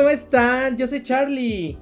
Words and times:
¿cómo 0.00 0.08
están? 0.08 0.78
Yo 0.78 0.86
soy 0.86 1.02
Charlie. 1.02 1.78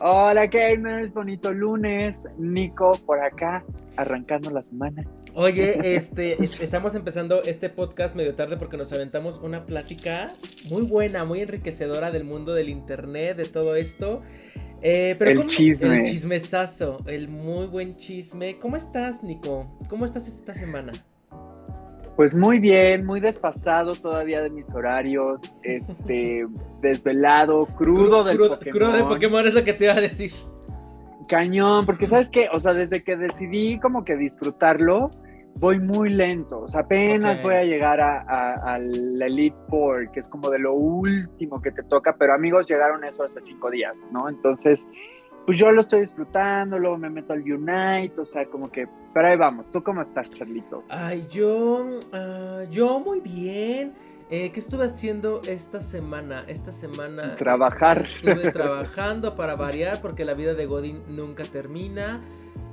Hola 0.00 0.48
gamers, 0.48 1.14
bonito 1.14 1.50
lunes. 1.50 2.24
Nico 2.36 2.92
por 3.06 3.20
acá, 3.20 3.64
arrancando 3.96 4.50
la 4.50 4.62
semana. 4.62 5.02
Oye, 5.32 5.94
este, 5.96 6.36
estamos 6.44 6.94
empezando 6.94 7.42
este 7.42 7.70
podcast 7.70 8.16
medio 8.16 8.34
tarde 8.34 8.58
porque 8.58 8.76
nos 8.76 8.92
aventamos 8.92 9.38
una 9.38 9.64
plática 9.64 10.30
muy 10.68 10.82
buena, 10.82 11.24
muy 11.24 11.40
enriquecedora 11.40 12.10
del 12.10 12.24
mundo 12.24 12.52
del 12.52 12.68
internet, 12.68 13.38
de 13.38 13.46
todo 13.46 13.76
esto. 13.76 14.18
Eh, 14.82 15.16
pero 15.18 15.30
el 15.40 15.46
chisme. 15.46 15.96
El 15.96 16.02
chismesazo, 16.02 16.98
el 17.06 17.28
muy 17.28 17.64
buen 17.66 17.96
chisme. 17.96 18.58
¿Cómo 18.58 18.76
estás, 18.76 19.22
Nico? 19.22 19.78
¿Cómo 19.88 20.04
estás 20.04 20.28
esta 20.28 20.52
semana? 20.52 20.92
Pues 22.16 22.34
muy 22.34 22.58
bien, 22.58 23.06
muy 23.06 23.20
desfasado 23.20 23.92
todavía 23.92 24.42
de 24.42 24.50
mis 24.50 24.72
horarios, 24.74 25.56
este, 25.62 26.46
desvelado, 26.80 27.66
crudo 27.66 28.24
del 28.24 28.38
Pokémon. 28.38 28.78
Crudo 28.78 28.92
de 28.92 29.04
Pokémon 29.04 29.46
es 29.46 29.54
lo 29.54 29.64
que 29.64 29.72
te 29.72 29.84
iba 29.84 29.94
a 29.94 30.00
decir. 30.00 30.30
Cañón, 31.28 31.86
porque 31.86 32.06
sabes 32.06 32.28
qué, 32.28 32.48
o 32.52 32.60
sea, 32.60 32.74
desde 32.74 33.02
que 33.02 33.16
decidí 33.16 33.78
como 33.80 34.04
que 34.04 34.16
disfrutarlo, 34.16 35.08
voy 35.54 35.78
muy 35.78 36.10
lento, 36.10 36.60
o 36.60 36.68
sea, 36.68 36.80
apenas 36.82 37.42
voy 37.42 37.54
a 37.54 37.62
llegar 37.62 38.00
al 38.00 39.22
Elite 39.22 39.56
Four, 39.68 40.10
que 40.10 40.20
es 40.20 40.28
como 40.28 40.50
de 40.50 40.58
lo 40.58 40.74
último 40.74 41.62
que 41.62 41.70
te 41.70 41.82
toca, 41.84 42.16
pero 42.18 42.34
amigos 42.34 42.66
llegaron 42.68 43.04
eso 43.04 43.24
hace 43.24 43.40
cinco 43.40 43.70
días, 43.70 43.94
¿no? 44.10 44.28
Entonces, 44.28 44.86
pues 45.46 45.58
yo 45.58 45.70
lo 45.70 45.82
estoy 45.82 46.02
disfrutando, 46.02 46.78
luego 46.78 46.96
me 46.98 47.10
meto 47.10 47.32
al 47.32 47.40
Unite, 47.40 48.20
o 48.20 48.26
sea, 48.26 48.46
como 48.46 48.70
que, 48.70 48.86
pero 49.12 49.28
ahí 49.28 49.36
vamos, 49.36 49.70
¿tú 49.70 49.82
cómo 49.82 50.00
estás, 50.00 50.30
Charlito? 50.30 50.84
Ay, 50.88 51.26
yo, 51.30 51.84
uh, 52.12 52.70
yo 52.70 53.00
muy 53.00 53.20
bien. 53.20 53.92
Eh, 54.30 54.50
¿Qué 54.50 54.60
estuve 54.60 54.86
haciendo 54.86 55.42
esta 55.46 55.82
semana? 55.82 56.44
Esta 56.48 56.72
semana... 56.72 57.34
Trabajar. 57.34 57.98
Estuve 57.98 58.50
trabajando 58.52 59.36
para 59.36 59.56
variar 59.56 60.00
porque 60.00 60.24
la 60.24 60.32
vida 60.32 60.54
de 60.54 60.64
Godin 60.64 61.02
nunca 61.08 61.44
termina. 61.44 62.18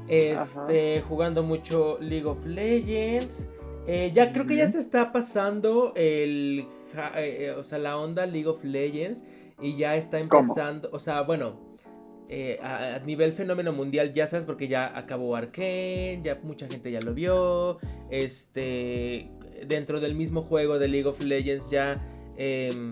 Este, 0.08 1.02
jugando 1.02 1.44
mucho 1.44 1.98
League 2.00 2.26
of 2.26 2.46
Legends. 2.46 3.50
Eh, 3.88 4.12
ya 4.14 4.32
creo 4.32 4.46
que 4.46 4.56
ya 4.56 4.68
se 4.68 4.80
está 4.80 5.12
pasando 5.12 5.92
el, 5.96 6.66
eh, 7.16 7.54
o 7.58 7.64
sea, 7.64 7.78
la 7.78 7.98
onda 7.98 8.26
League 8.26 8.48
of 8.48 8.64
Legends 8.64 9.26
y 9.60 9.76
ya 9.76 9.96
está 9.96 10.20
empezando, 10.20 10.90
o 10.92 11.00
sea, 11.00 11.22
bueno, 11.22 11.69
eh, 12.32 12.60
a, 12.62 13.00
nivel 13.00 13.34
fenómeno 13.34 13.74
mundial, 13.74 14.14
ya 14.14 14.28
sabes, 14.28 14.46
porque 14.46 14.68
ya 14.68 14.96
acabó 14.96 15.36
Arkane, 15.36 16.22
ya 16.24 16.40
mucha 16.44 16.68
gente 16.68 16.92
ya 16.92 17.02
lo 17.02 17.16
vio. 17.16 17.80
Este, 18.12 19.32
dentro 19.68 20.00
del 20.00 20.14
mismo 20.14 20.44
juego 20.44 20.78
de 20.78 20.88
League 20.88 21.08
of 21.08 21.20
Legends 21.22 21.72
ya 21.72 21.96
em, 22.38 22.92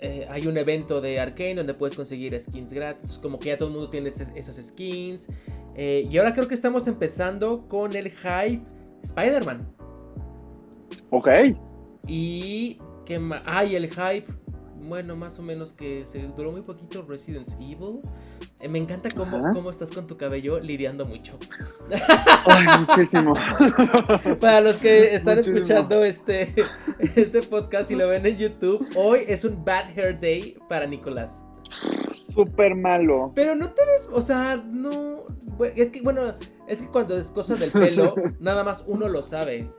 eh, 0.00 0.26
hay 0.28 0.46
un 0.46 0.56
evento 0.58 1.00
de 1.00 1.20
Arkane 1.20 1.54
donde 1.54 1.74
puedes 1.74 1.94
conseguir 1.94 2.38
skins 2.40 2.72
gratis. 2.72 3.18
Como 3.18 3.38
que 3.38 3.50
ya 3.50 3.58
todo 3.58 3.68
el 3.68 3.74
mundo 3.74 3.88
tiene 3.88 4.08
esas 4.08 4.56
skins. 4.66 5.28
Eh, 5.76 6.08
y 6.10 6.18
ahora 6.18 6.32
creo 6.32 6.48
que 6.48 6.54
estamos 6.54 6.88
empezando 6.88 7.68
con 7.68 7.94
el 7.94 8.10
hype 8.10 8.62
Spider-Man. 9.02 9.60
Ok. 11.10 11.28
Y 12.08 12.78
que 13.04 13.20
hay 13.44 13.76
el 13.76 13.88
hype 13.88 14.26
bueno, 14.90 15.14
más 15.14 15.38
o 15.38 15.42
menos 15.42 15.72
que 15.72 16.04
se 16.04 16.18
duró 16.36 16.50
muy 16.50 16.62
poquito 16.62 17.02
Resident 17.08 17.48
Evil. 17.60 18.00
Eh, 18.58 18.68
me 18.68 18.78
encanta 18.78 19.08
cómo, 19.08 19.40
cómo, 19.52 19.70
estás 19.70 19.92
con 19.92 20.08
tu 20.08 20.16
cabello 20.16 20.58
lidiando 20.58 21.06
mucho. 21.06 21.38
Ay, 22.44 22.66
muchísimo. 22.80 23.34
Para 24.40 24.60
los 24.60 24.78
que 24.78 25.14
están 25.14 25.38
escuchando 25.38 26.04
este, 26.04 26.52
este 27.14 27.40
podcast 27.40 27.92
y 27.92 27.94
lo 27.94 28.08
ven 28.08 28.26
en 28.26 28.36
YouTube, 28.36 28.84
hoy 28.96 29.20
es 29.28 29.44
un 29.44 29.64
Bad 29.64 29.96
Hair 29.96 30.18
Day 30.20 30.58
para 30.68 30.86
Nicolás. 30.86 31.44
Súper 32.34 32.74
malo. 32.74 33.30
Pero 33.36 33.54
no 33.54 33.70
te 33.70 33.86
ves, 33.86 34.08
o 34.12 34.20
sea, 34.20 34.56
no. 34.56 35.24
Es 35.76 35.90
que, 35.92 36.02
bueno, 36.02 36.34
es 36.66 36.82
que 36.82 36.88
cuando 36.88 37.16
es 37.16 37.30
cosa 37.30 37.54
del 37.54 37.70
pelo, 37.70 38.12
nada 38.40 38.64
más 38.64 38.82
uno 38.88 39.08
lo 39.08 39.22
sabe. 39.22 39.70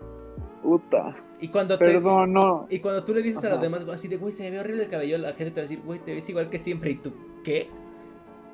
Puta. 0.64 1.18
Y 1.42 1.48
cuando 1.48 1.78
Perdón, 1.78 2.34
no. 2.34 2.68
Y 2.70 2.80
cuando 2.80 3.04
tú 3.04 3.16
le 3.16 3.24
dices 3.24 3.44
a 3.46 3.50
los 3.50 3.62
demás, 3.62 3.84
así 3.92 4.08
de, 4.08 4.18
güey, 4.18 4.32
se 4.32 4.44
me 4.44 4.52
ve 4.52 4.60
horrible 4.60 4.84
el 4.84 4.90
cabello, 4.90 5.18
la 5.18 5.34
gente 5.34 5.52
te 5.52 5.62
va 5.62 5.66
a 5.66 5.68
decir, 5.68 5.82
güey, 5.84 6.00
te 6.00 6.14
ves 6.14 6.30
igual 6.30 6.50
que 6.50 6.60
siempre. 6.60 6.92
¿Y 6.92 6.96
tú 6.96 7.12
qué? 7.44 7.68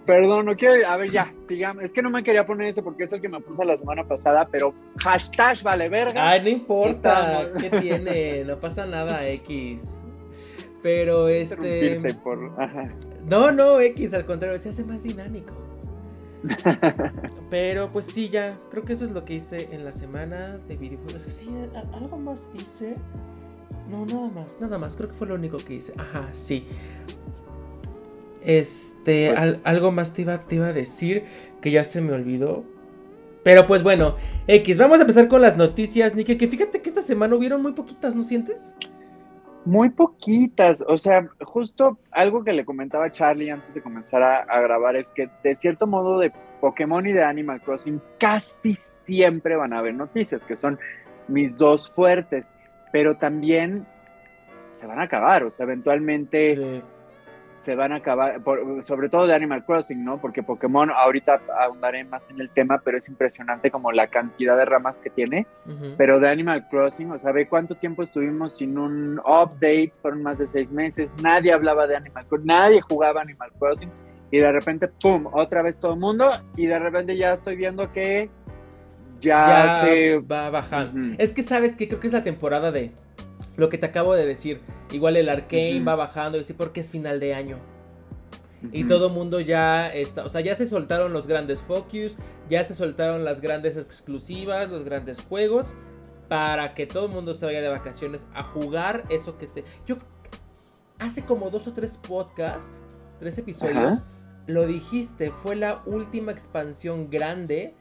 Perdón, 0.06 0.46
no 0.46 0.56
quiero. 0.56 0.88
A 0.88 0.96
ver, 0.96 1.12
ya, 1.12 1.34
sigamos. 1.46 1.84
Es 1.84 1.92
que 1.92 2.02
no 2.02 2.10
me 2.10 2.24
quería 2.24 2.46
poner 2.46 2.70
este 2.70 2.82
porque 2.82 3.04
es 3.04 3.12
el 3.12 3.20
que 3.20 3.28
me 3.28 3.42
puse 3.42 3.66
la 3.66 3.76
semana 3.76 4.04
pasada, 4.04 4.48
pero 4.50 4.74
hashtag 5.04 5.62
vale 5.64 5.90
verga. 5.90 6.30
Ay, 6.30 6.42
no 6.42 6.50
importa. 6.50 7.50
¿Qué 7.60 7.70
tiene? 7.70 8.46
No 8.46 8.56
pasa 8.56 8.86
nada, 8.86 9.28
X. 9.28 10.04
Pero 10.82 11.28
este. 11.28 12.02
No, 13.26 13.52
no, 13.52 13.82
X, 13.82 14.14
al 14.14 14.26
contrario, 14.26 14.58
se 14.60 14.70
hace 14.70 14.86
más 14.86 15.04
dinámico. 15.04 15.54
Pero 17.50 17.90
pues 17.92 18.06
sí, 18.06 18.30
ya, 18.30 18.58
creo 18.70 18.84
que 18.84 18.94
eso 18.94 19.06
es 19.06 19.12
lo 19.12 19.26
que 19.26 19.36
hice 19.36 19.70
en 19.72 19.84
la 19.84 19.92
semana 19.92 20.58
de 20.68 20.78
videojuegos. 20.78 21.24
Sí, 21.24 21.50
algo 21.94 22.18
más 22.18 22.50
hice. 22.54 22.96
No, 23.90 24.06
nada 24.06 24.30
más, 24.30 24.58
nada 24.60 24.78
más, 24.78 24.98
creo 24.98 25.10
que 25.10 25.16
fue 25.16 25.28
lo 25.28 25.36
único 25.36 25.58
que 25.58 25.76
hice. 25.76 25.94
Ajá, 25.98 26.28
sí. 26.32 26.66
Este, 28.42 29.34
pues 29.36 29.58
algo 29.64 29.92
más 29.92 30.14
te 30.14 30.22
iba, 30.22 30.46
te 30.46 30.56
iba 30.56 30.68
a 30.68 30.74
decir 30.74 31.24
que 31.62 31.72
ya 31.72 31.84
se 31.84 32.02
me 32.02 32.14
olvidó. 32.14 32.64
Pero 33.44 33.66
pues 33.66 33.82
bueno, 33.82 34.18
X, 34.48 34.78
vamos 34.78 35.00
a 35.00 35.02
empezar 35.02 35.30
con 35.30 35.42
las 35.42 35.56
noticias, 35.56 36.16
Nike, 36.16 36.38
que 36.38 36.50
fíjate 36.50 36.82
que 36.82 36.90
esta 36.90 37.02
semana 37.02 37.36
hubieron 37.36 37.62
muy 37.62 37.72
poquitas, 37.72 38.14
¿no 38.14 38.24
sientes? 38.24 38.76
Muy 39.68 39.90
poquitas, 39.90 40.82
o 40.88 40.96
sea, 40.96 41.28
justo 41.42 41.98
algo 42.12 42.42
que 42.46 42.54
le 42.54 42.64
comentaba 42.64 43.12
Charlie 43.12 43.50
antes 43.50 43.76
de 43.76 43.82
comenzar 43.82 44.24
a, 44.24 44.62
grabar 44.62 44.96
es 44.96 45.10
que 45.10 45.30
de 45.44 45.56
cierto 45.56 45.88
modo 45.88 46.20
de 46.20 46.32
Pokémon 46.62 47.06
y 47.06 47.12
de 47.12 47.22
Animal 47.22 47.60
Crossing 47.60 48.02
casi 48.18 48.76
siempre 48.76 49.58
van 49.58 49.74
a 49.74 49.80
haber 49.80 49.94
noticias, 49.94 50.46
que 50.46 50.56
son 50.56 50.80
mis 51.28 51.58
dos 51.58 51.92
fuertes, 51.92 52.56
pero 52.94 53.18
también 53.18 53.86
se 54.72 54.88
van 54.88 55.00
a 55.00 55.04
acabar, 55.04 55.44
o 55.44 55.52
sea, 55.52 55.66
eventualmente 55.66 56.82
se 57.58 57.76
van 57.76 57.92
a 57.92 57.98
acabar, 57.98 58.42
sobre 58.82 59.10
todo 59.10 59.26
de 59.26 59.34
Animal 59.34 59.66
Crossing, 59.66 60.04
¿no? 60.04 60.20
Porque 60.20 60.44
Pokémon, 60.44 60.92
ahorita 60.92 61.42
ahondaré 61.60 62.04
más 62.04 62.30
en 62.30 62.40
el 62.40 62.50
tema, 62.50 62.80
pero 62.84 62.98
es 62.98 63.10
impresionante 63.10 63.72
como 63.72 63.92
la 63.92 64.08
cantidad 64.08 64.56
de 64.56 64.66
ramas 64.66 65.00
que 65.00 65.10
tiene. 65.10 65.48
Pero 65.98 66.20
de 66.20 66.30
Animal 66.30 66.68
Crossing, 66.70 67.12
o 67.12 67.18
sea, 67.18 67.32
ve 67.32 67.48
cuánto 67.48 67.76
tiempo 67.76 68.04
estuvimos 68.04 68.58
sin 68.58 68.78
un 68.78 69.20
update, 69.20 69.94
fueron 70.02 70.24
más 70.24 70.38
de 70.38 70.48
seis 70.48 70.72
meses, 70.72 71.10
nadie 71.22 71.52
hablaba 71.52 71.88
de 71.88 71.96
Animal 71.96 72.26
Crossing, 72.28 72.48
nadie 72.48 72.82
jugaba 72.82 73.22
Animal 73.22 73.52
Crossing, 73.58 73.90
y 74.30 74.38
de 74.38 74.52
repente, 74.52 74.88
¡pum!, 74.88 75.28
otra 75.32 75.62
vez 75.62 75.80
todo 75.80 75.94
el 75.94 76.00
mundo, 76.00 76.30
y 76.56 76.68
de 76.68 76.78
repente 76.78 77.18
ya 77.18 77.34
estoy 77.34 77.56
viendo 77.56 77.92
que 77.92 78.30
ya, 79.20 79.82
se 79.82 80.20
va 80.20 80.50
bajando. 80.50 81.16
Es 81.18 81.34
que 81.34 81.42
sabes 81.42 81.76
que 81.76 81.88
creo 81.88 82.00
que 82.00 82.08
es 82.08 82.14
la 82.14 82.24
temporada 82.24 82.72
de 82.72 82.92
lo 83.58 83.70
que 83.70 83.78
te 83.78 83.88
acabo 83.88 84.14
de 84.14 84.26
decir. 84.26 84.62
Igual 84.92 85.18
el 85.18 85.28
Arcane 85.28 85.84
va 85.84 85.96
bajando, 85.96 86.38
y 86.38 86.42
así 86.42 86.54
porque 86.54 86.80
es 86.80 86.90
final 86.90 87.20
de 87.20 87.34
año. 87.34 87.58
Y 88.72 88.86
todo 88.86 89.10
mundo 89.10 89.40
ya 89.40 89.88
está, 89.88 90.24
o 90.24 90.30
sea, 90.30 90.42
ya 90.42 90.56
se 90.56 90.66
soltaron 90.66 91.14
los 91.14 91.28
grandes 91.28 91.62
focus, 91.62 92.18
ya 92.50 92.64
se 92.64 92.74
soltaron 92.74 93.24
las 93.24 93.40
grandes 93.40 93.78
exclusivas, 93.78 94.70
los 94.70 94.84
grandes 94.84 95.22
juegos, 95.22 95.76
para 96.28 96.74
que 96.74 96.88
todo 96.88 97.06
el 97.06 97.12
mundo 97.12 97.34
se 97.36 97.46
vaya 97.46 97.62
de 97.62 97.70
vacaciones 97.70 98.28
a 98.34 98.44
jugar 98.44 99.04
eso 99.10 99.38
que 99.38 99.46
se... 99.46 99.64
Yo 99.86 99.98
hace 100.98 101.24
como 101.24 101.52
dos 101.52 101.68
o 101.68 101.74
tres 101.74 101.98
podcasts, 101.98 102.82
tres 103.20 103.38
episodios, 103.38 104.02
lo 104.48 104.66
dijiste, 104.66 105.32
fue 105.32 105.56
la 105.56 105.84
última 105.86 106.32
expansión 106.32 107.10
grande 107.12 107.76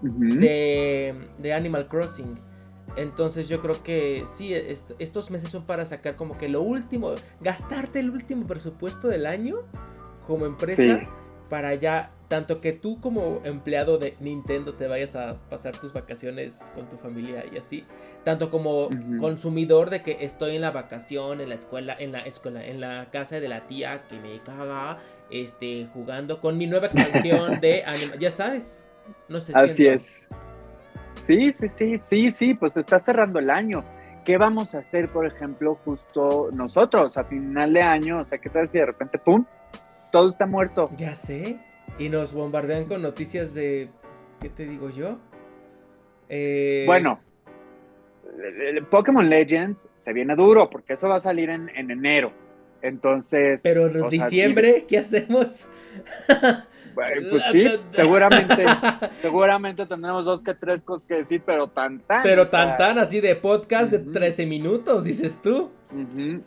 de, 0.00 1.28
de 1.38 1.52
Animal 1.52 1.88
Crossing. 1.88 2.47
Entonces 2.96 3.48
yo 3.48 3.60
creo 3.60 3.82
que 3.82 4.24
sí, 4.26 4.52
estos 4.54 5.30
meses 5.30 5.50
son 5.50 5.64
para 5.64 5.84
sacar 5.84 6.16
como 6.16 6.38
que 6.38 6.48
lo 6.48 6.62
último, 6.62 7.14
gastarte 7.40 8.00
el 8.00 8.10
último 8.10 8.46
presupuesto 8.46 9.08
del 9.08 9.26
año 9.26 9.62
como 10.26 10.46
empresa 10.46 11.08
para 11.48 11.74
ya, 11.74 12.12
tanto 12.28 12.60
que 12.60 12.72
tú 12.72 13.00
como 13.00 13.40
empleado 13.44 13.98
de 13.98 14.16
Nintendo 14.20 14.74
te 14.74 14.86
vayas 14.86 15.16
a 15.16 15.38
pasar 15.48 15.78
tus 15.78 15.92
vacaciones 15.92 16.72
con 16.74 16.88
tu 16.88 16.96
familia 16.98 17.44
y 17.50 17.56
así, 17.56 17.84
tanto 18.24 18.50
como 18.50 18.90
consumidor 19.18 19.88
de 19.88 20.02
que 20.02 20.18
estoy 20.20 20.56
en 20.56 20.60
la 20.60 20.70
vacación, 20.70 21.40
en 21.40 21.48
la 21.48 21.54
escuela, 21.54 21.96
en 21.98 22.12
la 22.12 22.20
escuela, 22.20 22.64
en 22.64 22.80
la 22.80 23.08
casa 23.10 23.40
de 23.40 23.48
la 23.48 23.66
tía 23.66 24.02
que 24.08 24.20
me 24.20 24.40
caga, 24.42 24.98
este, 25.30 25.88
jugando 25.92 26.40
con 26.40 26.58
mi 26.58 26.66
nueva 26.66 26.86
expansión 26.86 27.60
de 27.62 27.84
anima, 27.84 28.16
ya 28.16 28.30
sabes, 28.30 28.86
no 29.28 29.40
sé. 29.40 29.52
Así 29.54 29.86
es. 29.86 30.22
Sí, 31.28 31.52
sí, 31.52 31.68
sí, 31.68 31.98
sí, 31.98 32.30
sí, 32.30 32.54
pues 32.54 32.78
está 32.78 32.98
cerrando 32.98 33.38
el 33.38 33.50
año. 33.50 33.84
¿Qué 34.24 34.38
vamos 34.38 34.74
a 34.74 34.78
hacer, 34.78 35.10
por 35.10 35.26
ejemplo, 35.26 35.78
justo 35.84 36.48
nosotros 36.54 37.18
a 37.18 37.24
final 37.24 37.74
de 37.74 37.82
año? 37.82 38.20
O 38.20 38.24
sea, 38.24 38.38
¿qué 38.38 38.48
tal 38.48 38.66
si 38.66 38.78
de 38.78 38.86
repente, 38.86 39.18
¡pum!, 39.18 39.44
todo 40.10 40.28
está 40.28 40.46
muerto. 40.46 40.86
Ya 40.96 41.14
sé. 41.14 41.58
Y 41.98 42.08
nos 42.08 42.32
bombardean 42.32 42.86
con 42.86 43.02
noticias 43.02 43.52
de, 43.52 43.90
¿qué 44.40 44.48
te 44.48 44.64
digo 44.64 44.88
yo? 44.88 45.18
Eh... 46.30 46.84
Bueno, 46.86 47.20
Pokémon 48.90 49.28
Legends 49.28 49.92
se 49.96 50.14
viene 50.14 50.34
duro 50.34 50.70
porque 50.70 50.94
eso 50.94 51.10
va 51.10 51.16
a 51.16 51.20
salir 51.20 51.50
en, 51.50 51.68
enero. 51.76 52.32
Entonces. 52.80 53.60
Pero 53.62 53.88
en 53.88 54.08
diciembre, 54.08 54.86
¿qué 54.88 54.96
hacemos? 54.96 55.68
pues 57.30 57.42
sí, 57.52 57.64
seguramente, 57.92 58.64
seguramente 59.22 59.86
tendremos 59.86 60.24
dos 60.24 60.42
que 60.42 60.54
tres 60.54 60.82
cosas 60.82 61.06
que 61.06 61.14
decir, 61.14 61.42
pero 61.44 61.68
tan 61.68 62.00
tan. 62.00 62.22
Pero 62.22 62.46
tan 62.46 62.76
tan 62.76 62.98
así 62.98 63.20
de 63.20 63.36
podcast 63.36 63.90
de 63.90 63.98
13 63.98 64.46
minutos, 64.46 65.04
dices 65.04 65.40
tú. 65.42 65.70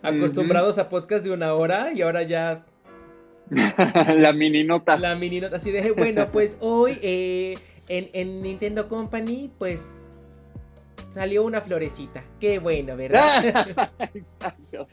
Acostumbrados 0.04 0.78
a 0.78 0.90
podcast 0.90 1.26
de 1.26 1.32
una 1.32 1.54
hora 1.54 1.92
y 1.94 2.02
ahora 2.02 2.24
ya. 2.24 2.66
la 3.50 4.34
mini 4.34 4.64
nota. 4.64 4.98
La 4.98 5.16
mini 5.16 5.42
nota, 5.42 5.58
así 5.58 5.72
de, 5.72 5.92
bueno, 5.92 6.30
pues 6.32 6.58
hoy 6.62 6.98
eh, 7.02 7.58
en, 7.88 8.10
en 8.14 8.42
Nintendo 8.42 8.88
Company, 8.88 9.52
pues 9.58 10.12
salió 11.12 11.44
una 11.44 11.62
florecita. 11.62 12.24
Qué 12.40 12.60
bueno, 12.60 12.96
¿verdad? 12.96 13.92
Exacto. 14.14 14.88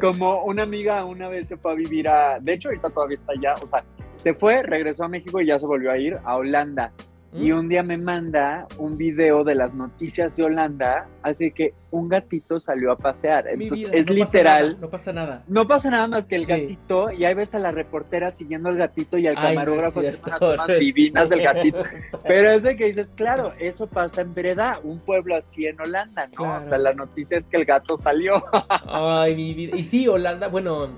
Como 0.00 0.44
una 0.44 0.62
amiga 0.62 1.04
una 1.04 1.28
vez 1.28 1.48
se 1.48 1.56
fue 1.56 1.72
a 1.72 1.74
vivir 1.74 2.08
a, 2.08 2.40
de 2.40 2.54
hecho 2.54 2.68
ahorita 2.68 2.90
todavía 2.90 3.16
está 3.16 3.32
allá, 3.32 3.54
o 3.62 3.66
sea, 3.66 3.84
se 4.22 4.34
fue, 4.34 4.62
regresó 4.62 5.04
a 5.04 5.08
México 5.08 5.40
y 5.40 5.46
ya 5.46 5.58
se 5.58 5.66
volvió 5.66 5.90
a 5.90 5.98
ir 5.98 6.16
a 6.24 6.36
Holanda. 6.36 6.92
Y 7.34 7.50
mm. 7.50 7.58
un 7.58 7.68
día 7.68 7.82
me 7.82 7.96
manda 7.96 8.66
un 8.78 8.98
video 8.98 9.42
de 9.42 9.54
las 9.54 9.72
noticias 9.74 10.36
de 10.36 10.44
Holanda, 10.44 11.08
así 11.22 11.50
que 11.50 11.72
un 11.90 12.08
gatito 12.08 12.60
salió 12.60 12.92
a 12.92 12.96
pasear. 12.96 13.48
Entonces, 13.48 13.88
es 13.90 14.10
literal. 14.10 14.76
no 14.78 14.90
pasa 14.90 15.12
nada. 15.14 15.42
No 15.48 15.66
pasa 15.66 15.90
nada 15.90 16.06
más 16.06 16.26
que 16.26 16.36
el 16.36 16.44
gatito, 16.44 17.10
y 17.10 17.24
ahí 17.24 17.34
ves 17.34 17.54
a 17.54 17.58
la 17.58 17.72
reportera 17.72 18.30
siguiendo 18.30 18.68
al 18.68 18.76
gatito 18.76 19.16
y 19.16 19.26
al 19.26 19.34
camarógrafo 19.34 20.00
haciendo 20.00 20.20
unas 20.26 20.38
tomas 20.38 20.78
divinas 20.78 21.28
del 21.28 21.42
gatito. 21.42 21.82
Pero 22.28 22.50
es 22.50 22.62
de 22.62 22.76
que 22.76 22.84
dices, 22.84 23.12
claro, 23.16 23.54
eso 23.58 23.86
pasa 23.86 24.20
en 24.20 24.34
Breda, 24.34 24.78
un 24.84 25.00
pueblo 25.00 25.34
así 25.34 25.66
en 25.66 25.80
Holanda, 25.80 26.28
¿no? 26.38 26.58
O 26.58 26.62
sea, 26.62 26.76
la 26.76 26.92
noticia 26.92 27.38
es 27.38 27.46
que 27.46 27.56
el 27.56 27.64
gato 27.64 27.96
salió. 27.96 28.44
Ay, 28.86 29.34
mi 29.34 29.54
vida. 29.54 29.74
Y 29.74 29.82
sí, 29.82 30.06
Holanda, 30.06 30.48
bueno, 30.48 30.90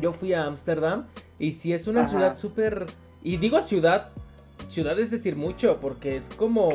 yo 0.00 0.12
fui 0.12 0.32
a 0.34 0.44
Ámsterdam 0.44 1.06
y 1.38 1.52
sí 1.52 1.72
es 1.72 1.86
una 1.86 2.06
ciudad 2.06 2.36
súper... 2.36 2.86
Y 3.22 3.36
digo 3.36 3.60
ciudad 3.62 4.12
ciudad 4.66 4.98
es 4.98 5.10
decir 5.10 5.36
mucho, 5.36 5.78
porque 5.80 6.16
es 6.16 6.28
como. 6.28 6.70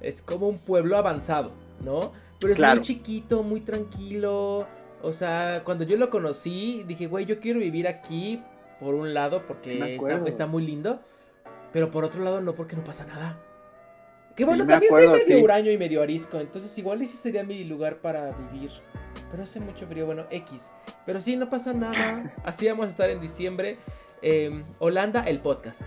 Es 0.00 0.22
como 0.22 0.48
un 0.48 0.58
pueblo 0.58 0.96
avanzado, 0.96 1.52
¿no? 1.82 2.12
Pero 2.38 2.52
es 2.52 2.60
muy 2.60 2.80
chiquito, 2.82 3.42
muy 3.42 3.60
tranquilo. 3.60 4.66
O 5.02 5.12
sea, 5.12 5.62
cuando 5.64 5.84
yo 5.84 5.96
lo 5.96 6.10
conocí, 6.10 6.84
dije, 6.86 7.06
güey, 7.06 7.24
yo 7.24 7.40
quiero 7.40 7.60
vivir 7.60 7.88
aquí, 7.88 8.42
por 8.78 8.94
un 8.94 9.14
lado, 9.14 9.46
porque 9.46 9.98
está, 10.26 10.46
muy 10.46 10.66
lindo. 10.66 11.00
Pero 11.72 11.90
por 11.90 12.04
otro 12.04 12.22
lado, 12.22 12.40
no, 12.40 12.54
porque 12.54 12.76
no 12.76 12.84
pasa 12.84 13.06
nada. 13.06 13.38
Que 14.36 14.44
bueno, 14.44 14.66
también 14.66 14.90
soy 14.90 15.08
medio 15.08 15.42
huraño 15.42 15.70
y 15.70 15.78
medio 15.78 16.02
arisco. 16.02 16.38
Entonces, 16.38 16.76
igual 16.78 17.00
ese 17.00 17.16
sería 17.16 17.42
mi 17.42 17.64
lugar 17.64 17.96
para 17.96 18.32
vivir. 18.32 18.70
Pero 19.30 19.42
hace 19.42 19.60
mucho 19.60 19.86
frío, 19.86 20.06
bueno, 20.06 20.26
X. 20.30 20.72
Pero 21.04 21.20
sí, 21.20 21.36
no 21.36 21.50
pasa 21.50 21.72
nada. 21.72 22.34
Así 22.44 22.68
vamos 22.68 22.86
a 22.86 22.88
estar 22.88 23.10
en 23.10 23.20
diciembre. 23.20 23.78
Em, 24.22 24.64
Holanda, 24.78 25.22
el 25.24 25.40
podcast. 25.40 25.82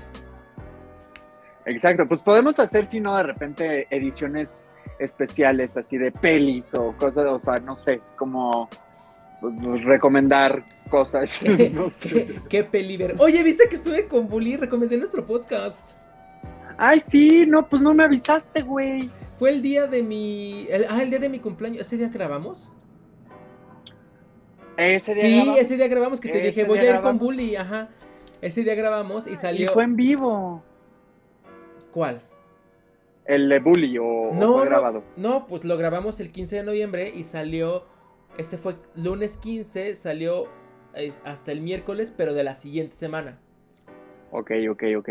Exacto, 1.65 2.07
pues 2.07 2.21
podemos 2.21 2.59
hacer, 2.59 2.85
si 2.85 2.99
no, 2.99 3.17
de 3.17 3.23
repente 3.23 3.87
ediciones 3.89 4.71
especiales 4.97 5.77
así 5.77 5.97
de 5.97 6.11
pelis 6.11 6.73
o 6.73 6.93
cosas, 6.97 7.25
o 7.27 7.39
sea, 7.39 7.59
no 7.59 7.75
sé, 7.75 8.01
como 8.15 8.69
pues, 9.39 9.83
recomendar 9.83 10.63
cosas. 10.89 11.39
no 11.73 11.89
sé. 11.89 12.41
¿Qué, 12.49 12.63
peli 12.63 12.97
ver? 12.97 13.15
Oye, 13.19 13.41
¿viste 13.43 13.67
que 13.69 13.75
estuve 13.75 14.07
con 14.07 14.27
Bully? 14.27 14.57
Recomendé 14.57 14.97
nuestro 14.97 15.25
podcast. 15.25 15.91
Ay, 16.77 17.01
sí, 17.01 17.45
no, 17.45 17.67
pues 17.67 17.81
no 17.81 17.93
me 17.93 18.03
avisaste, 18.03 18.61
güey. 18.61 19.09
Fue 19.35 19.49
el 19.49 19.61
día 19.61 19.87
de 19.87 20.01
mi. 20.01 20.67
ah, 20.89 21.01
el 21.01 21.09
día 21.09 21.19
de 21.19 21.29
mi 21.29 21.39
cumpleaños. 21.39 21.81
¿Ese 21.81 21.97
día 21.97 22.09
grabamos? 22.09 22.73
Ese 24.79 25.13
día 25.13 25.43
Sí, 25.43 25.59
ese 25.59 25.75
día 25.75 25.87
grabamos 25.87 26.21
que 26.21 26.29
te 26.29 26.39
dije, 26.39 26.63
voy 26.63 26.79
a 26.79 26.95
ir 26.95 27.01
con 27.01 27.19
Bully, 27.19 27.55
ajá. 27.55 27.89
Ese 28.41 28.63
día 28.63 28.75
grabamos 28.75 29.27
y 29.27 29.35
salió. 29.35 29.65
Y 29.65 29.67
fue 29.67 29.83
en 29.83 29.95
vivo. 29.95 30.63
¿Cuál? 31.91 32.21
El 33.25 33.49
de 33.49 33.59
Bully 33.59 33.97
o, 33.97 34.31
no, 34.33 34.61
grabado. 34.61 35.03
No, 35.17 35.45
pues 35.47 35.65
lo 35.65 35.77
grabamos 35.77 36.19
el 36.19 36.31
15 36.31 36.57
de 36.57 36.63
noviembre 36.63 37.11
y 37.13 37.25
salió. 37.25 37.83
Este 38.37 38.57
fue 38.57 38.75
lunes 38.95 39.37
15, 39.37 39.95
salió 39.95 40.47
hasta 41.25 41.51
el 41.51 41.61
miércoles, 41.61 42.13
pero 42.15 42.33
de 42.33 42.43
la 42.43 42.55
siguiente 42.55 42.95
semana. 42.95 43.37
Ok, 44.31 44.51
ok, 44.69 44.83
ok. 44.97 45.09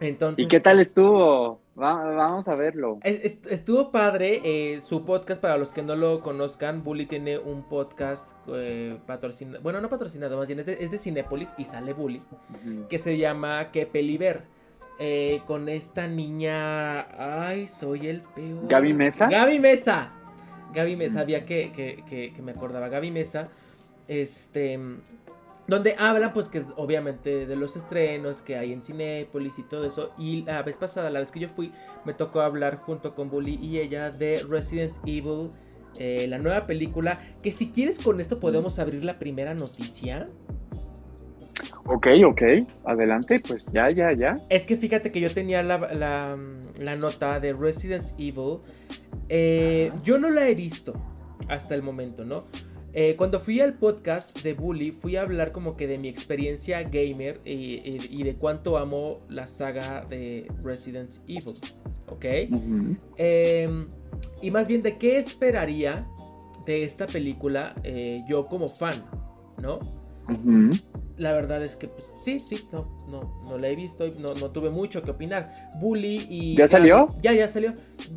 Entonces, 0.00 0.44
¿Y 0.44 0.48
qué 0.48 0.60
tal 0.60 0.80
estuvo? 0.80 1.60
vamos 1.76 2.48
a 2.48 2.54
verlo. 2.54 2.98
estuvo 3.02 3.90
padre. 3.90 4.40
Eh, 4.44 4.80
su 4.80 5.04
podcast, 5.04 5.40
para 5.40 5.58
los 5.58 5.72
que 5.72 5.82
no 5.82 5.96
lo 5.96 6.20
conozcan, 6.20 6.82
Bully 6.82 7.06
tiene 7.06 7.38
un 7.38 7.62
podcast 7.62 8.36
eh, 8.48 8.98
patrocinado. 9.06 9.62
Bueno, 9.62 9.80
no 9.80 9.88
patrocinado, 9.88 10.36
más 10.36 10.48
bien 10.48 10.60
es 10.60 10.66
de, 10.66 10.78
es 10.80 11.02
Cinépolis 11.02 11.54
y 11.58 11.64
sale 11.64 11.92
Bully. 11.92 12.22
Que 12.88 12.98
se 12.98 13.18
llama 13.18 13.70
Que 13.70 13.86
Peliver. 13.86 14.44
Eh, 14.98 15.42
con 15.46 15.68
esta 15.68 16.06
niña. 16.06 17.46
Ay, 17.46 17.66
soy 17.66 18.06
el 18.06 18.22
peor. 18.22 18.66
Gaby 18.66 18.94
Mesa. 18.94 19.28
Gaby 19.28 19.60
Mesa. 19.60 20.12
Gaby 20.72 20.96
Mesa, 20.96 21.20
había 21.20 21.44
que, 21.44 21.70
que, 21.70 22.42
me 22.42 22.52
acordaba. 22.52 22.88
Gaby 22.88 23.10
Mesa. 23.10 23.48
Este. 24.08 24.80
Donde 25.68 25.96
hablan, 25.98 26.32
pues, 26.32 26.48
que 26.48 26.62
obviamente 26.76 27.46
de 27.46 27.56
los 27.56 27.76
estrenos 27.76 28.40
que 28.42 28.56
hay 28.56 28.72
en 28.72 28.80
Cinépolis 28.80 29.58
y 29.58 29.64
todo 29.64 29.84
eso. 29.84 30.12
Y 30.18 30.42
la 30.42 30.62
vez 30.62 30.78
pasada, 30.78 31.10
la 31.10 31.18
vez 31.18 31.32
que 31.32 31.40
yo 31.40 31.48
fui, 31.48 31.72
me 32.04 32.14
tocó 32.14 32.40
hablar 32.40 32.76
junto 32.76 33.14
con 33.14 33.30
Bully 33.30 33.58
y 33.60 33.78
ella 33.78 34.10
de 34.10 34.44
Resident 34.48 34.96
Evil, 35.04 35.50
eh, 35.98 36.26
la 36.28 36.38
nueva 36.38 36.62
película. 36.62 37.18
Que 37.42 37.50
si 37.50 37.72
quieres, 37.72 37.98
con 37.98 38.20
esto 38.20 38.38
podemos 38.38 38.78
abrir 38.78 39.04
la 39.04 39.18
primera 39.18 39.54
noticia. 39.54 40.26
Ok, 41.88 42.08
ok, 42.26 42.42
adelante, 42.84 43.40
pues 43.46 43.64
ya, 43.72 43.90
ya, 43.90 44.12
ya. 44.12 44.34
Es 44.48 44.66
que 44.66 44.76
fíjate 44.76 45.12
que 45.12 45.20
yo 45.20 45.32
tenía 45.32 45.62
la, 45.62 45.78
la, 46.78 46.96
nota 46.96 47.38
de 47.38 47.52
Resident 47.52 48.08
Evil. 48.18 48.58
Eh, 49.28 49.92
yo 50.02 50.18
no 50.18 50.30
la 50.30 50.48
he 50.48 50.54
visto 50.54 50.94
hasta 51.48 51.74
el 51.76 51.82
momento, 51.82 52.24
¿no? 52.24 52.44
Eh, 52.98 53.14
cuando 53.14 53.38
fui 53.38 53.60
al 53.60 53.74
podcast 53.74 54.40
de 54.40 54.54
Bully, 54.54 54.90
fui 54.90 55.16
a 55.16 55.20
hablar 55.20 55.52
como 55.52 55.76
que 55.76 55.86
de 55.86 55.98
mi 55.98 56.08
experiencia 56.08 56.82
gamer 56.82 57.42
y, 57.44 58.22
de 58.22 58.36
cuánto 58.36 58.78
amo 58.78 59.20
la 59.28 59.46
saga 59.46 60.06
de 60.08 60.50
Resident 60.64 61.16
Evil, 61.28 61.60
¿ok? 62.08 62.24
Em, 63.18 63.86
y 64.40 64.50
más 64.50 64.66
bien 64.66 64.80
de 64.80 64.96
qué 64.96 65.18
esperaría 65.18 66.08
de 66.64 66.84
esta 66.84 67.06
película 67.06 67.74
eh, 67.84 68.24
yo 68.26 68.44
como 68.44 68.70
fan, 68.70 69.04
¿no? 69.60 69.78
La 71.18 71.32
verdad 71.32 71.62
es 71.62 71.76
que 71.76 71.88
pues, 71.88 72.14
sí, 72.22 72.42
sí, 72.44 72.68
no, 72.72 72.86
no, 73.08 73.42
no 73.48 73.58
la 73.58 73.68
he 73.68 73.76
visto, 73.76 74.06
no, 74.18 74.34
no 74.34 74.50
tuve 74.50 74.70
mucho 74.70 75.02
que 75.02 75.10
opinar. 75.10 75.70
Bully 75.80 76.26
y... 76.28 76.56
¿Ya 76.56 76.68
salió? 76.68 77.14
ya, 77.22 77.32
ya 77.32 77.48
salió. 77.48 77.74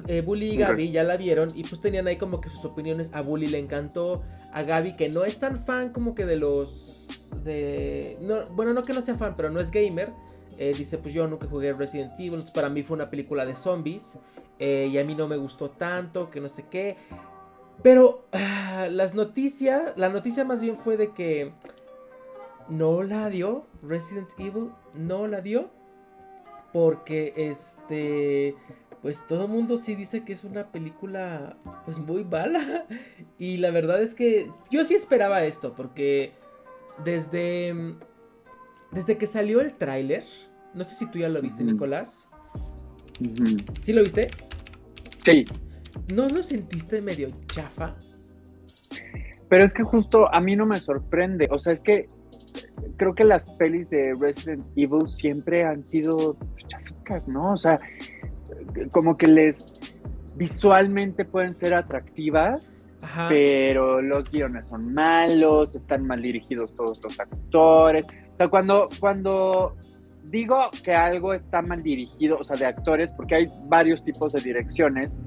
Eh, 0.07 0.21
Bully 0.21 0.51
y 0.51 0.57
Gaby 0.57 0.91
ya 0.91 1.03
la 1.03 1.15
vieron 1.17 1.51
y 1.55 1.63
pues 1.63 1.81
tenían 1.81 2.07
ahí 2.07 2.17
como 2.17 2.41
que 2.41 2.49
sus 2.49 2.65
opiniones. 2.65 3.11
A 3.13 3.21
Bully 3.21 3.47
le 3.47 3.59
encantó, 3.59 4.23
a 4.51 4.63
Gaby 4.63 4.95
que 4.95 5.09
no 5.09 5.23
es 5.23 5.39
tan 5.39 5.59
fan 5.59 5.89
como 5.89 6.13
que 6.13 6.25
de 6.25 6.35
los... 6.35 7.07
de 7.43 8.17
no, 8.21 8.43
Bueno, 8.53 8.73
no 8.73 8.83
que 8.83 8.93
no 8.93 9.01
sea 9.01 9.15
fan, 9.15 9.33
pero 9.35 9.49
no 9.49 9.59
es 9.59 9.71
gamer. 9.71 10.11
Eh, 10.57 10.73
dice, 10.77 10.97
pues 10.97 11.13
yo 11.13 11.25
nunca 11.25 11.47
jugué 11.47 11.71
Resident 11.71 12.11
Evil, 12.19 12.43
para 12.53 12.69
mí 12.69 12.83
fue 12.83 12.95
una 12.95 13.09
película 13.09 13.45
de 13.45 13.55
zombies 13.55 14.19
eh, 14.59 14.89
y 14.91 14.97
a 14.97 15.05
mí 15.05 15.15
no 15.15 15.25
me 15.29 15.37
gustó 15.37 15.69
tanto, 15.69 16.29
que 16.29 16.41
no 16.41 16.49
sé 16.49 16.65
qué. 16.69 16.97
Pero 17.81 18.25
ah, 18.33 18.87
las 18.91 19.15
noticias, 19.15 19.93
la 19.95 20.09
noticia 20.09 20.43
más 20.43 20.59
bien 20.59 20.75
fue 20.75 20.97
de 20.97 21.13
que 21.13 21.53
no 22.69 23.03
la 23.03 23.29
dio. 23.29 23.67
Resident 23.81 24.29
Evil 24.38 24.71
no 24.93 25.27
la 25.27 25.41
dio. 25.41 25.69
Porque 26.73 27.33
este. 27.35 28.55
Pues 29.01 29.25
todo 29.27 29.45
el 29.45 29.51
mundo 29.51 29.77
sí 29.77 29.95
dice 29.95 30.23
que 30.23 30.33
es 30.33 30.43
una 30.43 30.71
película. 30.71 31.57
Pues 31.85 31.99
muy 31.99 32.23
mala. 32.23 32.85
Y 33.38 33.57
la 33.57 33.71
verdad 33.71 34.01
es 34.01 34.13
que. 34.13 34.47
Yo 34.69 34.85
sí 34.85 34.93
esperaba 34.93 35.43
esto. 35.43 35.73
Porque. 35.75 36.33
Desde. 37.03 37.95
Desde 38.91 39.17
que 39.17 39.27
salió 39.27 39.61
el 39.61 39.75
tráiler. 39.75 40.23
No 40.73 40.83
sé 40.83 40.95
si 40.95 41.09
tú 41.09 41.19
ya 41.19 41.29
lo 41.29 41.41
viste, 41.41 41.63
Nicolás. 41.63 42.29
¿Sí 43.81 43.93
lo 43.93 44.03
viste? 44.03 44.29
Sí. 45.25 45.45
¿No 46.13 46.29
lo 46.29 46.43
sentiste 46.43 47.01
medio 47.01 47.31
chafa? 47.47 47.95
Pero 49.49 49.63
es 49.63 49.73
que 49.73 49.83
justo 49.83 50.31
a 50.33 50.39
mí 50.39 50.55
no 50.55 50.65
me 50.65 50.79
sorprende. 50.79 51.47
O 51.51 51.59
sea, 51.59 51.73
es 51.73 51.81
que 51.81 52.07
creo 52.98 53.13
que 53.13 53.24
las 53.24 53.50
pelis 53.51 53.89
de 53.89 54.13
Resident 54.19 54.65
Evil 54.75 55.07
siempre 55.07 55.63
han 55.65 55.81
sido 55.81 56.38
chaficas, 56.67 57.27
¿no? 57.27 57.53
O 57.53 57.57
sea, 57.57 57.79
como 58.91 59.17
que 59.17 59.27
les 59.27 59.74
visualmente 60.36 61.25
pueden 61.25 61.53
ser 61.53 61.74
atractivas, 61.74 62.74
pero 63.27 64.01
los 64.01 64.29
guiones 64.29 64.67
son 64.67 64.93
malos, 64.93 65.75
están 65.75 66.05
mal 66.05 66.21
dirigidos 66.21 66.75
todos 66.75 67.01
los 67.03 67.19
actores. 67.19 68.05
O 68.33 68.38
sea, 68.38 68.48
cuando, 68.48 68.89
cuando 69.00 69.75
digo 70.25 70.69
que 70.83 70.93
algo 70.93 71.33
está 71.33 71.62
mal 71.62 71.81
dirigido, 71.81 72.38
o 72.39 72.43
sea, 72.43 72.55
de 72.55 72.65
actores, 72.65 73.12
porque 73.13 73.36
hay 73.36 73.45
varios 73.67 74.03
tipos 74.03 74.33
de 74.33 74.41
direcciones. 74.41 75.19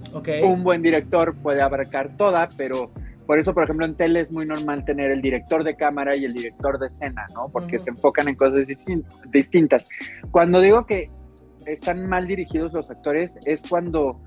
Un 0.42 0.62
buen 0.62 0.82
director 0.82 1.34
puede 1.42 1.60
abarcar 1.60 2.16
toda, 2.16 2.48
pero 2.56 2.90
por 3.32 3.38
eso, 3.38 3.54
por 3.54 3.64
ejemplo, 3.64 3.86
en 3.86 3.94
tele 3.94 4.20
es 4.20 4.30
muy 4.30 4.44
normal 4.44 4.84
tener 4.84 5.10
el 5.10 5.22
director 5.22 5.64
de 5.64 5.74
cámara 5.74 6.14
y 6.14 6.26
el 6.26 6.34
director 6.34 6.78
de 6.78 6.88
escena, 6.88 7.24
¿no? 7.32 7.48
Porque 7.50 7.78
se 7.78 7.88
enfocan 7.88 8.28
en 8.28 8.34
cosas 8.34 8.68
distintas. 9.30 9.88
Cuando 10.30 10.60
digo 10.60 10.84
que 10.84 11.08
están 11.64 12.06
mal 12.10 12.26
dirigidos 12.26 12.74
los 12.74 12.90
actores 12.90 13.40
es 13.46 13.62
cuando 13.66 14.20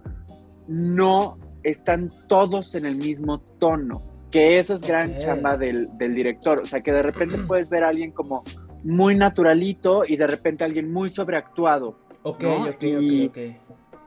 no 0.67 1.37
están 1.61 2.09
todos 2.27 2.73
en 2.73 2.87
el 2.87 2.95
mismo 2.95 3.41
tono, 3.59 4.01
que 4.31 4.57
esa 4.57 4.73
es 4.73 4.81
gran 4.81 5.15
chamba 5.19 5.55
del, 5.55 5.87
director, 5.99 6.61
o 6.63 6.65
sea, 6.65 6.81
que 6.81 6.91
de 6.91 7.03
repente 7.03 7.37
puedes 7.47 7.69
ver 7.69 7.83
a 7.83 7.89
alguien 7.89 8.09
como 8.09 8.43
muy 8.83 9.13
naturalito 9.13 10.01
y 10.03 10.17
de 10.17 10.25
repente 10.25 10.63
alguien 10.63 10.91
muy 10.91 11.09
sobreactuado. 11.09 11.99
Ok, 12.23 12.43
ok, 12.43 12.81
y, 12.81 13.27
ok, 13.27 13.37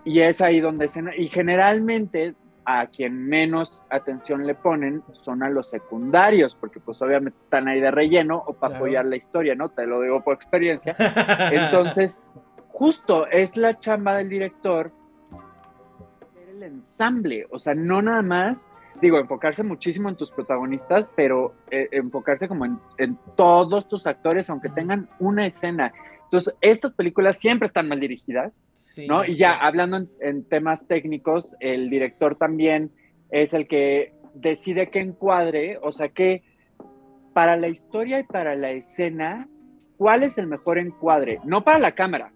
Y 0.04 0.22
es 0.22 0.40
ahí 0.40 0.58
donde 0.58 0.88
se... 0.88 1.04
Y 1.16 1.28
generalmente 1.28 2.34
a 2.70 2.86
quien 2.88 3.26
menos 3.26 3.86
atención 3.88 4.46
le 4.46 4.54
ponen 4.54 5.02
son 5.12 5.42
a 5.42 5.48
los 5.48 5.70
secundarios, 5.70 6.54
porque 6.54 6.80
pues 6.80 7.00
obviamente 7.00 7.38
están 7.42 7.66
ahí 7.66 7.80
de 7.80 7.90
relleno 7.90 8.44
o 8.46 8.52
para 8.52 8.76
apoyar 8.76 9.06
la 9.06 9.16
historia, 9.16 9.54
¿no? 9.54 9.70
Te 9.70 9.86
lo 9.86 10.02
digo 10.02 10.22
por 10.22 10.34
experiencia. 10.34 10.94
Entonces, 11.50 12.26
justo 12.68 13.26
es 13.26 13.56
la 13.56 13.78
chamba 13.78 14.18
del 14.18 14.28
director 14.28 14.92
hacer 16.20 16.48
el 16.50 16.62
ensamble, 16.62 17.46
o 17.50 17.58
sea, 17.58 17.74
no 17.74 18.02
nada 18.02 18.20
más, 18.20 18.70
digo, 19.00 19.18
enfocarse 19.18 19.62
muchísimo 19.62 20.10
en 20.10 20.16
tus 20.16 20.30
protagonistas, 20.30 21.10
pero 21.16 21.54
eh, 21.70 21.88
enfocarse 21.92 22.48
como 22.48 22.66
en, 22.66 23.18
todos 23.34 23.88
tus 23.88 24.06
actores, 24.06 24.50
aunque 24.50 24.68
tengan 24.68 25.08
una 25.20 25.46
escena. 25.46 25.90
Entonces, 26.28 26.54
estas 26.60 26.92
películas 26.92 27.38
siempre 27.38 27.64
están 27.64 27.88
mal 27.88 28.00
dirigidas, 28.00 28.62
¿no? 29.08 29.24
Y 29.24 29.36
ya 29.36 29.54
hablando 29.54 30.06
en, 30.20 30.44
temas 30.44 30.86
técnicos, 30.86 31.56
el 31.58 31.88
director 31.88 32.36
también 32.36 32.90
es 33.30 33.54
el 33.54 33.66
que 33.66 34.12
decide 34.34 34.90
qué 34.90 35.00
encuadre, 35.00 35.78
o 35.82 35.90
sea, 35.90 36.10
que 36.10 36.42
para 37.32 37.56
la 37.56 37.68
historia 37.68 38.20
y 38.20 38.24
para 38.24 38.54
la 38.56 38.72
escena, 38.72 39.48
¿cuál 39.96 40.22
es 40.22 40.36
el 40.36 40.48
mejor 40.48 40.76
encuadre? 40.76 41.40
No 41.44 41.64
para 41.64 41.78
la 41.78 41.92
cámara, 41.92 42.30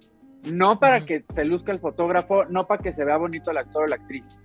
no 0.51 0.81
para 0.81 1.05
que 1.05 1.25
se 1.29 1.45
luzca 1.45 1.71
el 1.71 1.79
fotógrafo, 1.79 2.47
no 2.47 2.67
para 2.67 2.83
que 2.83 2.93
se 2.93 3.05
vea 3.05 3.19
bonito 3.19 3.51
el 3.51 3.59
actor 3.59 3.83
o 3.83 3.87
la 3.89 3.97
actriz. 3.97 4.39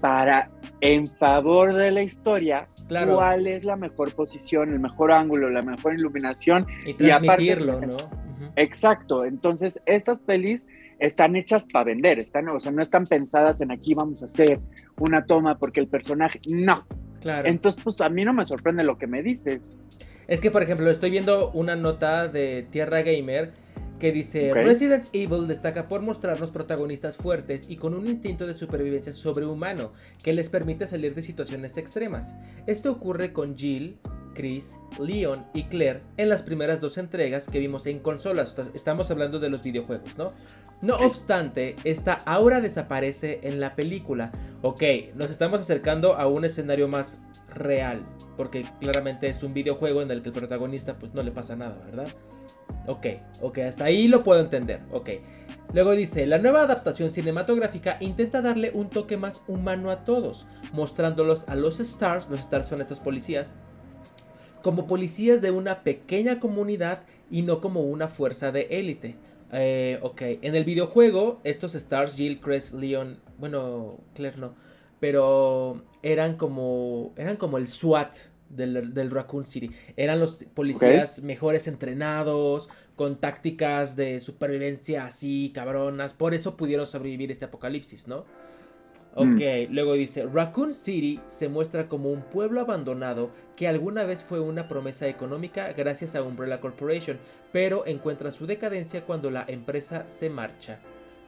Para, 0.00 0.48
en 0.80 1.08
favor 1.18 1.74
de 1.74 1.90
la 1.90 2.02
historia, 2.02 2.68
cuál 2.88 3.46
es 3.46 3.64
la 3.64 3.76
mejor 3.76 4.14
posición, 4.14 4.72
el 4.72 4.80
mejor 4.80 5.12
ángulo, 5.12 5.50
la 5.50 5.60
mejor 5.60 5.92
iluminación. 5.92 6.66
Y 6.86 6.94
transmitirlo, 6.94 7.80
¿no? 7.80 7.96
Exacto. 8.56 9.24
Entonces, 9.24 9.80
estas 9.86 10.20
pelis 10.20 10.68
están 10.98 11.36
hechas 11.36 11.66
para 11.72 11.84
vender, 11.84 12.18
están, 12.18 12.48
o 12.48 12.58
sea, 12.58 12.72
no 12.72 12.82
están 12.82 13.06
pensadas 13.06 13.60
en 13.60 13.70
aquí 13.70 13.94
vamos 13.94 14.22
a 14.22 14.26
hacer 14.26 14.60
una 14.98 15.26
toma 15.26 15.58
porque 15.58 15.80
el 15.80 15.88
personaje. 15.88 16.40
No. 16.48 16.86
Claro. 17.20 17.48
Entonces, 17.48 17.82
pues 17.82 18.00
a 18.00 18.08
mí 18.08 18.24
no 18.24 18.32
me 18.32 18.44
sorprende 18.44 18.84
lo 18.84 18.98
que 18.98 19.06
me 19.06 19.22
dices. 19.22 19.76
Es 20.28 20.40
que, 20.40 20.50
por 20.50 20.62
ejemplo, 20.62 20.90
estoy 20.90 21.10
viendo 21.10 21.50
una 21.52 21.76
nota 21.76 22.28
de 22.28 22.66
Tierra 22.70 23.02
Gamer 23.02 23.52
que 23.98 24.12
dice 24.12 24.52
Resident 24.52 25.06
Evil 25.12 25.46
destaca 25.46 25.88
por 25.88 26.02
mostrarnos 26.02 26.50
protagonistas 26.50 27.16
fuertes 27.16 27.64
y 27.68 27.76
con 27.76 27.94
un 27.94 28.06
instinto 28.06 28.46
de 28.46 28.54
supervivencia 28.54 29.12
sobrehumano 29.12 29.92
que 30.22 30.32
les 30.32 30.50
permite 30.50 30.86
salir 30.86 31.14
de 31.14 31.22
situaciones 31.22 31.78
extremas. 31.78 32.36
Esto 32.66 32.92
ocurre 32.92 33.32
con 33.32 33.56
Jill, 33.56 33.98
Chris, 34.36 34.78
Leon 35.00 35.46
y 35.54 35.64
Claire 35.64 36.02
en 36.18 36.28
las 36.28 36.42
primeras 36.42 36.80
dos 36.80 36.98
entregas 36.98 37.48
que 37.48 37.58
vimos 37.58 37.86
en 37.86 38.00
consolas. 38.00 38.54
Estamos 38.74 39.10
hablando 39.10 39.40
de 39.40 39.48
los 39.48 39.62
videojuegos, 39.62 40.18
¿no? 40.18 40.34
No 40.82 40.94
obstante, 40.96 41.74
esta 41.84 42.12
aura 42.12 42.60
desaparece 42.60 43.40
en 43.44 43.60
la 43.60 43.74
película. 43.74 44.30
Ok, 44.60 44.82
nos 45.14 45.30
estamos 45.30 45.60
acercando 45.60 46.16
a 46.16 46.26
un 46.26 46.44
escenario 46.44 46.86
más 46.86 47.18
real, 47.48 48.06
porque 48.36 48.66
claramente 48.80 49.28
es 49.28 49.42
un 49.42 49.54
videojuego 49.54 50.02
en 50.02 50.10
el 50.10 50.20
que 50.20 50.28
el 50.28 50.34
protagonista 50.34 50.98
pues 50.98 51.14
no 51.14 51.22
le 51.22 51.32
pasa 51.32 51.56
nada, 51.56 51.82
¿verdad? 51.86 52.08
Ok, 52.86 53.06
ok, 53.40 53.58
hasta 53.58 53.84
ahí 53.84 54.06
lo 54.06 54.22
puedo 54.22 54.40
entender. 54.40 54.82
Ok. 54.92 55.10
Luego 55.72 55.92
dice, 55.92 56.26
la 56.26 56.38
nueva 56.38 56.62
adaptación 56.62 57.10
cinematográfica 57.10 57.96
intenta 58.00 58.42
darle 58.42 58.70
un 58.74 58.90
toque 58.90 59.16
más 59.16 59.42
humano 59.48 59.90
a 59.90 60.04
todos, 60.04 60.46
mostrándolos 60.72 61.48
a 61.48 61.56
los 61.56 61.80
Stars, 61.80 62.28
los 62.30 62.40
Stars 62.40 62.68
son 62.68 62.80
estos 62.80 63.00
policías, 63.00 63.56
como 64.66 64.88
policías 64.88 65.42
de 65.42 65.52
una 65.52 65.84
pequeña 65.84 66.40
comunidad 66.40 67.04
y 67.30 67.42
no 67.42 67.60
como 67.60 67.82
una 67.82 68.08
fuerza 68.08 68.50
de 68.50 68.66
élite. 68.68 69.14
Eh, 69.52 70.00
ok, 70.02 70.22
en 70.42 70.56
el 70.56 70.64
videojuego, 70.64 71.40
estos 71.44 71.76
Stars, 71.76 72.16
Jill, 72.16 72.40
Chris, 72.40 72.74
Leon, 72.74 73.20
bueno, 73.38 74.00
Claire 74.12 74.38
no, 74.38 74.56
pero 74.98 75.84
eran 76.02 76.36
como, 76.36 77.12
eran 77.14 77.36
como 77.36 77.58
el 77.58 77.68
SWAT 77.68 78.16
del, 78.48 79.08
Raccoon 79.08 79.44
City. 79.44 79.70
Eran 79.96 80.18
los 80.18 80.42
policías 80.52 81.22
mejores 81.22 81.68
entrenados, 81.68 82.68
con 82.96 83.20
tácticas 83.20 83.94
de 83.94 84.18
supervivencia 84.18 85.04
así, 85.04 85.52
cabronas. 85.54 86.12
Por 86.12 86.34
eso 86.34 86.56
pudieron 86.56 86.88
sobrevivir 86.88 87.30
este 87.30 87.44
apocalipsis, 87.44 88.08
¿no? 88.08 88.24
Mm. 89.16 89.34
Ok, 89.34 89.70
luego 89.70 89.94
dice, 89.94 90.26
Raccoon 90.26 90.74
City 90.74 91.20
se 91.26 91.48
muestra 91.48 91.88
como 91.88 92.10
un 92.10 92.22
pueblo 92.22 92.60
abandonado 92.60 93.30
que 93.56 93.66
alguna 93.66 94.04
vez 94.04 94.22
fue 94.22 94.40
una 94.40 94.68
promesa 94.68 95.08
económica 95.08 95.72
gracias 95.72 96.14
a 96.14 96.22
Umbrella 96.22 96.60
Corporation, 96.60 97.18
pero 97.50 97.86
encuentra 97.86 98.30
su 98.30 98.46
decadencia 98.46 99.04
cuando 99.04 99.30
la 99.30 99.44
empresa 99.48 100.08
se 100.08 100.28
marcha. 100.28 100.80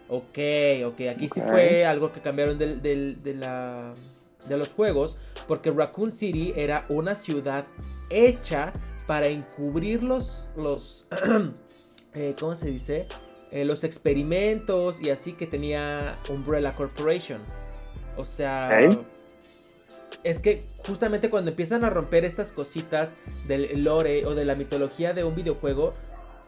Ok, 0.09 0.39
ok, 0.87 1.01
aquí 1.11 1.29
sí 1.29 1.41
fue 1.41 1.85
algo 1.87 2.13
que 2.13 2.21
cambiaron 2.21 2.59
de 2.59 3.35
la 3.35 3.93
de 4.47 4.57
los 4.57 4.73
juegos, 4.73 5.19
porque 5.47 5.71
Raccoon 5.71 6.13
City 6.13 6.53
era 6.57 6.85
una 6.89 7.15
ciudad 7.15 7.67
hecha 8.11 8.73
para 9.07 9.27
encubrir 9.27 10.03
los, 10.03 10.51
los 10.57 11.07
eh, 12.15 12.35
¿cómo 12.39 12.55
se 12.55 12.71
dice? 12.71 13.07
Eh, 13.51 13.65
los 13.65 13.85
experimentos 13.85 15.01
y 15.01 15.11
así 15.11 15.33
que 15.33 15.47
tenía 15.47 16.17
Umbrella 16.29 16.73
Corporation. 16.73 17.41
O 18.19 18.25
sea, 18.25 18.81
es 20.25 20.41
que 20.41 20.59
justamente 20.87 21.31
cuando 21.31 21.51
empiezan 21.51 21.85
a 21.85 21.91
romper 21.91 22.25
estas 22.25 22.53
cositas 22.53 23.15
del 23.47 23.85
lore 23.85 24.27
o 24.27 24.35
de 24.35 24.45
la 24.45 24.57
mitología 24.57 25.15
de 25.15 25.25
un 25.25 25.35
videojuego, 25.35 25.93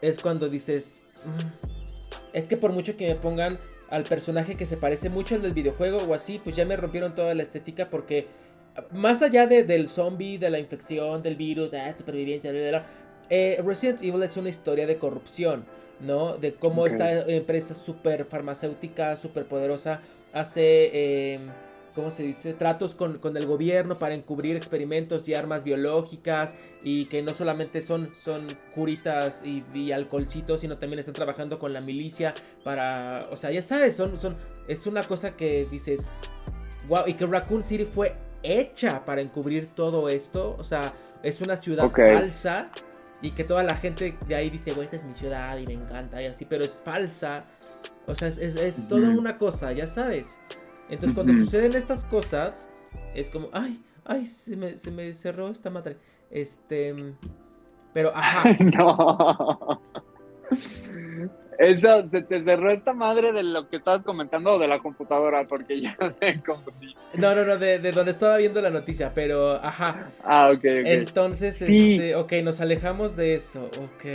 es 0.01 0.19
cuando 0.19 0.49
dices, 0.49 1.01
mm, 1.25 2.33
es 2.33 2.45
que 2.45 2.57
por 2.57 2.73
mucho 2.73 2.97
que 2.97 3.07
me 3.07 3.15
pongan 3.15 3.57
al 3.89 4.03
personaje 4.03 4.55
que 4.55 4.65
se 4.65 4.77
parece 4.77 5.09
mucho 5.09 5.35
al 5.35 5.41
del 5.41 5.53
videojuego 5.53 5.99
o 5.99 6.13
así, 6.13 6.41
pues 6.43 6.55
ya 6.55 6.65
me 6.65 6.75
rompieron 6.75 7.15
toda 7.15 7.33
la 7.33 7.43
estética 7.43 7.89
porque 7.89 8.27
más 8.91 9.21
allá 9.21 9.47
de, 9.47 9.63
del 9.63 9.87
zombie, 9.87 10.37
de 10.37 10.49
la 10.49 10.59
infección, 10.59 11.21
del 11.23 11.35
virus, 11.35 11.73
ah, 11.73 11.93
supervivencia, 11.97 12.51
eh, 13.29 13.61
Resident 13.63 14.01
Evil 14.01 14.23
es 14.23 14.35
una 14.37 14.49
historia 14.49 14.85
de 14.85 14.97
corrupción, 14.97 15.65
¿no? 16.01 16.37
De 16.37 16.53
cómo 16.53 16.85
esta 16.85 17.21
empresa 17.21 17.73
super 17.73 18.25
farmacéutica, 18.25 19.15
super 19.15 19.45
poderosa, 19.45 20.01
hace... 20.33 21.33
Em, 21.33 21.51
¿cómo 21.93 22.09
se 22.09 22.23
dice? 22.23 22.53
Tratos 22.53 22.95
con, 22.95 23.19
el 23.37 23.45
gobierno 23.45 23.97
para 23.97 24.15
encubrir 24.15 24.55
experimentos 24.55 25.27
y 25.27 25.33
armas 25.33 25.63
biológicas 25.63 26.55
y 26.83 27.05
que 27.05 27.21
no 27.21 27.33
solamente 27.33 27.81
son, 27.81 28.13
son 28.15 28.47
curitas 28.73 29.43
y, 29.43 29.91
alcoholcitos, 29.91 30.61
sino 30.61 30.77
también 30.77 30.99
están 30.99 31.13
trabajando 31.13 31.59
con 31.59 31.73
la 31.73 31.81
milicia 31.81 32.33
para, 32.63 33.27
o 33.31 33.35
sea, 33.35 33.51
ya 33.51 33.61
sabes, 33.61 33.95
son, 33.95 34.17
son, 34.17 34.37
es 34.67 34.87
una 34.87 35.03
cosa 35.03 35.35
que 35.35 35.67
dices, 35.69 36.09
wow, 36.87 37.03
y 37.07 37.13
que 37.13 37.25
Raccoon 37.25 37.63
City 37.63 37.85
fue 37.85 38.15
hecha 38.43 39.03
para 39.05 39.21
encubrir 39.21 39.67
todo 39.67 40.09
esto, 40.09 40.55
o 40.57 40.63
sea, 40.63 40.93
es 41.23 41.41
una 41.41 41.55
ciudad 41.55 41.89
falsa 41.89 42.71
y 43.21 43.31
que 43.31 43.43
toda 43.43 43.61
la 43.63 43.75
gente 43.75 44.17
de 44.27 44.35
ahí 44.35 44.49
dice, 44.49 44.71
güey, 44.71 44.85
esta 44.85 44.95
es 44.95 45.05
mi 45.05 45.13
ciudad 45.13 45.57
y 45.57 45.67
me 45.67 45.73
encanta 45.73 46.21
y 46.21 46.25
así, 46.25 46.45
pero 46.45 46.65
es 46.65 46.81
falsa, 46.83 47.45
o 48.07 48.15
sea, 48.15 48.27
es, 48.27 48.37
es, 48.37 48.87
toda 48.87 49.09
una 49.09 49.37
cosa, 49.37 49.71
ya 49.71 49.87
sabes. 49.87 50.39
Entonces 50.89 51.13
cuando 51.13 51.33
suceden 51.33 51.73
estas 51.75 52.03
cosas, 52.03 52.69
es 53.13 53.29
como, 53.29 53.49
ay, 53.53 53.81
ay, 54.05 54.25
se 54.25 54.57
me, 54.57 54.77
se 54.77 54.91
me 54.91 55.13
cerró 55.13 55.49
esta 55.49 55.69
madre. 55.69 55.97
Este, 56.29 56.95
pero, 57.93 58.11
ajá. 58.15 58.57
no. 58.59 59.81
Eso, 61.61 62.05
se 62.07 62.23
te 62.23 62.41
cerró 62.41 62.71
esta 62.71 62.91
madre 62.91 63.31
de 63.33 63.43
lo 63.43 63.69
que 63.69 63.77
estabas 63.77 64.03
comentando 64.03 64.53
o 64.53 64.59
de 64.59 64.67
la 64.67 64.79
computadora, 64.79 65.45
porque 65.45 65.79
ya 65.79 65.95
me 66.21 66.41
confundí. 66.41 66.95
No, 67.13 67.35
no, 67.35 67.45
no, 67.45 67.57
de, 67.57 67.77
de, 67.77 67.91
donde 67.91 68.11
estaba 68.11 68.37
viendo 68.37 68.61
la 68.61 68.71
noticia, 68.71 69.11
pero 69.13 69.63
ajá. 69.63 70.09
Ah, 70.23 70.49
ok, 70.49 70.57
ok. 70.57 70.85
Entonces, 70.85 71.61
este, 71.61 72.15
ok, 72.15 72.33
nos 72.43 72.61
alejamos 72.61 73.15
de 73.15 73.35
eso, 73.35 73.65
ok. 73.65 74.05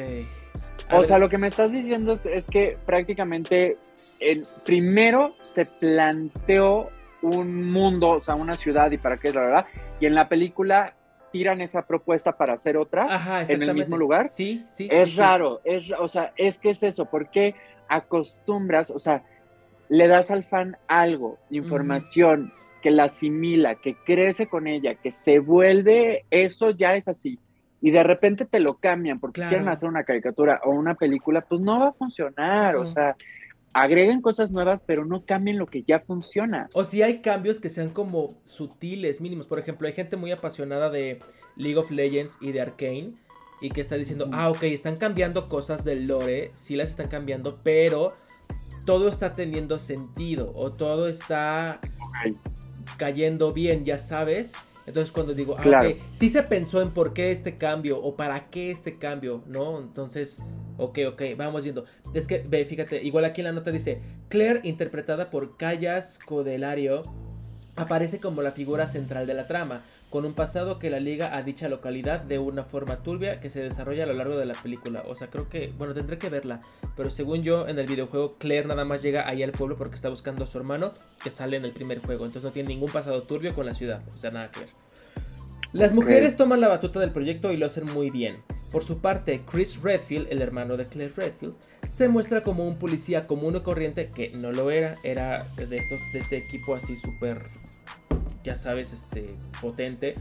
O 0.91 1.05
sea, 1.05 1.19
lo 1.19 1.29
que 1.29 1.39
me 1.39 1.49
estás 1.49 1.73
diciendo 1.73 2.13
es 2.13 2.47
que 2.47 2.77
prácticamente 2.85 3.77
el, 4.21 4.43
primero 4.65 5.35
se 5.45 5.67
planteó 5.67 6.85
un 7.23 7.67
mundo, 7.67 8.11
o 8.11 8.21
sea, 8.21 8.35
una 8.35 8.57
ciudad 8.57 8.91
y 8.91 8.99
para 8.99 9.17
qué 9.17 9.29
es 9.29 9.35
la 9.35 9.43
verdad, 9.43 9.67
y 10.01 10.07
en 10.07 10.15
la 10.15 10.29
película 10.29 10.95
tiran 11.33 11.61
esa 11.61 11.83
propuesta 11.83 12.37
para 12.37 12.55
hacer 12.55 12.77
otra 12.77 13.45
en 13.49 13.63
el 13.63 13.75
mismo 13.75 13.97
lugar. 13.97 14.29
Sí, 14.29 14.63
sí. 14.67 14.89
Es 14.91 15.17
raro, 15.17 15.61
es, 15.65 15.91
o 15.99 16.09
sea, 16.09 16.33
es 16.37 16.59
que 16.59 16.71
es 16.71 16.83
eso, 16.83 17.07
porque 17.07 17.55
acostumbras, 17.89 18.91
o 18.91 18.99
sea, 18.99 19.23
le 19.89 20.09
das 20.09 20.31
al 20.31 20.45
fan 20.45 20.77
algo, 20.89 21.39
información, 21.51 22.53
que 22.83 22.91
la 22.91 23.05
asimila, 23.05 23.77
que 23.77 23.97
crece 23.97 24.47
con 24.47 24.67
ella, 24.67 24.95
que 24.95 25.11
se 25.11 25.39
vuelve, 25.39 26.25
eso 26.31 26.71
ya 26.71 26.95
es 26.95 27.09
así. 27.09 27.39
Y 27.81 27.91
de 27.91 28.03
repente 28.03 28.47
te 28.47 28.59
lo 28.59 28.79
cambian 28.79 29.21
porque 29.21 29.43
quieren 29.43 29.69
hacer 29.69 29.89
una 29.89 30.05
caricatura 30.05 30.61
o 30.65 30.71
una 30.71 30.95
película, 30.95 31.43
pues 31.43 31.61
no 31.61 31.79
va 31.79 31.89
a 31.89 31.93
funcionar. 31.93 32.77
O 32.77 32.87
sea, 32.87 33.17
agreguen 33.73 34.23
cosas 34.23 34.51
nuevas, 34.51 34.83
pero 34.85 35.05
no 35.05 35.27
cambien 35.27 35.59
lo 35.59 35.67
que 35.67 35.83
ya 35.83 36.01
funciona. 36.01 36.69
O 36.75 36.85
si 36.85 37.03
hay 37.03 37.21
cambios 37.21 37.61
que 37.61 37.69
sean 37.69 37.91
como 37.91 38.35
sutiles, 38.47 39.21
mínimos. 39.21 39.47
Por 39.47 39.59
ejemplo, 39.59 39.87
hay 39.87 39.93
gente 39.93 40.17
muy 40.17 40.33
apasionada 40.33 40.89
de 40.89 41.21
League 41.57 41.77
of 41.77 41.91
Legends 41.91 42.39
y 42.41 42.53
de 42.53 42.63
Arkane 42.63 43.13
y 43.61 43.69
que 43.69 43.81
está 43.81 43.97
diciendo, 43.97 44.29
ah, 44.33 44.51
ok, 44.51 44.63
están 44.65 44.97
cambiando 44.97 45.47
cosas 45.47 45.85
del 45.85 46.07
lore, 46.07 46.51
sí 46.55 46.77
las 46.77 46.91
están 46.91 47.09
cambiando, 47.09 47.59
pero 47.63 48.15
todo 48.85 49.09
está 49.09 49.35
teniendo 49.35 49.79
sentido 49.79 50.53
o 50.55 50.73
todo 50.73 51.09
está 51.09 51.81
cayendo 52.97 53.53
bien, 53.53 53.85
ya 53.85 53.99
sabes. 53.99 54.55
Entonces 54.87 55.13
cuando 55.13 55.35
digo, 55.35 55.57
ah, 55.59 55.65
ok, 55.67 55.97
sí 56.13 56.29
se 56.29 56.43
pensó 56.43 56.81
en 56.81 56.93
por 56.93 57.13
qué 57.13 57.33
este 57.33 57.59
cambio 57.59 57.99
o 58.01 58.17
para 58.17 58.49
qué 58.51 58.71
este 58.71 58.99
cambio, 58.99 59.43
¿no? 59.47 59.81
Entonces, 59.81 60.43
ok, 60.79 60.99
ok, 61.09 61.23
vamos 61.37 61.65
viendo. 61.65 61.85
Es 62.15 62.29
que, 62.29 62.45
ve, 62.49 62.65
fíjate, 62.65 63.03
igual 63.03 63.25
aquí 63.25 63.41
en 63.41 63.47
la 63.47 63.53
nota 63.53 63.71
dice, 63.71 64.01
Claire, 64.29 64.61
interpretada 64.63 65.31
por 65.31 65.57
Callas 65.57 66.19
Codelario, 66.25 67.03
aparece 67.75 68.21
como 68.21 68.43
la 68.43 68.53
figura 68.53 68.87
central 68.87 69.27
de 69.27 69.35
la 69.35 69.47
trama 69.47 69.85
con 70.11 70.25
un 70.25 70.35
pasado 70.35 70.79
que 70.79 70.91
la 70.91 71.01
liga 71.01 71.37
a 71.37 71.43
dicha 71.43 71.69
localidad 71.69 72.21
de 72.21 72.39
una 72.39 72.63
forma 72.63 73.03
turbia 73.03 73.41
que 73.41 73.51
se 73.51 73.63
desarrolla 73.63 74.05
a 74.05 74.07
lo 74.07 74.13
largo 74.13 74.37
de 74.37 74.47
la 74.47 74.55
película. 74.55 75.03
O 75.09 75.17
sea, 75.17 75.29
creo 75.29 75.49
que, 75.49 75.73
bueno, 75.77 75.95
tendré 75.95 76.19
que 76.19 76.29
verla, 76.29 76.61
pero 76.97 77.11
según 77.11 77.43
yo 77.43 77.69
en 77.69 77.79
el 77.79 77.87
videojuego 77.87 78.37
Claire 78.39 78.69
nada 78.69 78.85
más 78.85 79.03
llega 79.03 79.29
ahí 79.29 79.43
al 79.43 79.53
pueblo 79.53 79.77
porque 79.77 79.97
está 79.97 80.09
buscando 80.09 80.45
a 80.45 80.47
su 80.47 80.59
hermano 80.59 80.93
que 81.23 81.31
sale 81.31 81.57
en 81.57 81.65
el 81.65 81.73
primer 81.73 82.01
juego, 82.01 82.25
entonces 82.25 82.45
no 82.45 82.53
tiene 82.53 82.69
ningún 82.69 82.91
pasado 82.91 83.23
turbio 83.25 83.55
con 83.55 83.67
la 83.67 83.75
ciudad, 83.75 84.03
o 84.15 84.17
sea, 84.17 84.31
nada 84.31 84.51
que 84.51 84.61
ver. 84.61 84.69
Las 85.73 85.93
mujeres 85.93 86.37
toman 86.37 86.61
la 86.61 86.69
batuta 86.69 87.01
del 87.01 87.11
proyecto 87.11 87.53
y 87.53 87.57
lo 87.57 87.67
hacen 87.67 87.85
muy 87.93 88.11
bien. 88.11 88.37
Por 88.71 88.83
su 88.83 89.01
parte, 89.01 89.43
Chris 89.51 89.83
Redfield, 89.83 90.29
el 90.31 90.41
hermano 90.41 90.77
de 90.77 90.87
Claire 90.87 91.13
Redfield, 91.15 91.55
se 91.87 92.09
muestra 92.09 92.43
como 92.43 92.67
un 92.67 92.79
policía 92.79 93.27
común 93.27 93.57
y 93.57 93.61
corriente 93.61 94.09
que 94.09 94.31
no 94.31 94.53
lo 94.53 94.71
era, 94.71 94.95
era 95.03 95.45
de 95.57 95.77
estos 95.77 96.01
de 96.13 96.21
este 96.21 96.37
equipo 96.37 96.75
así 96.75 96.97
súper 96.97 97.43
ya 98.47 98.57
sabes, 98.57 98.93
este, 98.93 99.37
potente. 99.61 100.15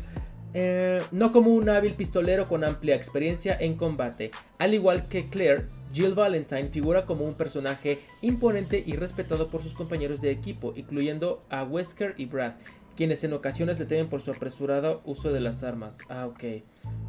Eh, 0.58 1.00
no 1.12 1.32
como 1.32 1.52
un 1.52 1.70
hábil 1.70 1.94
pistolero 1.94 2.48
con 2.48 2.64
amplia 2.64 2.96
experiencia 2.96 3.56
en 3.60 3.76
combate. 3.76 4.32
Al 4.58 4.74
igual 4.74 5.08
que 5.08 5.26
Claire, 5.26 5.66
Jill 5.94 6.16
Valentine 6.16 6.70
figura 6.70 7.06
como 7.06 7.26
un 7.26 7.36
personaje 7.36 8.00
imponente 8.22 8.84
y 8.86 8.96
respetado 8.96 9.50
por 9.50 9.62
sus 9.62 9.74
compañeros 9.74 10.22
de 10.22 10.32
equipo, 10.32 10.74
incluyendo 10.76 11.40
a 11.50 11.64
Wesker 11.64 12.16
y 12.18 12.26
Brad, 12.26 12.54
quienes 12.96 13.24
en 13.26 13.34
ocasiones 13.34 13.80
le 13.80 13.86
temen 13.86 14.08
por 14.08 14.22
su 14.22 14.32
apresurado 14.32 15.02
uso 15.06 15.32
de 15.32 15.42
las 15.42 15.64
armas. 15.64 16.00
Ah, 16.10 16.26
ok. 16.26 16.44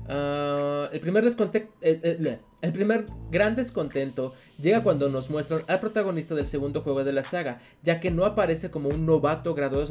Ah, 0.09 0.89
el, 0.93 1.01
primer 1.01 1.25
el 1.25 2.73
primer 2.73 3.07
gran 3.31 3.57
descontento 3.57 4.33
llega 4.59 4.83
cuando 4.83 5.09
nos 5.09 5.31
muestran 5.31 5.61
al 5.67 5.81
protagonista 5.81 6.35
del 6.35 6.47
segundo 6.47 6.83
juego 6.83 7.05
de 7.05 7.13
la 7.13 7.23
saga, 7.23 7.61
ya 7.83 8.01
que 8.01 8.11
no 8.11 8.25
aparece 8.25 8.71
como 8.71 8.89
un 8.89 9.07
novato 9.07 9.55
graduado 9.55 9.87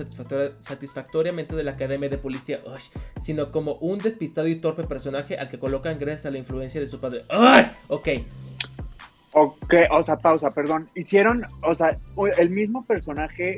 satisfactoriamente 0.60 1.56
de 1.56 1.64
la 1.64 1.72
Academia 1.72 2.10
de 2.10 2.18
Policía, 2.18 2.62
sino 3.20 3.52
como 3.52 3.76
un 3.76 4.00
despistado 4.00 4.48
y 4.48 4.56
torpe 4.56 4.84
personaje 4.84 5.38
al 5.38 5.50
que 5.50 5.60
colocan 5.60 6.00
gracias 6.00 6.26
a 6.28 6.32
la 6.32 6.38
influencia 6.38 6.82
de 6.82 6.88
su 6.88 7.00
padre. 7.00 7.26
¡Ay! 7.30 7.72
Ok. 7.88 8.10
Ok, 9.34 9.74
o 9.92 10.02
sea, 10.02 10.16
pausa, 10.16 10.50
perdón. 10.50 10.90
Hicieron, 10.96 11.46
o 11.64 11.76
sea, 11.76 11.98
el 12.38 12.50
mismo 12.50 12.86
personaje 12.86 13.58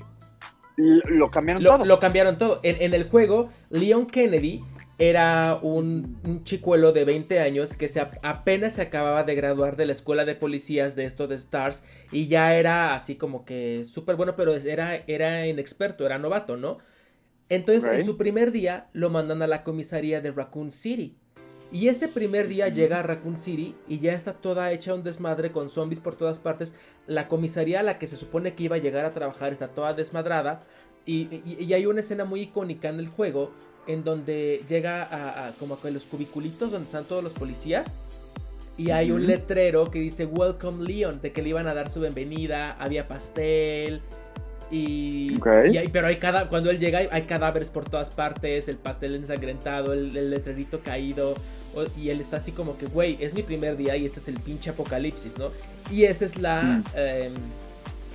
lo 0.75 1.29
cambiaron 1.29 1.63
todo. 1.63 1.85
Lo 1.85 1.99
cambiaron 1.99 2.37
todo. 2.37 2.59
En, 2.63 2.81
en, 2.81 2.93
el 2.93 3.09
juego, 3.09 3.49
Leon 3.69 4.07
Kennedy 4.07 4.61
era 4.99 5.59
un, 5.61 6.43
chicuelo 6.43 6.91
de 6.91 7.05
20 7.05 7.39
años 7.39 7.75
que 7.75 7.87
se, 7.87 7.99
apenas 7.99 8.73
se 8.73 8.81
acababa 8.81 9.23
de 9.23 9.35
graduar 9.35 9.75
de 9.75 9.85
la 9.85 9.91
escuela 9.91 10.25
de 10.25 10.35
policías 10.35 10.95
de 10.95 11.05
esto 11.05 11.27
de 11.27 11.35
Stars 11.35 11.83
y 12.11 12.27
ya 12.27 12.55
era 12.55 12.95
así 12.95 13.15
como 13.15 13.45
que 13.45 13.85
súper 13.85 14.15
bueno, 14.15 14.35
pero 14.35 14.55
era, 14.55 14.95
era 15.07 15.45
inexperto, 15.45 16.05
era 16.05 16.17
novato, 16.17 16.57
¿no? 16.57 16.79
Entonces 17.49 17.99
en 17.99 18.05
su 18.05 18.17
primer 18.17 18.51
día 18.51 18.89
lo 18.91 19.09
mandan 19.09 19.41
a 19.41 19.47
la 19.47 19.63
comisaría 19.63 20.19
de 20.19 20.31
Raccoon 20.31 20.71
City. 20.71 21.15
Y 21.71 21.89
ese 21.89 22.07
primer 22.07 22.47
día 22.47 22.69
llega 22.69 22.99
a 22.99 23.03
Raccoon 23.03 23.37
City 23.37 23.75
y 23.87 23.99
ya 23.99 24.13
está 24.13 24.33
toda 24.33 24.71
hecha 24.71 24.93
un 24.93 25.03
desmadre 25.03 25.51
con 25.51 25.69
zombies 25.69 25.99
por 25.99 26.15
todas 26.15 26.39
partes. 26.39 26.73
La 27.07 27.27
comisaría 27.27 27.81
a 27.81 27.83
la 27.83 27.99
que 27.99 28.07
se 28.07 28.17
supone 28.17 28.55
que 28.55 28.63
iba 28.63 28.77
a 28.77 28.79
llegar 28.79 29.05
a 29.05 29.11
trabajar 29.11 29.51
está 29.51 29.67
toda 29.69 29.93
desmadrada. 29.93 30.59
Y, 31.05 31.41
y 31.45 31.73
hay 31.73 31.85
una 31.85 32.01
escena 32.01 32.25
muy 32.25 32.41
icónica 32.41 32.89
en 32.89 32.99
el 32.99 33.07
juego 33.07 33.53
en 33.87 34.03
donde 34.03 34.61
llega 34.67 35.07
a, 35.47 35.53
como 35.53 35.79
a 35.81 35.89
los 35.89 36.05
cubiculitos 36.05 36.71
donde 36.71 36.85
están 36.85 37.05
todos 37.05 37.23
los 37.23 37.33
policías. 37.33 37.87
Y 38.77 38.91
hay 38.91 39.11
un 39.11 39.25
letrero 39.25 39.89
que 39.89 39.99
dice 39.99 40.25
Welcome 40.25 40.85
Leon, 40.85 41.19
de 41.19 41.31
que 41.31 41.41
le 41.41 41.49
iban 41.49 41.67
a 41.67 41.73
dar 41.73 41.89
su 41.89 42.01
bienvenida, 42.01 42.73
había 42.79 43.07
pastel. 43.07 44.01
Y, 44.69 45.39
pero 45.91 46.07
hay 46.07 46.17
cada, 46.17 46.47
cuando 46.49 46.69
él 46.69 46.77
llega 46.77 46.99
hay, 47.09 47.21
cadáveres 47.23 47.71
por 47.71 47.89
todas 47.89 48.11
partes, 48.11 48.67
el 48.67 48.75
pastel 48.75 49.15
ensangrentado, 49.15 49.93
el, 49.93 50.29
letrerito 50.29 50.81
caído. 50.81 51.33
y 51.97 52.09
él 52.09 52.19
está 52.19 52.37
así 52.37 52.51
como 52.51 52.77
que, 52.77 52.85
güey, 52.85 53.17
es 53.19 53.33
mi 53.33 53.41
primer 53.41 53.77
día 53.77 53.95
y 53.95 54.05
este 54.05 54.19
es 54.19 54.27
el 54.27 54.39
pinche 54.39 54.69
apocalipsis, 54.69 55.37
¿no? 55.37 55.51
Y 55.89 56.03
esa 56.03 56.25
es 56.25 56.37
la... 56.37 56.61
Mm. 56.61 56.83
Em, 56.95 57.33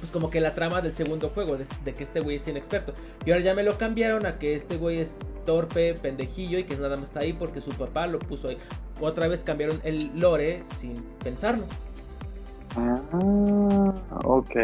pues 0.02 0.10
como 0.10 0.30
que 0.30 0.40
la 0.40 0.52
trama 0.52 0.80
del 0.80 0.92
segundo 0.92 1.28
juego, 1.28 1.56
de, 1.56 1.94
que 1.94 2.02
este 2.02 2.18
güey 2.18 2.34
es 2.34 2.48
inexperto. 2.48 2.92
Y 3.24 3.30
ahora 3.30 3.44
ya 3.44 3.54
me 3.54 3.62
lo 3.62 3.78
cambiaron 3.78 4.26
a 4.26 4.36
que 4.36 4.56
este 4.56 4.76
güey 4.76 4.98
es 4.98 5.16
torpe, 5.46 5.94
pendejillo 5.94 6.58
y 6.58 6.64
que 6.64 6.74
nada 6.74 6.96
más 6.96 7.04
está 7.04 7.20
ahí 7.20 7.32
porque 7.32 7.60
su 7.60 7.70
papá 7.70 8.08
lo 8.08 8.18
puso 8.18 8.48
ahí. 8.48 8.58
Otra 9.00 9.28
vez 9.28 9.44
cambiaron 9.44 9.80
el 9.84 10.10
lore 10.18 10.62
sin 10.64 10.94
pensarlo. 11.22 11.66
Ah, 12.74 13.94
ok. 14.24 14.56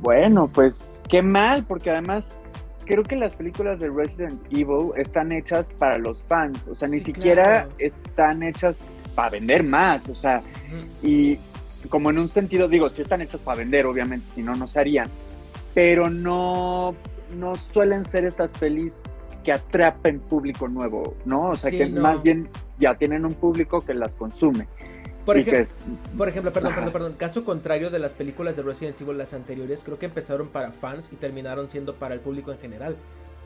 Bueno, 0.00 0.50
pues 0.52 1.04
qué 1.08 1.22
mal, 1.22 1.64
porque 1.64 1.90
además 1.90 2.40
creo 2.86 3.04
que 3.04 3.14
las 3.14 3.36
películas 3.36 3.78
de 3.78 3.88
Resident 3.88 4.42
Evil 4.50 4.90
están 4.96 5.30
hechas 5.30 5.72
para 5.72 5.96
los 5.98 6.24
fans, 6.24 6.66
o 6.66 6.74
sea, 6.74 6.88
ni 6.88 6.98
siquiera 6.98 7.68
están 7.78 8.42
hechas 8.42 8.76
para 9.14 9.30
vender 9.30 9.62
más, 9.62 10.08
o 10.08 10.14
sea, 10.16 10.42
y 11.04 11.38
como 11.88 12.10
en 12.10 12.18
un 12.18 12.28
sentido, 12.28 12.68
digo, 12.68 12.88
si 12.90 13.02
están 13.02 13.22
hechas 13.22 13.40
para 13.40 13.58
vender, 13.58 13.86
obviamente, 13.86 14.26
si 14.26 14.42
no, 14.42 14.54
no 14.54 14.68
se 14.68 14.80
harían, 14.80 15.08
pero 15.74 16.08
no, 16.08 16.94
no 17.36 17.54
suelen 17.54 18.04
ser 18.04 18.24
estas 18.24 18.52
pelis 18.52 18.98
que 19.44 19.52
atrapen 19.52 20.20
público 20.20 20.68
nuevo, 20.68 21.14
¿no? 21.24 21.50
O 21.50 21.54
sea, 21.56 21.70
que 21.70 21.86
más 21.86 22.22
bien 22.22 22.48
ya 22.78 22.94
tienen 22.94 23.24
un 23.24 23.34
público 23.34 23.80
que 23.80 23.94
las 23.94 24.16
consume. 24.16 24.66
Por, 25.24 25.36
por 26.16 26.28
ejemplo, 26.28 26.52
perdón, 26.52 26.74
perdón, 26.74 26.92
perdón, 26.92 27.14
caso 27.18 27.44
contrario 27.44 27.90
de 27.90 27.98
las 27.98 28.14
películas 28.14 28.54
de 28.56 28.62
Resident 28.62 29.00
Evil, 29.00 29.18
las 29.18 29.34
anteriores, 29.34 29.82
creo 29.82 29.98
que 29.98 30.06
empezaron 30.06 30.48
para 30.48 30.70
fans 30.70 31.10
y 31.12 31.16
terminaron 31.16 31.68
siendo 31.68 31.96
para 31.96 32.14
el 32.14 32.20
público 32.20 32.52
en 32.52 32.58
general. 32.58 32.96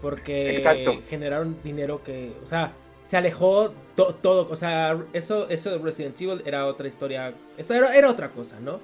Porque 0.02 0.62
generaron 1.08 1.56
dinero 1.62 2.02
que, 2.02 2.34
o 2.42 2.46
sea, 2.46 2.72
se 3.10 3.16
alejó 3.16 3.72
todo, 3.96 4.46
o 4.48 4.54
sea, 4.54 4.96
eso, 5.12 5.48
eso 5.48 5.70
de 5.70 5.78
Resident 5.78 6.20
Evil 6.20 6.44
era 6.46 6.66
otra 6.66 6.86
historia, 6.86 7.34
esto 7.58 7.74
era, 7.74 7.92
era 7.96 8.08
otra 8.08 8.28
cosa, 8.28 8.60
¿no? 8.60 8.78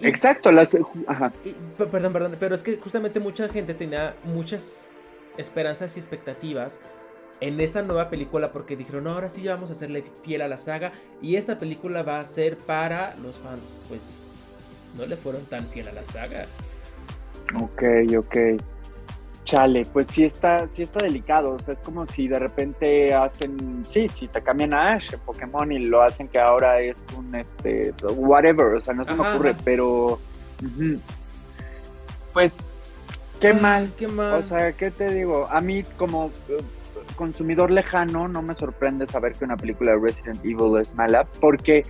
Exacto, 0.00 0.52
las... 0.52 0.78
Ajá. 1.08 1.32
perdón, 1.76 2.12
perdón, 2.12 2.36
pero 2.38 2.54
es 2.54 2.62
que 2.62 2.76
justamente 2.76 3.18
mucha 3.18 3.48
gente 3.48 3.74
tenía 3.74 4.14
muchas 4.22 4.90
esperanzas 5.36 5.96
y 5.96 5.98
expectativas 5.98 6.78
en 7.40 7.60
esta 7.60 7.82
nueva 7.82 8.10
película 8.10 8.52
porque 8.52 8.76
dijeron, 8.76 9.02
no, 9.02 9.10
ahora 9.10 9.28
sí 9.28 9.44
vamos 9.44 9.70
a 9.70 9.72
hacerle 9.72 10.04
fiel 10.22 10.42
a 10.42 10.46
la 10.46 10.56
saga 10.56 10.92
y 11.20 11.34
esta 11.34 11.58
película 11.58 12.04
va 12.04 12.20
a 12.20 12.24
ser 12.24 12.58
para 12.58 13.16
los 13.16 13.40
fans. 13.40 13.76
Pues 13.88 14.28
no 14.96 15.04
le 15.04 15.16
fueron 15.16 15.44
tan 15.46 15.66
fiel 15.66 15.88
a 15.88 15.92
la 15.92 16.04
saga. 16.04 16.46
Ok, 17.60 17.82
ok. 18.16 18.36
Chale, 19.44 19.84
pues 19.92 20.08
sí 20.08 20.24
está, 20.24 20.68
sí 20.68 20.82
está 20.82 21.04
delicado. 21.04 21.52
O 21.52 21.58
sea, 21.58 21.72
es 21.72 21.80
como 21.80 22.06
si 22.06 22.28
de 22.28 22.38
repente 22.38 23.14
hacen, 23.14 23.84
sí, 23.84 24.08
si 24.08 24.28
te 24.28 24.42
cambian 24.42 24.74
a 24.74 24.94
Ash 24.94 25.12
en 25.12 25.20
Pokémon 25.20 25.72
y 25.72 25.86
lo 25.86 26.02
hacen 26.02 26.28
que 26.28 26.38
ahora 26.38 26.80
es 26.80 27.02
un 27.16 27.34
este 27.34 27.94
whatever. 28.02 28.74
O 28.74 28.80
sea, 28.80 28.94
no 28.94 29.04
se 29.04 29.14
me 29.14 29.28
ocurre, 29.28 29.56
pero 29.64 30.18
pues 32.32 32.68
qué 33.40 33.52
mal. 33.54 33.90
Qué 33.96 34.08
mal. 34.08 34.34
O 34.34 34.42
sea, 34.42 34.72
¿qué 34.72 34.90
te 34.90 35.12
digo? 35.12 35.48
A 35.50 35.60
mí 35.60 35.82
como 35.96 36.30
eh, 36.48 36.58
consumidor 37.16 37.70
lejano 37.70 38.28
no 38.28 38.42
me 38.42 38.54
sorprende 38.54 39.06
saber 39.06 39.32
que 39.32 39.44
una 39.44 39.56
película 39.56 39.92
de 39.92 39.98
Resident 39.98 40.44
Evil 40.44 40.78
es 40.80 40.94
mala, 40.94 41.26
porque 41.40 41.82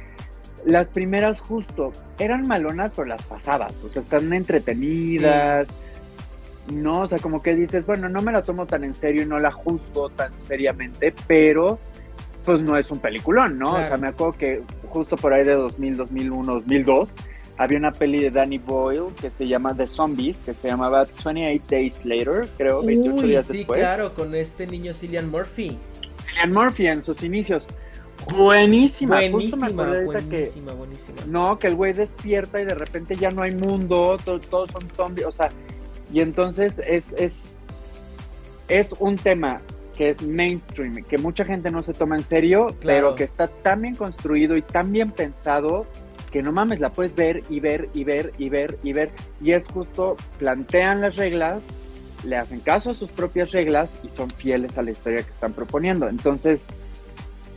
las 0.65 0.91
primeras 0.91 1.41
justo 1.41 1.93
eran 2.19 2.47
malonas, 2.47 2.93
pero 2.95 3.09
las 3.09 3.23
pasadas. 3.23 3.75
O 3.85 3.89
sea, 3.89 4.03
están 4.03 4.33
entretenidas. 4.33 5.77
No, 6.73 7.03
o 7.03 7.07
sea, 7.07 7.19
como 7.19 7.43
que 7.43 7.55
dices, 7.55 7.85
bueno, 7.87 8.09
no 8.09 8.21
me 8.23 8.33
la 8.33 8.43
tomo 8.43 8.67
tan 8.67 8.85
en 8.85 8.95
serio 8.95 9.23
y 9.23 9.27
no 9.27 9.39
la 9.39 9.51
juzgo 9.51 10.11
tan 10.11 10.39
seriamente, 10.39 11.15
pero 11.27 11.79
pues 12.45 12.63
no 12.63 12.77
es 12.79 12.91
un 12.91 12.99
peliculón, 13.01 13.59
¿no? 13.59 13.75
O 13.75 13.79
sea, 13.79 13.97
me 13.99 14.09
acuerdo 14.09 14.33
que 14.39 14.63
justo 14.89 15.17
por 15.17 15.33
ahí 15.35 15.45
de 15.45 15.53
2000, 15.55 15.97
2001, 15.97 16.53
2002, 16.55 17.15
había 17.59 17.79
una 17.79 17.93
peli 17.93 18.21
de 18.23 18.31
Danny 18.31 18.57
Boyle 18.59 19.13
que 19.21 19.31
se 19.31 19.47
llama 19.47 19.75
The 19.77 19.87
Zombies, 19.87 20.41
que 20.41 20.55
se 20.55 20.69
llamaba 20.69 21.07
28 21.25 21.65
Days 21.69 22.05
Later, 22.07 22.49
creo, 22.57 22.83
28 22.83 23.17
Uy, 23.17 23.29
días 23.29 23.47
sí, 23.47 23.59
después. 23.59 23.79
claro, 23.81 24.15
con 24.15 24.35
este 24.35 24.67
niño 24.67 24.95
Cillian 24.95 25.31
Murphy. 25.31 25.77
Cillian 26.23 26.53
Murphy 26.53 26.87
en 26.87 27.03
sus 27.03 27.23
inicios. 27.23 27.69
Buenísima, 28.37 29.17
justo 29.31 29.57
me 29.57 29.71
Buenísima, 29.71 30.19
que 30.19 30.37
buenísima, 30.37 30.73
buenísima. 30.73 31.19
no, 31.29 31.59
que 31.59 31.67
el 31.67 31.75
güey 31.75 31.93
despierta 31.93 32.61
y 32.61 32.65
de 32.65 32.75
repente 32.75 33.15
ya 33.17 33.31
no 33.31 33.43
hay 33.43 33.55
mundo, 33.55 34.19
to- 34.25 34.41
todos 34.41 34.71
son 34.71 34.83
zombies, 34.95 35.27
o 35.27 35.33
sea, 35.33 35.49
y 36.13 36.21
entonces 36.21 36.81
es, 36.87 37.13
es, 37.13 37.49
es 38.69 38.93
un 38.99 39.17
tema 39.17 39.61
que 39.97 40.09
es 40.09 40.23
mainstream, 40.23 41.05
que 41.05 41.19
mucha 41.19 41.45
gente 41.45 41.71
no 41.71 41.83
se 41.83 41.93
toma 41.93 42.17
en 42.17 42.25
serio, 42.25 42.69
pero 42.83 43.15
que 43.15 43.25
está 43.25 43.49
tan 43.49 43.83
bien 43.83 43.95
construido 43.95 44.57
y 44.57 44.63
tan 44.63 44.93
bien 44.93 45.11
pensado 45.11 45.87
que 46.31 46.43
no 46.43 46.53
mames, 46.53 46.81
la 46.81 46.91
puedes 46.91 47.15
ver 47.15 47.43
y 47.51 47.61
ver 47.61 47.89
y 47.93 48.05
ver 48.05 48.33
y 48.39 48.49
ver 48.49 48.79
y 48.83 48.93
ver, 48.93 49.11
y 49.43 49.53
es 49.53 49.67
justo, 49.67 50.17
plantean 50.39 51.01
las 51.01 51.17
reglas, 51.17 51.69
le 52.25 52.37
hacen 52.37 52.61
caso 52.61 52.91
a 52.91 52.95
sus 52.95 53.11
propias 53.11 53.51
reglas 53.51 53.99
y 54.05 54.09
son 54.09 54.31
fieles 54.31 54.79
a 54.79 54.83
la 54.83 54.93
historia 54.93 55.23
que 55.23 55.31
están 55.31 55.53
proponiendo. 55.53 56.09
Entonces, 56.09 56.67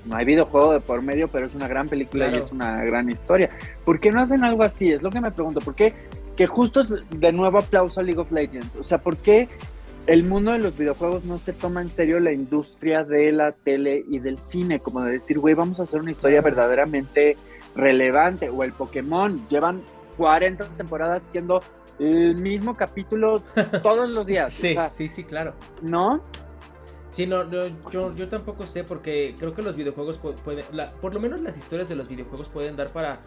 no 0.05 0.15
hay 0.17 0.25
videojuego 0.25 0.73
de 0.73 0.79
por 0.81 1.01
medio, 1.01 1.27
pero 1.29 1.47
es 1.47 1.55
una 1.55 1.67
gran 1.67 1.87
película 1.87 2.25
Claro. 2.25 2.41
y 2.41 2.45
es 2.45 2.51
una 2.51 2.83
gran 2.83 3.09
historia. 3.09 3.49
¿Por 3.85 3.99
qué 3.99 4.09
no 4.11 4.21
hacen 4.21 4.43
algo 4.43 4.63
así? 4.63 4.91
Es 4.91 5.01
lo 5.01 5.11
que 5.11 5.21
me 5.21 5.31
pregunto. 5.31 5.61
¿Por 5.61 5.75
qué? 5.75 5.93
Que 6.35 6.47
justo 6.47 6.83
de 6.83 7.31
nuevo 7.31 7.59
aplauso 7.59 7.99
a 7.99 8.03
League 8.03 8.19
of 8.19 8.31
Legends. 8.31 8.75
O 8.75 8.83
sea, 8.83 8.97
¿por 8.99 9.17
qué 9.17 9.49
el 10.07 10.23
mundo 10.23 10.51
de 10.51 10.59
los 10.59 10.75
videojuegos 10.77 11.25
no 11.25 11.37
se 11.37 11.53
toma 11.53 11.81
en 11.81 11.89
serio 11.89 12.19
la 12.19 12.31
industria 12.31 13.03
de 13.03 13.31
la 13.31 13.51
tele 13.51 14.03
y 14.09 14.19
del 14.19 14.39
cine? 14.39 14.79
Como 14.79 15.01
de 15.03 15.11
decir, 15.13 15.37
güey, 15.39 15.53
vamos 15.53 15.79
a 15.79 15.83
hacer 15.83 15.99
una 16.01 16.11
historia 16.11 16.41
verdaderamente 16.41 17.35
relevante. 17.75 18.49
O 18.49 18.63
el 18.63 18.73
Pokémon, 18.73 19.47
llevan 19.47 19.83
40 20.17 20.65
temporadas 20.77 21.27
siendo 21.29 21.61
el 21.99 22.35
mismo 22.41 22.75
capítulo 22.75 23.35
todos 23.83 24.09
los 24.09 24.25
días. 24.25 24.53
Sí, 24.53 24.71
O 24.71 24.73
sea, 24.73 24.87
sí, 24.87 25.07
sí, 25.09 25.23
claro. 25.23 25.53
¿No? 25.81 26.21
Sí, 27.11 27.27
no, 27.27 27.43
no, 27.43 27.67
yo, 27.91 28.11
yo 28.15 28.27
tampoco 28.27 28.65
sé 28.65 28.83
porque 28.83 29.35
creo 29.37 29.53
que 29.53 29.61
los 29.61 29.75
videojuegos 29.75 30.19
pu- 30.19 30.33
pueden, 30.33 30.65
la- 30.71 30.87
por 30.93 31.13
lo 31.13 31.19
menos 31.19 31.41
las 31.41 31.55
historias 31.57 31.87
de 31.87 31.95
los 31.95 32.07
videojuegos 32.07 32.49
pueden 32.49 32.75
dar 32.75 32.89
para 32.89 33.19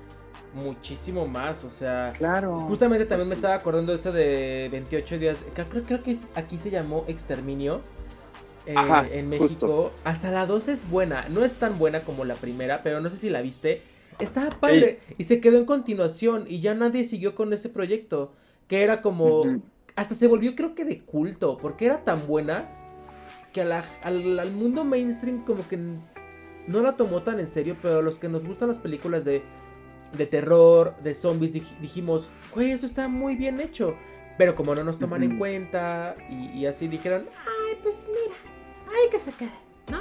muchísimo 0.55 1.27
más, 1.27 1.65
o 1.65 1.71
sea, 1.71 2.13
Claro. 2.17 2.61
justamente 2.61 3.05
también 3.05 3.29
me 3.29 3.35
Sí. 3.35 3.39
estaba 3.41 3.55
acordando 3.55 3.93
de 3.93 3.97
este 3.97 4.11
de 4.13 4.69
28 4.71 5.19
días, 5.19 5.37
creo, 5.55 5.83
creo 5.85 6.03
que 6.03 6.13
es- 6.13 6.29
aquí 6.35 6.57
se 6.59 6.71
llamó 6.71 7.05
Exterminio 7.09 7.81
eh, 8.69 8.75
Ajá, 8.77 9.07
en 9.13 9.29
México, 9.29 9.93
hasta 10.03 10.31
la 10.33 10.45
2 10.45 10.67
es 10.67 10.91
buena, 10.91 11.25
no 11.29 11.45
es 11.45 11.55
tan 11.55 11.79
buena 11.79 12.01
como 12.01 12.25
la 12.25 12.35
primera, 12.35 12.81
pero 12.83 13.01
no 13.01 13.09
sé 13.11 13.17
si 13.17 13.31
la 13.31 13.41
viste, 13.41 13.81
estaba 14.19 14.51
padre 14.51 14.99
y 15.19 15.23
se 15.25 15.41
quedó 15.41 15.59
en 15.59 15.67
continuación 15.67 16.47
y 16.49 16.59
ya 16.61 16.75
nadie 16.75 17.05
siguió 17.05 17.37
con 17.37 17.53
ese 17.53 17.69
proyecto, 17.69 18.33
que 18.67 18.83
era 18.83 19.03
como, 19.03 19.41
hasta 19.95 20.17
se 20.17 20.27
volvió 20.27 20.57
creo 20.57 20.75
que 20.75 20.85
de 20.85 21.01
culto, 21.01 21.59
porque 21.59 21.87
era 21.87 22.03
tan 22.03 22.27
buena 22.27 22.65
que 23.53 23.61
a 23.61 23.65
la- 23.67 23.85
al, 24.03 24.37
al 24.39 24.51
mundo 24.51 24.83
mainstream 24.85 25.45
como 25.45 25.69
que 25.69 25.79
no 26.67 26.83
la 26.83 26.97
tomó 26.97 27.23
tan 27.23 27.39
en 27.39 27.47
serio, 27.47 27.77
pero 27.81 28.03
los 28.03 28.19
que 28.19 28.29
nos 28.29 28.45
gustan 28.45 28.67
las 28.67 28.81
películas 28.81 29.25
de, 29.25 29.43
de 30.13 30.27
terror, 30.27 30.95
de 31.03 31.15
zombies, 31.15 31.53
dij- 31.55 31.79
dijimos, 31.81 32.31
güey, 32.55 32.71
esto 32.73 32.87
está 32.87 33.09
muy 33.09 33.37
bien 33.37 33.61
hecho. 33.61 33.97
Pero 34.39 34.55
como 34.55 34.75
no 34.75 34.85
nos 34.85 34.99
toman 34.99 35.23
en 35.23 35.39
cuenta 35.39 36.15
y, 36.29 36.59
y 36.59 36.67
así 36.67 36.89
dijeron, 36.89 37.27
ay, 37.47 37.79
pues 37.83 38.01
mira, 38.07 38.37
hay 38.87 39.11
que 39.11 39.19
sacar, 39.19 39.49
¿no? 39.91 40.01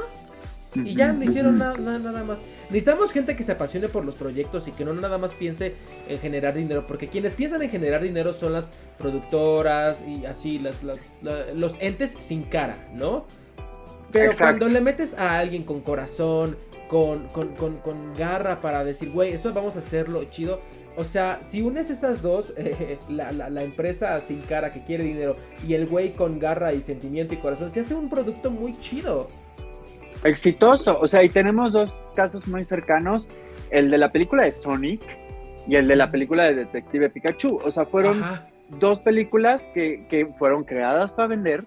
Y 0.84 0.94
ya 0.94 1.14
no 1.14 1.24
hicieron 1.24 1.56
Ujú. 1.62 1.82
nada, 1.82 2.24
más. 2.26 2.44
Necesitamos 2.66 3.14
gente 3.14 3.38
que 3.38 3.44
se 3.44 3.54
apasione 3.54 3.88
por 3.88 4.04
los 4.04 4.16
proyectos 4.16 4.68
y 4.68 4.74
que 4.74 4.84
no 4.84 4.94
nada 4.94 5.18
más 5.18 5.34
piense 5.34 5.74
en 6.10 6.20
generar 6.20 6.54
dinero. 6.54 6.86
Porque 6.86 7.08
quienes 7.08 7.34
piensan 7.34 7.62
en 7.62 7.70
generar 7.70 8.04
dinero 8.04 8.34
son 8.34 8.52
las 8.52 8.74
productoras 8.98 10.04
y 10.06 10.26
así, 10.26 10.60
las, 10.60 10.84
las, 10.84 11.14
la- 11.22 11.54
los 11.54 11.80
entes 11.82 12.12
sin 12.20 12.44
cara, 12.44 12.90
¿no? 12.94 13.26
Pero 14.12 14.26
Exacto. 14.26 14.60
cuando 14.60 14.68
le 14.68 14.82
metes 14.82 15.16
a 15.18 15.40
alguien 15.40 15.64
con 15.64 15.80
corazón, 15.80 16.58
con, 16.88 17.28
con, 17.30 17.50
con, 17.56 17.78
con 17.78 18.14
garra 18.14 18.58
para 18.62 18.84
decir, 18.84 19.12
güey, 19.12 19.34
esto 19.34 19.54
vamos 19.54 19.76
a 19.76 19.80
hacerlo 19.80 20.24
chido. 20.26 20.62
O 20.98 21.04
sea, 21.04 21.42
si 21.42 21.62
unes 21.62 21.90
esas 21.90 22.22
dos, 22.22 22.54
eh, 22.58 22.98
la, 23.10 23.32
la- 23.32 23.50
la 23.50 23.64
empresa 23.64 24.20
sin 24.22 24.42
cara 24.42 24.72
que 24.72 24.84
quiere 24.84 25.04
dinero 25.04 25.36
y 25.68 25.74
el 25.74 25.88
güey 25.88 26.14
con 26.14 26.40
garra 26.40 26.74
y 26.74 26.82
sentimiento 26.84 27.34
y 27.34 27.38
corazón, 27.38 27.70
se 27.72 27.80
hace 27.82 27.96
un 27.96 28.10
producto 28.10 28.52
muy 28.52 28.78
chido. 28.80 29.28
Exitoso. 30.24 30.98
O 31.00 31.08
sea, 31.08 31.24
y 31.24 31.30
tenemos 31.30 31.74
dos 31.74 31.92
casos 32.16 32.48
muy 32.48 32.66
cercanos: 32.66 33.28
el 33.70 33.90
de 33.92 33.98
la 33.98 34.12
película 34.12 34.44
de 34.44 34.52
Sonic 34.52 35.02
y 35.68 35.76
el 35.76 35.88
de 35.88 35.96
la 35.96 36.10
película 36.12 36.44
de 36.46 36.56
Detective 36.56 37.10
Pikachu. 37.10 37.60
O 37.64 37.72
sea, 37.72 37.86
fueron 37.86 38.22
Ajá. 38.24 38.48
dos 38.80 39.00
películas 39.00 39.70
que, 39.74 40.06
que 40.10 40.26
fueron 40.40 40.64
creadas 40.64 41.14
para 41.14 41.28
vender, 41.28 41.64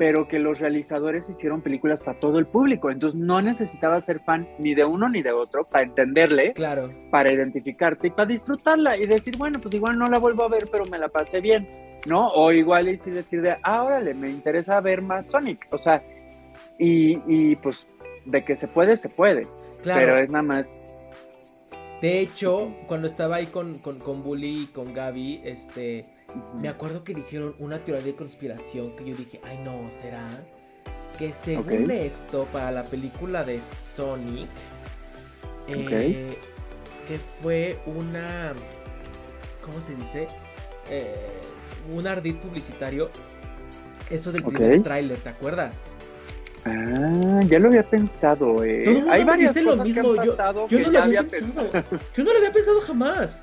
pero 0.00 0.26
que 0.26 0.38
los 0.38 0.60
realizadores 0.60 1.28
hicieron 1.28 1.60
películas 1.60 2.00
para 2.00 2.18
todo 2.18 2.38
el 2.38 2.46
público. 2.46 2.90
Entonces 2.90 3.20
no 3.20 3.42
necesitabas 3.42 4.06
ser 4.06 4.20
fan 4.20 4.48
ni 4.58 4.74
de 4.74 4.82
uno 4.82 5.10
ni 5.10 5.20
de 5.20 5.30
otro 5.30 5.64
para 5.68 5.84
entenderle, 5.84 6.54
Claro. 6.54 6.90
para 7.10 7.30
identificarte 7.30 8.06
y 8.06 8.10
para 8.10 8.24
disfrutarla 8.24 8.96
y 8.96 9.04
decir, 9.04 9.36
bueno, 9.36 9.60
pues 9.60 9.74
igual 9.74 9.98
no 9.98 10.06
la 10.06 10.18
vuelvo 10.18 10.44
a 10.44 10.48
ver, 10.48 10.68
pero 10.72 10.86
me 10.86 10.96
la 10.96 11.08
pasé 11.10 11.42
bien, 11.42 11.68
¿no? 12.08 12.28
O 12.28 12.50
igual 12.50 12.88
y 12.88 12.96
sí 12.96 13.10
decir 13.10 13.42
de, 13.42 13.58
ah, 13.62 13.82
órale, 13.82 14.14
me 14.14 14.30
interesa 14.30 14.80
ver 14.80 15.02
más 15.02 15.26
Sonic. 15.26 15.66
O 15.70 15.76
sea, 15.76 16.00
y, 16.78 17.20
y 17.26 17.56
pues 17.56 17.86
de 18.24 18.42
que 18.42 18.56
se 18.56 18.68
puede, 18.68 18.96
se 18.96 19.10
puede. 19.10 19.46
Claro. 19.82 20.00
Pero 20.00 20.18
es 20.18 20.30
nada 20.30 20.42
más. 20.44 20.78
De 22.00 22.20
hecho, 22.20 22.74
cuando 22.86 23.06
estaba 23.06 23.36
ahí 23.36 23.48
con, 23.48 23.76
con, 23.80 23.98
con 23.98 24.22
Bully 24.22 24.62
y 24.62 24.66
con 24.68 24.94
Gaby, 24.94 25.42
este, 25.44 26.06
me 26.60 26.68
acuerdo 26.68 27.04
que 27.04 27.14
dijeron 27.14 27.54
una 27.58 27.78
teoría 27.78 28.04
de 28.04 28.14
conspiración 28.14 28.94
que 28.96 29.04
yo 29.04 29.16
dije, 29.16 29.40
ay 29.44 29.58
no, 29.64 29.90
¿será? 29.90 30.26
Que 31.18 31.32
según 31.32 31.90
esto, 31.90 32.46
para 32.52 32.70
la 32.70 32.84
película 32.84 33.44
de 33.44 33.60
Sonic, 33.60 34.48
eh, 35.68 36.36
que 37.06 37.18
fue 37.18 37.78
una, 37.86 38.52
¿cómo 39.64 39.80
se 39.80 39.94
dice? 39.94 40.26
Eh, 40.88 41.14
un 41.94 42.06
ardid 42.06 42.36
publicitario. 42.36 43.10
Eso 44.08 44.32
del 44.32 44.42
Ok. 44.44 44.52
primer 44.54 44.82
tráiler, 44.82 45.18
¿te 45.18 45.28
acuerdas? 45.28 45.92
Ah, 46.64 47.40
ya 47.46 47.58
lo 47.58 47.68
había 47.68 47.82
pensado, 47.82 48.64
eh. 48.64 48.82
Todo 48.84 48.92
el 48.94 48.98
mundo 49.00 49.12
Hay 49.12 49.24
varias 49.24 49.54
dice 49.54 49.64
lo 49.64 49.70
cosas 49.72 49.86
mismo, 49.86 50.12
que 50.14 50.20
han 50.20 50.26
yo- 50.26 50.66
que 50.68 50.80
no 50.82 50.90
lo 50.90 50.98
había 51.02 51.20
había 51.20 51.30
pensado. 51.30 51.70
pensado. 51.70 52.00
Yo 52.14 52.24
no 52.24 52.32
lo 52.32 52.38
había 52.38 52.52
pensado 52.52 52.80
jamás. 52.82 53.40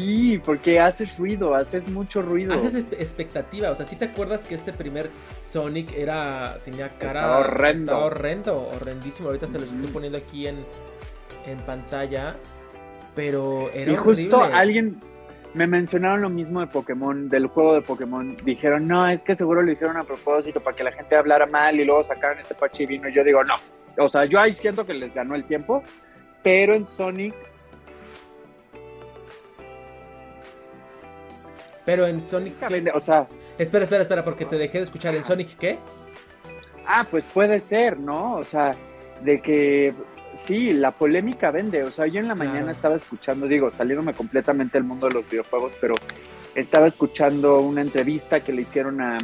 Sí, 0.00 0.40
porque 0.44 0.80
haces 0.80 1.16
ruido, 1.18 1.54
haces 1.54 1.88
mucho 1.88 2.22
ruido. 2.22 2.52
Haces 2.54 2.74
expectativa, 2.92 3.70
o 3.70 3.74
sea, 3.74 3.84
si 3.84 3.96
te 3.96 4.06
acuerdas 4.06 4.44
que 4.44 4.54
este 4.54 4.72
primer 4.72 5.10
Sonic 5.40 5.92
era 5.96 6.58
tenía 6.64 6.88
cara 6.98 7.20
Estaba 7.20 7.38
horrendo. 7.40 7.82
estaba 7.82 8.04
horrendo, 8.06 8.68
horrendísimo. 8.74 9.28
Ahorita 9.28 9.46
se 9.46 9.58
los 9.58 9.72
estoy 9.72 9.88
poniendo 9.88 10.18
aquí 10.18 10.46
en, 10.46 10.64
en 11.46 11.58
pantalla, 11.58 12.36
pero 13.14 13.70
era 13.72 13.92
y 13.92 13.96
justo 13.96 14.38
horrible. 14.38 14.58
alguien 14.58 15.00
me 15.52 15.66
mencionaron 15.66 16.22
lo 16.22 16.30
mismo 16.30 16.60
de 16.60 16.68
Pokémon, 16.68 17.28
del 17.28 17.48
juego 17.48 17.74
de 17.74 17.82
Pokémon. 17.82 18.36
Dijeron, 18.44 18.86
no, 18.86 19.06
es 19.08 19.22
que 19.22 19.34
seguro 19.34 19.62
lo 19.62 19.70
hicieron 19.70 19.96
a 19.96 20.04
propósito 20.04 20.60
para 20.60 20.76
que 20.76 20.84
la 20.84 20.92
gente 20.92 21.16
hablara 21.16 21.46
mal 21.46 21.78
y 21.78 21.84
luego 21.84 22.04
sacaron 22.04 22.38
este 22.38 22.54
parche 22.54 22.84
y 22.84 22.86
vino. 22.86 23.08
Y 23.08 23.12
yo 23.14 23.24
digo, 23.24 23.42
no. 23.44 23.56
O 23.98 24.08
sea, 24.08 24.24
yo 24.24 24.40
ahí 24.40 24.52
siento 24.52 24.86
que 24.86 24.94
les 24.94 25.12
ganó 25.12 25.34
el 25.34 25.44
tiempo, 25.44 25.82
pero 26.42 26.74
en 26.74 26.86
Sonic, 26.86 27.34
Pero 31.90 32.06
en 32.06 32.30
Sonic 32.30 32.54
¿qué? 32.68 32.84
o 32.94 33.00
sea, 33.00 33.26
Espera, 33.58 33.82
espera, 33.82 34.02
espera, 34.02 34.22
porque 34.24 34.44
te 34.44 34.54
dejé 34.56 34.78
de 34.78 34.84
escuchar 34.84 35.12
en 35.16 35.24
Sonic 35.24 35.56
¿qué? 35.58 35.76
ah, 36.86 37.04
pues 37.10 37.24
puede 37.24 37.58
ser, 37.58 37.98
¿no? 37.98 38.36
O 38.36 38.44
sea, 38.44 38.70
de 39.24 39.40
que 39.42 39.92
sí, 40.36 40.72
la 40.72 40.92
polémica 40.92 41.50
vende. 41.50 41.82
O 41.82 41.90
sea, 41.90 42.06
yo 42.06 42.20
en 42.20 42.28
la 42.28 42.36
Claro. 42.36 42.48
mañana 42.48 42.70
estaba 42.70 42.94
escuchando, 42.94 43.48
digo, 43.48 43.72
saliéndome 43.72 44.14
completamente 44.14 44.78
del 44.78 44.84
mundo 44.84 45.08
de 45.08 45.14
los 45.14 45.28
videojuegos, 45.28 45.72
pero 45.80 45.96
estaba 46.54 46.86
escuchando 46.86 47.58
una 47.58 47.80
entrevista 47.80 48.38
que 48.38 48.52
le 48.52 48.62
hicieron 48.62 49.00
a, 49.00 49.18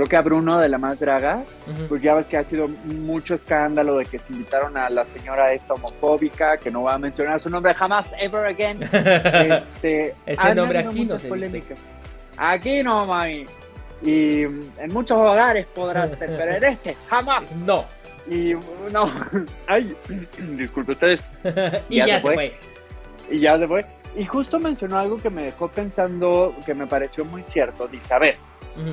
creo 0.00 0.08
que 0.08 0.16
a 0.16 0.22
Bruno 0.22 0.58
de 0.58 0.68
La 0.70 0.78
Más 0.78 0.98
Draga, 0.98 1.42
Ujú. 1.66 1.88
pues 1.88 2.02
ya 2.02 2.14
ves 2.14 2.26
que 2.26 2.38
ha 2.38 2.44
sido 2.44 2.68
mucho 2.68 3.34
escándalo 3.34 3.98
de 3.98 4.06
que 4.06 4.18
se 4.18 4.32
invitaron 4.32 4.76
a 4.78 4.88
la 4.88 5.04
señora 5.04 5.52
esta 5.52 5.74
homofóbica, 5.74 6.56
que 6.56 6.70
no 6.70 6.84
va 6.84 6.94
a 6.94 6.98
mencionar 6.98 7.38
su 7.40 7.50
nombre 7.50 7.74
jamás, 7.74 8.12
ever 8.18 8.46
again. 8.46 8.80
Este, 9.60 10.14
Ese 10.24 10.54
nombre 10.54 10.78
aquí 10.78 11.04
no 11.04 11.18
se 11.18 11.28
polémicas. 11.28 11.78
Aquí 12.38 12.82
no, 12.82 13.04
mami. 13.06 13.44
Y 14.02 14.42
en 14.44 14.92
muchos 14.92 15.20
hogares 15.20 15.66
podrás 15.74 16.16
ser, 16.16 16.30
pero 16.36 16.54
en 16.56 16.64
este 16.64 16.96
jamás. 17.08 17.42
no. 17.66 17.84
Y 18.28 18.54
no, 18.92 19.10
ay, 19.66 19.94
disculpe 20.56 20.92
ustedes. 20.92 21.22
y 21.90 21.96
Ya 21.96 22.06
ya, 22.06 22.20
se 22.20 22.32
fue. 22.32 22.54
Y 23.30 23.40
ya 23.40 23.58
se 23.58 23.66
fue. 23.66 23.84
Y 24.16 24.24
justo 24.24 24.58
mencionó 24.58 24.98
algo 24.98 25.18
que 25.20 25.30
me 25.30 25.42
dejó 25.42 25.68
pensando, 25.68 26.54
que 26.64 26.74
me 26.74 26.86
pareció 26.86 27.24
muy 27.24 27.42
cierto. 27.44 27.86
Dice, 27.88 28.14
a 28.14 28.18
ver, 28.18 28.36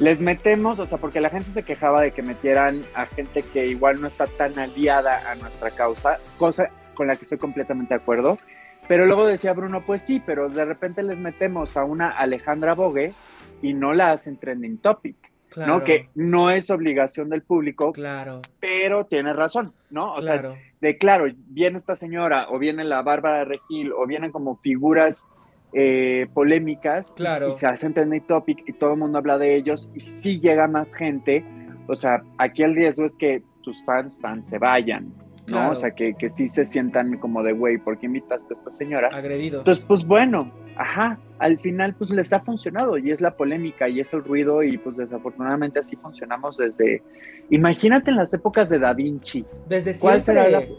Les 0.01 0.21
metemos, 0.21 0.79
o 0.79 0.85
sea, 0.85 0.97
porque 0.97 1.21
la 1.21 1.29
gente 1.29 1.51
se 1.51 1.63
quejaba 1.63 2.01
de 2.01 2.11
que 2.11 2.21
metieran 2.21 2.81
a 2.93 3.05
gente 3.05 3.41
que 3.41 3.67
igual 3.67 4.01
no 4.01 4.07
está 4.07 4.27
tan 4.27 4.57
aliada 4.59 5.31
a 5.31 5.35
nuestra 5.35 5.71
causa, 5.71 6.17
cosa 6.37 6.69
con 6.93 7.07
la 7.07 7.15
que 7.15 7.23
estoy 7.23 7.37
completamente 7.37 7.93
de 7.93 8.01
acuerdo. 8.01 8.39
Pero 8.87 9.05
luego 9.05 9.25
decía 9.25 9.53
Bruno, 9.53 9.85
pues 9.85 10.01
sí, 10.01 10.21
pero 10.25 10.49
de 10.49 10.65
repente 10.65 11.03
les 11.03 11.19
metemos 11.19 11.77
a 11.77 11.83
una 11.83 12.09
Alejandra 12.09 12.73
Bogue 12.73 13.13
y 13.61 13.73
no 13.73 13.93
la 13.93 14.11
hacen 14.11 14.37
trending 14.37 14.77
topic. 14.77 15.15
¿no? 15.55 15.83
Que 15.83 16.09
no 16.13 16.51
es 16.51 16.69
obligación 16.69 17.29
del 17.29 17.41
público, 17.41 17.91
claro. 17.93 18.41
pero 18.59 19.05
tiene 19.05 19.33
razón, 19.33 19.73
¿no? 19.89 20.13
O 20.13 20.21
sea, 20.21 20.55
de 20.81 20.97
claro, 20.97 21.25
viene 21.47 21.77
esta 21.77 21.95
señora, 21.95 22.49
o 22.49 22.59
viene 22.59 22.83
la 22.83 23.01
Bárbara 23.01 23.45
Regil, 23.45 23.91
o 23.93 24.05
vienen 24.05 24.31
como 24.31 24.57
figuras 24.57 25.25
eh, 25.73 26.27
polémicas, 26.33 27.13
claro. 27.15 27.51
y, 27.51 27.55
se 27.55 27.67
hacen 27.67 27.93
trending 27.93 28.25
topic 28.25 28.63
y 28.67 28.73
todo 28.73 28.93
el 28.93 28.99
mundo 28.99 29.17
habla 29.17 29.37
de 29.37 29.55
ellos, 29.55 29.89
y 29.93 30.01
sí 30.01 30.39
llega 30.39 30.67
más 30.67 30.93
gente. 30.93 31.45
O 31.87 31.95
sea, 31.95 32.23
aquí 32.37 32.63
el 32.63 32.75
riesgo 32.75 33.05
es 33.05 33.15
que 33.15 33.43
tus 33.61 33.83
fans, 33.83 34.19
fans 34.21 34.47
se 34.47 34.57
vayan, 34.57 35.13
¿no? 35.47 35.71
O 35.71 35.75
sea, 35.75 35.91
que, 35.91 36.15
que 36.15 36.29
sí 36.29 36.47
se 36.47 36.65
sientan 36.65 37.17
como 37.17 37.43
de, 37.43 37.53
güey, 37.53 37.77
¿por 37.77 37.97
qué 37.97 38.05
invitaste 38.05 38.47
a 38.49 38.57
esta 38.57 38.71
señora? 38.71 39.09
Agredidos. 39.11 39.61
Entonces, 39.61 39.83
pues 39.85 40.05
bueno, 40.05 40.51
ajá, 40.75 41.19
al 41.39 41.57
final 41.57 41.95
pues 41.95 42.09
les 42.11 42.31
ha 42.33 42.39
funcionado 42.39 42.97
y 42.97 43.11
es 43.11 43.21
la 43.21 43.35
polémica 43.35 43.89
y 43.89 43.99
es 43.99 44.13
el 44.13 44.23
ruido 44.23 44.63
y 44.63 44.77
pues 44.77 44.97
desafortunadamente 44.97 45.79
así 45.79 45.95
funcionamos 45.95 46.57
desde, 46.57 47.03
imagínate 47.49 48.11
en 48.11 48.17
las 48.17 48.33
épocas 48.33 48.69
de 48.69 48.79
Da 48.79 48.93
Vinci. 48.93 49.45
Desde 49.67 49.93
siempre. 49.93 50.69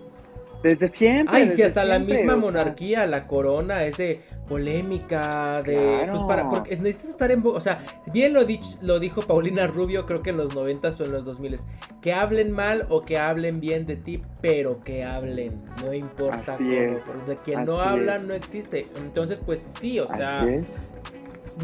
Desde 0.63 0.89
siempre. 0.89 1.37
Ay, 1.37 1.51
si 1.51 1.63
hasta 1.63 1.85
la 1.85 1.99
misma 1.99 2.37
monarquía, 2.37 3.07
la 3.07 3.27
corona, 3.27 3.85
es 3.85 3.97
de 3.97 4.21
polémica, 4.49 5.63
de. 5.63 6.09
Pues 6.11 6.23
para. 6.23 6.49
Porque 6.49 6.77
necesitas 6.77 7.11
estar 7.11 7.31
en. 7.31 7.43
O 7.45 7.61
sea, 7.61 7.81
bien 8.07 8.33
lo, 8.35 8.41
lo 8.83 8.99
dijo 8.99 9.23
Paulina 9.23 9.67
Rubio, 9.67 10.07
creo 10.07 10.23
que 10.23 10.31
en 10.31 10.37
los 10.37 10.55
90 10.55 10.89
o 10.89 11.05
en 11.05 11.13
los 11.13 11.25
2000 11.25 11.57
Que 12.01 12.13
hablen 12.13 12.51
mal 12.51 12.87
o 12.89 13.03
que 13.03 13.19
hablen 13.19 13.61
bien 13.61 13.87
de 13.87 13.97
ti, 13.97 14.23
pero 14.41 14.83
que 14.83 15.05
hablen. 15.05 15.63
No 15.85 15.93
importa 15.93 16.57
cómo. 16.57 16.69
De 17.27 17.37
quien 17.45 17.65
no 17.65 17.81
habla 17.81 18.19
no 18.19 18.35
existe. 18.35 18.87
Entonces, 18.97 19.41
pues 19.45 19.61
sí, 19.61 20.01
o 20.01 20.07
sea 20.07 20.47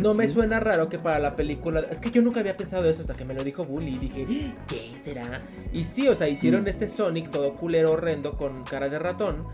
no 0.00 0.14
me 0.14 0.28
suena 0.28 0.61
raro 0.61 0.88
que 0.88 0.98
para 0.98 1.18
la 1.18 1.37
película. 1.37 1.80
Es 1.90 2.00
que 2.00 2.11
yo 2.11 2.22
nunca 2.22 2.40
había 2.40 2.57
pensado 2.57 2.88
eso 2.88 3.02
hasta 3.02 3.14
que 3.14 3.24
me 3.24 3.35
lo 3.35 3.44
dijo 3.44 3.64
Bully. 3.64 3.94
Y 3.94 3.98
dije, 3.98 4.26
¿qué 4.66 4.90
será? 5.02 5.42
Y 5.72 5.85
sí, 5.85 6.09
o 6.09 6.14
sea, 6.14 6.28
hicieron 6.28 6.66
este 6.66 6.88
Sonic 6.88 7.30
todo 7.30 7.54
culero 7.54 7.92
horrendo 7.92 8.37
con 8.37 8.64
cara 8.64 8.88
de 8.88 8.98
ratón. 8.98 9.46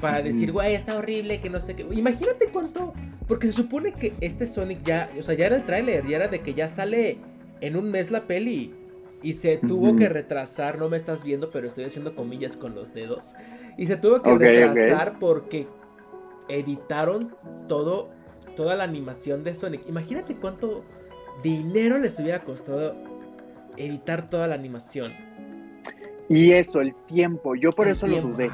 Para 0.00 0.20
decir, 0.20 0.52
güey, 0.52 0.74
está 0.74 0.96
horrible, 0.96 1.40
que 1.40 1.48
no 1.48 1.58
sé 1.60 1.74
qué. 1.74 1.86
Imagínate 1.90 2.48
cuánto. 2.52 2.92
Porque 3.26 3.46
se 3.46 3.54
supone 3.54 3.92
que 3.92 4.14
este 4.20 4.46
Sonic 4.46 4.82
ya. 4.82 5.10
O 5.18 5.22
sea, 5.22 5.34
ya 5.34 5.46
era 5.46 5.56
el 5.56 5.64
tráiler, 5.64 6.06
ya 6.06 6.16
era 6.16 6.28
de 6.28 6.40
que 6.40 6.52
ya 6.52 6.68
sale 6.68 7.18
en 7.60 7.76
un 7.76 7.90
mes 7.90 8.10
la 8.10 8.26
peli. 8.26 8.74
Y 9.22 9.32
se 9.32 9.56
tuvo 9.56 9.96
que 9.96 10.08
retrasar, 10.08 10.78
no 10.78 10.90
me 10.90 10.98
estás 10.98 11.24
viendo, 11.24 11.50
pero 11.50 11.66
estoy 11.66 11.84
haciendo 11.84 12.14
comillas 12.14 12.56
con 12.56 12.74
los 12.74 12.92
dedos. 12.92 13.34
Y 13.78 13.86
se 13.86 13.96
tuvo 13.96 14.20
que 14.20 14.34
retrasar 14.34 15.18
porque 15.18 15.66
editaron 16.48 17.34
todo 17.66 18.10
toda 18.56 18.74
la 18.74 18.84
animación 18.84 19.44
de 19.44 19.54
Sonic. 19.54 19.86
Imagínate 19.88 20.34
cuánto 20.36 20.82
dinero 21.42 21.98
les 21.98 22.18
hubiera 22.18 22.42
costado 22.42 22.96
editar 23.76 24.26
toda 24.26 24.48
la 24.48 24.56
animación. 24.56 25.12
Y 26.28 26.52
eso, 26.52 26.80
el 26.80 26.94
tiempo, 27.06 27.54
yo 27.54 27.70
por 27.70 27.86
eso 27.86 28.06
lo 28.06 28.20
dudé. 28.20 28.50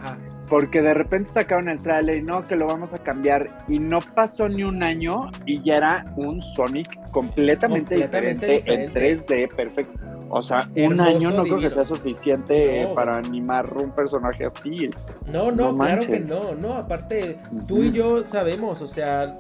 Porque 0.48 0.82
de 0.82 0.92
repente 0.92 1.30
sacaron 1.30 1.70
el 1.70 1.80
trailer 1.80 2.18
y 2.18 2.22
no, 2.22 2.46
que 2.46 2.54
lo 2.54 2.66
vamos 2.66 2.92
a 2.92 2.98
cambiar. 2.98 3.64
Y 3.66 3.78
no 3.78 4.00
pasó 4.14 4.46
ni 4.48 4.62
un 4.62 4.82
año 4.82 5.30
y 5.46 5.62
ya 5.62 5.76
era 5.76 6.12
un 6.16 6.42
Sonic 6.42 7.10
completamente, 7.10 7.94
diferente, 7.94 8.62
en 8.66 8.92
3D, 8.92 9.54
perfecto. 9.54 9.98
O 10.28 10.42
sea, 10.42 10.66
un 10.76 11.00
año 11.00 11.30
no 11.30 11.42
creo 11.44 11.60
que 11.60 11.70
sea 11.70 11.84
suficiente 11.84 12.88
para 12.94 13.18
animar 13.18 13.70
un 13.76 13.90
personaje 13.90 14.46
así. 14.46 14.88
No, 15.26 15.50
no, 15.52 15.76
claro 15.76 16.06
que 16.06 16.20
no, 16.20 16.54
no, 16.54 16.72
aparte, 16.74 17.38
tú 17.66 17.82
y 17.82 17.90
yo 17.90 18.22
sabemos, 18.22 18.80
o 18.80 18.86
sea, 18.86 19.38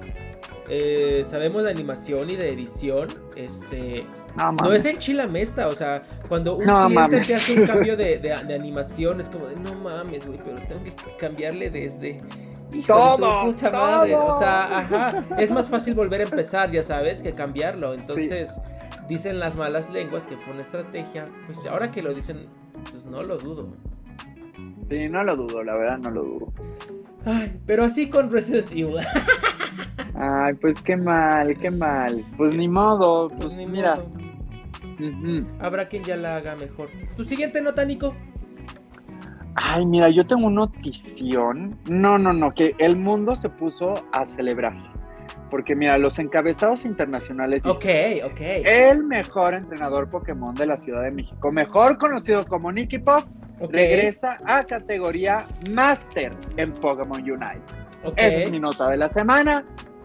eh, 0.68 1.24
sabemos 1.26 1.64
de 1.64 1.70
animación 1.70 2.30
y 2.30 2.36
de 2.36 2.50
edición, 2.50 3.08
este... 3.36 4.06
No, 4.36 4.72
es 4.72 4.86
en 4.86 4.98
chilamesta, 4.98 5.68
o 5.68 5.72
sea, 5.72 6.04
cuando 6.26 6.56
un 6.56 6.64
cliente 6.64 7.20
te 7.20 7.34
hace 7.34 7.60
un 7.60 7.66
cambio 7.66 7.96
de, 7.98 8.32
animación 8.32 9.20
es 9.20 9.28
como 9.28 9.46
de, 9.46 9.56
no 9.56 9.74
mames, 9.74 10.26
güey, 10.26 10.38
pero 10.42 10.56
tengo 10.66 10.82
que 10.84 11.16
cambiarle 11.18 11.70
desde... 11.70 12.22
Hijo 12.72 12.86
todo, 12.86 13.44
puta 13.44 13.70
madre. 13.70 14.14
O 14.14 14.38
sea, 14.38 14.78
ajá, 14.78 15.24
es 15.36 15.50
más 15.50 15.68
fácil 15.68 15.92
volver 15.92 16.22
a 16.22 16.24
empezar, 16.24 16.70
ya 16.70 16.82
sabes, 16.82 17.20
que 17.20 17.34
cambiarlo. 17.34 17.92
Entonces, 17.92 18.62
dicen 19.08 19.38
las 19.38 19.56
malas 19.56 19.90
lenguas 19.90 20.26
que 20.26 20.38
fue 20.38 20.54
una 20.54 20.62
estrategia. 20.62 21.28
Pues 21.44 21.66
ahora 21.66 21.90
que 21.90 22.00
lo 22.00 22.14
dicen, 22.14 22.46
pues 22.90 23.04
no 23.04 23.22
lo 23.22 23.36
dudo. 23.36 23.68
Sí, 24.88 25.08
no 25.08 25.22
lo 25.22 25.36
dudo, 25.36 25.62
la 25.62 25.74
verdad 25.74 25.98
no 25.98 26.10
lo 26.10 26.22
dudo. 26.22 26.52
Ay, 27.24 27.60
pero 27.66 27.84
así 27.84 28.08
con 28.08 28.30
Resident 28.30 28.72
Evil. 28.72 28.96
Ay, 30.14 30.54
pues 30.54 30.80
qué 30.80 30.96
mal, 30.96 31.56
qué 31.58 31.70
mal. 31.70 32.22
Pues 32.36 32.54
ni 32.54 32.68
modo, 32.68 33.28
pues, 33.28 33.44
pues 33.44 33.56
ni 33.56 33.66
mira. 33.66 33.98
Habrá 35.58 35.88
quien 35.88 36.02
ya 36.02 36.16
la 36.16 36.36
haga 36.36 36.54
mejor. 36.56 36.88
¿Tu 37.16 37.24
siguiente 37.24 37.62
nota, 37.62 37.84
Nico? 37.84 38.14
Ay, 39.54 39.84
mira, 39.84 40.08
yo 40.08 40.26
tengo 40.26 40.46
una 40.46 40.66
notición. 40.66 41.78
No, 41.88 42.18
no, 42.18 42.32
no, 42.32 42.54
que 42.54 42.74
el 42.78 42.96
mundo 42.96 43.34
se 43.34 43.48
puso 43.48 43.94
a 44.12 44.24
celebrar. 44.24 44.74
Porque 45.50 45.74
mira, 45.74 45.98
los 45.98 46.18
encabezados 46.18 46.84
internacionales. 46.84 47.64
Ok, 47.66 47.84
ok. 48.24 48.40
El 48.40 49.04
mejor 49.04 49.54
entrenador 49.54 50.08
Pokémon 50.08 50.54
de 50.54 50.66
la 50.66 50.78
Ciudad 50.78 51.02
de 51.02 51.10
México, 51.10 51.52
mejor 51.52 51.98
conocido 51.98 52.46
como 52.46 52.72
Nicky 52.72 52.98
Pop, 52.98 53.24
regresa 53.70 54.38
a 54.46 54.64
categoría 54.64 55.44
Master 55.74 56.32
en 56.56 56.72
Pokémon 56.72 57.20
Unite. 57.20 57.60
Esa 58.16 58.40
es 58.40 58.50
mi 58.50 58.58
nota 58.58 58.88
de 58.88 58.96
la 58.96 59.08
semana. 59.08 59.64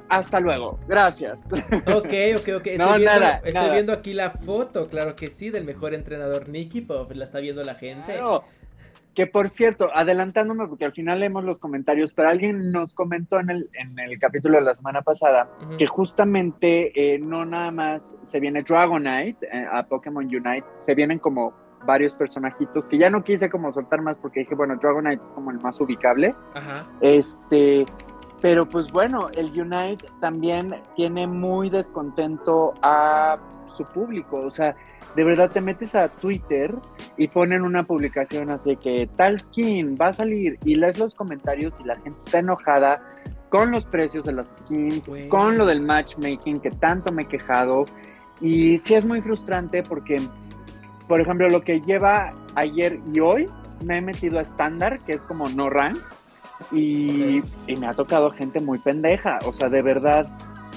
Hasta 0.10 0.40
luego, 0.40 0.80
gracias. 0.88 1.52
Ok, 1.88 2.14
ok, 2.38 2.50
ok. 2.58 2.68
Estoy, 2.68 3.00
viendo, 3.00 3.26
estoy 3.44 3.72
viendo 3.72 3.94
aquí 3.94 4.14
la 4.14 4.32
foto, 4.32 4.88
claro 4.88 5.16
que 5.16 5.28
sí, 5.28 5.50
del 5.50 5.66
mejor 5.66 5.94
entrenador 5.94 6.50
Nicky 6.50 6.82
Pop. 6.82 7.12
La 7.14 7.24
está 7.24 7.40
viendo 7.40 7.64
la 7.64 7.76
gente. 7.76 8.20
Que 9.14 9.26
por 9.26 9.50
cierto, 9.50 9.90
adelantándome, 9.96 10.68
porque 10.68 10.86
al 10.86 10.92
final 10.92 11.20
leemos 11.20 11.44
los 11.44 11.58
comentarios, 11.58 12.14
pero 12.14 12.30
alguien 12.30 12.72
nos 12.72 12.94
comentó 12.94 13.40
en 13.40 13.50
el, 13.50 13.70
en 13.74 13.98
el 13.98 14.20
capítulo 14.20 14.60
de 14.60 14.64
la 14.64 14.76
semana 14.76 15.02
pasada 15.02 15.50
que 15.80 15.88
justamente 15.88 16.92
eh, 16.94 17.18
no 17.18 17.44
nada 17.44 17.72
más 17.72 18.16
se 18.22 18.40
viene 18.40 18.62
Dragonite 18.62 19.48
eh, 19.52 19.66
a 19.72 19.82
Pokémon 19.88 20.24
Unite, 20.24 20.64
se 20.78 20.94
vienen 20.94 21.18
como 21.18 21.52
varios 21.84 22.14
personajitos 22.14 22.86
que 22.86 23.00
ya 23.00 23.10
no 23.10 23.24
quise 23.24 23.50
como 23.50 23.74
soltar 23.74 24.04
más 24.04 24.18
porque 24.18 24.42
dije, 24.42 24.54
bueno, 24.54 24.76
Dragonite 24.76 25.24
es 25.24 25.32
como 25.32 25.50
el 25.50 25.60
más 25.62 25.82
ubicable. 25.82 26.36
Ajá. 26.54 26.86
Este, 27.02 27.86
pero 28.42 28.68
pues 28.68 28.92
bueno, 28.92 29.20
el 29.36 29.50
Unite 29.60 30.06
también 30.20 30.76
tiene 30.96 31.28
muy 31.28 31.70
descontento 31.70 32.74
a 32.84 33.38
su 33.74 33.86
público, 33.86 34.38
o 34.38 34.52
sea, 34.52 34.76
de 35.16 35.24
verdad 35.24 35.50
te 35.50 35.62
metes 35.62 35.96
a 35.96 36.10
Twitter 36.10 36.76
y 37.18 37.28
ponen 37.28 37.64
una 37.64 37.84
publicación 37.84 38.52
así 38.52 38.76
que 38.76 39.10
tal 39.16 39.40
skin 39.40 39.96
va 40.00 40.08
a 40.08 40.14
salir 40.14 40.60
y 40.64 40.76
lees 40.76 41.00
los 41.00 41.16
comentarios 41.16 41.74
y 41.80 41.84
la 41.84 41.96
gente 41.96 42.20
está 42.20 42.40
enojada 42.40 43.02
con 43.50 43.72
los 43.72 43.86
precios 43.86 44.26
de 44.26 44.34
las 44.34 44.58
skins, 44.58 45.10
con 45.30 45.58
lo 45.58 45.66
del 45.66 45.82
matchmaking 45.82 46.60
que 46.60 46.72
tanto 46.72 47.14
me 47.14 47.24
he 47.24 47.26
quejado. 47.26 47.86
Y 48.42 48.78
sí 48.78 48.94
es 48.94 49.06
muy 49.06 49.22
frustrante 49.22 49.84
porque, 49.84 50.22
por 51.08 51.22
ejemplo, 51.22 51.50
lo 51.50 51.62
que 51.62 51.82
lleva 51.82 52.32
ayer 52.56 53.00
y 53.14 53.20
hoy 53.20 53.50
me 53.84 53.98
he 53.98 54.02
metido 54.02 54.40
a 54.40 54.42
estándar, 54.42 55.00
que 55.06 55.14
es 55.14 55.24
como 55.24 55.50
no 55.50 55.70
rank, 55.70 55.98
y, 56.72 57.42
y, 57.68 57.76
me 57.78 57.88
ha 57.88 57.94
tocado 57.94 58.32
gente 58.32 58.60
muy 58.60 58.80
pendeja, 58.80 59.40
o 59.46 59.54
sea, 59.54 59.70
de 59.70 59.82
verdad, 59.82 60.28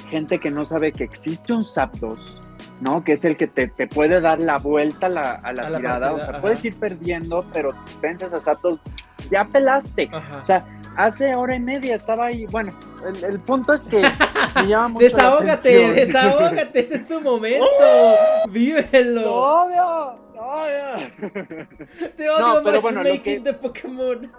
gente 0.08 0.38
que 0.38 0.50
no 0.50 0.64
sabe 0.64 0.92
que 0.92 1.04
existe 1.04 1.52
un 1.52 1.64
Zapdos, 1.64 2.38
¿no? 2.80 3.02
Que 3.04 3.12
es 3.12 3.24
el 3.24 3.36
que 3.36 3.46
te, 3.46 3.68
puede 3.86 4.20
dar 4.20 4.40
la 4.40 4.58
vuelta 4.58 5.06
a 5.06 5.10
la, 5.10 5.30
a 5.32 5.52
la 5.52 5.76
tirada. 5.76 6.12
o 6.12 6.20
sea, 6.20 6.40
puedes 6.40 6.64
ir 6.64 6.76
perdiendo, 6.76 7.44
pero 7.52 7.72
si 7.76 7.94
pensas 8.00 8.32
a 8.32 8.40
Zapdos, 8.40 8.80
ya 9.30 9.44
pelaste. 9.44 10.10
O 10.40 10.44
sea, 10.44 10.64
hace 10.96 11.34
hora 11.34 11.54
y 11.54 11.60
media 11.60 11.96
estaba 11.96 12.26
ahí. 12.26 12.46
Bueno, 12.46 12.76
el, 13.22 13.40
punto 13.40 13.72
es 13.72 13.82
que 13.82 14.02
me 14.56 14.68
llama 14.68 14.88
mucho 14.88 15.04
Desahógate, 15.04 15.92
desahógate, 15.92 16.80
este 16.80 16.96
es 16.96 17.08
tu 17.08 17.20
momento. 17.20 17.66
Vívelo. 18.50 19.20
Te 19.20 19.28
odio, 19.28 20.18
te 20.32 20.38
odio. 20.38 22.12
Te 22.16 22.30
odio, 22.30 22.62
no, 22.62 22.62
matchmaking 22.62 23.44
de 23.44 23.52
Pokémon. 23.54 24.32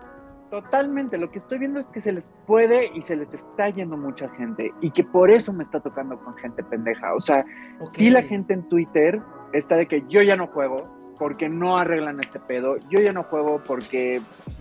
Totalmente, 0.52 1.18
lo 1.18 1.32
que 1.32 1.40
estoy 1.40 1.60
viendo 1.60 1.80
es 1.80 1.86
que 1.86 2.02
se 2.02 2.12
les 2.12 2.30
puede 2.46 2.92
y 2.94 3.04
se 3.04 3.16
les 3.16 3.34
está 3.34 3.70
yendo 3.70 3.96
mucha 3.96 4.28
gente 4.32 4.74
y 4.82 4.92
que 4.92 5.06
por 5.06 5.32
eso 5.32 5.54
me 5.54 5.64
está 5.64 5.80
tocando 5.80 6.20
con 6.20 6.36
gente 6.36 6.62
pendeja. 6.62 7.16
O 7.16 7.22
sea, 7.22 7.46
si 7.88 8.10
la 8.10 8.22
gente 8.22 8.54
en 8.54 8.68
Twitter 8.68 9.22
está 9.54 9.78
de 9.78 9.88
que 9.88 10.04
yo 10.10 10.22
ya 10.22 10.36
no 10.36 10.48
juego 10.48 11.16
porque 11.18 11.48
no 11.48 11.78
arreglan 11.78 12.20
este 12.20 12.38
pedo, 12.38 12.76
yo 12.90 13.00
ya 13.00 13.14
no 13.14 13.24
juego 13.24 13.62
porque 13.66 14.20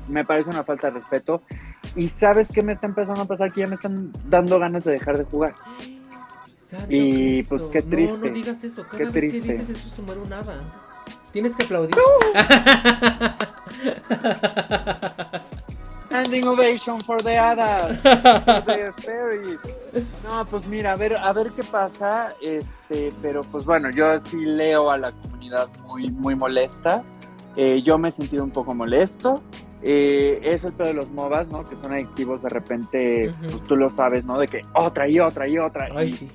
me 0.08 0.24
parece 0.24 0.50
una 0.50 0.62
falta 0.62 0.92
de 0.92 1.00
respeto 1.00 1.42
y 1.96 2.06
sabes 2.06 2.50
qué 2.54 2.62
me 2.62 2.72
está 2.72 2.86
empezando 2.86 3.22
a 3.22 3.24
pasar 3.24 3.52
que 3.52 3.62
ya 3.62 3.66
me 3.66 3.74
están 3.74 4.12
dando 4.28 4.60
ganas 4.60 4.84
de 4.84 4.92
dejar 4.92 5.18
de 5.18 5.24
jugar. 5.24 5.56
y 6.88 7.42
pues 7.42 7.64
qué 7.64 7.82
triste. 7.82 8.16
No, 8.16 8.26
no 8.26 8.32
digas 8.32 8.62
eso, 8.62 8.86
cada 8.86 9.10
vez 9.10 9.24
que 9.24 9.40
dices 9.40 9.68
eso 9.68 9.88
se 9.88 10.02
muere 10.02 10.20
nada. 10.28 10.54
Tienes 11.32 11.56
que 11.56 11.64
aplaudir. 11.64 11.96
Standing 16.10 16.48
ovation 16.48 17.00
for 17.02 17.18
the 17.22 17.38
hadas, 17.38 18.00
for 18.02 18.64
the 18.66 18.92
fairies. 19.00 19.60
No, 20.24 20.44
pues 20.44 20.66
mira, 20.66 20.94
a 20.94 20.96
ver, 20.96 21.16
a 21.16 21.32
ver 21.32 21.52
qué 21.52 21.62
pasa. 21.62 22.34
Este, 22.42 23.12
pero 23.22 23.42
pues 23.42 23.64
bueno, 23.64 23.90
yo 23.92 24.18
sí 24.18 24.44
leo 24.44 24.90
a 24.90 24.98
la 24.98 25.12
comunidad 25.12 25.68
muy, 25.86 26.10
muy 26.10 26.34
molesta. 26.34 27.04
Eh, 27.54 27.80
yo 27.82 27.96
me 27.96 28.08
he 28.08 28.10
sentido 28.10 28.42
un 28.42 28.50
poco 28.50 28.74
molesto. 28.74 29.40
Eh, 29.82 30.40
es 30.42 30.64
el 30.64 30.72
pedo 30.72 30.88
de 30.88 30.94
los 30.94 31.10
MOBAs, 31.10 31.48
¿no? 31.48 31.64
Que 31.64 31.76
son 31.76 31.92
adictivos 31.92 32.42
de 32.42 32.48
repente, 32.48 33.32
pues 33.40 33.62
tú 33.62 33.76
lo 33.76 33.88
sabes, 33.88 34.24
¿no? 34.24 34.36
De 34.36 34.48
que 34.48 34.62
otra 34.74 35.08
y 35.08 35.20
otra 35.20 35.48
y 35.48 35.58
otra. 35.58 35.86
Ay, 35.94 36.08
y, 36.08 36.10
sí. 36.10 36.28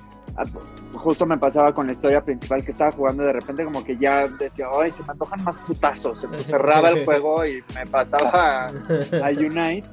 Justo 0.94 1.26
me 1.26 1.38
pasaba 1.38 1.72
con 1.74 1.86
la 1.86 1.92
historia 1.92 2.22
principal 2.24 2.64
que 2.64 2.70
estaba 2.70 2.92
jugando 2.92 3.22
de 3.22 3.32
repente 3.32 3.64
como 3.64 3.84
que 3.84 3.96
ya 3.96 4.26
decía, 4.28 4.66
ay, 4.80 4.90
se 4.90 5.02
me 5.02 5.12
antojan 5.12 5.42
más 5.44 5.56
putazos. 5.58 6.24
Entonces 6.24 6.46
cerraba 6.50 6.90
el 6.90 7.04
juego 7.04 7.44
y 7.46 7.62
me 7.74 7.86
pasaba 7.86 8.66
a, 8.66 8.66
a 8.66 9.30
Unite. 9.30 9.84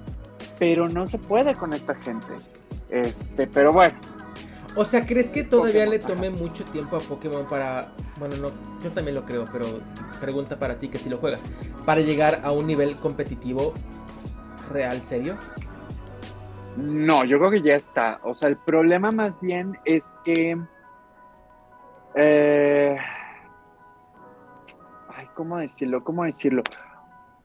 Pero 0.59 0.89
no 0.89 1.07
se 1.07 1.17
puede 1.17 1.55
con 1.55 1.73
esta 1.73 1.95
gente. 1.95 2.33
Este, 2.89 3.47
pero 3.47 3.71
bueno, 3.71 3.97
O 4.75 4.85
sea, 4.85 5.05
¿crees 5.05 5.29
que 5.29 5.43
todavía 5.43 5.85
Pokémon, 5.85 5.89
le 5.89 5.97
ajá. 5.97 6.07
tome 6.07 6.29
mucho 6.29 6.63
tiempo 6.65 6.97
a 6.97 6.99
Pokémon 6.99 7.45
para... 7.47 7.91
Bueno, 8.17 8.37
no, 8.37 8.47
yo 8.83 8.91
también 8.91 9.15
lo 9.15 9.25
creo, 9.25 9.47
pero 9.51 9.65
pregunta 10.19 10.57
para 10.57 10.77
ti 10.77 10.89
que 10.89 10.97
si 10.97 11.09
lo 11.09 11.17
juegas. 11.17 11.45
Para 11.85 12.01
llegar 12.01 12.41
a 12.43 12.51
un 12.51 12.65
nivel 12.67 12.95
competitivo 12.97 13.73
real, 14.71 15.01
serio. 15.01 15.37
No, 16.77 17.25
yo 17.25 17.37
creo 17.39 17.51
que 17.51 17.61
ya 17.61 17.75
está. 17.75 18.19
O 18.23 18.33
sea, 18.33 18.49
el 18.49 18.57
problema 18.57 19.11
más 19.11 19.39
bien 19.39 19.77
es 19.85 20.17
que. 20.23 20.57
eh, 22.15 22.97
ay, 25.09 25.27
¿cómo 25.35 25.57
decirlo? 25.57 26.03
¿Cómo 26.03 26.23
decirlo? 26.23 26.63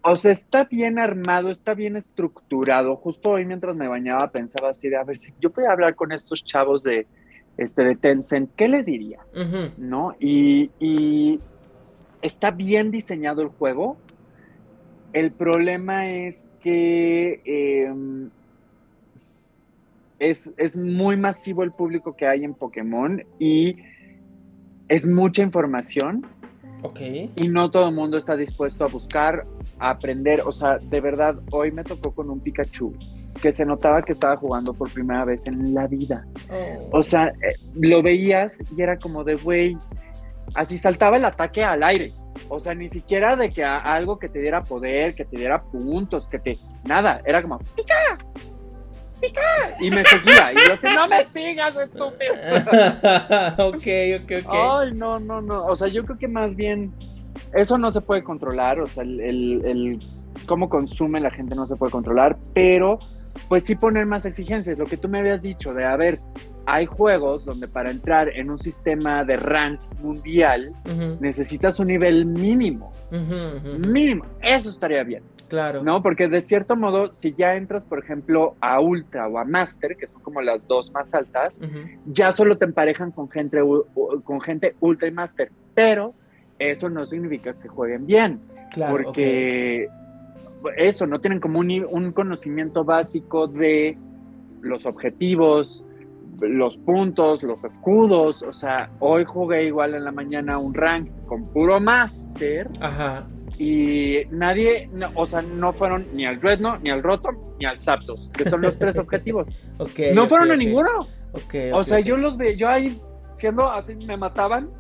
O 0.03 0.14
sea, 0.14 0.31
está 0.31 0.64
bien 0.64 0.99
armado, 0.99 1.51
está 1.51 1.75
bien 1.75 1.97
estructurado. 1.97 2.97
Justo 2.97 3.31
hoy 3.31 3.45
mientras 3.45 3.77
me 3.77 3.88
bañaba 3.88 4.31
pensaba 4.31 4.71
así 4.71 4.88
de, 4.88 4.97
a 4.97 5.05
ver, 5.05 5.17
si 5.17 5.35
yo 5.41 5.51
voy 5.51 5.64
a 5.64 5.73
hablar 5.73 5.95
con 5.97 6.12
estos 6.12 6.45
chavos 6.45 6.85
de, 6.85 7.07
este, 7.57 7.85
de 7.85 7.97
Tencent, 7.97 8.51
¿qué 8.57 8.69
les 8.69 8.87
diría? 8.87 9.21
¿no? 9.77 10.14
Y, 10.19 10.71
y 10.79 11.41
está 12.23 12.53
bien 12.53 12.91
diseñado 12.91 13.43
el 13.43 13.49
juego. 13.49 13.99
El 15.12 15.33
problema 15.33 16.09
es 16.11 16.51
que 16.62 17.43
eh, 17.45 17.93
es, 20.18 20.54
es 20.57 20.76
muy 20.76 21.16
masivo 21.16 21.62
el 21.62 21.72
público 21.72 22.16
que 22.16 22.26
hay 22.26 22.44
en 22.44 22.54
Pokémon 22.54 23.22
y 23.38 23.76
es 24.88 25.07
mucha 25.07 25.42
información 25.42 26.26
Ok. 26.83 27.00
y 27.37 27.48
no 27.48 27.70
todo 27.70 27.88
el 27.88 27.94
mundo 27.94 28.16
está 28.16 28.37
dispuesto 28.37 28.85
a 28.85 28.88
buscar, 28.88 29.46
a 29.78 29.90
aprender. 29.90 30.40
O 30.46 30.52
sea, 30.52 30.78
de 30.78 31.00
verdad, 31.00 31.37
hoy 31.50 31.70
me 31.72 31.85
tocó 31.85 32.14
con 32.14 32.31
un 32.31 32.40
Pikachu 32.40 32.94
que 33.42 33.52
se 33.52 33.64
notaba 33.66 34.02
que 34.02 34.12
estaba 34.12 34.37
jugando 34.37 34.72
por 34.74 34.90
primera 34.92 35.24
vez 35.24 35.44
en 35.48 35.74
la 35.74 35.87
vida. 35.87 36.26
Oh. 36.50 36.98
O 36.98 37.02
sea, 37.02 37.26
eh, 37.28 37.54
lo 37.74 38.02
veías 38.02 38.61
y 38.76 38.81
era 38.83 38.98
como 38.98 39.22
de, 39.24 39.37
güey, 39.37 39.76
así 40.54 40.78
saltaba 40.78 41.16
el 41.16 41.24
ataque 41.24 41.62
al 41.64 41.83
aire. 41.83 42.12
O 42.48 42.59
sea, 42.61 42.74
ni 42.74 42.88
siquiera 42.88 43.37
de 43.37 43.50
que 43.50 43.64
a- 43.64 43.78
algo 43.78 44.18
que 44.18 44.28
te 44.28 44.40
diera 44.40 44.62
poder, 44.62 45.14
que 45.14 45.24
te 45.24 45.37
diera 45.37 45.62
puntos, 45.62 46.28
que 46.28 46.38
te... 46.38 46.59
Nada, 46.85 47.20
era 47.24 47.42
como, 47.42 47.59
pica, 47.76 47.94
pica. 49.20 49.40
Y 49.81 49.90
me 49.90 50.04
seguía. 50.04 50.52
Y 50.52 50.57
yo 50.68 50.74
así, 50.74 50.87
no 50.94 51.09
me 51.09 51.24
sigas, 51.24 51.76
estúpido. 51.76 52.35
ok, 53.59 54.22
ok, 54.22 54.46
ok. 54.46 54.54
Ay, 54.54 54.92
no, 54.94 55.18
no, 55.20 55.40
no. 55.40 55.66
O 55.66 55.76
sea, 55.76 55.88
yo 55.88 56.04
creo 56.04 56.18
que 56.18 56.28
más 56.28 56.54
bien 56.54 56.92
eso 57.54 57.78
no 57.78 57.92
se 57.92 58.00
puede 58.00 58.22
controlar. 58.22 58.81
O 58.81 58.87
sea, 58.87 59.02
el, 59.04 59.20
el- 59.20 59.62
el 59.66 59.98
cómo 60.46 60.68
consume 60.68 61.20
la 61.20 61.31
gente 61.31 61.54
no 61.54 61.66
se 61.66 61.76
puede 61.76 61.90
controlar, 61.92 62.37
pero 62.54 62.98
pues 63.48 63.64
sí 63.64 63.74
poner 63.76 64.04
más 64.07 64.26
exigencias. 64.26 64.76
Lo 64.78 64.85
que 64.87 64.96
tú 64.96 65.09
me 65.09 65.18
habías 65.20 65.42
dicho 65.42 65.72
de, 65.72 65.85
a 65.85 65.96
ver, 65.96 66.20
hay 66.66 66.87
juegos 66.87 67.44
donde 67.44 67.68
para 67.68 67.90
entrar 67.90 68.28
en 68.28 68.50
un 68.50 68.59
sistema 68.59 69.24
de 69.24 69.37
rank 69.37 69.81
mundial 70.00 70.72
necesitas 71.20 71.78
un 71.81 71.87
nivel 71.87 72.26
mínimo. 72.26 72.90
Mínimo. 73.88 74.24
Eso 74.42 74.70
estaría 74.70 75.02
bien. 75.04 75.22
Claro. 75.49 75.83
¿No? 75.83 76.03
Porque 76.03 76.29
de 76.29 76.41
cierto 76.41 76.77
modo, 76.77 77.15
si 77.15 77.35
ya 77.35 77.55
entras, 77.57 77.87
por 77.87 77.99
ejemplo, 77.99 78.55
a 78.61 78.81
Ultra 78.81 79.27
o 79.29 79.39
a 79.39 79.45
Master, 79.45 79.97
que 79.97 80.07
son 80.07 80.21
como 80.23 80.43
las 80.43 80.67
dos 80.67 80.93
más 80.93 81.15
altas, 81.15 81.61
ya 82.07 82.31
solo 82.33 82.59
te 82.59 82.67
emparejan 82.67 83.11
con 83.13 83.31
gente, 83.31 83.61
con 84.25 84.41
gente 84.41 84.75
ultra 84.81 85.09
y 85.09 85.13
master, 85.13 85.51
pero 85.75 86.13
eso 86.59 86.91
no 86.91 87.07
significa 87.07 87.55
que 87.55 87.69
jueguen 87.69 88.07
bien, 88.07 88.41
Claro. 88.73 88.93
porque 88.97 89.89
eso, 90.77 91.07
no 91.07 91.21
tienen 91.21 91.41
como 91.41 91.61
un, 91.61 91.71
un 91.89 92.13
conocimiento 92.13 92.85
básico 92.85 93.47
de 93.47 93.97
los 94.61 94.85
objetivos, 94.87 95.85
los 96.41 96.77
puntos, 96.77 97.43
los 97.43 97.65
escudos, 97.65 98.43
o 98.43 98.53
sea, 98.53 98.91
hoy 99.01 99.25
jugué 99.25 99.65
igual 99.65 99.95
en 99.95 100.05
la 100.05 100.13
mañana 100.13 100.59
un 100.59 100.75
rank 100.75 101.09
con 101.27 101.47
puro 101.47 101.81
master. 101.81 102.69
Ajá. 102.81 103.27
Y 103.59 104.25
nadie, 104.31 104.88
no, 104.92 105.11
o 105.16 105.27
sea, 105.27 105.42
no 105.42 105.73
fueron 105.73 106.07
ni 106.12 106.25
al 106.25 106.38
Dreadnought, 106.38 106.81
ni 106.81 106.90
al 106.90 107.03
Rotom, 107.03 107.37
ni 107.59 107.66
al 107.66 107.81
Zapdos, 107.81 108.31
que 108.33 108.49
son 108.49 108.62
los 108.62 108.79
tres 108.79 108.99
objetivos. 108.99 109.49
No 110.14 110.29
fueron 110.29 110.53
a 110.53 110.57
ninguno. 110.57 111.09
O 111.73 111.85
sea, 111.85 111.99
yo 111.99 112.16
los 112.16 112.37
veía, 112.37 112.57
yo 112.57 112.68
ahí 112.68 113.01
siendo 113.33 113.68
así, 113.68 113.97
me 114.07 114.16
mataban. 114.16 114.71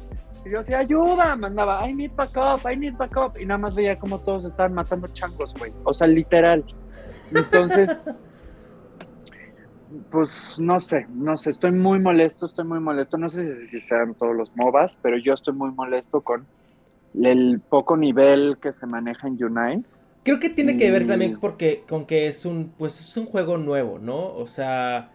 Y 0.46 0.50
yo 0.50 0.60
hacía 0.60 0.78
ayuda, 0.78 1.34
mandaba, 1.34 1.88
I 1.88 1.92
need 1.92 2.12
backup, 2.14 2.70
I 2.70 2.76
need 2.76 2.94
backup. 2.94 3.32
Y 3.40 3.46
nada 3.46 3.58
más 3.58 3.74
veía 3.74 3.98
como 3.98 4.20
todos 4.20 4.44
estaban 4.44 4.74
matando 4.74 5.08
changos, 5.08 5.52
güey. 5.58 5.72
O 5.82 5.92
sea, 5.92 6.06
literal. 6.06 6.64
Entonces, 7.34 8.00
pues 10.10 10.56
no 10.60 10.78
sé, 10.78 11.06
no 11.10 11.36
sé, 11.36 11.50
estoy 11.50 11.72
muy 11.72 11.98
molesto, 11.98 12.46
estoy 12.46 12.64
muy 12.64 12.78
molesto. 12.78 13.18
No 13.18 13.28
sé 13.28 13.66
si 13.66 13.80
sean 13.80 14.14
todos 14.14 14.36
los 14.36 14.56
MOBAs, 14.56 15.00
pero 15.02 15.18
yo 15.18 15.34
estoy 15.34 15.54
muy 15.54 15.72
molesto 15.72 16.20
con 16.20 16.46
el 17.14 17.60
poco 17.68 17.96
nivel 17.96 18.58
que 18.60 18.72
se 18.72 18.86
maneja 18.86 19.28
en 19.28 19.42
Unite. 19.42 19.88
Creo 20.24 20.40
que 20.40 20.50
tiene 20.50 20.76
que 20.76 20.90
ver 20.90 21.04
Mm. 21.04 21.06
también 21.06 21.38
porque 21.40 21.84
con 21.88 22.06
que 22.06 22.28
es 22.28 22.44
un 22.46 22.74
pues 22.76 23.00
es 23.00 23.16
un 23.16 23.26
juego 23.26 23.58
nuevo, 23.58 23.98
¿no? 23.98 24.34
O 24.34 24.46
sea, 24.46 25.12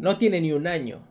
no 0.00 0.18
tiene 0.18 0.40
ni 0.40 0.52
un 0.52 0.66
año. 0.66 1.08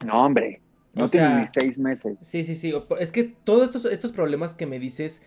No, 0.00 0.24
hombre, 0.26 0.62
no 0.94 1.04
O 1.04 1.08
tiene 1.08 1.28
sea, 1.28 1.34
ni 1.34 1.46
seis 1.46 1.78
meses. 1.78 2.20
Sí, 2.20 2.44
sí, 2.44 2.54
sí. 2.54 2.72
Es 3.00 3.12
que 3.12 3.24
todos 3.24 3.64
estos, 3.64 3.84
estos 3.86 4.12
problemas 4.12 4.54
que 4.54 4.66
me 4.66 4.78
dices, 4.78 5.24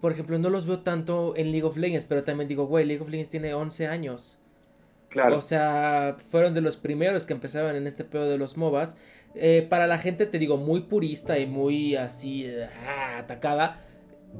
por 0.00 0.12
ejemplo, 0.12 0.38
no 0.38 0.50
los 0.50 0.66
veo 0.66 0.80
tanto 0.80 1.34
en 1.36 1.52
League 1.52 1.64
of 1.66 1.76
Legends, 1.76 2.06
pero 2.06 2.24
también 2.24 2.48
digo, 2.48 2.66
güey, 2.66 2.84
League 2.84 3.02
of 3.02 3.08
Legends 3.10 3.30
tiene 3.30 3.54
11 3.54 3.88
años. 3.88 4.40
Claro. 5.08 5.38
O 5.38 5.40
sea, 5.42 6.16
fueron 6.30 6.54
de 6.54 6.60
los 6.60 6.76
primeros 6.76 7.26
que 7.26 7.32
empezaban 7.34 7.76
en 7.76 7.86
este 7.86 8.04
pedo 8.04 8.28
de 8.28 8.38
los 8.38 8.56
MOBAs. 8.56 8.96
Eh, 9.38 9.66
para 9.68 9.86
la 9.86 9.98
gente, 9.98 10.26
te 10.26 10.38
digo, 10.38 10.56
muy 10.56 10.80
purista 10.80 11.38
y 11.38 11.46
muy 11.46 11.94
así 11.96 12.46
ah, 12.86 13.18
atacada, 13.18 13.82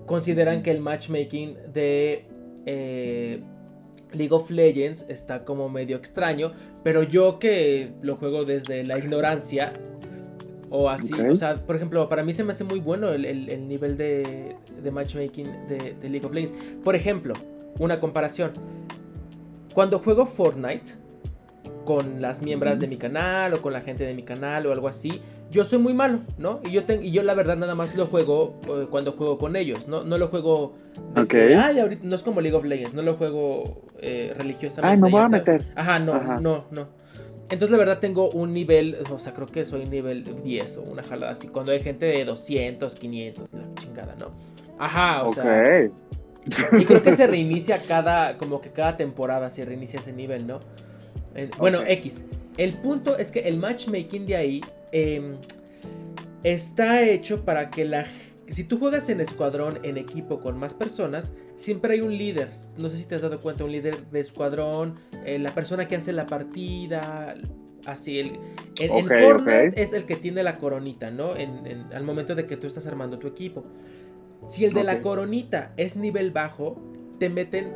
consideran 0.06 0.62
que 0.62 0.70
el 0.70 0.80
matchmaking 0.80 1.56
de 1.72 2.24
eh, 2.64 3.40
League 4.12 4.32
of 4.35 4.50
Legends 4.50 5.06
está 5.09 5.44
como 5.44 5.68
medio 5.68 5.96
extraño, 5.96 6.52
pero 6.82 7.02
yo 7.02 7.38
que 7.38 7.92
lo 8.02 8.16
juego 8.16 8.44
desde 8.44 8.85
la 8.85 8.98
ignorancia 8.98 9.72
o 10.70 10.88
así, 10.90 11.12
o 11.32 11.37
sea, 11.37 11.64
por 11.64 11.76
ejemplo, 11.76 12.09
para 12.09 12.22
mí 12.24 12.32
se 12.32 12.42
me 12.42 12.52
hace 12.52 12.64
muy 12.64 12.80
bueno 12.80 13.11
el, 13.12 13.24
el- 13.24 13.48
el 13.50 13.68
nivel 13.68 13.96
de, 13.96 14.56
de 14.82 14.90
matchmaking 14.90 15.46
de, 15.68 15.94
de 16.00 16.09
League 16.09 16.26
of 16.26 16.32
Legends. 16.32 16.54
Por 16.82 16.96
ejemplo, 16.96 17.35
una 17.78 18.00
comparación. 18.00 18.52
Cuando 19.74 19.98
juego 19.98 20.26
Fortnite 20.26 20.92
con 21.87 22.20
las 22.20 22.42
miembros 22.42 22.81
de 22.81 22.87
mi 22.88 22.99
canal 22.99 23.55
o 23.55 23.62
con 23.62 23.72
la 23.72 23.81
gente 23.81 24.05
de 24.05 24.12
mi 24.12 24.22
canal 24.25 24.66
o 24.66 24.72
algo 24.72 24.88
así, 24.88 25.22
yo 25.51 25.64
soy 25.64 25.79
muy 25.79 25.94
malo, 25.94 26.18
¿no? 26.37 26.61
Y 26.64 26.72
yo, 26.72 26.85
ten- 26.85 27.03
y 27.03 27.12
yo 27.12 27.22
la 27.22 27.33
verdad 27.33 27.57
nada 27.57 27.75
más 27.75 27.96
lo 27.96 28.05
juego 28.07 28.61
eh, 28.68 28.87
cuando 28.90 29.12
juego 29.12 29.38
con 29.38 29.57
ellos, 29.57 29.88
¿no? 29.88 30.03
No 30.05 30.18
lo 30.18 30.29
juego... 30.29 30.75
de 31.14 31.22
Ok. 31.22 31.29
que, 31.29 31.55
"Ay, 31.57 31.79
ahorita 31.79 32.03
no 32.05 32.14
es 32.14 32.22
como 32.22 32.42
League 32.42 32.57
of 32.57 32.64
Legends, 32.66 32.92
no 32.94 33.01
lo 33.03 33.14
juego 33.14 33.83
eh, 34.03 34.35
religiosamente. 34.37 34.92
Ay, 34.94 35.01
me 35.01 35.11
voy 35.11 35.22
a 35.25 35.29
meter. 35.29 35.64
Ajá, 35.75 35.99
no, 36.01 36.12
Ajá. 36.14 36.40
no, 36.40 36.64
no. 36.70 36.88
Entonces 37.48 37.71
la 37.71 37.79
verdad 37.79 38.00
tengo 38.00 38.29
un 38.31 38.52
nivel, 38.52 38.98
o 39.10 39.19
sea, 39.21 39.33
creo 39.33 39.46
que 39.46 39.65
soy 39.65 39.87
nivel 39.87 40.25
10 40.42 40.79
o 40.79 40.83
una 40.83 41.02
jalada 41.04 41.33
así. 41.33 41.46
Cuando 41.48 41.71
hay 41.73 41.81
gente 41.81 42.04
de 42.04 42.25
200, 42.25 42.94
500, 42.96 43.54
la 43.54 43.63
chingada, 43.81 44.17
¿no? 44.19 44.33
Ajá, 44.79 45.23
o 45.23 45.29
ok. 45.29 45.35
sea... 45.35 45.88
Y 46.79 46.85
creo 46.85 47.02
que 47.02 47.13
se 47.13 47.27
reinicia 47.27 47.77
cada, 47.88 48.37
como 48.37 48.60
que 48.60 48.71
cada 48.71 48.96
temporada 48.96 49.50
se 49.50 49.65
reinicia 49.65 49.98
ese 50.00 50.13
nivel, 50.13 50.46
¿no? 50.46 50.60
Eh, 51.37 51.50
Bueno. 51.58 51.82
X. 51.87 52.26
El 52.56 52.72
punto 52.74 53.16
es 53.18 53.30
que 53.30 53.40
el 53.40 53.58
matchmaking 53.58 54.26
de 54.26 54.37
ahí 54.37 54.60
em, 54.92 55.37
está 56.42 57.02
hecho 57.02 57.44
para 57.44 57.70
que 57.70 57.84
la... 57.84 58.06
Si 58.48 58.62
tú 58.64 58.78
juegas 58.78 59.08
en 59.08 59.20
escuadrón, 59.20 59.80
en 59.82 59.96
equipo 59.98 60.38
con 60.40 60.56
más 60.56 60.72
personas, 60.72 61.32
siempre 61.56 61.94
hay 61.94 62.00
un 62.00 62.16
líder. 62.16 62.48
No 62.78 62.88
sé 62.88 62.96
si 62.96 63.04
te 63.04 63.16
has 63.16 63.22
dado 63.22 63.40
cuenta, 63.40 63.64
un 63.64 63.72
líder 63.72 64.06
de 64.10 64.20
escuadrón, 64.20 64.94
eh, 65.24 65.38
la 65.40 65.50
persona 65.52 65.88
que 65.88 65.96
hace 65.96 66.12
la 66.12 66.26
partida, 66.26 67.34
así. 67.87 68.20
El, 68.20 68.38
en, 68.78 69.08
Fortnite 69.08 69.82
es 69.82 69.92
el 69.92 70.04
que 70.04 70.14
tiene 70.14 70.44
la 70.44 70.58
coronita, 70.58 71.10
¿no? 71.10 71.34
En- 71.37 71.66
en- 71.66 71.92
al 71.92 72.04
momento 72.04 72.37
de 72.37 72.46
que 72.46 72.56
tú 72.56 72.68
estás 72.68 72.87
armando 72.87 73.18
tu 73.18 73.26
equipo. 73.26 73.64
Si 74.46 74.64
el 74.64 74.72
de 74.74 74.84
la 74.84 75.00
coronita 75.00 75.72
es 75.76 75.96
nivel 75.96 76.30
bajo, 76.30 76.80
te 77.18 77.28
meten 77.28 77.72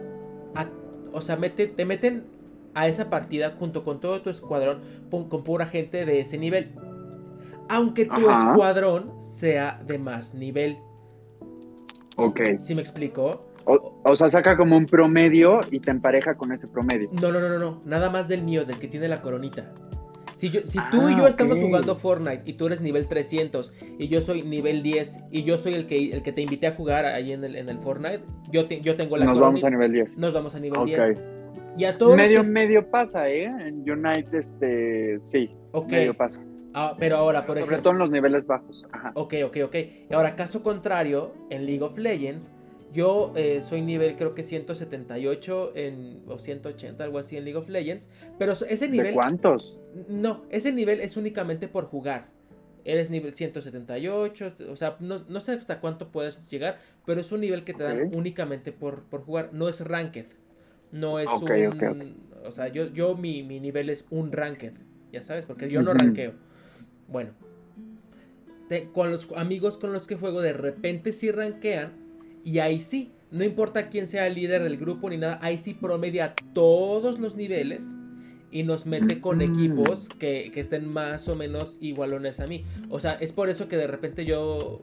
a, 0.54 0.70
o 1.12 1.20
sea, 1.20 1.34
mete, 1.36 1.66
te 1.66 1.84
meten 1.84 2.26
a 2.74 2.86
esa 2.88 3.10
partida 3.10 3.54
junto 3.58 3.84
con 3.84 4.00
todo 4.00 4.20
tu 4.22 4.30
escuadrón 4.30 4.80
con 5.10 5.44
pura 5.44 5.66
gente 5.66 6.04
de 6.04 6.20
ese 6.20 6.38
nivel. 6.38 6.72
Aunque 7.68 8.06
tu 8.06 8.28
escuadrón 8.28 9.12
sea 9.22 9.80
de 9.86 9.98
más 9.98 10.34
nivel. 10.34 10.78
Ok. 12.16 12.40
¿Sí 12.58 12.74
me 12.74 12.80
explico? 12.80 13.46
O, 13.64 14.16
sea, 14.16 14.28
saca 14.28 14.56
como 14.56 14.76
un 14.76 14.86
promedio 14.86 15.60
y 15.70 15.78
te 15.78 15.90
empareja 15.90 16.34
con 16.34 16.52
ese 16.52 16.66
promedio. 16.66 17.08
No, 17.12 17.30
no, 17.30 17.40
no, 17.40 17.48
no, 17.48 17.58
no. 17.58 17.82
Nada 17.84 18.10
más 18.10 18.26
del 18.26 18.42
mío, 18.42 18.64
del 18.64 18.78
que 18.78 18.88
tiene 18.88 19.06
la 19.06 19.20
coronita. 19.20 19.72
Si, 20.34 20.48
yo, 20.48 20.62
si 20.64 20.78
tú 20.90 21.08
y 21.08 21.16
yo 21.16 21.26
ah, 21.26 21.28
estamos 21.28 21.58
jugando 21.58 21.94
Fortnite 21.94 22.42
y 22.46 22.54
tú 22.54 22.66
eres 22.66 22.80
nivel 22.80 23.06
300 23.06 23.74
y 23.98 24.08
yo 24.08 24.22
soy 24.22 24.42
nivel 24.42 24.82
10 24.82 25.24
y 25.30 25.42
yo 25.42 25.58
soy 25.58 25.74
el 25.74 25.86
que, 25.86 26.12
el 26.12 26.22
que 26.22 26.32
te 26.32 26.40
invité 26.40 26.66
a 26.66 26.72
jugar 26.72 27.04
ahí 27.04 27.32
en 27.32 27.44
el, 27.44 27.56
en 27.56 27.68
el 27.68 27.78
Fortnite, 27.78 28.22
yo, 28.50 28.66
yo 28.66 28.96
tengo 28.96 29.18
la 29.18 29.26
Nos 29.26 29.38
vamos 29.38 29.62
a 29.62 29.70
nivel 29.70 29.92
10. 29.92 30.18
Nos 30.18 30.32
vamos 30.32 30.54
a 30.54 30.60
nivel 30.60 30.84
10. 30.86 31.18
Y 31.80 31.86
a 31.86 31.96
todos 31.96 32.14
medio, 32.14 32.44
medio 32.44 32.90
pasa, 32.90 33.30
¿eh? 33.30 33.44
En 33.44 33.90
Unite, 33.90 34.36
este, 34.36 35.18
sí. 35.18 35.50
Medio 35.88 36.14
pasa. 36.14 36.38
Ah, 36.74 36.94
pero 36.98 37.16
ahora, 37.16 37.46
por 37.46 37.56
ejemplo. 37.56 37.74
Sobre 37.74 37.82
todo 37.82 37.92
en 37.94 37.98
los 38.00 38.10
niveles 38.10 38.46
bajos. 38.46 38.86
Ajá. 38.92 39.12
Ok, 39.14 39.34
ok, 39.46 39.56
ok. 39.64 39.74
Y 40.10 40.12
ahora, 40.12 40.36
caso 40.36 40.62
contrario, 40.62 41.32
en 41.48 41.64
League 41.64 41.82
of 41.82 41.96
Legends, 41.96 42.52
yo 42.92 43.32
eh, 43.34 43.62
soy 43.62 43.80
nivel 43.80 44.14
creo 44.16 44.34
que 44.34 44.42
178 44.42 45.72
en, 45.74 46.22
o 46.26 46.36
180, 46.36 47.02
algo 47.02 47.18
así 47.18 47.38
en 47.38 47.44
League 47.44 47.58
of 47.58 47.70
Legends. 47.70 48.10
Pero 48.38 48.52
ese 48.52 48.88
nivel... 48.90 49.06
¿De 49.06 49.14
cuántos? 49.14 49.80
No, 50.06 50.42
ese 50.50 50.72
nivel 50.72 51.00
es 51.00 51.16
únicamente 51.16 51.66
por 51.66 51.86
jugar. 51.86 52.26
Eres 52.84 53.08
nivel 53.08 53.32
178, 53.34 54.48
o 54.70 54.76
sea, 54.76 54.96
no, 55.00 55.40
sé 55.40 55.52
hasta 55.52 55.80
cuánto 55.80 56.08
puedes 56.08 56.46
llegar, 56.48 56.78
pero 57.06 57.20
es 57.20 57.32
un 57.32 57.40
nivel 57.40 57.64
que 57.64 57.72
te 57.72 57.84
dan 57.84 58.10
únicamente 58.14 58.70
por, 58.70 59.04
por, 59.04 59.22
jugar. 59.22 59.50
No 59.52 59.68
es 59.68 59.86
ranked. 59.86 60.26
No 60.92 61.18
es 61.18 61.28
un... 61.28 62.30
O 62.44 62.52
sea, 62.52 62.68
yo, 62.68 62.92
yo 62.92 63.16
mi, 63.16 63.42
nivel 63.42 63.90
es 63.90 64.06
un 64.10 64.32
ranked, 64.32 64.72
ya 65.12 65.22
sabes, 65.22 65.46
porque 65.46 65.70
yo 65.70 65.82
no 65.82 65.92
rankeo. 65.92 66.32
Bueno, 67.08 67.30
con 68.92 69.10
los 69.10 69.30
amigos 69.36 69.78
con 69.78 69.92
los 69.92 70.06
que 70.06 70.16
juego 70.16 70.40
de 70.42 70.52
repente 70.52 71.12
sí 71.12 71.30
rankean 71.30 71.92
y 72.44 72.60
ahí 72.60 72.80
sí, 72.80 73.10
no 73.30 73.44
importa 73.44 73.88
quién 73.88 74.06
sea 74.06 74.26
el 74.26 74.34
líder 74.34 74.62
del 74.62 74.76
grupo 74.76 75.10
ni 75.10 75.16
nada, 75.16 75.38
ahí 75.42 75.58
sí 75.58 75.74
promedia 75.74 76.34
todos 76.54 77.18
los 77.18 77.36
niveles 77.36 77.96
y 78.52 78.62
nos 78.62 78.86
mete 78.86 79.20
con 79.20 79.42
equipos 79.42 80.08
que, 80.18 80.50
estén 80.54 80.88
más 80.88 81.28
o 81.28 81.36
menos 81.36 81.78
igualones 81.80 82.40
a 82.40 82.46
mí. 82.46 82.64
O 82.88 82.98
sea, 82.98 83.12
es 83.14 83.32
por 83.32 83.48
eso 83.48 83.68
que 83.68 83.76
de 83.76 83.86
repente 83.86 84.24
yo... 84.24 84.82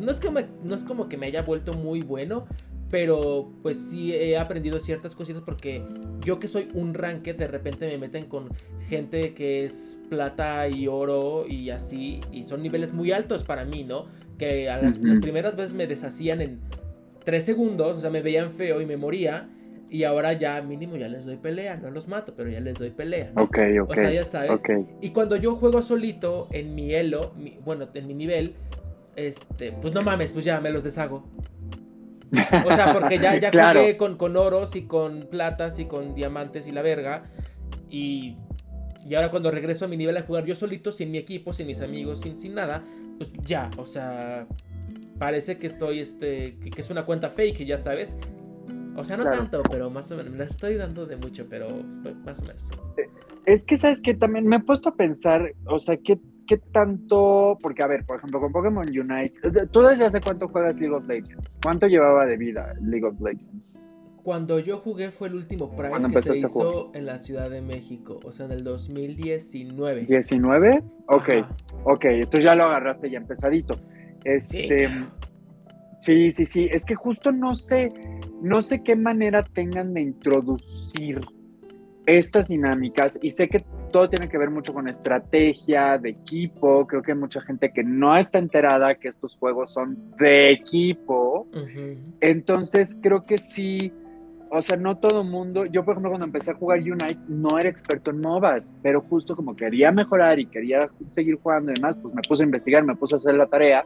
No 0.00 0.12
es, 0.12 0.20
que 0.20 0.30
no 0.62 0.74
es 0.74 0.84
como 0.84 1.08
que 1.08 1.16
me 1.16 1.26
haya 1.26 1.42
vuelto 1.42 1.72
muy 1.72 2.02
bueno, 2.02 2.46
pero 2.92 3.50
pues 3.62 3.78
sí 3.78 4.14
he 4.14 4.36
aprendido 4.36 4.78
ciertas 4.78 5.14
cositas 5.14 5.40
porque 5.40 5.82
yo 6.20 6.38
que 6.38 6.46
soy 6.46 6.68
un 6.74 6.92
ranked 6.92 7.36
de 7.36 7.46
repente 7.46 7.86
me 7.86 7.96
meten 7.96 8.26
con 8.26 8.50
gente 8.86 9.32
que 9.32 9.64
es 9.64 9.98
plata 10.10 10.68
y 10.68 10.88
oro 10.88 11.46
y 11.48 11.70
así 11.70 12.20
y 12.30 12.44
son 12.44 12.62
niveles 12.62 12.92
muy 12.92 13.10
altos 13.10 13.44
para 13.44 13.64
mí, 13.64 13.82
¿no? 13.82 14.08
Que 14.36 14.68
a 14.68 14.76
las, 14.76 14.98
primeras 14.98 15.56
veces 15.56 15.72
me 15.72 15.86
deshacían 15.86 16.42
en 16.42 16.60
tres 17.24 17.44
segundos, 17.44 17.96
o 17.96 18.00
sea, 18.00 18.10
me 18.10 18.20
veían 18.20 18.50
feo 18.50 18.82
y 18.82 18.84
me 18.84 18.98
moría 18.98 19.48
y 19.88 20.04
ahora 20.04 20.34
ya 20.34 20.60
mínimo 20.60 20.98
ya 20.98 21.08
les 21.08 21.24
doy 21.24 21.38
pelea, 21.38 21.76
no 21.76 21.90
los 21.90 22.08
mato, 22.08 22.34
pero 22.36 22.50
ya 22.50 22.60
les 22.60 22.78
doy 22.78 22.90
pelea. 22.90 23.32
¿no? 23.34 23.44
Ok, 23.44 23.58
ok. 23.84 23.90
O 23.90 23.96
sea, 23.96 24.12
ya 24.12 24.24
sabes. 24.24 24.62
Y 25.00 25.12
cuando 25.12 25.36
yo 25.36 25.56
juego 25.56 25.80
solito 25.80 26.46
en 26.50 26.74
mi 26.74 26.92
elo, 26.92 27.32
bueno, 27.64 27.88
en 27.94 28.06
mi 28.06 28.12
nivel, 28.12 28.54
este, 29.16 29.72
pues 29.72 29.94
no 29.94 30.02
mames, 30.02 30.32
pues 30.32 30.44
ya 30.44 30.60
me 30.60 30.70
los 30.70 30.84
deshago. 30.84 31.24
O 32.64 32.74
sea, 32.74 32.92
porque 32.92 33.18
ya, 33.18 33.36
ya 33.36 33.50
jugué 33.72 33.96
con, 33.96 34.16
con 34.16 34.36
oros 34.36 34.76
y 34.76 34.82
con 34.82 35.28
platas 35.30 35.78
y 35.78 35.84
con 35.84 36.14
diamantes 36.14 36.66
y 36.66 36.72
la 36.72 36.82
verga. 36.82 37.24
Y, 37.90 38.36
y 39.06 39.14
ahora 39.14 39.30
cuando 39.30 39.50
regreso 39.50 39.84
a 39.84 39.88
mi 39.88 39.96
nivel 39.96 40.16
a 40.16 40.22
jugar 40.22 40.44
yo 40.44 40.54
solito, 40.54 40.92
sin 40.92 41.10
mi 41.10 41.18
equipo, 41.18 41.52
sin 41.52 41.66
mis 41.66 41.82
amigos, 41.82 42.20
sin, 42.20 42.38
sin 42.38 42.54
nada, 42.54 42.84
pues 43.18 43.32
ya, 43.44 43.70
o 43.76 43.84
sea, 43.84 44.46
parece 45.18 45.58
que 45.58 45.66
estoy, 45.66 46.00
este, 46.00 46.56
que, 46.58 46.80
es 46.80 46.90
una 46.90 47.04
cuenta 47.04 47.28
fake, 47.28 47.64
ya 47.64 47.78
sabes. 47.78 48.16
O 48.96 49.04
sea, 49.04 49.16
no 49.16 49.24
tanto, 49.24 49.62
pero 49.70 49.88
más 49.88 50.10
o 50.12 50.16
menos. 50.16 50.32
Me 50.32 50.38
las 50.38 50.50
estoy 50.50 50.74
dando 50.74 51.06
de 51.06 51.16
mucho, 51.16 51.46
pero 51.48 51.68
pues, 52.02 52.14
más 52.24 52.40
o 52.40 52.46
menos. 52.46 52.70
Es 53.46 53.64
que, 53.64 53.76
¿sabes 53.76 54.00
que 54.00 54.14
También 54.14 54.46
me 54.46 54.56
he 54.56 54.60
puesto 54.60 54.90
a 54.90 54.94
pensar, 54.94 55.54
o 55.64 55.78
sea, 55.78 55.96
¿qué, 55.96 56.18
¿qué 56.46 56.58
tanto? 56.58 57.56
Porque, 57.60 57.82
a 57.82 57.86
ver, 57.86 58.04
por 58.04 58.18
ejemplo, 58.18 58.40
con 58.40 58.52
Pokémon 58.52 58.86
Unite, 58.86 59.34
¿tú 59.70 59.82
desde 59.82 60.06
hace 60.06 60.20
cuánto 60.20 60.48
juegas 60.48 60.78
League 60.78 60.94
of 60.94 61.06
Legends? 61.06 61.58
¿Cuánto 61.62 61.86
llevaba 61.86 62.26
de 62.26 62.36
vida 62.36 62.74
League 62.80 63.06
of 63.06 63.20
Legends? 63.20 63.74
Cuando 64.22 64.60
yo 64.60 64.78
jugué 64.78 65.10
fue 65.10 65.28
el 65.28 65.34
último 65.34 65.74
Prime 65.74 66.08
que 66.08 66.22
se 66.22 66.38
hizo 66.38 66.92
en 66.94 67.06
la 67.06 67.18
Ciudad 67.18 67.50
de 67.50 67.60
México, 67.60 68.20
o 68.24 68.30
sea, 68.30 68.46
en 68.46 68.52
el 68.52 68.62
2019. 68.62 70.06
¿19? 70.06 70.82
Ok, 71.08 71.28
ok, 71.84 72.04
entonces 72.04 72.44
ya 72.44 72.54
lo 72.54 72.64
agarraste 72.64 73.10
ya 73.10 73.18
empezadito. 73.18 73.76
Este, 74.22 74.88
sí, 76.00 76.30
sí, 76.30 76.44
sí, 76.44 76.68
es 76.70 76.84
que 76.84 76.94
justo 76.94 77.32
no 77.32 77.54
sé, 77.54 77.88
no 78.40 78.62
sé 78.62 78.84
qué 78.84 78.94
manera 78.94 79.42
tengan 79.42 79.92
de 79.92 80.02
introducir 80.02 81.20
estas 82.06 82.48
dinámicas 82.48 83.18
y 83.20 83.30
sé 83.30 83.48
que 83.48 83.64
todo 83.92 84.08
tiene 84.08 84.28
que 84.28 84.38
ver 84.38 84.50
mucho 84.50 84.74
con 84.74 84.88
estrategia, 84.88 85.98
de 85.98 86.10
equipo. 86.10 86.86
Creo 86.86 87.02
que 87.02 87.12
hay 87.12 87.18
mucha 87.18 87.40
gente 87.40 87.72
que 87.72 87.84
no 87.84 88.16
está 88.16 88.38
enterada 88.38 88.96
que 88.96 89.08
estos 89.08 89.36
juegos 89.36 89.72
son 89.72 89.96
de 90.18 90.50
equipo. 90.50 91.46
Entonces 92.20 92.96
creo 93.00 93.24
que 93.24 93.38
sí, 93.38 93.92
o 94.50 94.60
sea, 94.60 94.76
no 94.76 94.96
todo 94.96 95.22
mundo. 95.22 95.66
Yo, 95.66 95.84
por 95.84 95.92
ejemplo, 95.92 96.10
cuando 96.10 96.26
empecé 96.26 96.50
a 96.50 96.54
jugar 96.54 96.80
Unite, 96.80 97.18
no 97.28 97.56
era 97.58 97.68
experto 97.68 98.10
en 98.10 98.20
MOBAs, 98.20 98.74
pero 98.82 99.02
justo 99.02 99.36
como 99.36 99.54
quería 99.54 99.92
mejorar 99.92 100.40
y 100.40 100.46
quería 100.46 100.90
seguir 101.10 101.36
jugando 101.36 101.70
y 101.70 101.74
demás, 101.74 101.96
pues 102.02 102.12
me 102.14 102.22
puse 102.22 102.42
a 102.42 102.46
investigar, 102.46 102.82
me 102.82 102.96
puse 102.96 103.14
a 103.14 103.18
hacer 103.18 103.34
la 103.34 103.46
tarea 103.46 103.84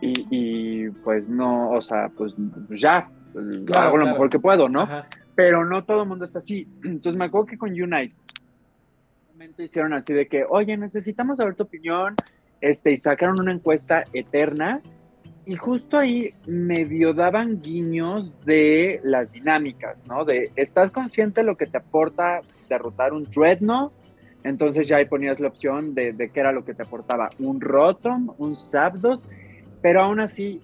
y, 0.00 0.88
pues 1.02 1.28
no, 1.28 1.70
o 1.70 1.82
sea, 1.82 2.10
pues 2.16 2.34
ya, 2.70 3.10
hago 3.74 3.96
lo 3.96 4.06
mejor 4.06 4.30
que 4.30 4.38
puedo, 4.38 4.68
¿no? 4.68 4.86
pero 5.38 5.64
no 5.64 5.84
todo 5.84 6.02
el 6.02 6.08
mundo 6.08 6.24
está 6.24 6.38
así. 6.38 6.66
Entonces 6.82 7.16
me 7.16 7.26
acuerdo 7.26 7.46
que 7.46 7.58
con 7.58 7.70
Unite 7.70 8.12
momento 9.38 9.62
hicieron 9.62 9.92
así 9.92 10.12
de 10.12 10.26
que, 10.26 10.44
oye, 10.48 10.76
necesitamos 10.76 11.36
saber 11.36 11.54
tu 11.54 11.62
opinión, 11.62 12.16
este, 12.60 12.90
y 12.90 12.96
sacaron 12.96 13.38
una 13.38 13.52
encuesta 13.52 14.02
eterna 14.12 14.80
y 15.46 15.54
justo 15.54 15.96
ahí 15.96 16.34
medio 16.44 17.14
daban 17.14 17.62
guiños 17.62 18.34
de 18.44 19.00
las 19.04 19.30
dinámicas, 19.30 20.04
¿no? 20.06 20.24
De, 20.24 20.50
¿estás 20.56 20.90
consciente 20.90 21.42
de 21.42 21.46
lo 21.46 21.56
que 21.56 21.66
te 21.66 21.78
aporta 21.78 22.40
derrotar 22.68 23.12
un 23.12 23.26
Dreadnought? 23.30 23.92
Entonces 24.42 24.88
ya 24.88 24.96
ahí 24.96 25.04
ponías 25.04 25.38
la 25.38 25.46
opción 25.46 25.94
de, 25.94 26.12
de 26.12 26.30
qué 26.30 26.40
era 26.40 26.50
lo 26.50 26.64
que 26.64 26.74
te 26.74 26.82
aportaba, 26.82 27.30
un 27.38 27.60
Rotom, 27.60 28.34
un 28.38 28.56
Zapdos, 28.56 29.24
pero 29.80 30.02
aún 30.02 30.18
así 30.18 30.60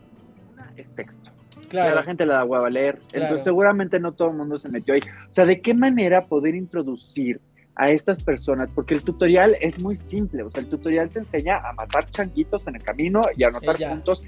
es 0.76 0.92
texto. 0.96 1.30
Claro. 1.68 1.92
A 1.92 1.94
la 1.94 2.02
gente 2.02 2.26
le 2.26 2.32
da 2.32 2.44
hueva 2.44 2.66
a 2.66 2.70
leer. 2.70 2.98
Entonces 3.12 3.44
seguramente 3.44 4.00
no 4.00 4.10
todo 4.10 4.30
el 4.30 4.36
mundo 4.36 4.58
se 4.58 4.68
metió 4.68 4.94
ahí. 4.94 5.00
O 5.30 5.32
sea, 5.32 5.46
¿de 5.46 5.60
qué 5.60 5.74
manera 5.74 6.26
poder 6.26 6.56
introducir 6.56 7.40
a 7.76 7.90
estas 7.90 8.22
personas? 8.22 8.70
Porque 8.74 8.94
el 8.94 9.02
tutorial 9.02 9.56
es 9.60 9.82
muy 9.82 9.94
simple. 9.94 10.42
O 10.42 10.50
sea, 10.50 10.62
el 10.62 10.68
tutorial 10.68 11.08
te 11.08 11.20
enseña 11.20 11.56
a 11.58 11.72
matar 11.72 12.10
changuitos 12.10 12.66
en 12.66 12.76
el 12.76 12.82
camino 12.82 13.22
y 13.36 13.44
a 13.44 13.48
anotar 13.48 13.76
puntos 13.76 14.22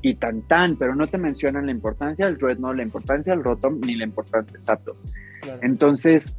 y 0.00 0.14
tan 0.14 0.42
tan, 0.42 0.76
pero 0.76 0.94
no 0.94 1.06
te 1.06 1.18
mencionan 1.18 1.66
la 1.66 1.72
importancia 1.72 2.26
del 2.26 2.38
Dreadnought, 2.38 2.76
la 2.76 2.82
importancia 2.82 3.34
del 3.34 3.44
Rotom, 3.44 3.80
ni 3.80 3.96
la 3.96 4.04
importancia 4.04 4.52
de 4.52 4.60
Zapdos. 4.60 4.98
Entonces, 5.62 6.38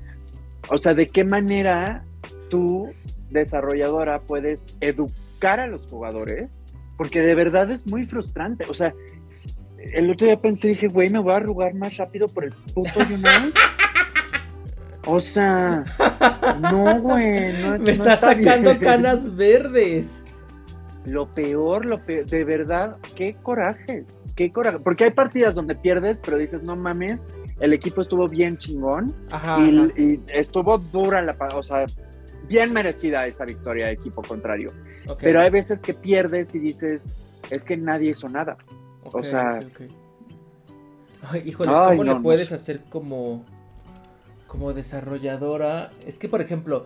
o 0.69 0.77
sea, 0.77 0.93
¿de 0.93 1.07
qué 1.07 1.23
manera 1.23 2.03
tú, 2.49 2.89
desarrolladora, 3.29 4.21
puedes 4.21 4.77
educar 4.79 5.59
a 5.59 5.67
los 5.67 5.85
jugadores? 5.87 6.57
Porque 6.97 7.21
de 7.21 7.35
verdad 7.35 7.69
es 7.71 7.87
muy 7.87 8.05
frustrante. 8.05 8.65
O 8.69 8.73
sea, 8.73 8.93
el 9.77 10.09
otro 10.09 10.27
día 10.27 10.39
pensé, 10.39 10.69
dije, 10.69 10.87
güey, 10.87 11.09
me 11.09 11.19
voy 11.19 11.33
a 11.33 11.37
arrugar 11.37 11.73
más 11.73 11.97
rápido 11.97 12.27
por 12.27 12.45
el 12.45 12.53
puto 12.73 12.99
Unite. 12.99 13.59
O 15.05 15.19
sea, 15.19 15.85
no, 16.61 17.01
güey. 17.01 17.53
No, 17.61 17.79
me 17.79 17.91
está, 17.91 18.17
sacando 18.17 18.77
canas 18.79 19.35
verdes. 19.35 20.23
Lo 21.05 21.29
peor, 21.29 21.85
lo 21.85 21.99
peor, 21.99 22.25
de 22.25 22.43
verdad, 22.45 22.97
qué 23.15 23.35
corajes, 23.41 24.21
qué 24.35 24.51
coraje. 24.51 24.79
Porque 24.79 25.03
hay 25.03 25.11
partidas 25.11 25.55
donde 25.55 25.75
pierdes, 25.75 26.21
pero 26.23 26.37
dices, 26.37 26.63
no 26.63 26.77
mames, 26.77 27.25
el 27.59 27.73
equipo 27.73 27.99
estuvo 27.99 28.27
bien 28.27 28.57
chingón. 28.57 29.13
Ajá, 29.29 29.59
y, 29.59 30.21
estuvo 30.33 30.77
dura 30.77 31.21
la, 31.21 31.35
o 31.53 31.63
sea, 31.63 31.85
bien 32.47 32.71
merecida 32.71 33.27
esa 33.27 33.43
victoria 33.43 33.87
de 33.87 33.93
equipo 33.93 34.21
contrario. 34.21 34.71
Pero 35.19 35.41
hay 35.41 35.49
veces 35.49 35.81
que 35.81 35.93
pierdes 35.93 36.55
y 36.55 36.59
dices, 36.59 37.13
es 37.49 37.65
que 37.65 37.75
nadie 37.75 38.11
hizo 38.11 38.29
nada 38.29 38.57
o 39.11 39.23
sea. 39.23 39.59
Ay, 41.21 41.43
híjoles, 41.45 41.77
¿cómo 41.77 42.03
le 42.03 42.15
puedes 42.15 42.51
hacer 42.51 42.81
como. 42.89 43.45
Como 44.53 44.71
desarrolladora? 44.71 45.89
Es 46.05 46.19
que, 46.19 46.29
por 46.29 46.39
ejemplo, 46.39 46.85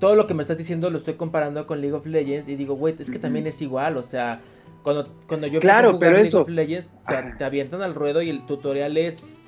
todo 0.00 0.16
lo 0.16 0.26
que 0.26 0.34
me 0.34 0.42
estás 0.42 0.58
diciendo 0.58 0.90
lo 0.90 0.98
estoy 0.98 1.14
comparando 1.14 1.64
con 1.64 1.80
League 1.80 1.94
of 1.94 2.06
Legends 2.06 2.48
y 2.48 2.56
digo, 2.56 2.74
güey, 2.74 2.96
es 2.98 3.08
que 3.08 3.20
también 3.20 3.46
es 3.46 3.62
igual, 3.62 3.96
o 3.96 4.02
sea. 4.02 4.40
Cuando, 4.82 5.14
cuando 5.28 5.46
yo 5.46 5.60
claro, 5.60 5.90
empecé 5.90 6.06
a 6.06 6.08
jugar 6.08 6.22
League 6.24 6.36
of 6.36 6.48
Legends, 6.48 6.90
te, 7.38 7.44
avientan 7.44 7.82
al 7.82 7.94
ruedo 7.94 8.20
y 8.20 8.30
el 8.30 8.46
tutorial 8.46 8.96
es 8.96 9.46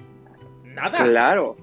nada. 0.65 1.03
Claro, 1.03 1.57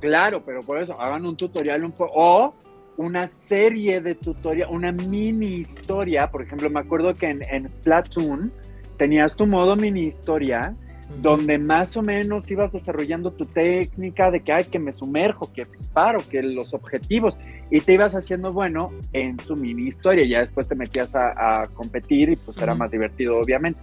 claro, 0.00 0.42
pero 0.42 0.60
por 0.60 0.80
eso 0.80 0.98
hagan 0.98 1.26
un 1.26 1.36
tutorial 1.36 1.84
un 1.84 1.92
poco, 1.92 2.12
o 2.14 2.54
una 2.96 3.26
serie 3.26 4.00
de 4.00 4.14
tutorial, 4.14 4.70
una 4.72 4.90
mini 4.90 5.56
historia, 5.56 6.30
por 6.30 6.40
ejemplo, 6.40 6.70
me 6.70 6.80
acuerdo 6.80 7.12
que 7.12 7.28
en, 7.28 7.42
en 7.50 7.68
Splatoon 7.68 8.50
tenías 8.96 9.36
tu 9.36 9.46
modo 9.46 9.76
mini 9.76 10.04
historia, 10.04 10.74
donde 11.22 11.58
más 11.58 11.96
o 11.96 12.02
menos 12.02 12.50
ibas 12.50 12.72
desarrollando 12.72 13.32
tu 13.32 13.44
técnica 13.44 14.30
de 14.30 14.40
que, 14.40 14.52
hay 14.52 14.64
que 14.64 14.78
me 14.78 14.92
sumerjo, 14.92 15.52
que 15.52 15.64
disparo, 15.64 16.20
que 16.28 16.42
los 16.42 16.74
objetivos, 16.74 17.36
y 17.70 17.80
te 17.80 17.94
ibas 17.94 18.14
haciendo 18.14 18.52
bueno 18.52 18.90
en 19.12 19.38
su 19.38 19.56
mini 19.56 19.88
historia, 19.88 20.24
ya 20.26 20.40
después 20.40 20.68
te 20.68 20.74
metías 20.74 21.14
a, 21.14 21.66
competir 21.74 22.30
y 22.30 22.36
pues 22.36 22.58
era 22.58 22.74
más 22.74 22.90
divertido, 22.90 23.38
obviamente. 23.38 23.80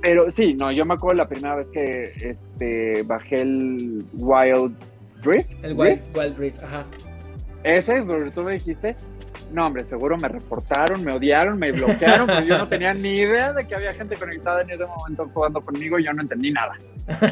Pero 0.00 0.30
sí, 0.30 0.54
no, 0.54 0.70
yo 0.72 0.84
me 0.84 0.94
acuerdo 0.94 1.18
la 1.18 1.28
primera 1.28 1.56
vez 1.56 1.68
que 1.70 2.12
este, 2.22 3.02
bajé 3.04 3.42
el 3.42 4.04
Wild 4.14 4.74
Drift. 5.22 5.50
El 5.62 5.72
Wild 5.74 6.00
Drift, 6.00 6.16
Wild 6.16 6.36
Drift 6.36 6.62
ajá. 6.62 6.84
Ese, 7.62 8.02
tú 8.34 8.42
me 8.42 8.52
dijiste, 8.52 8.94
no, 9.52 9.66
hombre, 9.66 9.84
seguro 9.84 10.16
me 10.16 10.28
reportaron, 10.28 11.04
me 11.04 11.12
odiaron, 11.12 11.58
me 11.58 11.72
bloquearon, 11.72 12.26
pero 12.26 12.40
yo 12.40 12.58
no 12.58 12.68
tenía 12.68 12.94
ni 12.94 13.16
idea 13.16 13.52
de 13.52 13.66
que 13.66 13.74
había 13.74 13.94
gente 13.94 14.16
conectada 14.16 14.62
en 14.62 14.70
ese 14.70 14.84
momento 14.86 15.30
jugando 15.32 15.60
conmigo 15.60 15.98
y 15.98 16.04
yo 16.04 16.12
no 16.12 16.22
entendí 16.22 16.52
nada. 16.52 16.72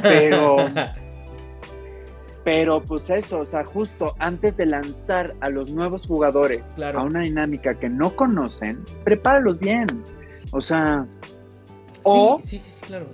Pero, 0.02 0.56
pero 2.44 2.82
pues 2.82 3.10
eso, 3.10 3.40
o 3.40 3.46
sea, 3.46 3.64
justo 3.64 4.14
antes 4.18 4.56
de 4.56 4.66
lanzar 4.66 5.34
a 5.40 5.48
los 5.48 5.72
nuevos 5.72 6.06
jugadores 6.06 6.62
a 6.82 7.02
una 7.02 7.20
dinámica 7.20 7.74
que 7.74 7.88
no 7.88 8.14
conocen, 8.14 8.84
prepáralos 9.04 9.58
bien. 9.58 9.86
O 10.52 10.60
sea, 10.60 11.06
o 12.02 12.38
sí, 12.40 12.58
sí, 12.58 12.70
sí, 12.70 12.84
claro. 12.84 13.06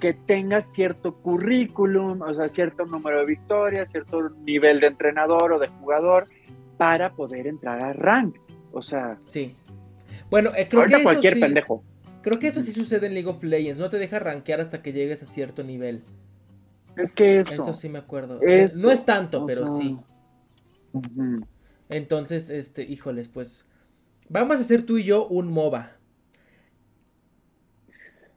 que 0.00 0.14
tengas 0.14 0.72
cierto 0.72 1.14
currículum, 1.14 2.22
o 2.22 2.34
sea, 2.34 2.48
cierto 2.48 2.84
número 2.86 3.20
de 3.20 3.26
victorias, 3.26 3.90
cierto 3.90 4.30
nivel 4.44 4.80
de 4.80 4.88
entrenador 4.88 5.52
o 5.52 5.58
de 5.58 5.68
jugador 5.68 6.28
para 6.76 7.14
poder 7.14 7.46
entrar 7.46 7.82
a 7.82 7.92
rank. 7.92 8.36
O 8.72 8.82
sea. 8.82 9.18
Sí. 9.22 9.54
Bueno, 10.30 10.50
eh, 10.56 10.66
creo 10.68 10.84
que 10.84 11.02
cualquier 11.02 11.38
pendejo. 11.38 11.84
Creo 12.22 12.38
que 12.38 12.46
eso 12.46 12.60
sí 12.60 12.72
sucede 12.72 13.06
en 13.06 13.14
League 13.14 13.28
of 13.28 13.42
Legends. 13.42 13.78
No 13.78 13.90
te 13.90 13.98
deja 13.98 14.18
rankear 14.18 14.60
hasta 14.60 14.82
que 14.82 14.92
llegues 14.92 15.22
a 15.22 15.26
cierto 15.26 15.64
nivel. 15.64 16.02
Es 16.96 17.12
que 17.12 17.40
eso. 17.40 17.54
Eso 17.54 17.72
sí 17.72 17.88
me 17.88 17.98
acuerdo. 17.98 18.40
no 18.40 18.90
es 18.90 19.04
tanto, 19.04 19.46
pero 19.46 19.66
sí. 19.66 19.98
Entonces, 21.88 22.50
este, 22.50 22.82
híjoles, 22.82 23.28
pues. 23.28 23.66
Vamos 24.28 24.58
a 24.58 24.60
hacer 24.60 24.86
tú 24.86 24.98
y 24.98 25.04
yo 25.04 25.26
un 25.26 25.52
MOBA. 25.52 25.96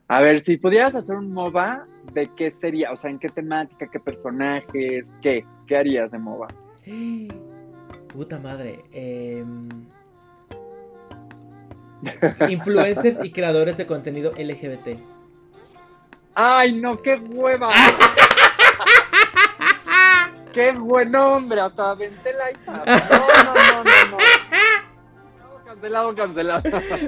A 0.08 0.22
ver, 0.22 0.40
si 0.40 0.58
pudieras 0.58 0.96
hacer 0.96 1.16
un 1.16 1.32
MOBA, 1.32 1.88
¿de 2.14 2.30
qué 2.36 2.52
sería? 2.52 2.92
O 2.92 2.96
sea, 2.96 3.10
¿en 3.10 3.18
qué 3.18 3.30
temática, 3.30 3.88
qué 3.90 4.00
personajes, 4.00 5.18
qué? 5.22 5.46
¿Qué 5.68 5.78
harías 5.78 6.12
de 6.12 6.20
MOBA? 6.20 6.48
Puta 8.16 8.40
madre. 8.40 8.86
Em, 8.94 9.68
influencers 12.48 13.20
y 13.24 13.32
creadores 13.32 13.76
de 13.76 13.86
contenido 13.86 14.32
LGBT. 14.38 14.98
¡Ay, 16.34 16.74
no! 16.74 17.02
¡Qué 17.02 17.16
hueva! 17.16 17.70
¡Qué 20.54 20.72
buen 20.72 21.14
hombre! 21.14 21.60
Hasta 21.60 21.92
aventé 21.92 22.32
la. 22.34 22.52
No, 22.74 22.86
no, 22.86 23.54
no, 23.54 23.84
no, 23.84 24.12
no. 24.12 24.18
Cancelado, 25.66 26.16
cancelado. 26.16 26.64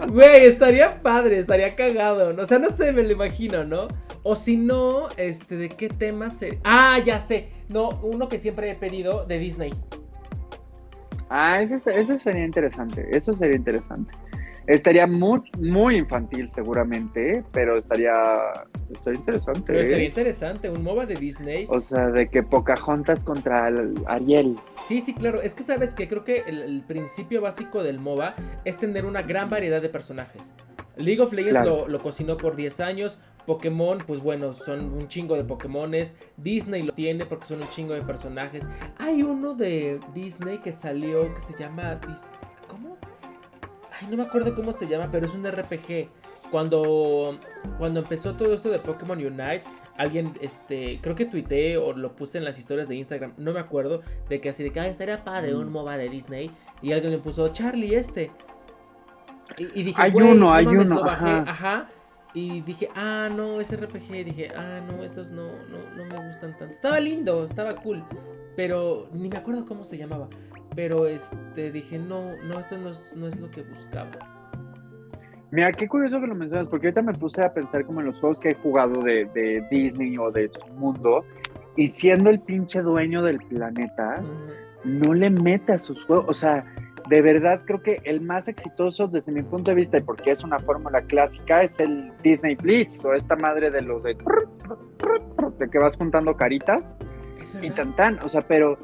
Güey, 0.09 0.45
estaría 0.45 1.01
padre, 1.01 1.39
estaría 1.39 1.73
cagado. 1.73 2.35
O 2.37 2.45
sea, 2.45 2.59
no 2.59 2.69
sé, 2.69 2.91
me 2.91 3.03
lo 3.03 3.13
imagino, 3.13 3.63
¿no? 3.63 3.87
O 4.23 4.35
si 4.35 4.57
no, 4.57 5.07
este, 5.15 5.55
¿de 5.55 5.69
qué 5.69 5.87
tema 5.87 6.29
sería? 6.31 6.59
Ah, 6.65 6.99
ya 6.99 7.17
sé. 7.19 7.49
No, 7.69 7.89
uno 8.03 8.27
que 8.27 8.39
siempre 8.39 8.69
he 8.69 8.75
pedido 8.75 9.25
de 9.25 9.39
Disney. 9.39 9.73
Ah, 11.29 11.61
eso, 11.61 11.75
eso 11.89 12.17
sería 12.17 12.45
interesante, 12.45 13.07
eso 13.11 13.33
sería 13.33 13.55
interesante. 13.55 14.11
Estaría 14.67 15.07
muy, 15.07 15.41
muy 15.57 15.95
infantil 15.95 16.49
seguramente, 16.49 17.41
pero 17.53 17.77
estaría, 17.77 18.11
estaría 18.91 19.19
interesante. 19.19 19.61
Pero 19.65 19.79
estaría 19.79 20.03
¿eh? 20.03 20.07
interesante, 20.07 20.69
un 20.69 20.83
MOBA 20.83 21.05
de 21.05 21.15
Disney. 21.15 21.67
O 21.69 21.79
sea, 21.79 22.07
de 22.07 22.27
que 22.27 22.43
Pocahontas 22.43 23.23
contra 23.23 23.71
Ariel. 24.07 24.57
Sí, 24.83 24.99
sí, 24.99 25.13
claro. 25.13 25.41
Es 25.41 25.55
que 25.55 25.63
sabes 25.63 25.95
que 25.95 26.09
creo 26.09 26.25
que 26.25 26.43
el, 26.47 26.83
principio 26.85 27.39
básico 27.39 27.81
del 27.81 27.99
MOBA 27.99 28.35
es 28.65 28.77
tener 28.77 29.05
una 29.05 29.21
gran 29.21 29.49
variedad 29.49 29.81
de 29.81 29.87
personajes. 29.87 30.53
League 30.97 31.21
of 31.21 31.31
Legends 31.31 31.65
lo, 31.65 31.87
lo, 31.87 32.01
cocinó 32.01 32.35
por 32.35 32.57
10 32.57 32.81
años. 32.81 33.21
Pokémon, 33.47 33.97
pues 34.05 34.19
bueno, 34.19 34.51
son 34.51 34.93
un 34.93 35.07
chingo 35.07 35.35
de 35.35 35.45
Pokémones. 35.45 36.15
Disney 36.35 36.83
lo 36.83 36.91
tiene 36.91 37.25
porque 37.25 37.45
son 37.45 37.61
un 37.61 37.69
chingo 37.69 37.93
de 37.93 38.01
personajes. 38.01 38.67
Hay 38.97 39.23
uno 39.23 39.55
de 39.55 40.01
Disney 40.13 40.57
que 40.57 40.73
salió 40.73 41.33
que 41.33 41.39
se 41.39 41.57
llama. 41.57 41.99
¿Cómo? 42.67 42.97
Ay, 43.99 44.07
no 44.11 44.17
me 44.17 44.23
acuerdo 44.23 44.53
cómo 44.53 44.73
se 44.73 44.85
llama, 44.85 45.09
pero 45.09 45.25
es 45.25 45.33
un 45.33 45.49
RPG. 45.49 46.09
Cuando, 46.51 47.39
cuando 47.77 48.01
empezó 48.01 48.35
todo 48.35 48.53
esto 48.53 48.69
de 48.69 48.79
Pokémon 48.79 49.17
Unite, 49.17 49.63
alguien, 49.97 50.33
este, 50.41 50.99
creo 51.01 51.15
que 51.15 51.25
tuiteé 51.25 51.77
o 51.77 51.93
lo 51.93 52.15
puse 52.15 52.37
en 52.37 52.43
las 52.43 52.59
historias 52.59 52.89
de 52.89 52.95
Instagram, 52.95 53.33
no 53.37 53.53
me 53.53 53.59
acuerdo, 53.59 54.01
de 54.29 54.39
que 54.41 54.49
así 54.49 54.63
de 54.63 54.71
que 54.71 54.79
ah, 54.81 54.87
estaría 54.87 55.23
padre 55.23 55.55
un 55.55 55.69
mm. 55.69 55.71
MOBA 55.71 55.97
de 55.97 56.09
Disney. 56.09 56.51
Y 56.81 56.91
alguien 56.91 57.11
le 57.13 57.19
puso, 57.19 57.47
Charlie, 57.47 57.95
este. 57.95 58.29
Y, 59.57 59.83
dije, 59.83 60.01
hay 60.01 60.11
uno, 60.13 60.53
hay 60.53 60.67
uno. 60.67 61.01
ajá. 61.05 61.89
Y 62.37 62.61
dije, 62.61 62.87
ah, 62.93 63.29
no, 63.35 63.59
ese 63.59 63.77
RPG. 63.77 64.23
Dije, 64.23 64.49
ah, 64.55 64.79
no, 64.87 65.03
estos 65.03 65.31
no, 65.31 65.53
no, 65.69 65.79
no 65.97 66.05
me 66.05 66.27
gustan 66.27 66.55
tanto. 66.55 66.65
Estaba 66.65 66.99
lindo, 66.99 67.43
estaba 67.43 67.73
cool. 67.81 68.03
Pero 68.55 69.09
ni 69.11 69.27
me 69.27 69.37
acuerdo 69.37 69.65
cómo 69.65 69.83
se 69.83 69.97
llamaba. 69.97 70.27
Pero 70.75 71.07
este, 71.07 71.71
dije, 71.71 71.97
no, 71.97 72.37
no, 72.43 72.59
esto 72.59 72.77
no 72.77 72.89
es, 72.89 73.15
no 73.15 73.25
es 73.25 73.39
lo 73.39 73.49
que 73.49 73.63
buscaba. 73.63 74.11
Mira, 75.49 75.71
qué 75.71 75.87
curioso 75.87 76.21
que 76.21 76.27
lo 76.27 76.35
mencionas, 76.35 76.67
porque 76.67 76.87
ahorita 76.87 77.01
me 77.01 77.13
puse 77.13 77.41
a 77.43 77.51
pensar 77.51 77.83
como 77.87 78.01
en 78.01 78.05
los 78.05 78.19
juegos 78.19 78.37
que 78.37 78.49
he 78.49 78.55
jugado 78.55 79.01
de, 79.01 79.25
de 79.33 79.65
Disney 79.71 80.15
o 80.19 80.29
de 80.29 80.51
su 80.53 80.67
mundo, 80.73 81.25
y 81.75 81.87
siendo 81.87 82.29
el 82.29 82.39
pinche 82.39 82.83
dueño 82.83 83.23
del 83.23 83.39
planeta, 83.39 84.21
no 84.83 85.15
le 85.15 85.31
mete 85.31 85.73
a 85.73 85.79
sus 85.79 86.03
juegos, 86.03 86.25
o 86.27 86.33
sea, 86.35 86.65
de 87.09 87.21
verdad 87.21 87.61
creo 87.65 87.81
que 87.81 88.01
el 88.03 88.21
más 88.21 88.47
exitoso 88.47 89.07
desde 89.07 89.31
mi 89.31 89.43
punto 89.43 89.71
de 89.71 89.75
vista, 89.75 89.97
y 89.97 90.01
porque 90.01 90.31
es 90.31 90.43
una 90.43 90.59
fórmula 90.59 91.01
clásica, 91.01 91.63
es 91.63 91.79
el 91.79 92.11
Disney 92.23 92.55
Blitz 92.55 93.03
o 93.05 93.13
esta 93.13 93.35
madre 93.35 93.71
de 93.71 93.81
los 93.81 94.03
de, 94.03 94.17
de 95.57 95.69
que 95.69 95.79
vas 95.79 95.95
juntando 95.95 96.35
caritas 96.35 96.97
y 97.61 97.69
tan 97.69 97.95
tan, 97.95 98.19
o 98.23 98.29
sea, 98.29 98.41
pero 98.41 98.77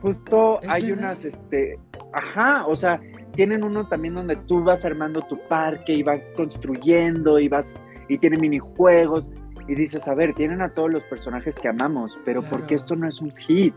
justo 0.00 0.60
hay 0.66 0.92
unas, 0.92 1.24
este, 1.24 1.78
ajá, 2.12 2.66
o 2.66 2.74
sea, 2.74 3.00
tienen 3.32 3.62
uno 3.62 3.88
también 3.88 4.14
donde 4.14 4.36
tú 4.36 4.62
vas 4.62 4.84
armando 4.84 5.22
tu 5.22 5.38
parque 5.48 5.92
y 5.92 6.02
vas 6.02 6.32
construyendo 6.36 7.38
y 7.38 7.48
vas, 7.48 7.78
y 8.08 8.18
tiene 8.18 8.38
minijuegos 8.38 9.30
y 9.68 9.74
dices, 9.74 10.08
a 10.08 10.14
ver, 10.14 10.34
tienen 10.34 10.62
a 10.62 10.70
todos 10.72 10.90
los 10.90 11.02
personajes 11.04 11.58
que 11.58 11.68
amamos, 11.68 12.18
pero 12.24 12.42
¿por 12.42 12.66
qué 12.66 12.74
esto 12.74 12.96
no 12.96 13.08
es 13.08 13.20
un 13.20 13.30
hit? 13.30 13.74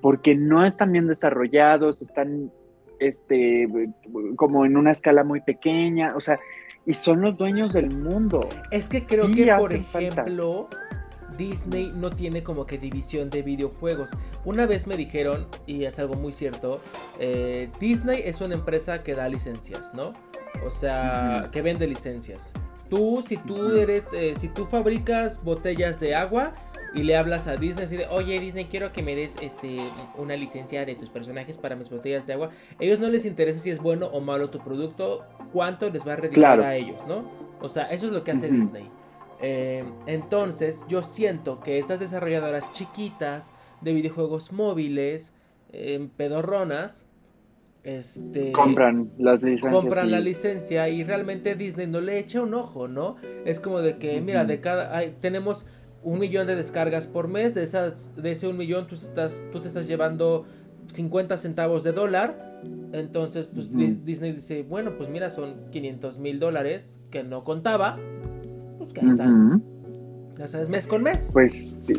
Porque 0.00 0.34
no 0.34 0.66
están 0.66 0.92
bien 0.92 1.06
desarrollados, 1.06 2.02
están 2.02 2.50
este, 3.08 3.68
como 4.36 4.64
en 4.64 4.76
una 4.76 4.90
escala 4.90 5.24
muy 5.24 5.40
pequeña, 5.40 6.14
o 6.16 6.20
sea, 6.20 6.38
y 6.86 6.94
son 6.94 7.20
los 7.20 7.36
dueños 7.36 7.72
del 7.72 7.94
mundo. 7.94 8.48
Es 8.70 8.88
que 8.88 9.02
creo 9.02 9.30
que, 9.30 9.46
por 9.56 9.72
ejemplo, 9.72 10.68
Disney 11.36 11.92
no 11.94 12.10
tiene 12.10 12.42
como 12.42 12.66
que 12.66 12.78
división 12.78 13.30
de 13.30 13.42
videojuegos. 13.42 14.10
Una 14.44 14.66
vez 14.66 14.86
me 14.86 14.96
dijeron, 14.96 15.46
y 15.66 15.84
es 15.84 15.98
algo 15.98 16.14
muy 16.14 16.32
cierto, 16.32 16.80
eh, 17.18 17.70
Disney 17.80 18.22
es 18.24 18.40
una 18.40 18.54
empresa 18.54 19.02
que 19.02 19.14
da 19.14 19.28
licencias, 19.28 19.94
¿no? 19.94 20.12
O 20.64 20.70
sea, 20.70 21.48
que 21.52 21.62
vende 21.62 21.86
licencias. 21.86 22.52
Tú, 22.88 23.22
si 23.24 23.38
tú 23.38 23.74
eres, 23.74 24.12
eh, 24.12 24.34
si 24.36 24.48
tú 24.48 24.66
fabricas 24.66 25.42
botellas 25.42 25.98
de 25.98 26.14
agua, 26.14 26.54
y 26.94 27.02
le 27.02 27.16
hablas 27.16 27.48
a 27.48 27.56
Disney 27.56 27.84
así 27.84 27.96
de, 27.96 28.06
oye 28.08 28.38
Disney, 28.38 28.66
quiero 28.66 28.92
que 28.92 29.02
me 29.02 29.14
des 29.14 29.36
este, 29.40 29.78
una 30.16 30.36
licencia 30.36 30.84
de 30.84 30.94
tus 30.94 31.10
personajes 31.10 31.58
para 31.58 31.76
mis 31.76 31.90
botellas 31.90 32.26
de 32.26 32.34
agua. 32.34 32.50
A 32.78 32.84
ellos 32.84 33.00
no 33.00 33.08
les 33.08 33.24
interesa 33.24 33.58
si 33.58 33.70
es 33.70 33.78
bueno 33.78 34.06
o 34.06 34.20
malo 34.20 34.50
tu 34.50 34.58
producto, 34.58 35.24
cuánto 35.52 35.88
les 35.90 36.06
va 36.06 36.14
a 36.14 36.16
redituar 36.16 36.60
a 36.60 36.76
ellos, 36.76 37.06
¿no? 37.06 37.30
O 37.60 37.68
sea, 37.68 37.84
eso 37.84 38.06
es 38.06 38.12
lo 38.12 38.24
que 38.24 38.32
hace 38.32 38.48
Disney. 38.48 38.90
Eh, 39.40 39.84
entonces, 40.06 40.84
yo 40.88 41.02
siento 41.02 41.60
que 41.60 41.78
estas 41.78 42.00
desarrolladoras 42.00 42.72
chiquitas 42.72 43.52
de 43.80 43.92
videojuegos 43.92 44.52
móviles, 44.52 45.34
eh, 45.72 46.08
pedorronas, 46.16 47.08
este, 47.84 48.52
compran 48.52 49.10
las 49.18 49.42
licencias. 49.42 49.72
Compran 49.72 50.10
la 50.12 50.20
licencia 50.20 50.88
y 50.88 51.02
realmente 51.02 51.56
Disney 51.56 51.88
no 51.88 52.00
le 52.00 52.18
echa 52.18 52.40
un 52.40 52.54
ojo, 52.54 52.86
¿no? 52.86 53.16
Es 53.44 53.58
como 53.58 53.80
de 53.80 53.98
que, 53.98 54.20
mira, 54.20 54.44
de 54.44 54.60
cada. 54.60 55.02
tenemos 55.20 55.66
un 56.02 56.18
millón 56.18 56.46
de 56.46 56.56
descargas 56.56 57.06
por 57.06 57.28
mes, 57.28 57.54
de, 57.54 57.62
esas, 57.62 58.14
de 58.16 58.32
ese 58.32 58.48
un 58.48 58.56
millón 58.56 58.86
tú, 58.86 58.94
estás, 58.94 59.46
tú 59.52 59.60
te 59.60 59.68
estás 59.68 59.86
llevando 59.86 60.44
50 60.88 61.36
centavos 61.36 61.84
de 61.84 61.92
dólar. 61.92 62.60
Entonces, 62.92 63.48
pues 63.52 63.70
Disney 64.04 64.32
dice, 64.32 64.62
bueno, 64.62 64.96
pues 64.96 65.08
mira, 65.08 65.30
son 65.30 65.70
500 65.70 66.18
mil 66.18 66.38
dólares 66.38 67.00
que 67.10 67.24
no 67.24 67.44
contaba. 67.44 67.98
Pues 68.78 68.92
que 68.92 69.00
ahí 69.00 69.08
están. 69.08 69.62
Ya 70.38 70.46
sabes, 70.46 70.68
mes 70.68 70.86
con 70.86 71.02
mes. 71.02 71.30
Pues 71.32 71.78
sí. 71.86 71.94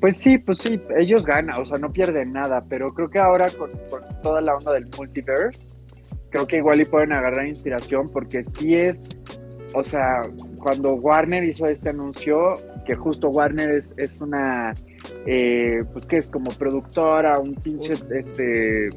Pues 0.00 0.16
sí, 0.16 0.38
pues 0.38 0.58
sí, 0.58 0.78
ellos 0.96 1.24
ganan, 1.24 1.60
o 1.60 1.64
sea, 1.64 1.78
no 1.78 1.92
pierden 1.92 2.32
nada, 2.32 2.64
pero 2.68 2.94
creo 2.94 3.10
que 3.10 3.18
ahora 3.18 3.48
con, 3.50 3.70
toda 4.22 4.40
la 4.40 4.54
onda 4.54 4.72
del 4.72 4.86
multiverse, 4.96 5.66
creo 6.30 6.46
que 6.46 6.58
igual 6.58 6.80
y 6.80 6.84
pueden 6.84 7.12
agarrar 7.12 7.48
inspiración 7.48 8.08
porque 8.12 8.44
sí 8.44 8.76
es, 8.76 9.08
o 9.74 9.82
sea, 9.82 10.22
cuando 10.62 10.94
Warner 10.94 11.42
hizo 11.42 11.66
este 11.66 11.88
anuncio, 11.88 12.54
que 12.88 12.96
justo 12.96 13.28
Warner 13.28 13.70
es, 13.72 13.92
es 13.98 14.22
una, 14.22 14.72
eh, 15.26 15.84
pues 15.92 16.06
que 16.06 16.16
es 16.16 16.26
como 16.26 16.50
productora, 16.52 17.38
un 17.38 17.54
pinche, 17.54 17.92
este... 17.92 18.88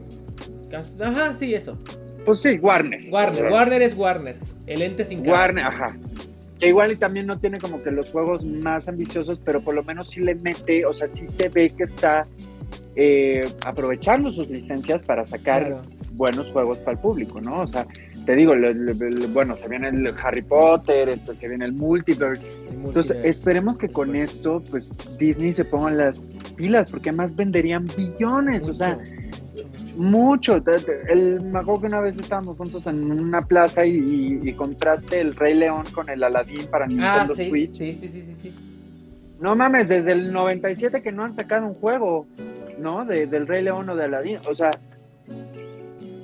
Ajá, 1.04 1.34
sí, 1.34 1.54
eso. 1.54 1.78
Pues 2.24 2.40
sí, 2.40 2.58
Warner. 2.58 3.10
Warner, 3.12 3.52
Warner 3.52 3.82
es 3.82 3.94
Warner, 3.94 4.38
el 4.66 4.82
ente 4.82 5.04
sin 5.04 5.28
Warner, 5.28 5.66
ajá. 5.66 5.98
Que 6.58 6.70
igual 6.70 6.94
y 6.94 6.96
también 6.96 7.28
no 7.28 7.38
tiene 7.38 7.60
como 7.60 7.84
que 7.84 7.92
los 7.92 8.10
juegos 8.12 8.46
más 8.46 8.88
ambiciosos, 8.88 9.42
pero 9.44 9.62
por 9.62 9.76
lo 9.76 9.84
menos 9.84 10.08
sí 10.08 10.22
le 10.22 10.36
mete, 10.36 10.86
o 10.86 10.94
sea, 10.94 11.10
sí 11.10 11.28
se 11.28 11.50
ve 11.50 11.70
que 11.70 11.84
está 11.84 12.26
eh, 12.96 13.44
aprovechando 13.66 14.32
sus 14.32 14.48
licencias 14.48 15.04
para 15.04 15.26
sacar 15.26 15.82
buenos 16.14 16.50
juegos 16.52 16.78
para 16.78 16.94
el 16.94 17.00
público, 17.00 17.42
¿no? 17.42 17.60
O 17.60 17.68
sea, 17.68 17.86
te 18.26 18.36
digo, 18.36 18.54
bueno, 19.34 19.56
se 19.56 19.68
viene 19.68 19.90
el 19.90 20.14
Harry 20.22 20.42
Potter, 20.42 21.10
este, 21.10 21.34
se 21.34 21.48
viene 21.48 21.66
el 21.66 21.74
multiverse. 21.74 22.48
Entonces, 22.72 23.26
esperemos 23.26 23.78
que 23.78 23.90
con 23.90 24.16
esto, 24.16 24.64
pues 24.70 24.88
Disney 25.18 25.54
se 25.54 25.66
ponga 25.66 25.92
las 25.92 26.40
pilas, 26.56 26.92
porque 26.92 27.10
además 27.10 27.36
venderían 27.36 27.88
billones, 27.98 28.68
o 28.68 28.76
sea, 28.76 29.00
mucho. 29.96 30.58
El, 31.10 31.44
me 31.46 31.60
acuerdo 31.60 31.82
que 31.82 31.88
una 31.88 32.02
vez 32.02 32.18
estábamos 32.18 32.58
juntos 32.58 32.86
en 32.88 33.12
una 33.12 33.42
plaza 33.42 33.86
y, 33.86 34.54
contraste 34.54 35.20
el 35.20 35.36
Rey 35.36 35.58
León 35.58 35.86
con 35.94 36.10
el 36.10 36.24
Aladdin 36.24 36.68
para 36.68 36.88
Nintendo 36.88 37.10
ah, 37.10 37.28
Switch. 37.28 37.72
Sí, 37.72 37.94
sí, 37.94 38.08
sí, 38.08 38.22
sí, 38.22 38.36
sí. 38.36 38.56
No 39.40 39.56
mames, 39.56 39.90
desde 39.90 40.12
el 40.12 40.32
97 40.32 41.02
que 41.02 41.12
no 41.12 41.24
han 41.24 41.34
sacado 41.34 41.66
un 41.66 41.74
juego, 41.74 42.28
¿no? 42.78 43.06
De, 43.06 43.26
del 43.26 43.48
Rey 43.48 43.64
León 43.64 43.90
o 43.90 43.96
de 43.96 44.04
Aladdin. 44.04 44.40
O 44.48 44.54
sea. 44.54 44.70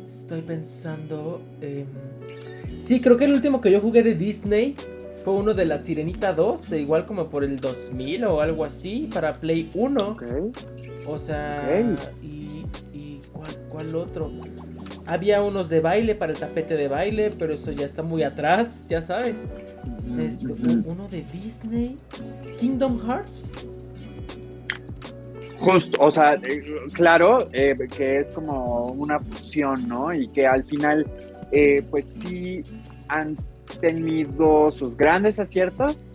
Estoy 0.08 0.42
pensando. 0.42 1.42
Sí, 2.80 3.02
creo 3.02 3.18
que 3.18 3.26
el 3.26 3.34
último 3.34 3.60
que 3.60 3.72
yo 3.72 3.82
jugué 3.82 4.04
de 4.04 4.16
Disney 4.16 4.76
fue 5.24 5.34
uno 5.34 5.54
de 5.54 5.66
la 5.66 5.84
Sirenita 5.84 6.32
2, 6.32 6.72
e 6.72 6.80
igual 6.80 7.06
como 7.06 7.28
por 7.30 7.44
el 7.44 7.58
2000 7.58 8.24
o 8.24 8.40
algo 8.40 8.64
así, 8.64 9.10
para 9.14 9.34
Play 9.34 9.70
1. 9.74 10.18
O 11.06 11.18
sea, 11.18 11.70
¿Cuál 13.70 13.96
otro? 13.96 14.32
Había 15.06 15.44
unos 15.44 15.70
de 15.70 15.82
baile 15.82 16.16
para 16.16 16.32
el 16.32 16.40
tapete 16.40 16.76
de 16.76 16.88
baile, 16.88 17.32
pero 17.38 17.54
eso 17.54 17.72
ya 17.72 17.86
está 17.86 18.02
muy 18.02 18.24
atrás, 18.24 18.88
ya 18.90 19.02
sabes. 19.02 19.46
Este, 20.20 20.54
uno 20.54 21.08
de 21.10 21.24
Disney. 21.32 21.98
Kingdom 22.58 23.00
Hearts. 23.06 23.52
Justo, 25.60 26.04
o 26.04 26.12
sea, 26.12 26.36
eh, 26.36 26.64
claro, 26.94 27.40
eh, 27.52 27.76
que 27.96 28.20
es 28.20 28.32
como 28.32 28.86
una 28.88 29.20
fusión, 29.20 29.88
¿no? 29.88 30.14
Y 30.14 30.28
que 30.30 30.46
al 30.46 30.64
final, 30.64 31.06
eh, 31.52 31.84
pues 31.90 32.06
sí 32.06 32.62
han 33.08 33.36
tenido 33.82 34.72
sus 34.72 34.96
grandes 34.96 35.40
aciertos, 35.40 36.06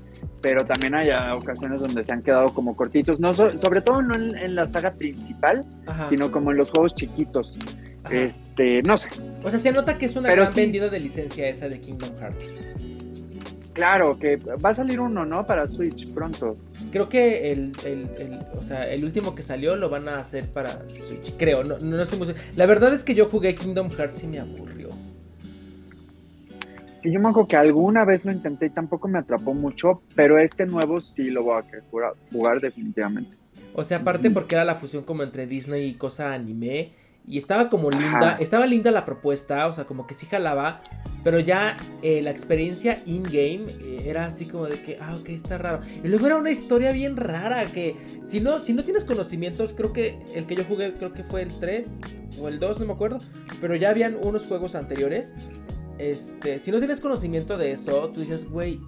pero 0.40 0.64
también 0.64 0.95
hay 0.95 1.11
ocasiones 1.36 1.80
donde 1.80 2.03
se 2.03 2.12
han 2.12 2.22
quedado 2.22 2.49
como 2.55 2.76
cortitos, 2.76 3.18
no 3.20 3.34
sobre 3.34 3.80
todo 3.80 4.03
no 4.03 4.14
en, 4.14 4.55
la 4.55 4.66
saga 4.66 4.93
principal, 4.93 5.64
sino 6.09 6.30
como 6.30 6.51
en 6.53 6.59
los 6.59 6.70
juegos 6.70 6.95
chiquitos. 6.95 7.57
Este, 8.11 8.82
no 8.82 8.97
sé. 8.97 9.09
O 9.45 9.51
sea, 9.51 9.59
se 9.59 9.72
nota 9.72 9.97
que 9.99 10.07
es 10.07 10.16
una 10.16 10.30
gran 10.30 10.53
vendida 10.55 10.88
de 10.88 11.01
licencia 11.01 11.49
esa 11.49 11.68
de 11.68 11.80
Kingdom 11.80 12.11
Hearts. 12.18 12.53
Claro, 13.72 14.18
que 14.18 14.36
va 14.36 14.70
a 14.70 14.74
salir 14.74 15.00
uno, 15.00 15.24
¿no? 15.24 15.46
Para 15.46 15.66
Switch 15.66 16.12
pronto. 16.12 16.56
Creo 16.90 17.08
que 17.08 17.50
el, 17.50 17.72
o 18.54 18.62
sea, 18.62 18.86
el 18.88 19.02
último 19.02 19.34
que 19.34 19.42
salió 19.42 19.76
lo 19.76 19.88
van 19.88 20.08
a 20.08 20.18
hacer 20.18 20.50
para 20.50 20.88
Switch. 20.88 21.34
Creo, 21.38 21.64
no, 21.64 21.78
no 21.78 22.02
estoy 22.02 22.18
muy 22.18 22.34
La 22.54 22.66
verdad 22.66 22.92
es 22.92 23.02
que 23.02 23.14
yo 23.14 23.30
jugué 23.30 23.54
Kingdom 23.54 23.90
Hearts 23.90 24.24
y 24.24 24.26
me 24.26 24.40
aburrió. 24.40 24.90
Sí, 27.02 27.10
yo 27.10 27.18
me 27.18 27.30
acuerdo 27.30 27.48
que 27.48 27.56
alguna 27.56 28.04
vez 28.04 28.24
lo 28.24 28.30
intenté 28.30 28.66
y 28.66 28.70
tampoco 28.70 29.08
me 29.08 29.18
atrapó 29.18 29.54
mucho, 29.54 30.02
pero 30.14 30.38
este 30.38 30.66
nuevo 30.66 31.00
sí 31.00 31.30
lo 31.30 31.42
voy 31.42 31.58
a 31.58 31.62
querer 31.62 31.82
jugar, 32.30 32.60
definitivamente. 32.60 33.36
O 33.74 33.82
sea, 33.82 33.98
aparte 33.98 34.30
porque 34.30 34.54
era 34.54 34.64
la 34.64 34.76
fusión 34.76 35.02
como 35.02 35.22
entre 35.22 35.46
Disney 35.46 35.86
y 35.86 35.94
cosa 35.94 36.32
anime. 36.32 36.92
Y 37.26 37.38
estaba 37.38 37.68
como 37.68 37.88
linda, 37.90 38.36
estaba 38.40 38.66
linda 38.66 38.90
la 38.90 39.04
propuesta, 39.04 39.66
o 39.68 39.72
sea, 39.72 39.84
como 39.84 40.06
que 40.06 40.14
sí 40.14 40.26
jalaba, 40.26 40.80
pero 41.22 41.38
ya 41.38 41.76
eh, 42.02 42.20
la 42.20 42.30
experiencia 42.30 43.00
in-game 43.06 43.70
eh, 43.70 44.02
era 44.06 44.26
así 44.26 44.46
como 44.46 44.66
de 44.66 44.82
que, 44.82 44.98
ah, 45.00 45.14
ok, 45.18 45.28
está 45.28 45.56
raro. 45.56 45.80
Y 46.02 46.08
luego 46.08 46.26
era 46.26 46.36
una 46.36 46.50
historia 46.50 46.90
bien 46.90 47.16
rara, 47.16 47.64
que 47.66 47.96
si 48.24 48.40
no, 48.40 48.64
si 48.64 48.72
no 48.72 48.82
tienes 48.82 49.04
conocimientos, 49.04 49.72
creo 49.72 49.92
que 49.92 50.18
el 50.34 50.46
que 50.46 50.56
yo 50.56 50.64
jugué, 50.64 50.94
creo 50.94 51.12
que 51.12 51.22
fue 51.22 51.42
el 51.42 51.58
3 51.60 52.00
o 52.40 52.48
el 52.48 52.58
2, 52.58 52.80
no 52.80 52.86
me 52.86 52.92
acuerdo, 52.92 53.20
pero 53.60 53.76
ya 53.76 53.90
habían 53.90 54.16
unos 54.20 54.46
juegos 54.46 54.74
anteriores 54.74 55.34
este, 55.99 56.59
si 56.59 56.70
no 56.70 56.78
tienes 56.78 57.01
conocimiento 57.01 57.59
de 57.59 57.72
eso, 57.72 58.11
tú 58.11 58.20
dices, 58.20 58.49
güey, 58.49 58.80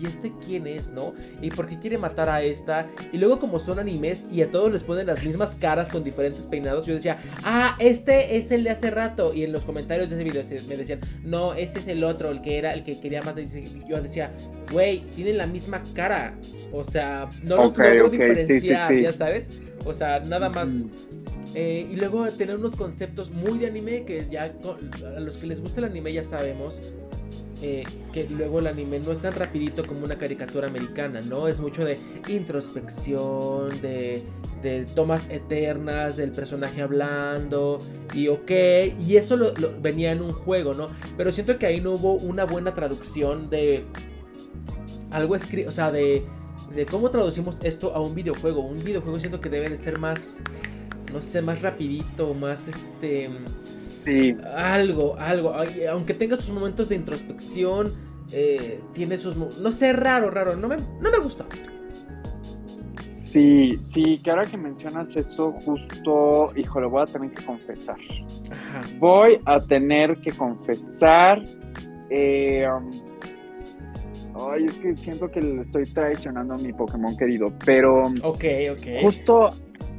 ¿y 0.00 0.06
este 0.06 0.32
quién 0.44 0.66
es, 0.66 0.90
no? 0.90 1.14
¿Y 1.40 1.50
por 1.50 1.66
qué 1.66 1.78
quiere 1.78 1.98
matar 1.98 2.28
a 2.30 2.42
esta? 2.42 2.88
Y 3.12 3.18
luego 3.18 3.38
como 3.38 3.58
son 3.58 3.78
animes 3.78 4.26
y 4.32 4.42
a 4.42 4.50
todos 4.50 4.72
les 4.72 4.84
ponen 4.84 5.06
las 5.06 5.24
mismas 5.24 5.54
caras 5.54 5.90
con 5.90 6.04
diferentes 6.04 6.46
peinados, 6.46 6.86
yo 6.86 6.94
decía, 6.94 7.18
ah, 7.44 7.76
este 7.78 8.36
es 8.36 8.50
el 8.52 8.64
de 8.64 8.70
hace 8.70 8.90
rato. 8.90 9.34
Y 9.34 9.44
en 9.44 9.52
los 9.52 9.64
comentarios 9.64 10.10
de 10.10 10.16
ese 10.16 10.24
video 10.24 10.42
me 10.68 10.76
decían, 10.76 11.00
no, 11.22 11.54
este 11.54 11.78
es 11.78 11.88
el 11.88 12.04
otro, 12.04 12.30
el 12.30 12.40
que 12.40 12.58
era, 12.58 12.72
el 12.72 12.84
que 12.84 13.00
quería 13.00 13.22
matar. 13.22 13.44
Yo 13.88 14.00
decía, 14.00 14.32
güey, 14.70 15.00
tienen 15.14 15.38
la 15.38 15.46
misma 15.46 15.82
cara. 15.94 16.36
O 16.72 16.84
sea, 16.84 17.28
no 17.42 17.56
los 17.56 17.72
puedo 17.72 18.08
diferenciar, 18.08 18.94
ya 18.94 19.12
sabes. 19.12 19.50
O 19.84 19.94
sea, 19.94 20.20
nada 20.20 20.48
más... 20.48 20.86
Eh, 21.54 21.86
y 21.90 21.96
luego 21.96 22.26
tener 22.30 22.56
unos 22.56 22.76
conceptos 22.76 23.30
muy 23.30 23.58
de 23.58 23.66
anime 23.66 24.04
que 24.04 24.26
ya 24.30 24.54
a 25.16 25.20
los 25.20 25.36
que 25.36 25.46
les 25.46 25.60
gusta 25.60 25.80
el 25.80 25.84
anime 25.84 26.12
ya 26.12 26.24
sabemos 26.24 26.80
eh, 27.64 27.84
que 28.12 28.26
luego 28.28 28.58
el 28.58 28.66
anime 28.66 28.98
no 28.98 29.12
es 29.12 29.20
tan 29.20 29.34
rapidito 29.36 29.86
como 29.86 30.04
una 30.04 30.16
caricatura 30.16 30.66
americana, 30.66 31.20
¿no? 31.20 31.46
Es 31.46 31.60
mucho 31.60 31.84
de 31.84 31.96
introspección, 32.26 33.80
de, 33.80 34.24
tomas 34.96 35.30
eternas 35.30 36.16
del 36.16 36.32
personaje 36.32 36.82
hablando 36.82 37.78
y 38.14 38.26
ok, 38.26 38.50
y 39.06 39.16
eso 39.16 39.36
lo, 39.36 39.52
venía 39.80 40.10
en 40.10 40.22
un 40.22 40.32
juego, 40.32 40.74
¿no? 40.74 40.88
Pero 41.16 41.30
siento 41.30 41.56
que 41.56 41.66
ahí 41.66 41.80
no 41.80 41.92
hubo 41.92 42.14
una 42.14 42.44
buena 42.44 42.74
traducción 42.74 43.48
de 43.48 43.84
algo 45.12 45.36
escrito, 45.36 45.68
o 45.68 45.72
sea, 45.72 45.92
de, 45.92 46.24
de 46.74 46.84
cómo 46.84 47.10
traducimos 47.10 47.60
esto 47.62 47.94
a 47.94 48.00
un 48.00 48.16
videojuego. 48.16 48.60
Un 48.62 48.82
videojuego 48.82 49.20
siento 49.20 49.40
que 49.40 49.48
debe 49.48 49.68
de 49.68 49.76
ser 49.76 50.00
más 50.00 50.42
no 51.12 51.20
sé, 51.20 51.42
más 51.42 51.62
rapidito, 51.62 52.34
más 52.34 52.68
este... 52.68 53.30
Sí. 53.78 54.36
Algo, 54.54 55.16
algo. 55.18 55.54
Aunque 55.90 56.14
tenga 56.14 56.36
sus 56.36 56.54
momentos 56.54 56.88
de 56.88 56.96
introspección, 56.96 57.94
eh, 58.32 58.80
tiene 58.92 59.18
sus... 59.18 59.36
No 59.36 59.72
sé, 59.72 59.92
raro, 59.92 60.30
raro. 60.30 60.56
No 60.56 60.68
me, 60.68 60.76
no 60.76 61.10
me 61.10 61.18
gusta. 61.18 61.46
Sí, 63.32 63.78
sí, 63.80 64.18
que 64.22 64.30
ahora 64.30 64.44
que 64.44 64.58
mencionas 64.58 65.16
eso, 65.16 65.52
justo, 65.64 66.52
híjole, 66.54 66.86
voy 66.86 67.02
a 67.02 67.06
tener 67.06 67.30
que 67.30 67.42
confesar. 67.42 67.96
Ajá. 68.50 68.82
Voy 68.98 69.40
a 69.46 69.58
tener 69.58 70.18
que 70.18 70.32
confesar. 70.32 71.42
Eh, 72.10 72.66
um, 72.68 72.90
ay, 74.50 74.66
es 74.66 74.74
que 74.74 74.94
siento 74.98 75.30
que 75.30 75.40
le 75.40 75.62
estoy 75.62 75.84
traicionando 75.84 76.52
a 76.52 76.58
mi 76.58 76.74
Pokémon 76.74 77.16
querido, 77.16 77.50
pero. 77.64 78.02
Ok, 78.22 78.44
ok. 78.72 79.00
Justo 79.00 79.48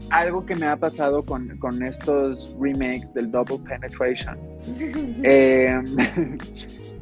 algo 0.09 0.45
que 0.45 0.55
me 0.55 0.67
ha 0.67 0.75
pasado 0.75 1.23
con, 1.23 1.51
estos 1.83 2.55
remakes 2.59 3.13
del 3.13 3.31
Double 3.31 3.59
Penetration 3.67 4.37
em, 5.23 5.83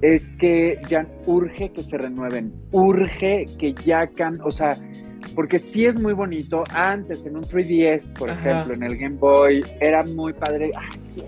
es 0.01 0.33
que 0.33 0.79
ya 0.87 1.05
urge 1.25 1.71
que 1.71 1.83
se 1.83 1.97
renueven, 1.97 2.53
urge 2.71 3.45
que 3.57 3.73
ya 3.73 4.07
can, 4.07 4.39
o 4.41 4.51
sea, 4.51 4.77
porque 5.35 5.59
sí 5.59 5.85
es 5.85 5.99
muy 5.99 6.13
bonito. 6.13 6.63
Antes, 6.73 7.25
en 7.25 7.37
un 7.37 7.43
3DS, 7.43 8.17
por 8.17 8.29
ejemplo, 8.29 8.73
en 8.73 8.83
el 8.83 8.97
Game 8.97 9.17
Boy, 9.17 9.63
era 9.79 10.03
muy 10.03 10.33
padre. 10.33 10.71
Ay, 10.75 10.99
sí, 11.03 11.23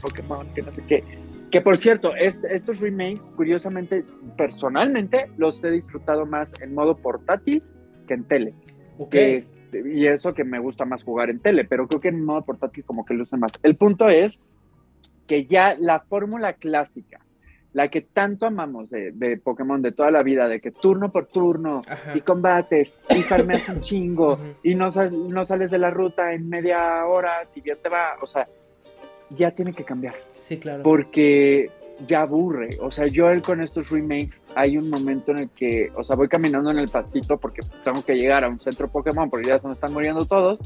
Pokémon, 0.00 0.46
que 0.54 0.62
no 0.62 0.72
sé 0.72 0.82
qué. 0.86 1.04
Que 1.50 1.60
por 1.60 1.76
cierto, 1.76 2.14
estos 2.16 2.80
remakes, 2.80 3.32
curiosamente, 3.36 4.04
personalmente, 4.38 5.30
los 5.36 5.62
he 5.62 5.70
disfrutado 5.70 6.24
más 6.24 6.54
en 6.62 6.74
modo 6.74 6.96
portátil 6.96 7.62
que 8.08 8.14
en 8.14 8.24
tele. 8.24 8.54
Este, 9.10 9.82
y 9.94 10.06
eso 10.06 10.34
que 10.34 10.44
me 10.44 10.58
gusta 10.58 10.84
más 10.84 11.02
jugar 11.02 11.30
en 11.30 11.40
tele, 11.40 11.64
pero 11.64 11.86
creo 11.88 12.00
que 12.00 12.08
en 12.08 12.24
modo 12.24 12.42
portátil 12.42 12.84
como 12.84 13.04
que 13.04 13.14
luce 13.14 13.36
más. 13.36 13.52
El 13.62 13.76
punto 13.76 14.08
es 14.08 14.42
que 15.26 15.46
ya 15.46 15.74
la 15.78 16.00
fórmula 16.00 16.54
clásica, 16.54 17.20
la 17.72 17.88
que 17.88 18.02
tanto 18.02 18.46
amamos 18.46 18.90
de, 18.90 19.40
Pokémon 19.42 19.80
de 19.80 19.92
toda 19.92 20.10
la 20.10 20.22
vida, 20.22 20.46
de 20.46 20.60
que 20.60 20.70
turno 20.70 21.10
por 21.10 21.26
turno 21.26 21.80
y 22.14 22.20
combates 22.20 22.94
y 23.10 23.22
farmeas 23.22 23.68
un 23.70 23.80
chingo 23.80 24.38
y 24.62 24.74
no, 24.74 24.88
no 25.10 25.44
sales 25.44 25.70
de 25.70 25.78
la 25.78 25.90
ruta 25.90 26.32
en 26.32 26.48
media 26.48 27.04
hora, 27.06 27.44
si 27.44 27.60
bien 27.60 27.78
te 27.82 27.88
va, 27.88 28.16
o 28.20 28.26
sea, 28.26 28.46
ya 29.30 29.50
tiene 29.52 29.72
que 29.72 29.84
cambiar. 29.84 30.14
Sí, 30.32 30.58
claro. 30.58 30.82
Porque 30.82 31.70
ya 32.06 32.22
aburre. 32.22 32.70
O 32.80 32.90
sea, 32.90 33.06
yo 33.06 33.26
con 33.42 33.60
estos 33.60 33.90
remakes 33.90 34.44
hay 34.54 34.76
un 34.76 34.90
momento 34.90 35.32
en 35.32 35.38
el 35.40 35.50
que, 35.50 35.90
o 35.96 36.04
sea, 36.04 36.16
voy 36.16 36.28
caminando 36.28 36.70
en 36.70 36.78
el 36.78 36.88
pastito 36.88 37.38
porque 37.38 37.62
tengo 37.84 38.02
que 38.04 38.14
llegar 38.14 38.44
a 38.44 38.48
un 38.48 38.60
centro 38.60 38.88
Pokémon 38.88 39.30
porque 39.30 39.48
ya 39.48 39.58
se 39.58 39.68
me 39.68 39.74
están 39.74 39.92
muriendo 39.92 40.24
todos. 40.24 40.58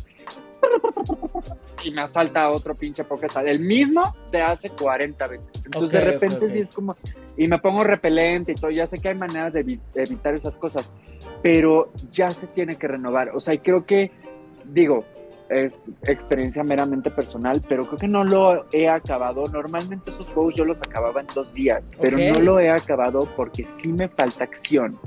Y 1.85 1.91
me 1.91 2.03
asalta 2.03 2.51
otro 2.51 2.75
pinche 2.75 3.05
Pokémon. 3.05 3.47
El 3.47 3.61
mismo 3.61 4.03
de 4.33 4.43
hace 4.43 4.71
40 4.71 5.27
veces. 5.27 5.49
Entonces 5.65 5.91
de 5.93 6.13
repente 6.13 6.49
sí 6.49 6.61
es 6.61 6.71
como... 6.71 6.97
Y 7.37 7.47
me 7.47 7.59
pongo 7.59 7.85
repelente 7.85 8.53
y 8.53 8.55
todo. 8.55 8.71
Ya 8.71 8.87
sé 8.87 8.99
que 8.99 9.11
hay 9.11 9.15
maneras 9.15 9.53
de, 9.53 9.79
evitar 9.95 10.35
esas 10.35 10.57
cosas. 10.59 10.91
Pero 11.43 11.93
ya 12.11 12.31
se 12.31 12.47
tiene 12.47 12.77
que 12.77 12.89
renovar. 12.89 13.31
O 13.37 13.41
sea, 13.41 13.55
y 13.55 13.59
creo 13.59 13.85
que, 13.85 14.11
digo, 14.65 15.05
es 15.49 15.91
experiencia 16.03 16.63
meramente 16.65 17.11
personal, 17.11 17.63
pero 17.69 17.87
creo 17.87 17.99
que 17.99 18.09
no 18.09 18.25
lo 18.25 18.67
he 18.73 18.89
acabado. 18.89 19.45
Normalmente 19.47 20.11
esos 20.11 20.27
juegos 20.27 20.55
yo 20.55 20.65
los 20.65 20.81
acababa 20.81 21.21
en 21.21 21.27
dos 21.35 21.53
días, 21.55 21.93
pero 22.01 22.19
no 22.19 22.41
lo 22.41 22.61
he 22.61 22.71
acabado 22.71 23.29
porque 23.37 23.65
sí 23.65 23.93
me 23.93 24.09
falta 24.09 24.45
acción. 24.45 24.99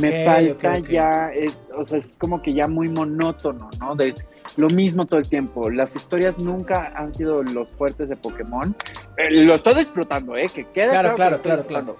Me 0.00 0.24
falta 0.24 0.78
ya, 0.78 1.30
eh, 1.32 1.46
o 1.76 1.84
sea, 1.84 1.98
es 1.98 2.16
como 2.18 2.42
que 2.42 2.52
ya 2.52 2.66
muy 2.66 2.88
monótono, 2.88 3.70
¿no? 3.78 3.94
De 3.94 4.12
lo 4.56 4.66
mismo 4.68 5.06
todo 5.06 5.20
el 5.20 5.28
tiempo. 5.28 5.70
Las 5.70 5.94
historias 5.94 6.38
nunca 6.38 6.92
han 6.96 7.14
sido 7.14 7.44
los 7.44 7.68
fuertes 7.70 8.08
de 8.08 8.16
Pokémon. 8.16 8.74
Eh, 9.16 9.30
lo 9.30 9.54
estoy 9.54 9.76
disfrutando, 9.76 10.36
¿eh? 10.36 10.46
Que 10.52 10.64
quede 10.66 10.88
claro, 10.88 11.14
claro, 11.14 11.40
claro, 11.40 11.64
claro. 11.64 11.96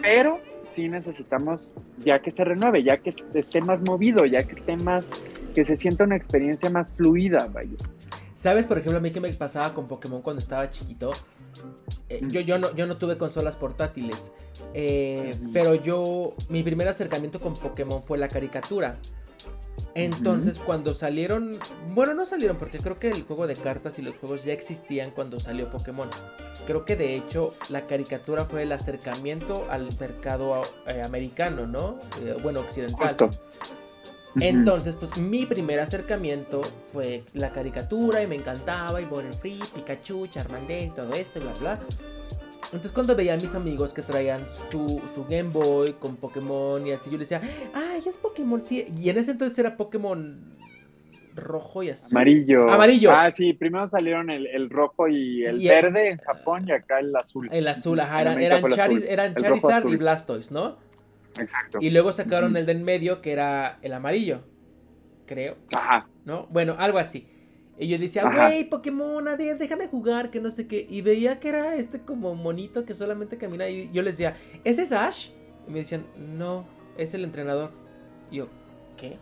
Pero 0.00 0.38
sí 0.70 0.88
necesitamos 0.88 1.68
ya 2.04 2.20
que 2.20 2.30
se 2.30 2.44
renueve, 2.44 2.82
ya 2.82 2.96
que 2.96 3.10
esté 3.34 3.60
más 3.60 3.82
movido, 3.82 4.24
ya 4.24 4.42
que 4.42 4.52
esté 4.52 4.76
más, 4.76 5.10
que 5.54 5.64
se 5.64 5.76
sienta 5.76 6.04
una 6.04 6.16
experiencia 6.16 6.70
más 6.70 6.92
fluida, 6.92 7.48
vaya. 7.52 7.76
¿Sabes, 8.34 8.66
por 8.66 8.78
ejemplo, 8.78 8.96
a 8.96 9.02
mí 9.02 9.10
que 9.10 9.20
me 9.20 9.30
pasaba 9.34 9.74
con 9.74 9.86
Pokémon 9.86 10.22
cuando 10.22 10.40
estaba 10.40 10.70
chiquito? 10.70 11.12
Eh, 12.08 12.22
yo, 12.28 12.40
yo, 12.40 12.58
no, 12.58 12.74
yo 12.74 12.86
no 12.86 12.96
tuve 12.96 13.18
consolas 13.18 13.54
portátiles, 13.54 14.32
eh, 14.72 15.38
pero 15.52 15.74
yo, 15.74 16.34
mi 16.48 16.62
primer 16.62 16.88
acercamiento 16.88 17.38
con 17.38 17.52
Pokémon 17.54 18.02
fue 18.02 18.16
la 18.16 18.28
caricatura. 18.28 18.98
Entonces, 19.94 20.58
cuando 20.58 20.94
salieron, 20.94 21.58
bueno, 21.94 22.14
no 22.14 22.26
salieron 22.26 22.56
porque 22.56 22.78
creo 22.78 22.98
que 22.98 23.10
el 23.10 23.22
juego 23.24 23.46
de 23.46 23.56
cartas 23.56 23.98
y 23.98 24.02
los 24.02 24.16
juegos 24.16 24.44
ya 24.44 24.52
existían 24.52 25.10
cuando 25.10 25.40
salió 25.40 25.70
Pokémon. 25.70 26.08
Creo 26.66 26.84
que 26.84 26.96
de 26.96 27.16
hecho 27.16 27.54
la 27.68 27.86
caricatura 27.86 28.44
fue 28.44 28.62
el 28.62 28.72
acercamiento 28.72 29.66
al 29.70 29.88
mercado 29.98 30.62
eh, 30.86 31.02
americano, 31.04 31.66
¿no? 31.66 31.98
Eh, 32.22 32.36
bueno, 32.42 32.60
occidental. 32.60 33.16
Entonces, 34.38 34.94
pues 34.94 35.18
mi 35.18 35.44
primer 35.46 35.80
acercamiento 35.80 36.62
fue 36.62 37.24
la 37.32 37.52
caricatura 37.52 38.22
y 38.22 38.26
me 38.26 38.36
encantaba 38.36 39.00
y 39.00 39.06
Free, 39.40 39.60
Pikachu, 39.74 40.28
Charmander 40.28 40.82
y 40.84 40.90
todo 40.90 41.12
esto, 41.12 41.40
bla, 41.40 41.52
bla. 41.54 41.80
Entonces 42.64 42.92
cuando 42.92 43.16
veía 43.16 43.34
a 43.34 43.36
mis 43.36 43.54
amigos 43.54 43.92
que 43.92 44.02
traían 44.02 44.46
su, 44.48 45.02
Game 45.28 45.50
Boy 45.50 45.94
con 45.94 46.16
Pokémon 46.16 46.86
y 46.86 46.92
así, 46.92 47.10
yo 47.10 47.18
les 47.18 47.28
decía, 47.28 47.42
ay, 47.74 48.02
es 48.06 48.16
Pokémon, 48.16 48.62
sí. 48.62 48.86
Y 48.96 49.08
en 49.08 49.18
ese 49.18 49.32
entonces 49.32 49.58
era 49.58 49.76
Pokémon 49.76 50.56
rojo 51.34 51.82
y 51.82 51.90
azul. 51.90 52.16
Amarillo. 52.16 52.70
Amarillo. 52.70 53.10
Ah, 53.12 53.30
sí, 53.30 53.52
primero 53.52 53.88
salieron 53.88 54.30
el, 54.30 54.70
rojo 54.70 55.08
y 55.08 55.44
el 55.44 55.58
verde 55.58 56.10
en 56.10 56.18
Japón 56.18 56.66
y 56.68 56.72
acá 56.72 57.00
el 57.00 57.14
azul. 57.14 57.48
El 57.50 57.66
azul, 57.66 57.98
ajá, 57.98 58.22
eran, 58.22 59.34
Charizard 59.34 59.88
y 59.88 59.96
Blastoise, 59.96 60.52
¿no? 60.52 60.78
Exacto. 61.38 61.78
Y 61.80 61.90
luego 61.90 62.12
sacaron 62.12 62.56
el 62.56 62.66
de 62.66 62.72
en 62.72 62.84
medio 62.84 63.20
que 63.20 63.32
era 63.32 63.78
el 63.82 63.92
amarillo, 63.92 64.42
creo. 65.26 65.56
Ajá. 65.76 66.08
¿No? 66.24 66.46
Bueno, 66.50 66.76
algo 66.78 66.98
así. 66.98 67.28
Y 67.80 67.88
yo 67.88 67.98
decía, 67.98 68.30
güey, 68.30 68.64
Pokémon, 68.68 69.26
a 69.26 69.36
ver, 69.36 69.56
déjame 69.56 69.86
jugar, 69.86 70.30
que 70.30 70.38
no 70.38 70.50
sé 70.50 70.66
qué. 70.66 70.86
Y 70.88 71.00
veía 71.00 71.40
que 71.40 71.48
era 71.48 71.76
este 71.76 72.00
como 72.00 72.34
monito 72.34 72.84
que 72.84 72.94
solamente 72.94 73.38
camina. 73.38 73.70
Y 73.70 73.90
yo 73.90 74.02
les 74.02 74.18
decía, 74.18 74.36
¿ese 74.64 74.82
es 74.82 74.92
Ash? 74.92 75.30
Y 75.66 75.70
me 75.70 75.78
decían, 75.78 76.04
no, 76.18 76.66
es 76.98 77.14
el 77.14 77.24
entrenador. 77.24 77.70
Y 78.30 78.36
yo, 78.36 78.48
¿qué? 78.98 79.16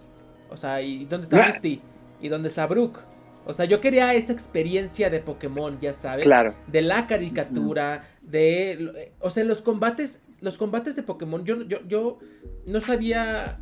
O 0.50 0.56
sea, 0.56 0.82
¿y 0.82 1.04
dónde 1.04 1.26
está 1.26 1.46
Misty? 1.46 1.80
¿Y 2.20 2.28
dónde 2.28 2.48
está 2.48 2.66
Brooke? 2.66 2.98
O 3.46 3.52
sea, 3.52 3.64
yo 3.64 3.80
quería 3.80 4.12
esa 4.14 4.32
experiencia 4.32 5.08
de 5.08 5.20
Pokémon, 5.20 5.78
ya 5.80 5.92
sabes. 5.92 6.24
Claro. 6.24 6.52
De 6.66 6.82
la 6.82 7.06
caricatura, 7.06 8.10
de... 8.22 9.12
O 9.20 9.30
sea, 9.30 9.44
los 9.44 9.62
combates, 9.62 10.24
los 10.40 10.58
combates 10.58 10.96
de 10.96 11.04
Pokémon, 11.04 11.44
yo, 11.44 11.62
yo, 11.62 11.78
yo 11.86 12.18
no 12.66 12.80
sabía 12.80 13.60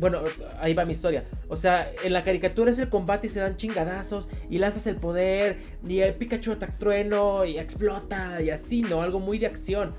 bueno, 0.00 0.22
ahí 0.58 0.72
va 0.74 0.84
mi 0.84 0.92
historia. 0.92 1.24
O 1.48 1.56
sea, 1.56 1.92
en 2.02 2.12
la 2.12 2.24
caricatura 2.24 2.70
es 2.70 2.78
el 2.78 2.88
combate 2.88 3.26
y 3.26 3.30
se 3.30 3.40
dan 3.40 3.56
chingadazos 3.56 4.28
y 4.48 4.58
lanzas 4.58 4.86
el 4.86 4.96
poder 4.96 5.58
y 5.86 6.00
el 6.00 6.14
Pikachu 6.14 6.52
ataca 6.52 6.76
trueno 6.78 7.44
y 7.44 7.58
explota 7.58 8.40
y 8.40 8.50
así, 8.50 8.82
¿no? 8.82 9.02
Algo 9.02 9.20
muy 9.20 9.38
de 9.38 9.46
acción. 9.46 9.92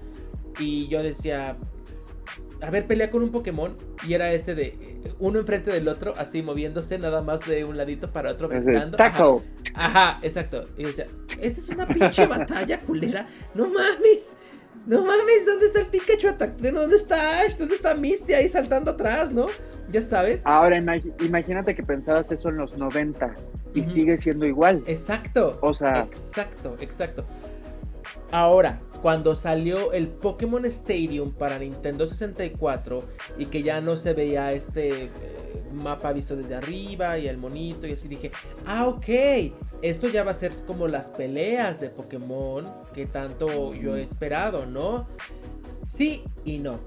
Y 0.60 0.88
yo 0.88 1.04
decía, 1.04 1.56
a 2.62 2.70
ver, 2.72 2.88
pelea 2.88 3.12
con 3.12 3.24
un 3.24 3.32
Pokémon 3.32 3.76
y 4.08 4.14
era 4.14 4.32
este 4.32 4.56
de 4.56 5.02
uno 5.20 5.40
enfrente 5.40 5.72
del 5.72 5.88
otro, 5.88 6.14
así 6.18 6.42
moviéndose 6.42 6.98
nada 6.98 7.22
más 7.22 7.46
de 7.46 7.64
un 7.64 7.78
ladito 7.78 8.12
para 8.12 8.32
otro 8.32 8.48
brincando. 8.48 8.98
Ajá, 9.00 9.36
ajá, 9.76 10.20
exacto. 10.24 10.64
Y 10.78 10.84
decía, 10.84 11.06
esta 11.40 11.60
es 11.60 11.70
una 11.70 11.88
pinche 11.88 12.26
batalla 12.28 12.80
culera. 12.80 13.28
No 13.54 13.66
mames. 13.66 14.36
No 14.86 15.06
mames, 15.06 15.46
¿dónde 15.46 15.68
está 15.68 15.82
el 15.82 15.86
Pikachu 15.88 16.30
Attack 16.30 16.58
¿Dónde 16.58 16.96
está 16.96 17.16
Ash? 17.42 17.56
¿Dónde 17.56 17.76
está 17.76 17.94
Misty 17.96 18.34
ahí 18.34 18.50
saltando 18.50 18.92
atrás, 18.92 19.32
no? 19.32 19.48
Ya 19.92 20.02
sabes. 20.02 20.42
Ahora 20.46 20.78
imagínate 21.20 21.76
que 21.76 21.84
pensabas 21.84 22.32
eso 22.32 22.50
en 22.50 22.58
los 22.58 22.78
90 22.78 23.34
y 23.74 23.84
sigue 23.84 24.18
siendo 24.18 24.46
igual. 24.46 24.84
Exacto. 24.88 25.60
O 25.62 25.74
sea. 25.74 26.00
Exacto, 26.00 26.78
exacto. 26.80 27.26
Ahora, 28.32 28.80
cuando 29.02 29.36
salió 29.36 29.92
el 29.94 30.08
Pokémon 30.08 30.66
Stadium 30.66 31.32
para 31.32 31.58
Nintendo 31.58 32.06
64 32.06 33.04
y 33.40 33.46
que 33.48 33.64
ya 33.64 33.82
no 33.82 33.98
se 33.98 34.14
veía 34.14 34.54
este 34.54 35.06
eh, 35.06 35.10
mapa 35.74 36.14
visto 36.14 36.36
desde 36.36 36.56
arriba 36.56 37.18
y 37.18 37.28
el 37.28 37.38
monito 37.38 37.88
y 37.88 37.94
así 37.94 38.08
dije, 38.08 38.32
ah, 38.66 38.88
ok, 38.88 39.54
esto 39.82 40.08
ya 40.08 40.24
va 40.24 40.32
a 40.32 40.36
ser 40.36 40.52
como 40.68 40.88
las 40.88 41.10
peleas 41.10 41.80
de 41.80 41.90
Pokémon 41.90 42.72
que 42.94 43.06
tanto 43.06 43.74
yo 43.74 43.96
he 43.96 44.02
esperado, 44.02 44.66
¿no? 44.66 45.08
Sí 45.84 46.24
y 46.46 46.60
no. 46.60 46.80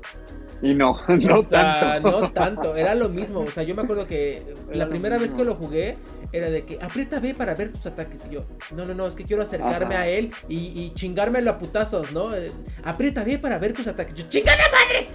Y 0.64 0.74
no, 0.74 0.98
no 1.08 1.42
tanto. 1.42 2.10
No 2.10 2.32
tanto, 2.32 2.74
era 2.74 2.94
lo 2.94 3.10
mismo. 3.10 3.40
O 3.40 3.50
sea, 3.50 3.62
yo 3.64 3.74
me 3.74 3.82
acuerdo 3.82 4.06
que 4.06 4.42
la 4.72 4.88
primera 4.88 5.18
vez 5.18 5.34
que 5.34 5.44
lo 5.44 5.56
jugué 5.56 5.98
era 6.32 6.48
de 6.48 6.64
que 6.64 6.78
aprieta 6.80 7.20
B 7.20 7.34
para 7.34 7.54
ver 7.54 7.70
tus 7.70 7.84
ataques. 7.84 8.24
Y 8.30 8.34
yo, 8.34 8.46
no, 8.74 8.86
no, 8.86 8.94
no, 8.94 9.06
es 9.06 9.14
que 9.14 9.24
quiero 9.24 9.42
acercarme 9.42 9.94
a 9.94 10.08
él 10.08 10.32
y, 10.48 10.56
y 10.80 10.94
chingármelo 10.94 11.50
a 11.50 11.58
putazos, 11.58 12.12
¿no? 12.12 12.34
Eh, 12.34 12.50
aprieta 12.82 13.24
B 13.24 13.38
para 13.38 13.58
ver 13.58 13.74
tus 13.74 13.86
ataques. 13.86 14.14
Yo, 14.14 14.28
¡chingada 14.30 14.64
madre! 14.72 15.06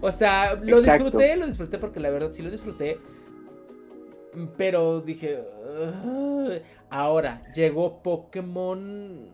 O 0.00 0.10
sea, 0.10 0.56
lo 0.56 0.82
disfruté, 0.82 1.36
lo 1.36 1.46
disfruté 1.46 1.78
porque 1.78 2.00
la 2.00 2.10
verdad 2.10 2.32
sí 2.32 2.42
lo 2.42 2.50
disfruté. 2.50 2.98
Pero 4.56 5.00
dije, 5.00 5.44
ahora 6.90 7.44
llegó 7.54 8.02
Pokémon. 8.02 9.30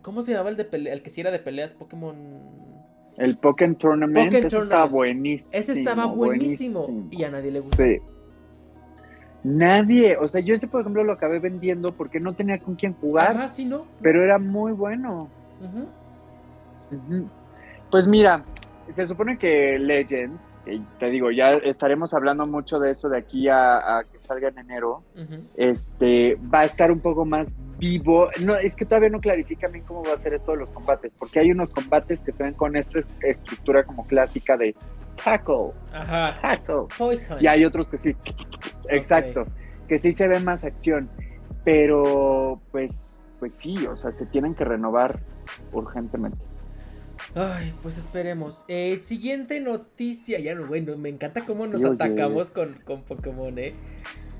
¿Cómo 0.00 0.22
se 0.22 0.32
llamaba 0.32 0.48
el 0.48 0.56
de 0.56 0.64
pelea? 0.64 0.94
El 0.94 1.02
que 1.02 1.10
sí 1.10 1.20
era 1.20 1.30
de 1.30 1.38
peleas, 1.38 1.74
Pokémon. 1.74 2.67
El 3.18 3.36
Pokémon 3.36 3.76
Tournament, 3.76 4.32
ese 4.32 4.58
estaba 4.58 4.86
buenísimo. 4.86 5.58
Ese 5.60 5.72
estaba 5.72 6.06
buenísimo, 6.06 7.08
y 7.10 7.24
a 7.24 7.30
nadie 7.30 7.50
le 7.50 7.60
gustó. 7.60 7.82
Sí. 7.82 7.98
Nadie, 9.44 10.16
o 10.16 10.26
sea, 10.28 10.40
yo 10.40 10.54
ese 10.54 10.68
por 10.68 10.80
ejemplo 10.80 11.04
lo 11.04 11.12
acabé 11.12 11.38
vendiendo 11.38 11.92
porque 11.92 12.20
no 12.20 12.34
tenía 12.34 12.58
con 12.58 12.74
quién 12.74 12.94
jugar. 12.94 13.36
Ah, 13.38 13.48
sí, 13.48 13.64
no. 13.64 13.86
Pero 14.02 14.22
era 14.22 14.38
muy 14.38 14.72
bueno. 14.72 15.28
Pues 17.90 18.06
mira, 18.06 18.44
se 18.90 19.06
supone 19.06 19.38
que 19.38 19.78
Legends, 19.78 20.60
te 20.98 21.10
digo, 21.10 21.30
ya 21.30 21.50
estaremos 21.50 22.14
hablando 22.14 22.46
mucho 22.46 22.78
de 22.78 22.90
eso 22.90 23.08
de 23.08 23.18
aquí 23.18 23.48
a, 23.48 24.02
que 24.10 24.18
salga 24.18 24.48
en 24.48 24.58
enero, 24.58 25.02
este, 25.56 26.36
va 26.36 26.60
a 26.60 26.64
estar 26.64 26.90
un 26.90 27.00
poco 27.00 27.24
más 27.24 27.56
vivo. 27.78 28.28
No, 28.44 28.56
es 28.56 28.76
que 28.76 28.86
todavía 28.86 29.10
no 29.10 29.20
clarifica 29.20 29.68
bien 29.68 29.84
cómo 29.84 30.02
va 30.04 30.14
a 30.14 30.16
ser 30.16 30.38
todos 30.40 30.58
los 30.58 30.68
combates, 30.70 31.14
porque 31.14 31.40
hay 31.40 31.50
unos 31.50 31.70
combates 31.70 32.22
que 32.22 32.32
se 32.32 32.44
ven 32.44 32.54
con 32.54 32.76
esta 32.76 33.00
estructura 33.22 33.84
como 33.84 34.06
clásica 34.06 34.56
de 34.56 34.74
tackle, 35.22 35.72
Ajá. 35.92 36.38
tackle. 36.40 36.86
Y 37.40 37.46
hay 37.46 37.64
otros 37.64 37.88
que 37.88 37.98
sí, 37.98 38.16
exacto, 38.88 39.44
que 39.86 39.98
sí 39.98 40.12
se 40.12 40.28
ve 40.28 40.40
más 40.40 40.64
acción, 40.64 41.10
pero 41.64 42.60
pues, 42.70 43.28
pues 43.38 43.54
sí, 43.54 43.86
o 43.86 43.96
sea, 43.96 44.10
se 44.10 44.26
tienen 44.26 44.54
que 44.54 44.64
renovar 44.64 45.20
urgentemente. 45.72 46.47
Ay, 47.34 47.74
pues 47.82 47.98
esperemos. 47.98 48.64
Eh, 48.68 48.98
siguiente 48.98 49.60
noticia. 49.60 50.38
Ya 50.40 50.54
no, 50.54 50.66
bueno, 50.66 50.96
me 50.96 51.08
encanta 51.08 51.44
cómo 51.44 51.66
nos 51.66 51.84
atacamos 51.84 52.50
con, 52.50 52.74
con, 52.84 53.02
Pokémon, 53.02 53.58
eh. 53.58 53.74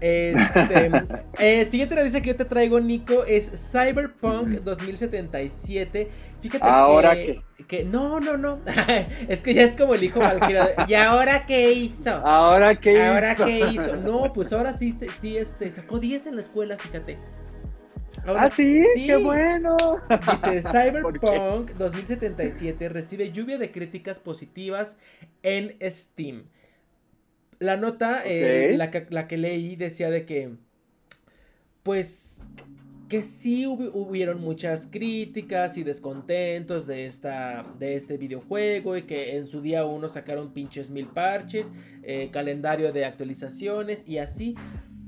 Este, 0.01 0.91
eh, 1.39 1.65
siguiente 1.65 1.97
noticia 1.97 2.21
que 2.21 2.29
yo 2.29 2.37
te 2.37 2.45
traigo, 2.45 2.81
Nico, 2.81 3.25
es 3.25 3.73
Cyberpunk 3.73 4.61
2077. 4.63 6.09
Fíjate 6.41 6.65
¿Ahora 6.65 7.15
que, 7.15 7.43
que, 7.67 7.85
No, 7.85 8.21
no, 8.21 8.37
no. 8.37 8.61
es 9.29 9.43
que 9.43 9.55
ya 9.55 9.63
es 9.63 9.75
como 9.75 9.95
el 9.95 10.05
hijo 10.05 10.21
Valkyria. 10.21 10.87
¿Y 10.87 10.95
ahora 10.95 11.45
qué 11.47 11.73
hizo? 11.73 12.11
¿Ahora 12.11 12.81
qué 12.81 13.05
¿Ahora 13.05 13.35
qué 13.35 13.69
hizo? 13.71 13.97
No, 14.09 14.33
pues 14.33 14.53
ahora 14.53 14.73
sí, 14.73 14.97
sí 15.21 15.37
este, 15.37 15.71
sacó 15.73 15.99
10 15.99 16.29
en 16.29 16.37
la 16.37 16.43
escuela, 16.43 16.79
fíjate. 16.79 17.19
Ah, 18.37 18.51
sí, 18.51 18.83
qué 19.07 19.17
bueno. 19.17 19.77
Dice 20.09 20.63
Cyberpunk 20.71 21.73
2077 21.73 22.89
recibe 22.89 23.31
lluvia 23.31 23.59
de 23.59 23.71
críticas 23.71 24.21
positivas 24.21 24.99
en 25.43 25.77
Steam. 25.83 26.45
La 27.59 27.77
nota, 27.77 28.23
eh, 28.25 28.75
la, 28.77 28.91
la 29.11 29.27
que 29.27 29.37
leí 29.37 29.77
decía 29.77 30.11
de 30.11 30.25
que, 30.25 30.51
pues, 31.83 32.43
que 33.09 33.23
sí 33.23 33.67
hubieron 33.67 34.41
muchas 34.41 34.87
críticas 34.87 35.79
y 35.79 35.83
descontentos 35.83 36.87
de, 36.87 37.07
esta, 37.07 37.65
de 37.79 37.97
este 37.97 38.19
videojuego 38.19 38.97
y 38.97 39.03
que 39.03 39.37
en 39.37 39.47
su 39.47 39.63
día 39.63 39.87
uno 39.87 40.09
sacaron 40.09 40.53
pinches 40.53 40.91
mil 40.91 41.07
parches, 41.07 41.73
eh, 42.03 42.29
calendario 42.31 42.93
de 42.93 43.07
actualizaciones 43.07 44.07
y 44.07 44.19
así. 44.19 44.55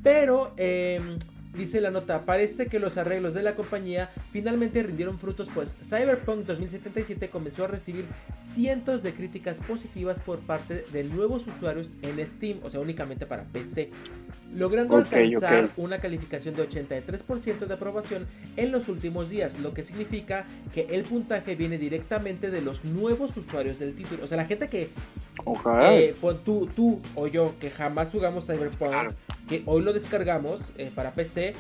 Pero 0.03 0.55
em, 0.57 1.19
Dice 1.55 1.81
la 1.81 1.91
nota, 1.91 2.25
parece 2.25 2.67
que 2.67 2.79
los 2.79 2.97
arreglos 2.97 3.35
de 3.35 3.43
la 3.43 3.57
compañía 3.57 4.11
finalmente 4.31 4.85
rindieron 4.85 5.19
frutos 5.19 5.51
pues 5.53 5.79
Cyberpunk 5.83 6.47
2077 6.47 7.29
comenzó 7.29 7.65
a 7.65 7.67
recibir 7.67 8.05
cientos 8.37 9.03
de 9.03 9.15
críticas 9.15 9.61
positivas 9.61 10.21
por 10.21 10.39
parte 10.39 10.85
de 10.93 11.03
nuevos 11.05 11.49
usuarios 11.49 11.93
en 12.03 12.25
Steam, 12.25 12.61
o 12.63 12.71
sea, 12.71 12.81
únicamente 12.81 13.27
para 13.27 13.43
PC, 13.45 13.91
logrando 14.55 14.97
alcanzar 14.97 15.71
una 15.77 15.99
calificación 15.99 16.55
de 16.55 16.69
83% 16.69 17.67
de 17.67 17.75
aprobación 17.75 18.29
en 18.57 18.71
los 18.71 18.89
últimos 18.89 19.29
días, 19.29 19.59
lo 19.59 19.75
que 19.75 19.83
significa 19.83 20.47
que 20.73 20.87
el 20.91 21.03
puntaje 21.03 21.57
viene 21.57 21.79
directamente 21.79 22.51
de 22.51 22.63
los 22.63 22.85
nuevos 22.85 23.37
usuarios 23.37 23.81
del 23.81 23.97
título, 23.97 24.23
o 24.25 24.27
sea, 24.29 24.37
la 24.37 24.45
gente 24.45 24.69
que 24.69 24.91
eh, 25.83 26.15
tú, 26.45 26.69
tú 26.75 27.01
o 27.15 27.27
yo 27.27 27.55
que 27.59 27.71
jamás 27.71 28.11
jugamos 28.11 28.47
Cyberpunk, 28.47 29.15
que 29.49 29.63
hoy 29.67 29.83
lo 29.83 29.93
descargamos 29.93 30.61
eh, 30.77 30.91
para 30.95 31.13
PC, 31.13 31.40
você 31.41 31.55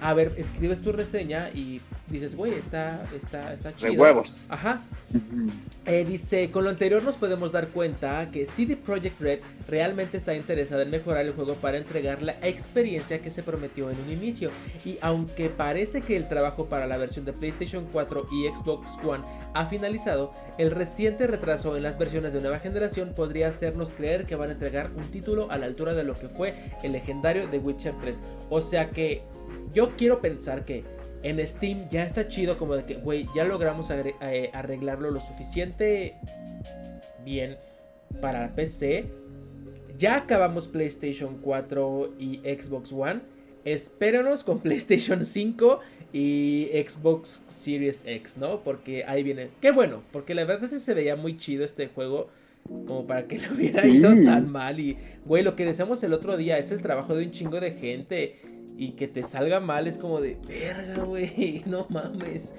a 0.00 0.14
ver, 0.14 0.32
escribes 0.36 0.80
tu 0.80 0.92
reseña 0.92 1.50
y 1.50 1.80
dices, 2.08 2.36
güey, 2.36 2.52
está, 2.52 3.04
está, 3.16 3.52
está 3.52 3.74
chido. 3.74 3.92
De 3.92 3.98
huevos. 3.98 4.36
Ajá. 4.48 4.82
Eh, 5.86 6.04
dice, 6.04 6.50
con 6.50 6.64
lo 6.64 6.70
anterior 6.70 7.02
nos 7.02 7.16
podemos 7.16 7.52
dar 7.52 7.68
cuenta 7.68 8.30
que 8.30 8.46
CD 8.46 8.76
Projekt 8.76 9.20
Red 9.20 9.40
realmente 9.68 10.16
está 10.16 10.34
interesada 10.34 10.82
en 10.82 10.90
mejorar 10.90 11.24
el 11.24 11.32
juego 11.32 11.54
para 11.54 11.78
entregar 11.78 12.22
la 12.22 12.32
experiencia 12.42 13.20
que 13.20 13.30
se 13.30 13.42
prometió 13.42 13.90
en 13.90 13.98
un 14.00 14.10
inicio. 14.10 14.50
Y 14.84 14.98
aunque 15.00 15.50
parece 15.50 16.02
que 16.02 16.16
el 16.16 16.28
trabajo 16.28 16.66
para 16.66 16.86
la 16.86 16.96
versión 16.96 17.24
de 17.24 17.32
PlayStation 17.32 17.86
4 17.92 18.28
y 18.32 18.46
Xbox 18.48 18.92
One 19.04 19.24
ha 19.54 19.66
finalizado, 19.66 20.32
el 20.58 20.70
reciente 20.70 21.26
retraso 21.26 21.76
en 21.76 21.82
las 21.82 21.98
versiones 21.98 22.32
de 22.32 22.40
nueva 22.40 22.58
generación 22.58 23.12
podría 23.14 23.48
hacernos 23.48 23.92
creer 23.92 24.24
que 24.24 24.36
van 24.36 24.50
a 24.50 24.52
entregar 24.52 24.90
un 24.94 25.04
título 25.04 25.50
a 25.50 25.58
la 25.58 25.66
altura 25.66 25.94
de 25.94 26.04
lo 26.04 26.14
que 26.14 26.28
fue 26.28 26.54
el 26.82 26.92
legendario 26.92 27.48
The 27.48 27.58
Witcher 27.58 27.94
3. 28.00 28.22
O 28.50 28.60
sea 28.60 28.90
que 28.90 29.22
yo 29.74 29.96
quiero 29.96 30.20
pensar 30.22 30.64
que 30.64 30.84
en 31.22 31.46
Steam 31.46 31.88
ya 31.88 32.04
está 32.04 32.28
chido 32.28 32.56
como 32.58 32.76
de 32.76 32.84
que, 32.84 32.94
güey, 32.96 33.26
ya 33.34 33.44
logramos 33.44 33.90
eh, 33.90 34.50
arreglarlo 34.52 35.10
lo 35.10 35.20
suficiente 35.20 36.14
bien 37.24 37.56
para 38.20 38.54
PC. 38.54 39.06
Ya 39.96 40.16
acabamos 40.16 40.68
PlayStation 40.68 41.38
4 41.38 42.14
y 42.18 42.40
Xbox 42.44 42.92
One. 42.92 43.22
Espéranos 43.64 44.44
con 44.44 44.58
PlayStation 44.62 45.24
5 45.24 45.80
y 46.12 46.68
Xbox 46.86 47.42
Series 47.46 48.04
X, 48.06 48.36
¿no? 48.38 48.62
Porque 48.62 49.04
ahí 49.04 49.22
viene. 49.22 49.48
Qué 49.60 49.72
bueno, 49.72 50.02
porque 50.12 50.34
la 50.34 50.44
verdad 50.44 50.64
es 50.64 50.72
que 50.72 50.78
se 50.78 50.94
veía 50.94 51.16
muy 51.16 51.36
chido 51.36 51.64
este 51.64 51.88
juego. 51.88 52.28
Como 52.64 53.06
para 53.06 53.26
que 53.26 53.38
lo 53.38 53.54
hubiera 53.54 53.86
ido 53.86 54.10
tan 54.24 54.50
mal. 54.50 54.80
Y, 54.80 54.96
güey, 55.26 55.42
lo 55.42 55.54
que 55.54 55.66
deseamos 55.66 56.02
el 56.02 56.14
otro 56.14 56.36
día 56.38 56.56
es 56.56 56.70
el 56.70 56.80
trabajo 56.80 57.14
de 57.14 57.24
un 57.24 57.30
chingo 57.30 57.60
de 57.60 57.72
gente 57.72 58.53
y 58.76 58.92
que 58.92 59.08
te 59.08 59.22
salga 59.22 59.60
mal 59.60 59.86
es 59.86 59.98
como 59.98 60.20
de 60.20 60.38
verga, 60.46 61.04
güey, 61.04 61.62
no 61.66 61.86
mames. 61.88 62.54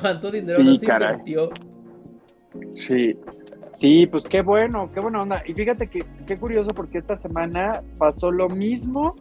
¿Cuánto 0.00 0.30
dinero 0.30 0.62
nos 0.62 0.82
invirtió? 0.82 1.50
Sí. 2.74 3.16
Sí, 3.72 4.06
pues 4.06 4.24
qué 4.24 4.42
bueno, 4.42 4.90
qué 4.92 5.00
buena 5.00 5.22
onda. 5.22 5.42
Y 5.46 5.54
fíjate 5.54 5.88
que 5.88 6.00
qué 6.26 6.36
curioso 6.36 6.70
porque 6.70 6.98
esta 6.98 7.14
semana 7.14 7.82
pasó 7.98 8.32
lo 8.32 8.48
mismo 8.48 9.14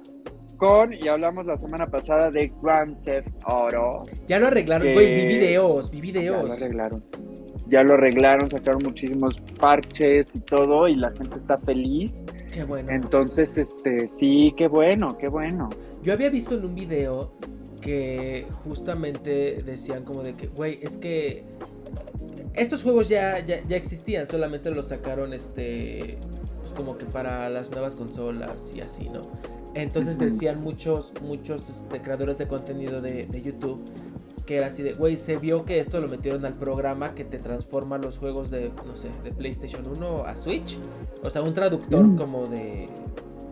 con, 0.58 0.94
y 0.94 1.08
hablamos 1.08 1.46
la 1.46 1.56
semana 1.56 1.86
pasada 1.88 2.32
de 2.32 2.52
Grand 2.62 3.02
Theft 3.04 3.30
Auto. 3.44 4.08
Ya 4.28 4.40
lo 4.40 4.48
arreglaron, 4.48 4.92
güey, 4.92 5.16
vi 5.16 5.26
videos, 5.26 5.92
vi 5.92 6.02
videos. 6.02 6.42
Ya 6.42 6.48
lo 6.48 6.54
arreglaron. 6.54 7.04
Ya 7.70 7.84
lo 7.84 7.94
arreglaron, 7.94 8.50
sacaron 8.50 8.82
muchísimos 8.84 9.36
parches 9.60 10.36
y 10.36 10.40
todo, 10.40 10.88
y 10.88 10.96
la 10.96 11.12
gente 11.12 11.38
está 11.38 11.58
feliz. 11.58 12.26
Qué 12.54 12.64
bueno. 12.64 12.92
Entonces, 12.92 13.58
este, 13.58 14.08
sí, 14.08 14.54
qué 14.58 14.68
bueno, 14.68 15.18
qué 15.18 15.28
bueno. 15.28 15.70
Yo 16.02 16.14
había 16.14 16.30
visto 16.30 16.56
en 16.56 16.66
un 16.66 16.76
video 16.76 17.34
que 17.82 18.48
justamente 18.64 19.62
decían 19.66 20.04
como 20.04 20.24
de 20.24 20.34
que, 20.34 20.48
güey, 20.48 20.80
es 20.82 20.98
que 20.98 21.46
estos 22.54 22.84
juegos 22.84 23.10
ya, 23.10 23.40
ya, 23.40 23.76
existían, 23.76 24.28
solamente 24.30 24.72
los 24.72 24.90
sacaron 24.90 25.34
este, 25.34 26.18
pues 26.60 26.74
como 26.74 26.98
que 26.98 27.06
para 27.06 27.50
las 27.50 27.72
nuevas 27.72 27.96
consolas 27.96 28.74
y 28.76 28.82
así, 28.82 29.10
¿no? 29.10 29.22
Entonces 29.76 30.18
decían 30.18 30.62
muchos, 30.62 31.14
muchos 31.22 31.70
este, 31.70 32.02
creadores 32.02 32.38
de 32.38 32.48
contenido 32.48 33.02
de, 33.02 33.28
YouTube 33.44 33.80
que 34.50 34.58
era 34.58 34.66
así 34.66 34.82
de, 34.82 34.94
güey, 34.94 35.16
se 35.16 35.38
vio 35.38 35.64
que 35.64 35.80
esto 35.80 36.02
lo 36.02 36.08
metieron 36.08 36.44
al 36.44 36.56
programa 36.56 37.14
que 37.14 37.24
te 37.24 37.38
transforma 37.38 38.00
los 38.00 38.18
juegos 38.18 38.50
de, 38.50 38.72
no 38.84 38.96
sé, 38.96 39.10
de 39.24 39.32
PlayStation 39.32 39.84
1 39.88 40.26
a 40.26 40.36
Switch. 40.36 40.80
O 41.22 41.30
sea, 41.30 41.44
un 41.44 41.54
traductor 41.54 42.04
mm. 42.04 42.18
como 42.18 42.48
de... 42.48 42.90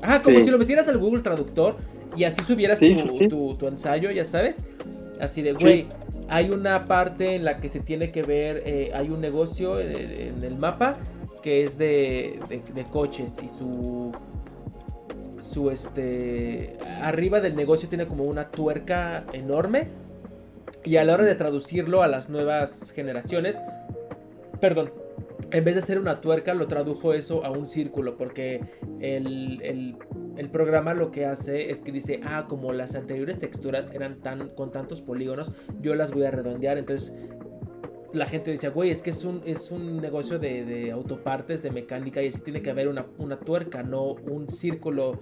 Ajá, 0.02 0.24
como 0.24 0.41
si 0.41 0.50
lo 0.50 0.58
metieras 0.58 0.88
al 0.88 0.98
Google 0.98 1.22
Traductor 1.22 1.76
y 2.16 2.24
así 2.24 2.41
subieras 2.41 2.80
tu, 2.80 3.68
ensayo, 3.68 4.10
ya 4.10 4.26
sabes. 4.26 4.64
Así 5.20 5.43
de, 5.43 5.54
güey, 5.54 5.86
hay 6.30 6.50
una 6.50 6.86
parte 6.86 7.36
en 7.36 7.45
la 7.45 7.60
que 7.60 7.70
se 7.70 7.80
tiene 7.80 8.10
que 8.10 8.24
ver, 8.24 8.64
eh, 8.66 8.89
hay 8.95 9.12
un 9.12 9.22
negocio 9.22 9.80
en, 9.80 10.43
el 10.43 10.58
mapa 10.58 10.98
que 11.43 11.64
es 11.64 11.78
de, 11.78 12.39
de, 12.74 12.86
coches 12.86 13.38
y 13.43 13.50
su 13.50 14.14
su 15.39 15.70
este 15.70 16.76
arriba 17.04 17.39
del 17.39 17.56
negocio 17.56 17.88
tiene 17.88 18.08
como 18.08 18.24
una 18.24 18.50
tuerca 18.50 19.26
enorme 19.32 20.07
y 20.88 20.98
a 20.98 21.04
la 21.04 21.14
hora 21.14 21.26
de 21.26 21.36
traducirlo 21.36 22.02
a 22.02 22.08
las 22.08 22.30
nuevas 22.30 22.92
generaciones 22.92 23.60
perdón 24.60 24.92
en 25.52 25.64
vez 25.64 25.76
de 25.76 25.82
ser 25.82 26.00
una 26.00 26.22
tuerca, 26.22 26.54
lo 26.54 26.68
tradujo 26.68 27.14
eso 27.14 27.46
a 27.46 27.52
un 27.52 27.68
círculo, 27.68 28.18
porque 28.18 28.62
el, 29.00 29.98
programa 30.52 30.94
lo 30.94 31.12
que 31.12 31.26
hace 31.26 31.72
es 31.72 31.82
que 31.82 31.92
dice, 31.92 32.22
ah, 32.24 32.46
como 32.48 32.74
las 32.74 32.96
anteriores 32.96 33.40
texturas 33.40 33.94
eran 33.94 34.22
tan 34.22 34.50
con 34.50 34.72
tantos 34.72 35.02
polígonos, 35.02 35.52
yo 35.82 35.96
las 35.96 36.12
voy 36.12 36.24
a 36.24 36.32
redondear, 36.32 36.78
entonces 36.78 37.14
la 38.14 38.26
gente 38.26 38.52
dice, 38.52 38.70
güey, 38.70 38.90
es 38.90 39.02
que 39.02 39.10
es 39.12 39.24
un, 39.26 39.42
es 39.46 39.72
un 39.72 39.98
negocio 39.98 40.40
de, 40.40 40.92
autopartes, 40.92 41.62
de 41.64 41.72
mecánica, 41.72 42.22
y 42.22 42.28
así 42.28 42.42
tiene 42.42 42.62
que 42.62 42.70
haber 42.70 42.88
una, 42.88 43.06
tuerca, 43.40 43.84
no 43.84 44.14
un 44.14 44.50
círculo 44.50 45.20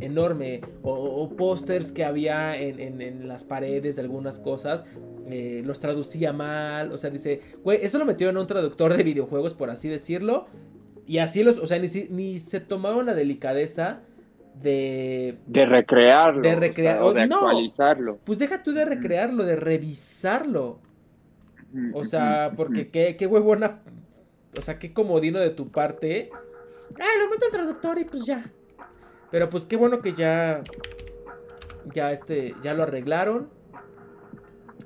enorme, 0.00 0.60
o, 0.82 1.28
pósters 1.36 1.92
que 1.92 2.04
había 2.04 2.56
en, 2.56 3.00
en, 3.00 3.28
las 3.28 3.44
paredes 3.44 3.96
de 3.96 4.02
algunas 4.02 4.38
cosas, 4.38 4.86
eh, 5.26 5.62
los 5.64 5.80
traducía 5.80 6.32
mal, 6.32 6.92
o 6.92 6.98
sea, 6.98 7.10
dice, 7.10 7.40
güey, 7.62 7.80
esto 7.82 7.98
lo 7.98 8.06
metió 8.06 8.28
en 8.28 8.36
un 8.36 8.46
traductor 8.46 8.96
de 8.96 9.02
videojuegos, 9.02 9.54
por 9.54 9.70
así 9.70 9.88
decirlo, 9.88 10.46
y 11.06 11.18
así 11.18 11.42
los, 11.42 11.58
o 11.58 11.66
sea, 11.66 11.78
ni, 11.78 12.38
se 12.38 12.60
tomaron 12.60 13.06
la 13.06 13.14
delicadeza 13.14 14.00
de... 14.54 15.38
De 15.46 15.66
recrearlo. 15.66 16.42
De 16.42 16.54
recrear, 16.54 17.02
o, 17.02 17.12
de 17.12 17.22
actualizarlo. 17.22 18.18
Pues 18.24 18.38
deja 18.38 18.62
tú 18.62 18.72
de 18.72 18.84
recrearlo, 18.84 19.44
de 19.44 19.56
revisarlo. 19.56 20.80
O 21.92 22.04
sea, 22.04 22.52
porque 22.56 22.88
qué, 22.88 23.16
qué 23.16 23.26
huevona, 23.26 23.80
o 24.56 24.62
sea, 24.62 24.78
qué 24.78 24.92
comodino 24.92 25.38
de 25.38 25.50
tu 25.50 25.68
parte. 25.68 26.30
Ah, 26.98 27.18
lo 27.18 27.30
meto 27.30 27.46
al 27.46 27.52
traductor 27.52 27.98
y 27.98 28.04
pues 28.04 28.24
ya. 28.24 28.44
Pero 29.30 29.50
pues 29.50 29.66
qué 29.66 29.76
bueno 29.76 30.00
que 30.00 30.14
ya, 30.14 30.62
ya 31.94 32.10
este, 32.10 32.54
ya 32.62 32.74
lo 32.74 32.84
arreglaron 32.84 33.50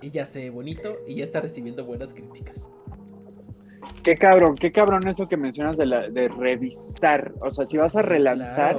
y 0.00 0.10
ya 0.10 0.26
se 0.26 0.40
ve 0.40 0.50
bonito 0.50 0.98
y 1.06 1.16
ya 1.16 1.24
está 1.24 1.40
recibiendo 1.40 1.84
buenas 1.84 2.12
críticas. 2.12 2.68
Qué 4.02 4.16
cabrón, 4.16 4.56
qué 4.56 4.72
cabrón 4.72 5.06
eso 5.06 5.28
que 5.28 5.36
mencionas 5.36 5.76
de, 5.76 5.86
la, 5.86 6.08
de 6.08 6.28
revisar. 6.28 7.32
O 7.40 7.50
sea, 7.50 7.66
si 7.66 7.76
vas 7.76 7.94
a 7.94 8.02
relanzar, 8.02 8.76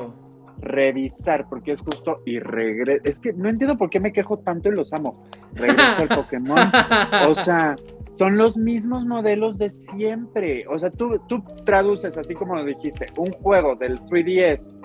revisar, 0.60 1.48
porque 1.50 1.72
es 1.72 1.82
justo 1.82 2.22
y 2.26 2.40
regreso. 2.40 3.02
Es 3.06 3.22
que 3.22 3.32
no 3.32 3.48
entiendo 3.48 3.78
por 3.78 3.90
qué 3.90 4.02
me 4.02 4.12
quejo 4.12 4.40
tanto 4.40 4.70
y 4.70 4.76
los 4.76 4.92
amo. 4.92 5.24
Regreso 5.54 6.02
al 6.02 6.08
Pokémon. 6.10 6.58
O 7.30 7.36
sea, 7.36 7.76
son 8.12 8.38
los 8.38 8.58
mismos 8.58 9.06
modelos 9.06 9.58
de 9.58 9.70
siempre. 9.70 10.66
O 10.68 10.78
sea, 10.78 10.92
tú, 10.92 11.20
tú 11.28 11.42
traduces, 11.64 12.18
así 12.18 12.36
como 12.36 12.56
lo 12.56 12.66
dijiste, 12.66 13.06
un 13.18 13.32
juego 13.32 13.76
del 13.76 14.00
3DS 14.02 14.76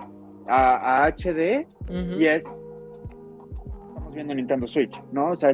a, 0.49 1.07
HD 1.07 1.67
y 1.89 2.27
es. 2.27 2.69
Estamos 3.89 4.15
viendo 4.15 4.35
Nintendo 4.35 4.67
Switch, 4.67 5.01
¿no? 5.13 5.31
O 5.31 5.37
sea, 5.37 5.51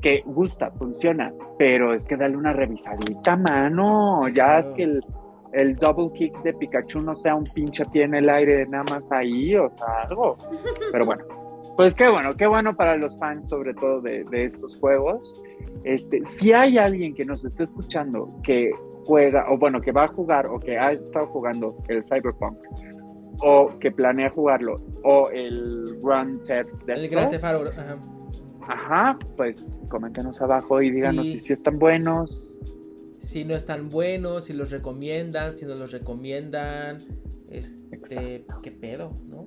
que 0.00 0.22
gusta, 0.26 0.70
funciona, 0.78 1.26
pero 1.58 1.92
es 1.94 2.04
que 2.04 2.16
dale 2.16 2.36
una 2.36 2.52
revisadita, 2.52 3.36
mano. 3.36 4.20
Ya 4.28 4.58
es 4.58 4.70
que 4.70 4.84
el, 4.84 5.00
el, 5.52 5.74
double 5.74 6.10
kick 6.12 6.42
de 6.42 6.54
Pikachu 6.54 7.00
no 7.00 7.16
sea 7.16 7.34
un 7.34 7.44
pinche 7.44 7.84
pie 7.86 8.04
en 8.04 8.14
el 8.14 8.28
aire 8.28 8.66
nada 8.66 8.84
más 8.90 9.10
ahí, 9.10 9.56
o 9.56 9.68
sea, 9.70 10.04
algo. 10.08 10.36
Pero 10.92 11.06
bueno. 11.06 11.24
Pues 11.78 11.94
qué 11.94 12.08
bueno, 12.08 12.30
qué 12.36 12.48
bueno 12.48 12.74
para 12.74 12.96
los 12.96 13.16
fans, 13.20 13.48
sobre 13.48 13.72
todo 13.72 14.00
de, 14.00 14.24
estos 14.32 14.76
juegos. 14.80 15.32
Este, 15.84 16.24
si 16.24 16.52
hay 16.52 16.76
alguien 16.76 17.14
que 17.14 17.24
nos 17.24 17.44
esté 17.44 17.62
escuchando 17.62 18.34
que 18.42 18.72
juega, 19.04 19.46
o 19.48 19.58
bueno, 19.58 19.80
que 19.80 19.92
va 19.92 20.06
a 20.06 20.08
jugar, 20.08 20.48
o 20.48 20.58
que 20.58 20.76
ha 20.76 20.90
estado 20.90 21.28
jugando 21.28 21.76
el 21.86 22.02
Cyberpunk, 22.02 22.58
o 23.40 23.78
que 23.78 23.90
planea 23.90 24.30
jugarlo, 24.30 24.76
o 25.04 25.30
el 25.30 25.98
Grand 26.02 26.42
Theft 26.42 26.88
El 26.88 27.08
Grand 27.08 27.30
Theft 27.30 27.44
Auto, 27.44 27.70
ajá. 27.70 27.98
Ajá, 28.68 29.18
pues 29.36 29.66
coméntenos 29.88 30.42
abajo 30.42 30.82
y 30.82 30.90
díganos 30.90 31.24
si, 31.24 31.52
están 31.52 31.78
buenos. 31.78 32.52
Si 33.18 33.44
no 33.44 33.54
están 33.54 33.88
buenos, 33.88 34.44
si 34.44 34.52
los 34.52 34.70
recomiendan, 34.70 35.56
si 35.56 35.64
no 35.64 35.74
los 35.74 35.90
recomiendan. 35.90 36.98
Este, 37.50 38.44
qué 38.62 38.70
pedo, 38.70 39.10
¿no? 39.26 39.46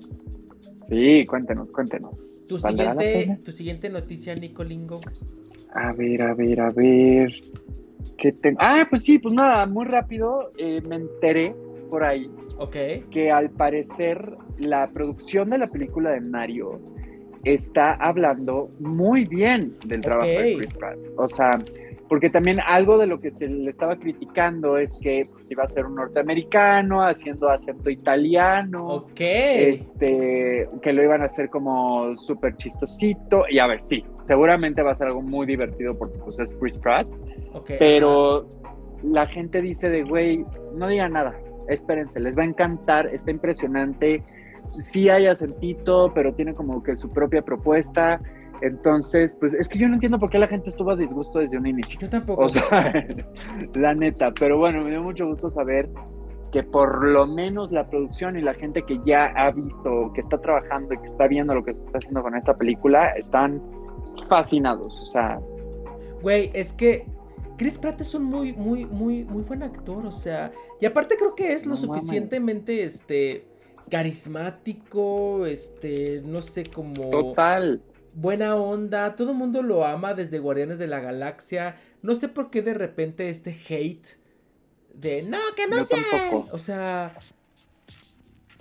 Sí, 0.88 1.24
cuéntenos, 1.26 1.70
cuéntenos. 1.70 2.46
Tu 2.48 2.58
siguiente, 2.58 3.38
tu 3.44 3.52
siguiente 3.52 3.88
noticia, 3.90 4.34
Nicolingo. 4.34 4.98
A 5.72 5.92
ver, 5.92 6.22
a 6.22 6.34
ver, 6.34 6.60
a 6.60 6.70
ver. 6.70 7.32
¿Qué 8.18 8.32
tengo? 8.32 8.58
Ah, 8.60 8.86
pues 8.90 9.04
sí, 9.04 9.18
pues 9.18 9.34
nada, 9.34 9.66
muy 9.66 9.86
rápido 9.86 10.52
eh, 10.58 10.82
me 10.88 10.96
enteré 10.96 11.54
por 11.92 12.06
ahí. 12.06 12.30
Ok. 12.58 12.76
Que 13.10 13.30
al 13.30 13.50
parecer 13.50 14.34
la 14.58 14.88
producción 14.88 15.50
de 15.50 15.58
la 15.58 15.66
película 15.66 16.10
de 16.10 16.22
Mario 16.22 16.80
está 17.44 17.92
hablando 17.94 18.70
muy 18.80 19.26
bien 19.26 19.76
del 19.86 20.00
trabajo 20.00 20.30
de 20.30 20.56
Chris 20.56 20.74
Pratt. 20.74 20.96
O 21.18 21.28
sea, 21.28 21.50
porque 22.08 22.30
también 22.30 22.56
algo 22.66 22.96
de 22.96 23.06
lo 23.06 23.18
que 23.18 23.28
se 23.28 23.46
le 23.46 23.68
estaba 23.68 23.98
criticando 23.98 24.78
es 24.78 24.98
que 25.02 25.24
pues, 25.30 25.50
iba 25.50 25.64
a 25.64 25.66
ser 25.66 25.84
un 25.84 25.96
norteamericano 25.96 27.02
haciendo 27.02 27.50
acento 27.50 27.90
italiano. 27.90 28.86
Ok. 28.86 29.20
Este, 29.20 30.66
que 30.80 30.92
lo 30.94 31.02
iban 31.02 31.20
a 31.20 31.26
hacer 31.26 31.50
como 31.50 32.16
súper 32.16 32.56
chistosito. 32.56 33.44
Y 33.50 33.58
a 33.58 33.66
ver, 33.66 33.82
sí, 33.82 34.02
seguramente 34.22 34.82
va 34.82 34.92
a 34.92 34.94
ser 34.94 35.08
algo 35.08 35.20
muy 35.20 35.44
divertido 35.44 35.94
porque 35.98 36.16
pues 36.24 36.38
es 36.38 36.54
Chris 36.54 36.78
Pratt. 36.78 37.06
Okay, 37.52 37.76
pero 37.78 38.48
la 39.02 39.26
gente 39.26 39.60
dice 39.60 39.90
de, 39.90 40.04
güey, 40.04 40.44
no 40.74 40.88
digan 40.88 41.12
nada, 41.12 41.34
espérense, 41.68 42.20
les 42.20 42.36
va 42.36 42.42
a 42.42 42.46
encantar, 42.46 43.06
está 43.06 43.30
impresionante. 43.30 44.22
Sí 44.78 45.08
hay 45.08 45.26
acentito, 45.26 46.12
pero 46.14 46.32
tiene 46.34 46.54
como 46.54 46.82
que 46.82 46.96
su 46.96 47.10
propia 47.10 47.42
propuesta 47.42 48.20
entonces, 48.62 49.36
pues 49.38 49.52
es 49.54 49.68
que 49.68 49.76
yo 49.76 49.88
no 49.88 49.94
entiendo 49.94 50.20
por 50.20 50.30
qué 50.30 50.38
la 50.38 50.46
gente 50.46 50.70
estuvo 50.70 50.92
a 50.92 50.96
disgusto 50.96 51.40
desde 51.40 51.58
un 51.58 51.66
inicio. 51.66 51.98
Yo 52.00 52.08
tampoco. 52.08 52.44
O 52.44 52.48
sea, 52.48 53.04
la 53.74 53.92
neta, 53.92 54.32
pero 54.38 54.56
bueno, 54.56 54.84
me 54.84 54.90
dio 54.90 55.02
mucho 55.02 55.26
gusto 55.26 55.50
saber 55.50 55.90
que 56.52 56.62
por 56.62 57.08
lo 57.08 57.26
menos 57.26 57.72
la 57.72 57.82
producción 57.82 58.38
y 58.38 58.40
la 58.40 58.54
gente 58.54 58.82
que 58.82 59.00
ya 59.04 59.26
ha 59.34 59.50
visto, 59.50 60.12
que 60.14 60.20
está 60.20 60.38
trabajando 60.38 60.94
y 60.94 60.98
que 60.98 61.06
está 61.06 61.26
viendo 61.26 61.54
lo 61.54 61.64
que 61.64 61.74
se 61.74 61.80
está 61.80 61.98
haciendo 61.98 62.22
con 62.22 62.36
esta 62.36 62.54
película, 62.54 63.08
están 63.16 63.60
fascinados. 64.28 64.96
O 65.00 65.04
sea. 65.04 65.40
Güey, 66.22 66.50
es 66.54 66.72
que 66.72 67.04
Chris 67.62 67.78
Pratt 67.78 68.00
es 68.00 68.12
un 68.14 68.24
muy, 68.24 68.52
muy, 68.54 68.86
muy, 68.86 69.22
muy 69.22 69.44
buen 69.44 69.62
actor. 69.62 70.04
O 70.04 70.10
sea. 70.10 70.50
Y 70.80 70.86
aparte 70.86 71.14
creo 71.16 71.36
que 71.36 71.52
es 71.52 71.64
lo 71.64 71.76
suficientemente, 71.76 72.82
este. 72.82 73.46
carismático. 73.88 75.46
Este. 75.46 76.22
No 76.26 76.42
sé 76.42 76.64
cómo. 76.64 77.10
Total 77.10 77.80
buena 78.14 78.56
onda, 78.56 79.14
todo 79.16 79.30
el 79.30 79.36
mundo 79.38 79.62
lo 79.62 79.86
ama 79.86 80.12
desde 80.12 80.40
Guardianes 80.40 80.80
de 80.80 80.88
la 80.88 80.98
Galaxia. 80.98 81.76
No 82.02 82.16
sé 82.16 82.28
por 82.28 82.50
qué 82.50 82.62
de 82.62 82.74
repente 82.74 83.30
este 83.30 83.52
hate 83.52 84.18
de 84.92 85.22
no, 85.22 85.38
que 85.54 85.68
no 85.68 85.84
sea. 85.84 86.30
O 86.50 86.58
sea, 86.58 87.16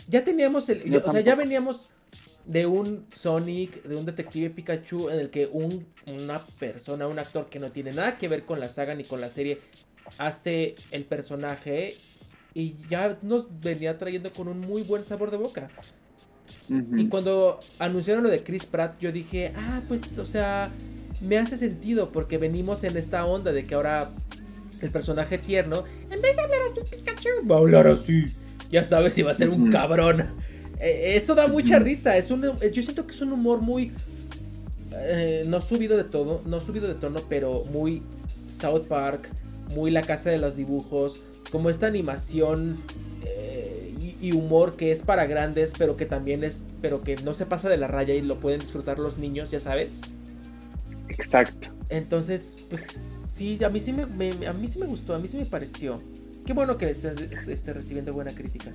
ya 0.07 0.23
teníamos 0.23 0.69
el. 0.69 0.95
o 1.03 1.11
sea, 1.11 1.21
ya 1.21 1.33
veníamos 1.33 1.89
de 2.45 2.65
un 2.65 3.05
Sonic, 3.09 3.83
de 3.83 3.95
un 3.95 4.05
detective 4.05 4.49
Pikachu, 4.49 5.09
en 5.09 5.19
el 5.19 5.29
que 5.29 5.47
un, 5.47 5.85
una 6.07 6.45
persona, 6.59 7.07
un 7.07 7.19
actor 7.19 7.49
que 7.49 7.59
no 7.59 7.71
tiene 7.71 7.91
nada 7.91 8.17
que 8.17 8.27
ver 8.27 8.45
con 8.45 8.59
la 8.59 8.69
saga 8.69 8.95
ni 8.95 9.03
con 9.03 9.21
la 9.21 9.29
serie, 9.29 9.59
hace 10.17 10.75
el 10.91 11.05
personaje 11.05 11.95
y 12.53 12.75
ya 12.89 13.17
nos 13.21 13.61
venía 13.61 13.97
trayendo 13.97 14.33
con 14.33 14.47
un 14.47 14.59
muy 14.59 14.83
buen 14.83 15.03
sabor 15.03 15.31
de 15.31 15.37
boca. 15.37 15.69
Y 16.69 17.07
cuando 17.07 17.59
anunciaron 17.79 18.23
lo 18.23 18.29
de 18.29 18.43
Chris 18.43 18.65
Pratt, 18.65 18.99
yo 18.99 19.11
dije, 19.11 19.53
ah, 19.55 19.81
pues, 19.87 20.17
o 20.17 20.25
sea, 20.25 20.69
me 21.21 21.37
hace 21.37 21.57
sentido 21.57 22.11
porque 22.11 22.37
venimos 22.37 22.83
en 22.83 22.97
esta 22.97 23.25
onda 23.25 23.51
de 23.51 23.63
que 23.63 23.75
ahora 23.75 24.11
el 24.81 24.89
personaje 24.89 25.37
tierno, 25.37 25.83
en 26.09 26.21
vez 26.21 26.35
de 26.35 26.41
hablar 26.41 26.59
así 26.69 26.81
Pikachu, 26.89 27.29
va 27.49 27.55
a 27.55 27.59
hablar 27.59 27.87
así. 27.87 28.25
Ya 28.69 28.83
sabes 28.83 29.13
si 29.13 29.21
va 29.21 29.31
a 29.31 29.33
ser 29.33 29.49
un 29.49 29.69
cabrón. 29.69 30.25
E, 30.81 31.15
eso 31.15 31.35
da 31.35 31.47
mucha 31.47 31.79
risa. 31.79 32.17
Es 32.17 32.31
un, 32.31 32.41
yo 32.41 32.83
siento 32.83 33.05
que 33.05 33.13
es 33.13 33.21
un 33.21 33.31
humor 33.31 33.61
muy... 33.61 33.91
Eh, 34.93 35.45
no 35.47 35.61
subido 35.61 35.95
de 35.95 36.03
todo, 36.03 36.41
no 36.45 36.59
subido 36.59 36.87
de 36.87 36.95
tono, 36.95 37.21
pero 37.29 37.63
muy 37.71 38.03
South 38.49 38.87
Park, 38.87 39.29
muy 39.69 39.89
la 39.89 40.01
casa 40.01 40.29
de 40.29 40.37
los 40.37 40.57
dibujos, 40.57 41.21
como 41.49 41.69
esta 41.69 41.87
animación 41.87 42.83
y 44.21 44.33
humor 44.33 44.77
que 44.77 44.91
es 44.91 45.01
para 45.01 45.25
grandes, 45.25 45.73
pero 45.77 45.97
que 45.97 46.05
también 46.05 46.43
es, 46.43 46.63
pero 46.79 47.01
que 47.01 47.17
no 47.17 47.33
se 47.33 47.47
pasa 47.47 47.69
de 47.69 47.77
la 47.77 47.87
raya 47.87 48.13
y 48.13 48.21
lo 48.21 48.39
pueden 48.39 48.59
disfrutar 48.59 48.99
los 48.99 49.17
niños, 49.17 49.49
ya 49.49 49.59
sabes. 49.59 49.99
Exacto. 51.09 51.69
Entonces, 51.89 52.57
pues 52.69 52.83
sí, 52.83 53.61
a 53.63 53.69
mí 53.69 53.79
sí 53.81 53.93
me, 53.93 54.03
a 54.45 54.53
mí 54.53 54.67
sí 54.67 54.79
me 54.79 54.85
gustó, 54.85 55.15
a 55.15 55.19
mí 55.19 55.27
sí 55.27 55.37
me 55.37 55.45
pareció. 55.45 56.01
Qué 56.45 56.53
bueno 56.53 56.77
que 56.77 56.89
esté, 56.89 57.13
esté 57.47 57.73
recibiendo 57.73 58.13
buena 58.13 58.33
crítica. 58.35 58.71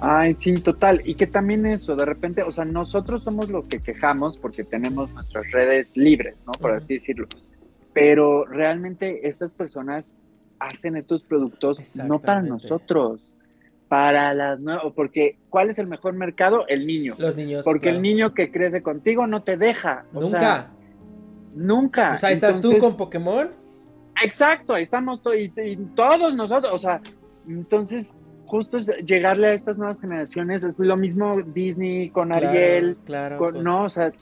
Ay, 0.00 0.34
sí, 0.38 0.54
total. 0.54 1.00
Y 1.04 1.14
que 1.14 1.26
también 1.26 1.66
eso, 1.66 1.96
de 1.96 2.04
repente, 2.04 2.42
o 2.42 2.52
sea, 2.52 2.64
nosotros 2.64 3.22
somos 3.22 3.48
los 3.48 3.68
que 3.68 3.80
quejamos 3.80 4.38
porque 4.38 4.64
tenemos 4.64 5.12
nuestras 5.12 5.50
redes 5.50 5.96
libres, 5.96 6.42
¿no? 6.46 6.52
Por 6.52 6.72
así 6.72 6.94
decirlo. 6.94 7.26
Pero 7.92 8.44
realmente 8.44 9.28
estas 9.28 9.52
personas 9.52 10.16
hacen 10.58 10.96
estos 10.96 11.24
productos 11.24 11.96
no 11.96 12.20
para 12.20 12.42
nosotros 12.42 13.30
para 13.88 14.34
las 14.34 14.58
nuevas, 14.60 14.92
porque 14.96 15.36
¿cuál 15.50 15.70
es 15.70 15.78
el 15.78 15.86
mejor 15.86 16.14
mercado? 16.14 16.66
El 16.66 16.86
niño. 16.86 17.14
Los 17.18 17.36
niños. 17.36 17.64
Porque 17.64 17.90
el 17.90 18.02
niño 18.02 18.34
que 18.34 18.50
crece 18.50 18.82
contigo 18.82 19.26
no 19.26 19.42
te 19.42 19.56
deja. 19.56 20.04
nunca. 20.12 20.70
nunca. 21.54 22.14
O 22.14 22.16
sea, 22.16 22.30
ahí 22.30 22.34
estás 22.34 22.60
tú 22.60 22.76
con 22.78 22.96
Pokémon. 22.96 23.50
Exacto, 24.22 24.74
ahí 24.74 24.82
estamos 24.82 25.20
y, 25.36 25.76
todos 25.94 26.34
nosotros, 26.34 26.72
o 26.72 26.78
sea, 26.78 27.00
entonces 27.48 28.14
justo 28.46 28.76
es 28.76 28.90
llegarle 29.04 29.48
a 29.48 29.52
estas 29.52 29.78
nuevas 29.78 30.00
generaciones, 30.00 30.64
es 30.64 30.78
lo 30.78 30.96
mismo 30.96 31.42
Disney 31.42 32.10
con 32.10 32.32
Ariel, 32.32 32.96
claro, 33.04 33.52
no, 33.52 33.82
o 33.84 33.90
sea, 33.90 34.12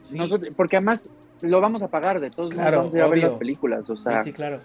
porque 0.56 0.76
además 0.76 1.08
lo 1.42 1.60
vamos 1.60 1.82
a 1.82 1.88
pagar 1.88 2.20
de 2.20 2.30
todos 2.30 2.54
modos, 2.54 2.70
vamos 2.70 2.94
a, 2.94 3.06
ver 3.08 3.18
las 3.18 3.32
películas, 3.32 3.90
o 3.90 3.96
sea. 3.96 4.20
Sí, 4.20 4.30
sí 4.30 4.32
claro. 4.32 4.60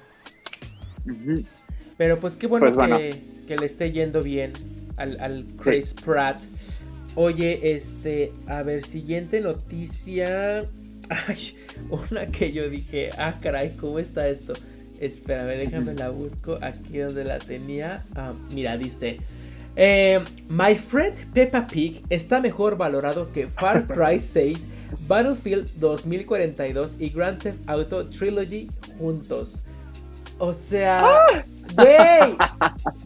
Pero 1.97 2.20
pues 2.20 2.36
qué 2.36 2.47
bueno, 2.47 2.72
pues 2.74 2.88
que, 2.88 3.24
que 3.47 3.58
le 3.58 3.66
esté 3.66 3.91
yendo 3.91 4.22
bien 4.22 4.53
al, 4.97 5.45
Chris 5.62 5.93
Pratt. 5.93 6.39
Oye, 7.16 7.74
este, 7.74 8.32
a 8.47 8.62
ver, 8.64 8.84
siguiente 8.84 9.41
noticia. 9.41 10.66
Ay, 11.10 11.55
una 11.89 12.28
que 12.28 12.51
yo 12.51 12.70
dije, 12.70 13.10
ah, 13.18 13.36
caray, 13.41 13.76
¿cómo 13.80 13.97
está 13.97 14.28
esto? 14.28 14.53
Espérame, 14.99 15.58
déjame 15.58 15.93
la 15.93 16.10
busco 16.10 16.58
aquí 16.62 16.97
donde 16.97 17.24
la 17.24 17.39
tenía. 17.39 18.03
Ah, 18.16 18.34
mira, 18.51 18.78
dice. 18.78 19.20
Eh, 19.80 20.19
My 20.49 20.75
Friend 20.75 21.15
Peppa 21.34 21.67
Pig 21.67 22.01
está 22.09 22.41
mejor 22.41 22.78
valorado 22.78 23.32
que 23.32 23.47
Far 23.47 23.86
Cry 23.88 24.19
6, 24.19 24.67
Battlefield 25.07 25.69
2042 25.75 26.95
y 26.97 27.09
Grand 27.09 27.38
Theft 27.38 27.59
Auto 27.69 28.09
Trilogy 28.09 28.71
juntos. 28.97 29.61
O 30.39 30.51
sea, 30.51 31.03
¡Ah! 31.05 31.45
güey, 31.75 32.38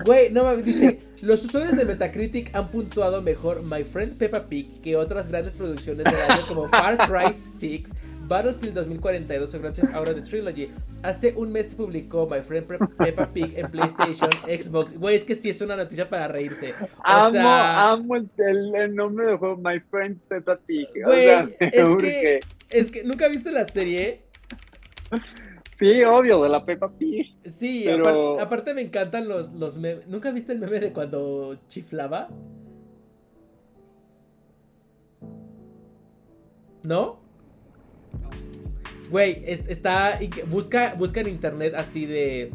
güey, 0.06 0.32
no 0.32 0.46
me 0.46 0.62
dice. 0.62 1.00
Los 1.22 1.44
usuarios 1.44 1.76
de 1.76 1.86
Metacritic 1.86 2.56
han 2.56 2.70
puntuado 2.70 3.22
mejor 3.22 3.64
My 3.64 3.84
Friend 3.84 4.18
Peppa 4.18 4.48
Pig 4.48 4.82
que 4.82 4.96
otras 4.96 5.28
grandes 5.28 5.56
producciones 5.56 6.06
del 6.06 6.16
año 6.16 6.48
como 6.48 6.70
Far 6.70 6.98
Cry 6.98 7.36
6, 7.60 7.84
Battlefield 8.32 8.76
2042 8.76 9.54
o 9.54 9.60
Grand 9.60 9.76
Theft 9.76 9.94
Auto 9.94 10.16
The 10.16 10.22
Trilogy. 10.22 10.72
Hace 11.04 11.34
un 11.36 11.52
mes 11.52 11.72
se 11.72 11.76
publicó 11.76 12.26
My 12.32 12.40
Friend 12.42 12.66
Peppa 12.98 13.28
Pig 13.28 13.58
en 13.58 13.70
PlayStation, 13.70 14.30
Xbox. 14.48 14.98
Güey, 14.98 15.18
es 15.18 15.26
que 15.26 15.36
sí 15.36 15.50
es 15.50 15.60
una 15.60 15.76
noticia 15.76 16.10
para 16.10 16.30
reírse. 16.30 16.74
amo, 17.04 17.40
amo 17.42 18.16
el, 18.16 18.96
nombre 18.96 19.26
del 19.26 19.38
juego 19.38 19.58
My 19.58 19.82
Friend 19.82 20.18
Peppa 20.30 20.56
Pig. 20.66 20.88
Güey, 21.04 21.28
es, 21.60 21.96
que, 22.00 22.40
es 22.70 22.90
que 22.90 23.04
nunca 23.04 23.28
viste 23.28 23.52
la 23.52 23.66
serie. 23.66 24.22
Sí, 25.74 26.02
obvio, 26.04 26.42
de 26.42 26.48
la 26.48 26.64
Peppa 26.64 26.90
Pig. 26.90 27.36
Sí, 27.44 27.86
aparte 28.40 28.74
me 28.74 28.80
encantan 28.80 29.28
los, 29.28 29.52
los 29.52 29.78
memes. 29.78 30.08
¿Nunca 30.08 30.32
viste 30.32 30.54
el 30.54 30.60
meme 30.60 30.80
de 30.80 30.94
cuando 30.94 31.58
chiflaba? 31.68 32.30
¿No? 36.84 37.21
Güey, 39.12 39.44
está. 39.46 40.20
Busca, 40.50 40.96
busca 40.98 41.20
en 41.20 41.28
internet 41.28 41.74
así 41.76 42.06
de. 42.06 42.52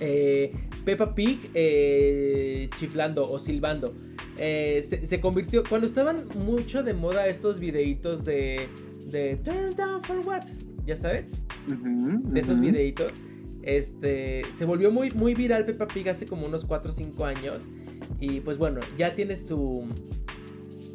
Eh, 0.00 0.52
Peppa 0.84 1.14
Pig 1.14 1.50
eh, 1.54 2.68
chiflando 2.76 3.28
o 3.28 3.38
silbando. 3.40 3.92
eh, 4.38 4.82
se, 4.82 5.20
convirtió, 5.20 5.64
cuando 5.68 5.86
estaban 5.86 6.24
mucho 6.36 6.82
de 6.82 6.94
moda 6.94 7.26
estos 7.26 7.58
videitos 7.58 8.24
de, 8.24 8.68
de 9.10 9.36
Turn 9.36 9.74
Down 9.74 10.02
for 10.02 10.18
What, 10.20 10.44
ya 10.86 10.94
sabes, 10.94 11.34
de 11.66 12.40
esos 12.40 12.60
videitos, 12.60 13.12
este, 13.62 14.44
se 14.52 14.64
volvió 14.64 14.92
muy, 14.92 15.10
muy 15.10 15.34
viral 15.34 15.64
Peppa 15.64 15.88
Pig 15.88 16.08
hace 16.08 16.26
como 16.26 16.46
unos 16.46 16.64
4 16.64 16.90
o 16.90 16.94
5 16.94 17.24
años 17.24 17.68
y 18.20 18.40
pues 18.40 18.58
bueno, 18.58 18.80
ya 18.96 19.14
tiene 19.14 19.36
su, 19.36 19.86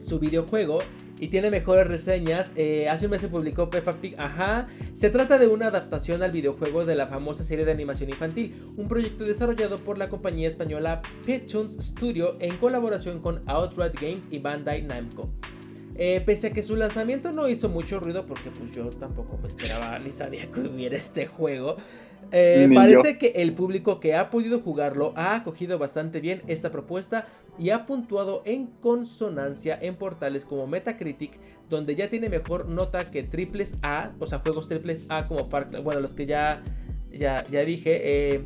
su 0.01 0.19
videojuego 0.19 0.79
y 1.21 1.27
tiene 1.27 1.51
mejores 1.51 1.87
reseñas. 1.87 2.51
Eh, 2.55 2.89
hace 2.89 3.05
un 3.05 3.11
mes 3.11 3.21
se 3.21 3.29
publicó 3.29 3.69
Peppa 3.69 3.93
Pig, 3.93 4.15
ajá. 4.17 4.67
Se 4.95 5.11
trata 5.11 5.37
de 5.37 5.45
una 5.47 5.67
adaptación 5.67 6.23
al 6.23 6.31
videojuego 6.31 6.83
de 6.83 6.95
la 6.95 7.05
famosa 7.05 7.43
serie 7.43 7.63
de 7.63 7.71
animación 7.71 8.09
infantil, 8.09 8.73
un 8.75 8.87
proyecto 8.87 9.23
desarrollado 9.23 9.77
por 9.77 9.99
la 9.99 10.09
compañía 10.09 10.47
española 10.47 11.03
Pitchons 11.23 11.77
Studio 11.79 12.37
en 12.39 12.57
colaboración 12.57 13.21
con 13.21 13.43
Outright 13.45 13.93
Games 14.01 14.27
y 14.31 14.39
Bandai 14.39 14.81
Namco. 14.81 15.29
Eh, 15.95 16.23
pese 16.25 16.47
a 16.47 16.53
que 16.53 16.63
su 16.63 16.75
lanzamiento 16.75 17.31
no 17.31 17.47
hizo 17.47 17.69
mucho 17.69 17.99
ruido, 17.99 18.25
porque 18.25 18.49
pues 18.49 18.71
yo 18.73 18.89
tampoco 18.89 19.37
me 19.37 19.47
esperaba 19.47 19.99
ni 19.99 20.11
sabía 20.11 20.49
que 20.49 20.61
hubiera 20.61 20.95
este 20.95 21.27
juego. 21.27 21.77
Eh, 22.31 22.69
parece 22.73 23.17
que 23.17 23.33
el 23.35 23.53
público 23.53 23.99
que 23.99 24.15
ha 24.15 24.29
podido 24.29 24.61
jugarlo 24.61 25.13
ha 25.15 25.35
acogido 25.35 25.77
bastante 25.77 26.21
bien 26.21 26.41
esta 26.47 26.71
propuesta 26.71 27.27
y 27.57 27.71
ha 27.71 27.85
puntuado 27.85 28.41
en 28.45 28.67
consonancia 28.67 29.77
en 29.81 29.95
portales 29.95 30.45
como 30.45 30.67
Metacritic, 30.67 31.39
donde 31.69 31.95
ya 31.95 32.09
tiene 32.09 32.29
mejor 32.29 32.67
nota 32.67 33.11
que 33.11 33.23
triples 33.23 33.77
A, 33.81 34.11
o 34.19 34.25
sea, 34.25 34.39
juegos 34.39 34.67
triples 34.67 35.03
A 35.09 35.27
como 35.27 35.45
Far 35.45 35.69
Cry, 35.69 35.81
bueno, 35.81 35.99
los 35.99 36.13
que 36.13 36.25
ya, 36.25 36.63
ya, 37.11 37.45
ya 37.49 37.65
dije. 37.65 38.01
Eh, 38.03 38.41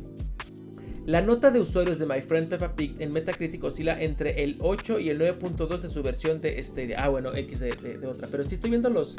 la 1.06 1.22
nota 1.22 1.52
de 1.52 1.60
usuarios 1.60 2.00
de 2.00 2.06
My 2.06 2.20
Friend 2.20 2.48
Peppa 2.48 2.74
Pig 2.74 2.96
en 2.98 3.12
Metacritic 3.12 3.62
oscila 3.62 4.02
entre 4.02 4.42
el 4.42 4.56
8 4.60 4.98
y 4.98 5.10
el 5.10 5.20
9.2 5.20 5.78
de 5.78 5.88
su 5.88 6.02
versión 6.02 6.40
de 6.40 6.58
este. 6.58 6.96
Ah, 6.96 7.08
bueno, 7.08 7.32
X 7.32 7.60
de, 7.60 8.00
otra. 8.04 8.26
Pero 8.28 8.44
sí 8.44 8.56
estoy 8.56 8.70
viendo 8.70 8.90
los. 8.90 9.16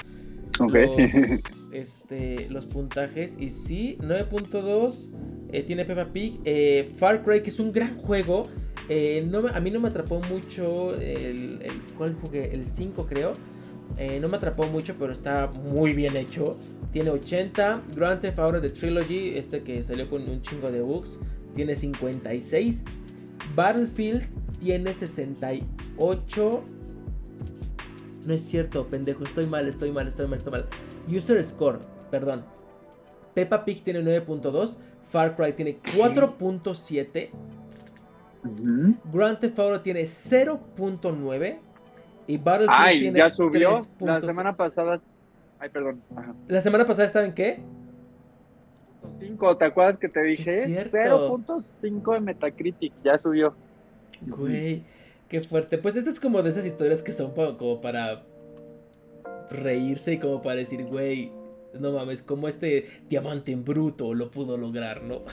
Los, 0.59 0.73
este, 1.71 2.49
los 2.49 2.65
puntajes. 2.65 3.37
Y 3.39 3.49
sí, 3.49 3.97
9.2 4.01 5.09
eh, 5.51 5.63
tiene 5.63 5.85
Peppa 5.85 6.11
Pig. 6.11 6.39
Eh, 6.45 6.89
Far 6.97 7.23
Cry, 7.23 7.41
que 7.41 7.49
es 7.49 7.59
un 7.59 7.71
gran 7.71 7.97
juego. 7.97 8.43
Eh, 8.89 9.27
no, 9.29 9.45
a 9.47 9.59
mí 9.59 9.71
no 9.71 9.79
me 9.79 9.89
atrapó 9.89 10.21
mucho 10.29 10.95
el, 10.95 11.59
el 11.61 11.81
¿Cuál 11.97 12.15
jugué? 12.21 12.53
El 12.53 12.65
5, 12.65 13.05
creo. 13.05 13.33
no 14.21 14.29
me 14.29 14.37
atrapó 14.37 14.65
mucho, 14.67 14.95
pero 14.97 15.11
está 15.11 15.47
muy 15.47 15.93
bien 15.93 16.15
hecho. 16.15 16.57
Tiene 16.91 17.09
80. 17.09 17.83
Grand 17.95 18.21
Theft 18.21 18.39
Auto 18.39 18.61
The 18.61 18.69
Trilogy, 18.69 19.37
este 19.37 19.61
que 19.63 19.83
salió 19.83 20.09
con 20.09 20.27
un 20.29 20.41
chingo 20.41 20.71
de 20.71 20.81
bugs 20.81 21.19
tiene 21.57 21.75
56. 21.75 22.85
Battlefield 23.55 24.21
tiene 24.61 24.93
68. 24.93 26.63
No 28.27 28.33
es 28.33 28.41
cierto, 28.41 28.85
pendejo. 28.87 29.23
Estoy 29.23 29.45
mal, 29.45 29.65
estoy 29.69 29.89
mal, 29.89 30.05
estoy 30.05 30.27
mal, 30.27 30.37
estoy 30.37 30.51
mal. 30.51 30.65
User 31.07 31.41
Score, 31.41 31.79
perdón. 32.11 32.43
Peppa 33.33 33.63
Pig 33.63 33.81
tiene 33.81 34.01
9.2. 34.01 34.75
Far 35.01 35.33
Cry 35.37 35.53
tiene 35.53 35.79
4.7. 35.81 37.29
Grand 39.13 39.39
Theft 39.39 39.59
Auto 39.59 39.79
tiene 39.79 40.01
0.9. 40.01 41.57
Y 42.27 42.37
Battlefield 42.37 42.77
Ay, 42.77 42.99
tiene 42.99 43.17
ya 43.17 43.29
subió. 43.29 43.79
La 44.01 44.19
semana 44.19 44.57
pasada. 44.57 44.99
Ay, 45.57 45.69
perdón. 45.69 46.01
¿La 46.49 46.59
semana 46.59 46.85
pasada 46.85 47.05
estaba 47.05 47.25
en 47.25 47.33
qué? 47.33 47.61
5, 49.21 49.57
¿te 49.57 49.63
acuerdas 49.63 49.95
que 49.95 50.09
te 50.09 50.21
dije? 50.23 50.65
0.5 50.67 52.13
de 52.13 52.19
Metacritic, 52.19 52.91
ya 53.05 53.17
subió. 53.17 53.55
Güey, 54.19 54.83
qué 55.27 55.41
fuerte. 55.41 55.77
Pues 55.77 55.95
esta 55.95 56.09
es 56.09 56.19
como 56.19 56.41
de 56.41 56.49
esas 56.49 56.65
historias 56.65 57.01
que 57.01 57.11
son 57.11 57.31
como 57.31 57.81
para 57.81 58.25
reírse 59.49 60.13
y 60.13 60.17
como 60.19 60.41
para 60.41 60.57
decir, 60.57 60.83
güey, 60.85 61.31
no 61.79 61.91
mames, 61.91 62.23
como 62.23 62.47
este 62.47 62.85
diamante 63.09 63.51
en 63.51 63.63
bruto 63.63 64.13
lo 64.13 64.31
pudo 64.31 64.57
lograr, 64.57 65.03
¿no? 65.03 65.23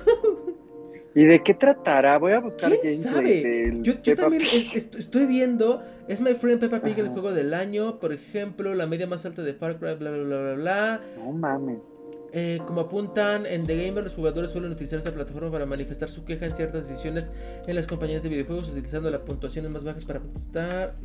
¿Y 1.16 1.24
de 1.24 1.42
qué 1.44 1.54
tratará? 1.54 2.18
Voy 2.18 2.32
a 2.32 2.40
buscar 2.40 2.72
¿Quién 2.80 2.96
sabe? 2.96 3.78
Yo, 3.82 4.16
también 4.16 4.42
estoy 4.42 5.26
viendo, 5.26 5.82
es 6.08 6.20
My 6.20 6.34
Friend 6.34 6.58
Peppa 6.58 6.80
Pig 6.82 6.98
el 6.98 7.08
juego 7.08 7.32
del 7.32 7.54
año, 7.54 8.00
por 8.00 8.12
ejemplo, 8.12 8.74
la 8.74 8.86
media 8.86 9.06
más 9.06 9.24
alta 9.24 9.42
de 9.42 9.54
Far 9.54 9.78
Cry, 9.78 9.94
bla, 9.94 10.10
bla, 10.10 10.24
bla, 10.24 10.40
bla, 10.40 10.54
bla. 10.54 11.00
No 11.16 11.32
mames. 11.32 11.93
Eh, 12.36 12.60
como 12.66 12.80
apuntan 12.80 13.46
en 13.46 13.64
The 13.64 13.76
Gamer, 13.76 14.02
los 14.02 14.14
jugadores 14.14 14.50
suelen 14.50 14.72
utilizar 14.72 14.98
esta 14.98 15.12
plataforma 15.12 15.52
para 15.52 15.66
manifestar 15.66 16.08
su 16.08 16.24
queja 16.24 16.46
en 16.46 16.54
ciertas 16.56 16.88
decisiones 16.88 17.32
en 17.64 17.76
las 17.76 17.86
compañías 17.86 18.24
de 18.24 18.28
videojuegos, 18.28 18.68
utilizando 18.70 19.08
las 19.08 19.20
puntuaciones 19.20 19.70
más 19.70 19.84
bajas 19.84 20.04
para 20.04 20.18
protestar. 20.18 20.96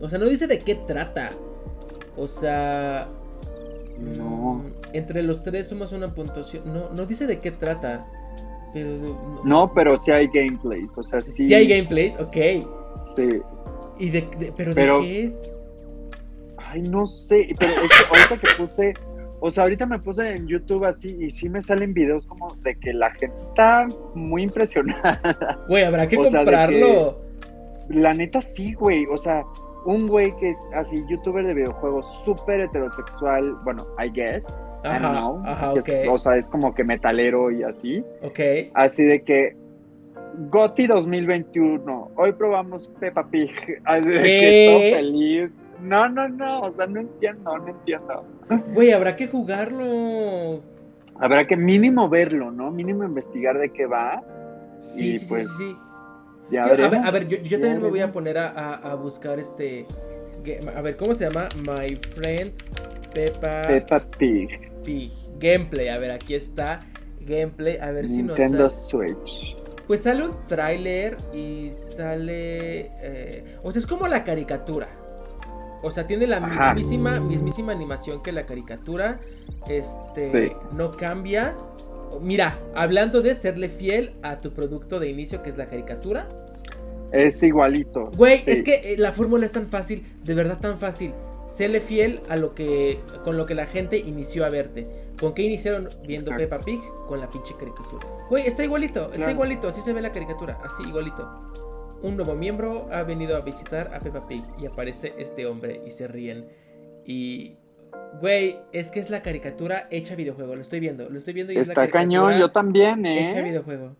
o 0.00 0.08
sea, 0.08 0.18
no 0.18 0.24
dice 0.26 0.48
de 0.48 0.58
qué 0.58 0.74
trata. 0.74 1.30
O 2.16 2.26
sea. 2.26 3.06
No. 4.00 4.54
Mm, 4.54 4.72
entre 4.92 5.22
los 5.22 5.44
tres 5.44 5.68
sumas 5.68 5.92
una 5.92 6.12
puntuación. 6.12 6.64
No, 6.72 6.90
no 6.90 7.06
dice 7.06 7.28
de 7.28 7.38
qué 7.38 7.52
trata. 7.52 8.04
Pero. 8.72 9.40
No, 9.44 9.72
pero 9.72 9.96
sí 9.96 10.10
hay 10.10 10.26
gameplays. 10.26 10.90
O 10.96 11.04
sea, 11.04 11.20
sí. 11.20 11.46
Sí 11.46 11.54
hay 11.54 11.68
gameplays, 11.68 12.18
ok. 12.18 12.36
Sí. 13.14 13.40
¿Y 14.00 14.10
de, 14.10 14.52
pero, 14.56 14.74
de 14.74 15.06
qué 15.06 15.24
es? 15.26 15.48
Ay, 16.56 16.82
no 16.82 17.06
sé. 17.06 17.50
Pero 17.56 17.70
es 17.70 17.88
que 17.88 18.18
ahorita 18.18 18.36
que 18.36 18.60
puse 18.60 18.94
o 19.44 19.50
sea, 19.50 19.64
ahorita 19.64 19.86
me 19.86 19.98
puse 19.98 20.36
en 20.36 20.46
YouTube 20.46 20.84
así 20.84 21.16
y 21.20 21.28
sí 21.28 21.48
me 21.48 21.60
salen 21.60 21.92
videos 21.92 22.28
como 22.28 22.54
de 22.62 22.76
que 22.76 22.92
la 22.92 23.10
gente 23.10 23.40
está 23.40 23.88
muy 24.14 24.44
impresionada. 24.44 25.20
Güey, 25.68 25.82
habrá 25.82 26.06
que 26.06 26.16
comprarlo. 26.16 27.18
la 27.88 28.14
neta 28.14 28.40
sí, 28.40 28.74
güey. 28.74 29.04
O 29.06 29.18
sea, 29.18 29.42
un 29.84 30.06
güey 30.06 30.32
que 30.36 30.50
es 30.50 30.68
así, 30.76 31.04
youtuber 31.08 31.44
de 31.44 31.54
videojuegos, 31.54 32.22
súper 32.24 32.60
heterosexual, 32.60 33.56
bueno, 33.64 33.84
I 33.98 34.10
guess. 34.10 34.64
Ajá, 34.84 34.96
I 34.96 35.18
know, 35.18 35.42
ajá, 35.44 35.74
o 36.08 36.18
sea, 36.18 36.36
es 36.36 36.48
como 36.48 36.72
que 36.72 36.84
metalero 36.84 37.50
y 37.50 37.64
así. 37.64 38.04
Ok. 38.22 38.38
Así 38.74 39.04
de 39.04 39.22
que 39.22 39.56
Goti 40.50 40.86
2021. 40.86 42.12
Hoy 42.14 42.32
probamos 42.32 42.94
Peppa 43.00 43.26
Pig. 43.28 43.50
¿Qué? 43.66 43.80
Que 43.84 44.92
feliz. 44.94 45.60
No, 45.82 46.08
no, 46.08 46.28
no. 46.28 46.60
O 46.60 46.70
sea, 46.70 46.86
no 46.86 47.00
entiendo, 47.00 47.58
no 47.58 47.68
entiendo. 47.68 48.24
Güey, 48.72 48.92
habrá 48.92 49.16
que 49.16 49.26
jugarlo. 49.26 50.62
Habrá 51.18 51.46
que 51.46 51.56
mínimo 51.56 52.08
verlo, 52.08 52.50
¿no? 52.50 52.70
Mínimo 52.70 53.04
investigar 53.04 53.58
de 53.58 53.70
qué 53.72 53.86
va. 53.86 54.22
Sí, 54.80 55.18
sí, 55.18 55.26
pues, 55.28 55.48
sí, 55.56 55.72
sí. 56.50 56.56
a, 56.56 56.66
ver, 56.66 56.82
a, 56.82 57.10
ver, 57.10 57.28
yo, 57.28 57.60
también 57.60 57.82
me 57.82 57.88
voy 57.88 58.00
a 58.00 58.10
poner 58.10 58.38
a, 58.38 58.74
a, 58.74 58.94
buscar 58.94 59.38
este. 59.38 59.86
A 60.74 60.80
ver, 60.80 60.96
¿cómo 60.96 61.14
se 61.14 61.24
llama? 61.24 61.48
My 61.66 61.94
friend 61.94 62.52
Peppa, 63.14 63.62
Peppa 63.66 64.00
Pig. 64.18 64.70
Pig. 64.84 65.12
Gameplay. 65.38 65.88
A 65.88 65.98
ver, 65.98 66.12
aquí 66.12 66.34
está. 66.34 66.86
Gameplay. 67.20 67.78
A 67.78 67.90
ver 67.90 68.08
si 68.08 68.22
nos. 68.22 68.38
Nintendo 68.38 68.70
Switch. 68.70 69.56
Pues 69.86 70.02
sale 70.02 70.24
un 70.24 70.44
tráiler 70.46 71.16
y 71.34 71.68
sale... 71.68 72.92
Eh, 73.02 73.58
o 73.62 73.72
sea, 73.72 73.80
es 73.80 73.86
como 73.86 74.06
la 74.06 74.24
caricatura. 74.24 74.88
O 75.82 75.90
sea, 75.90 76.06
tiene 76.06 76.26
la 76.26 76.40
mismísima, 76.40 77.20
mismísima 77.20 77.72
animación 77.72 78.22
que 78.22 78.32
la 78.32 78.46
caricatura. 78.46 79.20
Este, 79.68 80.56
no 80.72 80.96
cambia. 80.96 81.56
Mira, 82.20 82.58
hablando 82.74 83.22
de 83.22 83.34
serle 83.34 83.68
fiel 83.68 84.14
a 84.22 84.40
tu 84.40 84.52
producto 84.52 85.00
de 85.00 85.08
inicio, 85.08 85.42
que 85.42 85.50
es 85.50 85.56
la 85.56 85.66
caricatura. 85.66 86.28
Es 87.10 87.42
igualito. 87.42 88.10
Güey, 88.16 88.40
es 88.46 88.62
que 88.62 88.94
eh, 88.94 88.96
la 88.98 89.12
fórmula 89.12 89.44
es 89.44 89.52
tan 89.52 89.66
fácil, 89.66 90.06
de 90.24 90.34
verdad 90.34 90.58
tan 90.60 90.78
fácil. 90.78 91.12
Séle 91.46 91.80
fiel 91.80 92.20
a 92.30 92.36
lo 92.36 92.54
que 92.54 93.00
con 93.24 93.36
lo 93.36 93.44
que 93.44 93.54
la 93.54 93.66
gente 93.66 93.98
inició 93.98 94.46
a 94.46 94.48
verte. 94.48 94.86
¿Con 95.20 95.34
qué 95.34 95.42
iniciaron 95.42 95.88
viendo 96.06 96.34
Peppa 96.34 96.58
Pig? 96.58 96.80
Con 97.06 97.20
la 97.20 97.28
pinche 97.28 97.54
caricatura. 97.58 98.06
Güey, 98.30 98.46
está 98.46 98.64
igualito, 98.64 99.12
está 99.12 99.30
igualito, 99.30 99.68
así 99.68 99.82
se 99.82 99.92
ve 99.92 100.00
la 100.00 100.10
caricatura, 100.10 100.58
así 100.64 100.82
igualito. 100.82 101.28
Un 102.02 102.16
nuevo 102.16 102.34
miembro 102.34 102.88
ha 102.92 103.02
venido 103.02 103.36
a 103.36 103.40
visitar 103.40 103.94
a 103.94 104.00
Peppa 104.00 104.26
Pig 104.26 104.42
y 104.60 104.66
aparece 104.66 105.14
este 105.18 105.46
hombre 105.46 105.82
y 105.86 105.90
se 105.90 106.08
ríen. 106.08 106.46
Y 107.06 107.56
Güey, 108.20 108.58
es 108.72 108.90
que 108.90 109.00
es 109.00 109.10
la 109.10 109.22
caricatura 109.22 109.88
hecha 109.90 110.14
videojuego, 110.14 110.54
lo 110.54 110.60
estoy 110.60 110.80
viendo, 110.80 111.08
lo 111.08 111.16
estoy 111.16 111.32
viendo 111.32 111.52
y 111.52 111.58
Está 111.58 111.88
cañón, 111.88 112.38
yo 112.38 112.50
también, 112.50 113.06
¿eh? 113.06 113.26
Hecha 113.26 113.40
videojuego. 113.40 113.96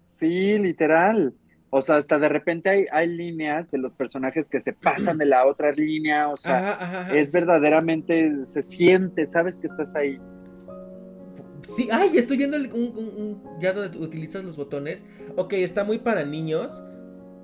Sí, 0.00 0.58
literal. 0.58 1.32
O 1.70 1.80
sea, 1.80 1.96
hasta 1.96 2.18
de 2.18 2.28
repente 2.28 2.68
hay, 2.68 2.86
hay 2.90 3.08
líneas 3.08 3.70
de 3.70 3.78
los 3.78 3.92
personajes 3.92 4.48
que 4.48 4.60
se 4.60 4.72
pasan 4.72 5.18
de 5.18 5.24
la 5.24 5.46
otra 5.46 5.72
línea. 5.72 6.28
O 6.28 6.36
sea, 6.36 7.08
es 7.14 7.32
verdaderamente, 7.32 8.44
se 8.44 8.62
siente, 8.62 9.26
sabes 9.26 9.56
que 9.56 9.68
estás 9.68 9.94
ahí. 9.94 10.20
Sí, 11.62 11.88
ay, 11.90 12.10
estoy 12.18 12.36
viendo 12.36 12.58
un, 12.58 13.42
ya 13.60 13.72
donde 13.72 13.96
utilizas 13.98 14.44
los 14.44 14.56
botones. 14.56 15.06
Ok, 15.36 15.54
está 15.54 15.84
muy 15.84 15.98
para 15.98 16.24
niños. 16.24 16.84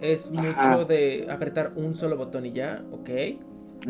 Es 0.00 0.30
mucho 0.30 0.84
de 0.84 1.26
apretar 1.30 1.72
un 1.76 1.96
solo 1.96 2.16
botón 2.16 2.46
y 2.46 2.52
ya, 2.52 2.84
ok. 2.92 3.10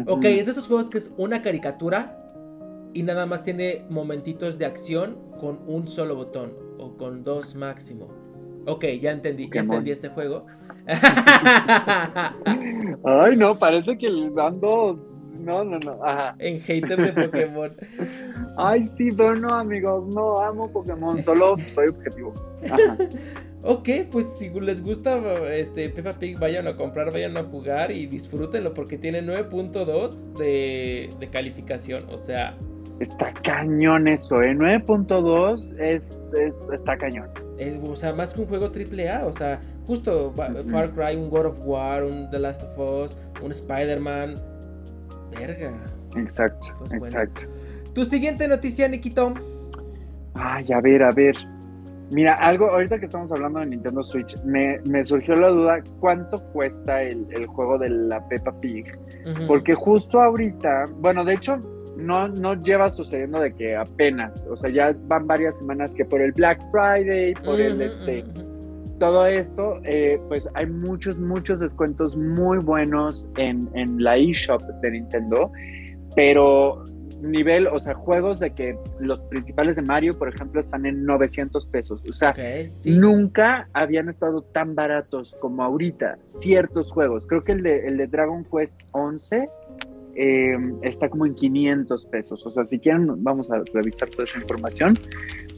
Ok, 0.07 0.25
es 0.25 0.47
de 0.47 0.53
estos 0.53 0.67
juegos 0.67 0.91
que 0.91 0.99
es 0.99 1.13
una 1.17 1.43
caricatura 1.43 2.19
y 2.93 3.03
nada 3.03 3.27
más 3.27 3.43
tiene 3.43 3.85
momentitos 3.91 4.59
de 4.59 4.67
acción 4.67 5.19
con 5.39 5.61
un 5.67 5.89
solo 5.89 6.15
botón 6.15 6.53
o 6.79 6.97
con 6.97 7.25
dos 7.25 7.55
máximo. 7.55 8.09
Ok, 8.67 8.85
ya 9.01 9.13
entendí, 9.13 9.49
ya 9.53 9.61
entendí 9.61 9.91
este 9.91 10.09
juego. 10.09 10.47
Ay, 13.05 13.37
no, 13.37 13.59
parece 13.59 13.97
que 13.97 14.09
ando. 14.37 15.05
No, 15.39 15.65
no, 15.65 15.79
no. 15.79 16.05
Ajá. 16.05 16.35
En 16.39 16.61
hater 16.61 17.15
de 17.15 17.27
Pokémon. 17.27 17.75
Ay, 18.57 18.85
sí, 18.97 19.09
pero 19.17 19.37
no, 19.37 19.51
amigos. 19.51 20.07
No 20.09 20.41
amo 20.41 20.71
Pokémon. 20.71 21.21
Solo 21.23 21.57
soy 21.75 21.89
objetivo. 21.89 22.35
Ajá. 22.65 22.97
Ok, 23.71 23.91
pues 24.11 24.39
si 24.39 24.49
les 24.49 24.83
gusta 24.83 25.21
este 25.55 25.91
Peppa 25.91 26.15
Pig, 26.15 26.39
vayan 26.39 26.67
a 26.67 26.75
comprar, 26.75 27.13
vayan 27.13 27.37
a 27.37 27.43
jugar 27.45 27.91
y 27.91 28.07
disfrútenlo 28.07 28.73
porque 28.73 28.97
tiene 28.97 29.23
9.2 29.23 30.39
de, 30.39 31.11
de 31.21 31.29
calificación. 31.29 32.07
O 32.11 32.17
sea, 32.17 32.57
Está 32.99 33.31
cañón 33.43 34.09
eso, 34.09 34.43
¿eh? 34.43 34.55
9.2 34.55 35.79
es, 35.79 36.19
es, 36.33 36.55
está 36.73 36.97
cañón. 36.97 37.29
Es, 37.59 37.77
o 37.83 37.95
sea, 37.95 38.15
más 38.15 38.33
que 38.33 38.41
un 38.41 38.47
juego 38.47 38.73
AAA, 38.75 39.27
o 39.27 39.33
sea, 39.33 39.61
justo 39.87 40.33
Far 40.71 40.93
Cry, 40.93 41.17
un 41.17 41.29
God 41.29 41.45
of 41.45 41.61
War, 41.63 42.05
un 42.05 42.31
The 42.31 42.39
Last 42.39 42.63
of 42.63 42.79
Us, 42.79 43.19
un 43.43 43.51
Spider-Man. 43.51 44.41
Verga. 45.31 45.75
Exacto, 46.17 46.69
pues 46.79 46.95
exacto. 46.95 47.43
Tu 47.93 48.07
siguiente 48.07 48.49
noticia, 48.49 48.89
Nikito. 48.89 49.35
Ay, 50.33 50.73
a 50.73 50.81
ver, 50.81 51.03
a 51.03 51.13
ver. 51.13 51.37
Mira, 52.11 52.35
algo, 52.35 52.71
ahorita 52.71 52.99
que 52.99 53.05
estamos 53.05 53.31
hablando 53.33 53.61
de 53.61 53.67
Nintendo 53.67 54.03
Switch, 54.03 54.37
me, 54.43 54.81
me 54.85 55.05
surgió 55.05 55.37
la 55.37 55.49
duda, 55.49 55.83
¿cuánto 56.01 56.43
cuesta 56.53 57.03
el, 57.03 57.27
el 57.31 57.47
juego 57.47 57.79
de 57.79 57.91
la 57.91 58.27
Peppa 58.29 58.59
Pig? 58.61 58.87
Porque 59.47 59.75
justo 59.75 60.21
ahorita, 60.21 60.87
bueno, 61.01 61.25
de 61.25 61.35
hecho, 61.35 61.61
no, 61.99 62.29
no 62.29 62.55
lleva 62.63 62.89
sucediendo 62.89 63.41
de 63.41 63.53
que 63.53 63.77
apenas, 63.77 64.47
o 64.49 64.57
sea, 64.57 64.73
ya 64.73 64.97
van 65.09 65.27
varias 65.27 65.59
semanas 65.59 65.93
que 65.93 66.05
por 66.05 66.23
el 66.23 66.33
Black 66.33 66.61
Friday, 66.71 67.35
por 67.45 67.61
el 67.61 67.81
este, 67.83 68.25
todo 68.99 69.27
esto, 69.27 69.81
eh, 69.85 70.19
pues 70.29 70.49
hay 70.55 70.67
muchos, 70.67 71.19
muchos 71.19 71.61
descuentos 71.61 72.17
muy 72.17 72.59
buenos 72.59 73.29
en, 73.37 73.69
en 73.75 74.03
la 74.03 74.17
eShop 74.17 74.63
de 74.63 74.91
Nintendo, 74.93 75.51
pero 76.17 76.85
nivel, 77.21 77.67
o 77.67 77.79
sea, 77.79 77.95
juegos 77.95 78.39
de 78.39 78.55
que 78.55 78.79
los 78.99 79.21
principales 79.25 79.77
de 79.77 79.83
Mario, 79.83 80.19
por 80.19 80.29
ejemplo, 80.29 80.61
están 80.61 80.87
en 80.87 81.05
900 81.05 81.67
pesos. 81.67 82.03
O 82.09 82.13
sea, 82.13 82.35
nunca 82.85 83.69
habían 83.73 84.09
estado 84.09 84.43
tan 84.43 84.75
baratos 84.75 85.37
como 85.41 85.63
ahorita 85.63 86.19
ciertos 86.25 86.91
juegos. 86.91 87.27
Creo 87.27 87.45
que 87.45 87.53
el 87.53 87.63
de, 87.63 87.89
el 87.89 87.97
de 87.97 88.07
Dragon 88.07 88.45
Quest 88.45 88.81
11 88.93 89.49
Em, 90.21 90.75
está 90.83 91.09
como 91.09 91.27
en 91.27 91.37
500 91.37 92.07
pesos. 92.07 92.45
O 92.45 92.51
sea, 92.51 92.65
si 92.65 92.81
quieren, 92.81 93.23
vamos 93.23 93.53
a 93.53 93.63
revisar 93.73 94.09
toda 94.09 94.25
esa 94.25 94.41
información. 94.41 94.95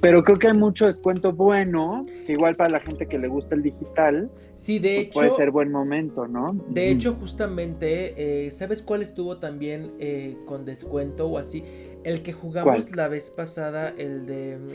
Pero 0.03 0.23
creo 0.23 0.37
que 0.37 0.49
hay 0.49 0.53
mucho 0.53 0.85
descuento 0.85 1.33
bueno, 1.33 2.05
que 2.27 2.33
igual 2.33 2.57
para 2.57 2.69
la 2.69 2.81
gente 2.81 3.07
que 3.07 3.19
le 3.19 3.29
gusta 3.29 3.55
el 3.55 3.63
digital, 3.63 4.31
sí, 4.57 4.79
de 4.79 4.97
pues 4.97 5.07
hecho, 5.07 5.13
puede 5.15 5.31
ser 5.31 5.51
buen 5.51 5.73
momento, 5.73 6.29
¿no? 6.29 6.55
De 6.69 6.91
hecho, 6.91 7.15
justamente, 7.15 8.45
eh, 8.45 8.51
¿sabes 8.51 8.83
cuál 8.83 9.01
estuvo 9.01 9.39
también 9.39 9.93
eh, 9.99 10.37
con 10.45 10.67
descuento 10.67 11.27
o 11.27 11.39
así? 11.39 11.65
El 12.05 12.23
que 12.23 12.35
jugamos 12.35 12.95
la 12.95 13.09
vez 13.09 13.31
pasada, 13.31 13.95
el 13.97 14.27
de 14.27 14.59
mm, 14.59 14.69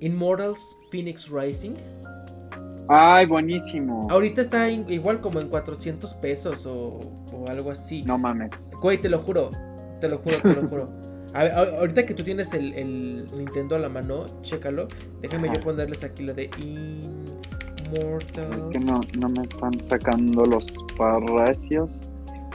Immortals 0.00 0.78
Phoenix 0.90 1.28
Rising. 1.28 1.74
Ay, 2.88 3.26
buenísimo. 3.26 4.06
Ahorita 4.10 4.40
está 4.40 4.68
igual 4.70 5.20
como 5.20 5.40
en 5.40 5.48
400 5.48 6.14
pesos 6.14 6.66
o, 6.66 7.00
algo 7.48 7.70
así. 7.70 8.02
No 8.02 8.18
mames. 8.18 8.50
Güey, 8.80 8.98
te 8.98 9.08
lo 9.08 9.18
juro. 9.18 9.50
Te 10.00 10.08
lo 10.08 10.18
juro, 10.18 10.36
te 10.42 10.54
lo 10.54 10.68
juro. 10.68 10.88
ahorita 11.34 12.06
que 12.06 12.14
tú 12.14 12.24
tienes 12.24 12.54
el, 12.54 13.28
Nintendo 13.36 13.76
a 13.76 13.78
la 13.78 13.88
mano, 13.88 14.26
chécalo. 14.40 14.88
Déjame 15.20 15.50
yo 15.54 15.60
ponerles 15.60 16.02
aquí 16.02 16.24
la 16.24 16.32
de 16.32 16.50
Immortals. 16.58 18.56
Es 18.56 18.78
que 18.78 18.84
no, 18.84 19.00
no 19.20 19.28
me 19.28 19.42
están 19.42 19.78
sacando 19.78 20.44
los 20.44 20.74
precios. 20.96 22.02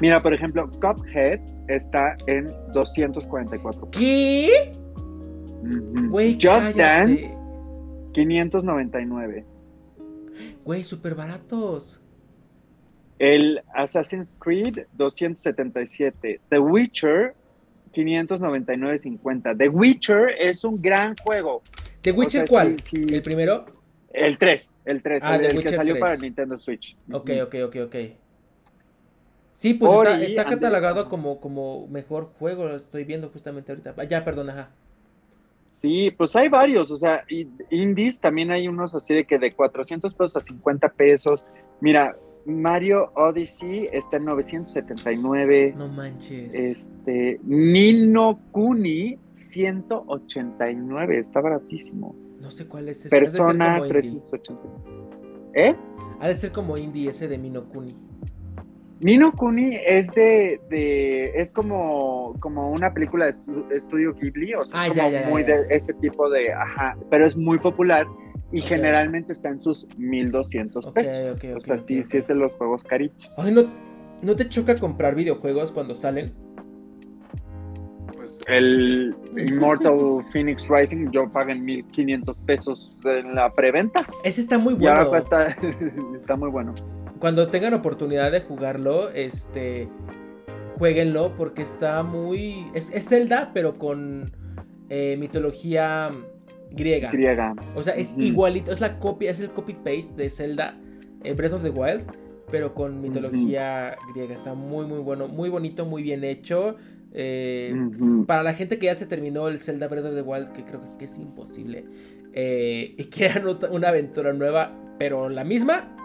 Mira, 0.01 0.21
por 0.21 0.33
ejemplo, 0.33 0.69
Cuphead 0.81 1.39
está 1.67 2.15
en 2.27 2.51
244. 2.73 3.89
¿Qué? 3.91 4.73
Just 6.41 6.75
Dance, 6.75 7.47
599. 8.13 9.52
Güey, 10.63 10.83
súper 10.83 11.15
baratos. 11.15 12.01
El 13.19 13.61
Assassin's 13.73 14.35
Creed 14.39 14.85
277. 14.93 16.41
The 16.49 16.59
Witcher 16.59 17.35
599.50. 17.93 19.57
The 19.57 19.69
Witcher 19.69 20.29
es 20.39 20.63
un 20.63 20.81
gran 20.81 21.15
juego. 21.17 21.61
¿The 22.01 22.11
Witcher 22.11 22.47
cuál? 22.47 22.75
¿El 22.91 23.21
primero? 23.21 23.65
El 24.11 24.37
3, 24.37 24.79
el 24.85 25.01
3, 25.01 25.23
ah, 25.25 25.35
el, 25.37 25.59
que 25.59 25.69
salió 25.69 25.99
para 25.99 26.15
Nintendo 26.17 26.59
Switch. 26.59 26.95
Ok, 27.11 27.31
ok, 27.43 27.55
ok, 27.65 27.75
ok. 27.85 27.95
Sí, 29.53 29.73
pues 29.73 29.91
está, 29.91 30.21
está 30.21 30.45
catalogado 30.45 31.09
como, 31.09 31.39
como 31.39 31.87
mejor 31.87 32.31
juego, 32.37 32.65
lo 32.65 32.75
estoy 32.75 33.05
viendo 33.05 33.29
justamente 33.29 33.71
ahorita. 33.71 33.95
Ya, 34.05 34.23
perdón, 34.23 34.49
ajá. 34.51 34.69
Sí, 35.73 36.11
pues 36.11 36.35
hay 36.35 36.49
varios, 36.49 36.91
o 36.91 36.97
sea, 36.97 37.23
indies 37.71 38.19
también 38.19 38.51
hay 38.51 38.67
unos 38.67 38.93
así 38.93 39.15
de 39.15 39.25
que 39.25 39.39
de 39.39 39.55
400 39.55 40.13
pesos 40.13 40.35
a 40.35 40.39
50 40.39 40.89
pesos. 40.89 41.47
Mira, 41.81 42.15
Mario 42.45 43.11
Odyssey 43.15 43.89
está 43.91 44.17
en 44.17 44.25
979. 44.25 45.73
No 45.75 45.87
manches. 45.87 46.53
Este, 46.53 47.39
Nino 47.43 48.39
Kuni 48.51 49.17
189, 49.31 51.17
está 51.17 51.41
baratísimo. 51.41 52.15
No 52.39 52.51
sé 52.51 52.67
cuál 52.67 52.89
es 52.89 52.99
ese. 53.07 53.09
Persona 53.09 53.81
380. 53.81 54.61
¿Eh? 55.55 55.75
Ha 56.19 56.27
de 56.27 56.35
ser 56.35 56.51
como 56.51 56.77
indie 56.77 57.09
ese 57.09 57.27
de 57.27 57.39
Nino 57.39 57.67
Kuni. 57.67 57.95
Nino 59.03 59.33
Kuni 59.33 59.77
es 59.85 60.11
de, 60.11 61.31
es 61.35 61.51
como, 61.51 62.35
como 62.39 62.71
una 62.71 62.93
película 62.93 63.25
de 63.25 63.75
estudio 63.75 64.13
Ghibli, 64.13 64.53
o 64.53 64.63
sea, 64.63 64.83
ah, 64.83 64.87
como 64.87 65.31
muy 65.31 65.43
de 65.43 65.65
ese 65.69 65.93
tipo 65.95 66.29
de, 66.29 66.53
ajá, 66.53 66.97
pero 67.09 67.27
es 67.27 67.35
muy 67.35 67.59
popular 67.59 68.07
y 68.51 68.61
generalmente 68.61 69.33
está 69.33 69.49
en 69.49 69.59
sus 69.59 69.87
1200 69.97 70.91
pesos. 70.91 71.41
o 71.55 71.61
sea, 71.61 71.77
sí, 71.77 72.03
sí 72.03 72.17
es 72.17 72.27
de 72.27 72.35
los 72.35 72.53
juegos 72.53 72.83
caritos. 72.83 73.29
Ay, 73.37 73.51
¿no, 73.51 73.69
¿no 74.21 74.35
te 74.35 74.47
choca 74.47 74.77
comprar 74.77 75.15
videojuegos 75.15 75.73
cuando 75.73 75.95
salen? 75.95 76.31
Pues 78.15 78.39
el 78.47 79.13
Immortal 79.35 80.23
Phoenix 80.31 80.69
Rising 80.69 81.09
yo 81.11 81.29
pagué 81.29 81.55
1500 81.55 82.37
pesos 82.45 82.95
en 83.03 83.35
la 83.35 83.49
preventa. 83.49 84.05
Ese 84.23 84.39
está 84.39 84.57
muy 84.57 84.75
bueno. 84.75 84.85
Y 84.85 84.97
ahora 84.97 85.09
cuesta, 85.09 85.47
está 86.21 86.37
muy 86.37 86.49
bueno 86.49 86.73
cuando 87.23 87.47
tengan 87.47 87.73
oportunidad 87.73 88.33
de 88.33 88.41
jugarlo, 88.41 89.09
este, 89.11 89.87
jueguenlo 90.77 91.37
porque 91.37 91.61
está 91.61 92.03
muy... 92.03 92.67
Es, 92.73 92.91
Zelda, 93.07 93.51
pero 93.53 93.71
con 93.71 94.29
eh, 94.89 95.15
mitología 95.15 96.11
griega. 96.71 97.11
Griega. 97.11 97.55
O 97.75 97.81
sea, 97.81 97.95
es 97.95 98.13
igualito, 98.17 98.73
es 98.73 98.81
la 98.81 98.99
copia, 98.99 99.31
es 99.31 99.39
el 99.39 99.51
copy-paste 99.51 100.15
de 100.17 100.29
Zelda, 100.29 100.77
eh, 101.23 101.33
Breath 101.33 101.53
of 101.53 101.63
the 101.63 101.69
Wild, 101.69 102.11
pero 102.51 102.73
con 102.73 102.99
mitología 102.99 103.95
griega. 104.13 104.33
Está 104.33 104.53
muy, 104.53 104.85
muy 104.85 104.99
bueno, 104.99 105.29
muy 105.29 105.47
bonito, 105.47 105.85
muy 105.85 106.03
bien 106.03 106.25
hecho. 106.25 106.75
Eh, 107.13 107.73
para 108.27 108.43
la 108.43 108.53
gente 108.53 108.77
que 108.77 108.87
ya 108.87 108.97
se 108.97 109.05
terminó 109.05 109.47
el 109.47 109.59
Zelda 109.59 109.87
Breath 109.87 110.07
of 110.07 110.15
the 110.15 110.23
Wild, 110.23 110.49
que 110.51 110.65
creo 110.65 110.81
que 110.97 111.05
es 111.05 111.17
imposible, 111.17 111.85
y 112.35 113.03
quieran 113.11 113.45
una 113.71 113.87
aventura 113.87 114.33
nueva, 114.33 114.73
pero 114.99 115.29
la 115.29 115.45
misma, 115.45 115.95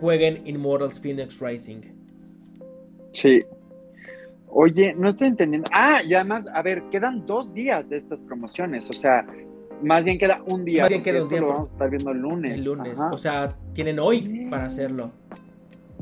jueguen 0.00 0.46
Immortals 0.46 1.00
Phoenix 1.00 1.40
Rising. 1.40 1.80
Sí. 3.12 3.42
Oye, 4.48 4.94
no 4.94 5.08
estoy 5.08 5.28
entendiendo. 5.28 5.68
Ah, 5.72 6.00
y 6.02 6.14
además, 6.14 6.48
a 6.52 6.62
ver, 6.62 6.82
quedan 6.90 7.26
dos 7.26 7.52
días 7.52 7.88
de 7.88 7.96
estas 7.96 8.22
promociones. 8.22 8.88
O 8.88 8.92
sea, 8.92 9.26
más 9.82 10.04
bien 10.04 10.18
queda 10.18 10.42
un 10.46 10.64
día. 10.64 10.82
Más 10.82 10.90
bien 10.90 11.02
queda 11.02 11.22
un 11.22 11.28
día. 11.28 11.40
Lo 11.40 11.48
vamos 11.48 11.70
a 11.70 11.72
estar 11.72 11.90
viendo 11.90 12.10
el 12.10 12.18
lunes. 12.18 12.58
El 12.58 12.64
lunes. 12.64 12.98
O 13.12 13.18
sea, 13.18 13.48
tienen 13.74 13.98
hoy 13.98 14.46
para 14.50 14.64
hacerlo. 14.64 15.10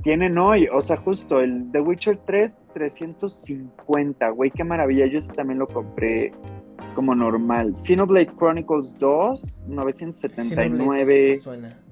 Tienen 0.03 0.37
hoy, 0.37 0.69
o 0.71 0.83
sea, 0.83 0.99
justo 0.99 1.41
el 1.41 1.71
The 1.73 1.81
Witcher 1.81 2.19
3, 2.27 2.59
350, 2.75 4.29
güey, 4.31 4.51
qué 4.51 4.63
maravilla. 4.63 5.07
Yo 5.07 5.25
también 5.29 5.59
lo 5.59 5.67
compré 5.67 6.31
como 6.95 7.15
normal. 7.15 7.75
Xenoblade 7.75 8.29
Chronicles 8.37 8.95
2, 8.99 9.63
979. 9.67 11.35
Suena. 11.37 11.84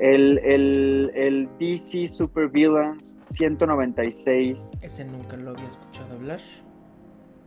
El, 0.00 0.38
el, 0.38 1.12
el 1.14 1.48
DC 1.58 2.08
Super 2.08 2.48
Villains 2.48 3.18
196. 3.20 4.78
Ese 4.80 5.04
nunca 5.04 5.36
lo 5.36 5.50
había 5.50 5.66
escuchado 5.66 6.14
hablar. 6.14 6.40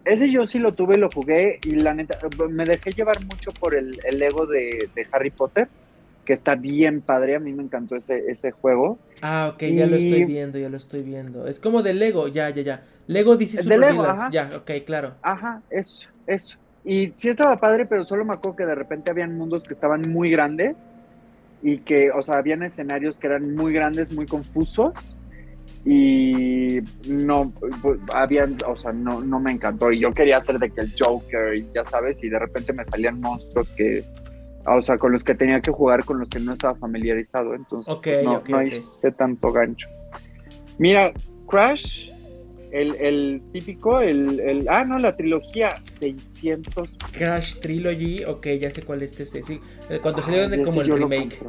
Ese 0.06 0.30
yo 0.30 0.46
sí 0.46 0.60
lo 0.60 0.74
tuve, 0.74 0.98
lo 0.98 1.10
jugué 1.10 1.60
y 1.64 1.76
la 1.76 1.94
neta, 1.94 2.18
me 2.50 2.66
dejé 2.66 2.92
llevar 2.92 3.24
mucho 3.26 3.52
por 3.60 3.76
el, 3.76 3.98
el 4.04 4.20
Lego 4.20 4.46
de, 4.46 4.90
Harry 5.12 5.32
Potter, 5.32 5.68
que 6.26 6.34
está 6.34 6.56
bien 6.56 7.02
padre, 7.02 7.38
a 7.38 7.40
mí 7.40 7.54
me 7.54 7.64
encantó 7.64 7.96
ese, 7.96 8.30
ese 8.30 8.52
juego. 8.52 9.00
Ah, 9.22 9.52
ok, 9.54 9.64
ya 9.64 9.88
lo 9.88 9.96
estoy 9.96 10.26
viendo, 10.26 10.60
ya 10.60 10.70
lo 10.70 10.78
estoy 10.78 11.02
viendo. 11.02 11.48
Es 11.48 11.60
como 11.60 11.82
de 11.82 11.94
Lego, 11.94 12.28
ya, 12.28 12.50
ya, 12.50 12.62
ya. 12.62 12.84
Lego 13.08 13.36
DC 13.36 13.64
Super 13.64 13.80
Villains, 13.80 14.30
ya, 14.32 14.50
ok, 14.56 14.72
claro. 14.86 15.16
Ajá, 15.22 15.62
eso, 15.70 16.08
eso. 16.28 16.58
Y 16.86 17.12
sí 17.14 17.30
estaba 17.30 17.58
padre, 17.58 17.86
pero 17.86 18.04
solo 18.04 18.26
me 18.26 18.34
acuerdo 18.34 18.58
que 18.58 18.66
de 18.66 18.76
repente 18.76 19.10
habían 19.10 19.38
mundos 19.38 19.64
que 19.64 19.74
estaban 19.74 20.02
muy 20.10 20.30
grandes 20.30 20.90
y 21.64 21.78
que, 21.80 22.12
o 22.12 22.22
sea, 22.22 22.38
habían 22.38 22.62
escenarios 22.62 23.18
que 23.18 23.28
eran 23.28 23.56
muy 23.56 23.72
grandes, 23.74 24.12
muy 24.12 24.28
confusos 24.28 24.94
y 25.86 26.80
no, 27.08 27.54
habían, 28.14 28.58
o 28.68 28.76
sea, 28.76 28.92
no, 28.92 29.22
no 29.22 29.40
me 29.40 29.52
encantó. 29.54 29.92
Y 29.92 30.00
yo 30.00 30.14
quería 30.14 30.38
hacer 30.38 30.60
de 30.60 30.70
que 30.70 30.82
el 30.82 30.94
Joker, 30.98 31.66
ya 31.74 31.84
sabes, 31.84 32.22
y 32.24 32.30
de 32.30 32.38
repente 32.38 32.74
me 32.74 32.84
salían 32.84 33.20
monstruos 33.22 33.70
que, 33.70 34.04
o 34.66 34.82
sea, 34.82 34.98
con 34.98 35.14
los 35.14 35.24
que 35.24 35.36
tenía 35.36 35.62
que 35.62 35.72
jugar, 35.72 36.04
con 36.04 36.20
los 36.20 36.30
que 36.30 36.40
no 36.40 36.54
estaba 36.54 36.76
familiarizado, 36.76 37.56
entonces 37.56 37.96
pues, 38.04 38.24
no, 38.24 38.44
no 38.46 38.62
hice 38.62 39.12
tanto 39.12 39.52
gancho. 39.52 39.88
Mira, 40.78 41.14
Crash, 41.50 42.10
el, 42.74 42.96
el 42.96 43.42
típico, 43.54 44.02
el, 44.02 44.40
el, 44.40 44.66
ah, 44.70 44.84
no, 44.84 45.00
la 45.00 45.16
trilogía 45.16 45.78
600. 45.84 46.98
Crash 47.14 47.60
Trilogy, 47.60 48.26
ok, 48.26 48.48
ya 48.60 48.70
sé 48.70 48.82
cuál 48.82 49.04
es 49.04 49.20
ese, 49.20 49.44
sí, 49.44 49.60
eh, 49.90 50.00
cuando 50.02 50.22
se 50.22 50.32
salió 50.32 50.66
como 50.66 50.82
el 50.82 50.98
remake. 50.98 51.40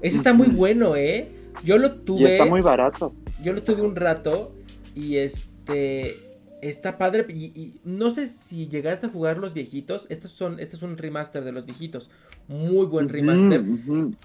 Ese 0.00 0.18
está 0.18 0.32
muy 0.32 0.48
bueno, 0.48 0.94
¿eh? 0.94 1.28
Yo 1.64 1.78
lo 1.78 1.96
tuve. 1.96 2.20
Y 2.20 2.24
está 2.24 2.44
muy 2.44 2.60
barato 2.60 3.14
yo 3.42 3.52
lo 3.52 3.62
tuve 3.62 3.82
un 3.82 3.96
rato 3.96 4.54
y 4.94 5.16
este 5.16 6.16
está 6.62 6.98
padre 6.98 7.26
y, 7.32 7.74
no 7.84 8.10
sé 8.10 8.28
si 8.28 8.68
llegaste 8.68 9.06
a 9.06 9.08
jugar 9.08 9.38
los 9.38 9.54
viejitos. 9.54 10.06
Estos 10.10 10.30
son, 10.30 10.58
este 10.60 10.76
es 10.76 10.82
un 10.82 10.96
remaster 10.96 11.44
de 11.44 11.52
los 11.52 11.66
viejitos, 11.66 12.10
muy 12.48 12.86
buen 12.86 13.08
remaster, 13.08 13.62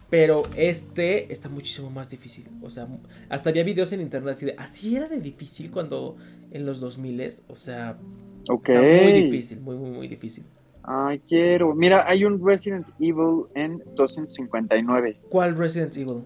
pero 0.10 0.42
este 0.56 1.32
está 1.32 1.50
muchísimo 1.50 1.90
más 1.90 2.10
difícil. 2.10 2.46
O 2.62 2.70
sea, 2.70 2.88
hasta 3.30 3.50
había 3.50 3.64
videos 3.64 3.92
en 3.94 4.02
internet 4.02 4.32
así 4.32 4.46
de, 4.46 4.56
así 4.58 4.96
era 4.96 5.08
de 5.08 5.20
difícil 5.20 5.72
cuando 5.72 6.16
en 6.52 6.66
los 6.66 6.80
2000 6.80 7.30
o 7.48 7.56
sea, 7.56 7.98
está 8.42 8.82
muy 8.82 9.14
difícil, 9.14 9.60
muy 9.62 9.76
muy 9.76 9.92
muy 9.92 10.08
difícil. 10.08 10.46
Ay, 10.84 11.22
quiero. 11.28 11.76
Mira, 11.76 12.06
hay 12.08 12.26
un 12.26 12.44
Resident 12.44 12.88
Evil 13.00 13.46
en 13.54 13.84
259. 13.96 15.20
¿Cuál 15.30 15.56
Resident 15.56 15.96
Evil? 15.96 16.24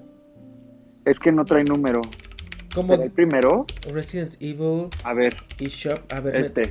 Es 1.04 1.20
que 1.20 1.32
no 1.32 1.44
trae 1.44 1.64
número. 1.64 2.02
¿El 2.76 3.12
primero? 3.12 3.66
Resident 3.92 4.36
Evil. 4.40 4.88
A 5.04 5.14
ver. 5.14 5.36
eShop. 5.60 6.12
A 6.12 6.20
ver. 6.20 6.36
Este. 6.36 6.64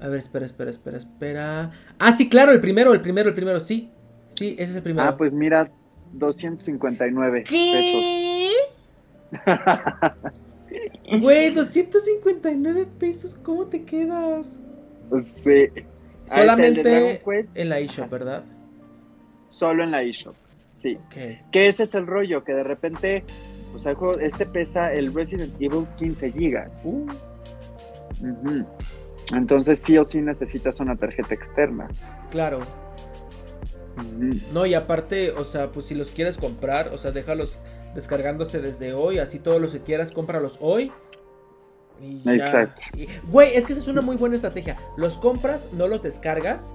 A 0.00 0.08
ver, 0.08 0.18
espera, 0.18 0.44
espera, 0.44 0.70
espera, 0.70 0.98
espera. 0.98 1.72
Ah, 1.98 2.12
sí, 2.12 2.28
claro, 2.28 2.52
el 2.52 2.60
primero, 2.60 2.92
el 2.92 3.00
primero, 3.00 3.30
el 3.30 3.34
primero, 3.34 3.58
sí. 3.60 3.90
Sí, 4.28 4.54
ese 4.58 4.72
es 4.72 4.76
el 4.76 4.82
primero. 4.82 5.08
Ah, 5.08 5.16
pues 5.16 5.32
mira, 5.32 5.70
259 6.12 7.44
¿Qué? 7.44 7.72
pesos. 7.72 8.40
Güey, 11.20 11.50
259 11.54 12.86
pesos, 12.98 13.38
¿cómo 13.42 13.66
te 13.66 13.84
quedas? 13.84 14.58
Sí. 15.20 15.68
Solamente 16.26 17.20
en 17.54 17.68
la 17.68 17.78
eShop, 17.78 18.10
¿verdad? 18.10 18.44
Solo 19.48 19.84
en 19.84 19.90
la 19.90 20.02
eShop, 20.02 20.34
sí. 20.72 20.98
Okay. 21.06 21.40
Que 21.52 21.68
ese 21.68 21.84
es 21.84 21.94
el 21.94 22.06
rollo, 22.06 22.42
que 22.42 22.52
de 22.52 22.64
repente 22.64 23.24
o 23.74 23.78
sea, 23.78 23.96
este 24.20 24.46
pesa 24.46 24.92
el 24.92 25.12
Resident 25.12 25.54
Evil 25.60 25.86
15 25.96 26.32
gigas. 26.32 26.82
Uh. 26.84 27.06
Entonces 29.34 29.80
sí 29.80 29.98
o 29.98 30.04
sí 30.04 30.20
necesitas 30.20 30.80
una 30.80 30.96
tarjeta 30.96 31.34
externa. 31.34 31.88
Claro. 32.30 32.60
No, 34.52 34.66
y 34.66 34.74
aparte, 34.74 35.30
o 35.32 35.44
sea, 35.44 35.70
pues 35.70 35.86
si 35.86 35.94
los 35.94 36.10
quieres 36.10 36.36
comprar, 36.36 36.88
o 36.88 36.98
sea, 36.98 37.12
déjalos 37.12 37.60
descargándose 37.94 38.60
desde 38.60 38.92
hoy, 38.92 39.18
así 39.18 39.38
todos 39.38 39.60
los 39.60 39.72
que 39.72 39.80
quieras, 39.80 40.12
cómpralos 40.12 40.58
hoy. 40.60 40.92
Exacto. 42.26 42.82
güey, 43.28 43.54
es 43.54 43.64
que 43.66 43.72
esa 43.72 43.80
es 43.80 43.88
una 43.88 44.02
muy 44.02 44.16
buena 44.16 44.34
estrategia. 44.34 44.76
Los 44.96 45.16
compras, 45.16 45.68
no 45.72 45.86
los 45.86 46.02
descargas 46.02 46.74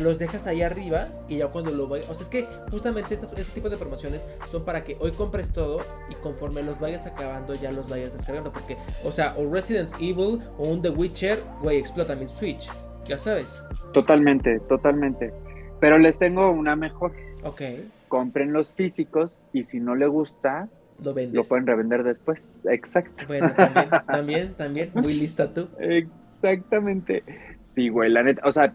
los 0.00 0.18
dejas 0.18 0.46
ahí 0.46 0.62
arriba 0.62 1.08
y 1.28 1.38
ya 1.38 1.48
cuando 1.48 1.72
lo 1.72 1.88
vayas. 1.88 2.08
O 2.08 2.14
sea, 2.14 2.24
es 2.24 2.28
que 2.28 2.46
justamente 2.70 3.14
este 3.14 3.44
tipo 3.54 3.68
de 3.68 3.76
promociones 3.76 4.26
son 4.50 4.64
para 4.64 4.84
que 4.84 4.96
hoy 5.00 5.12
compres 5.12 5.52
todo 5.52 5.80
y 6.10 6.14
conforme 6.16 6.62
los 6.62 6.80
vayas 6.80 7.06
acabando 7.06 7.54
ya 7.54 7.72
los 7.72 7.88
vayas 7.88 8.12
descargando. 8.12 8.52
Porque, 8.52 8.76
o 9.04 9.12
sea, 9.12 9.34
o 9.36 9.50
Resident 9.50 9.92
Evil 10.00 10.40
o 10.58 10.68
un 10.68 10.82
The 10.82 10.90
Witcher, 10.90 11.38
güey, 11.62 11.78
explota 11.78 12.14
mi 12.14 12.26
Switch. 12.26 12.70
Ya 13.06 13.18
sabes. 13.18 13.62
Totalmente, 13.92 14.60
totalmente. 14.60 15.32
Pero 15.80 15.98
les 15.98 16.18
tengo 16.18 16.50
una 16.50 16.76
mejor. 16.76 17.12
Ok. 17.42 17.62
Compren 18.08 18.52
los 18.52 18.72
físicos 18.72 19.42
y 19.52 19.64
si 19.64 19.80
no 19.80 19.94
le 19.94 20.06
gusta, 20.06 20.68
lo, 21.02 21.12
vendes. 21.12 21.34
lo 21.34 21.44
pueden 21.44 21.66
revender 21.66 22.02
después. 22.02 22.64
Exacto. 22.70 23.24
Bueno, 23.26 23.52
también, 23.54 23.90
también, 24.06 24.54
también. 24.54 24.90
Muy 24.94 25.14
lista 25.14 25.52
tú. 25.52 25.68
Exactamente. 25.78 27.22
Sí, 27.62 27.88
güey, 27.88 28.10
la 28.10 28.22
neta. 28.22 28.42
O 28.46 28.52
sea, 28.52 28.72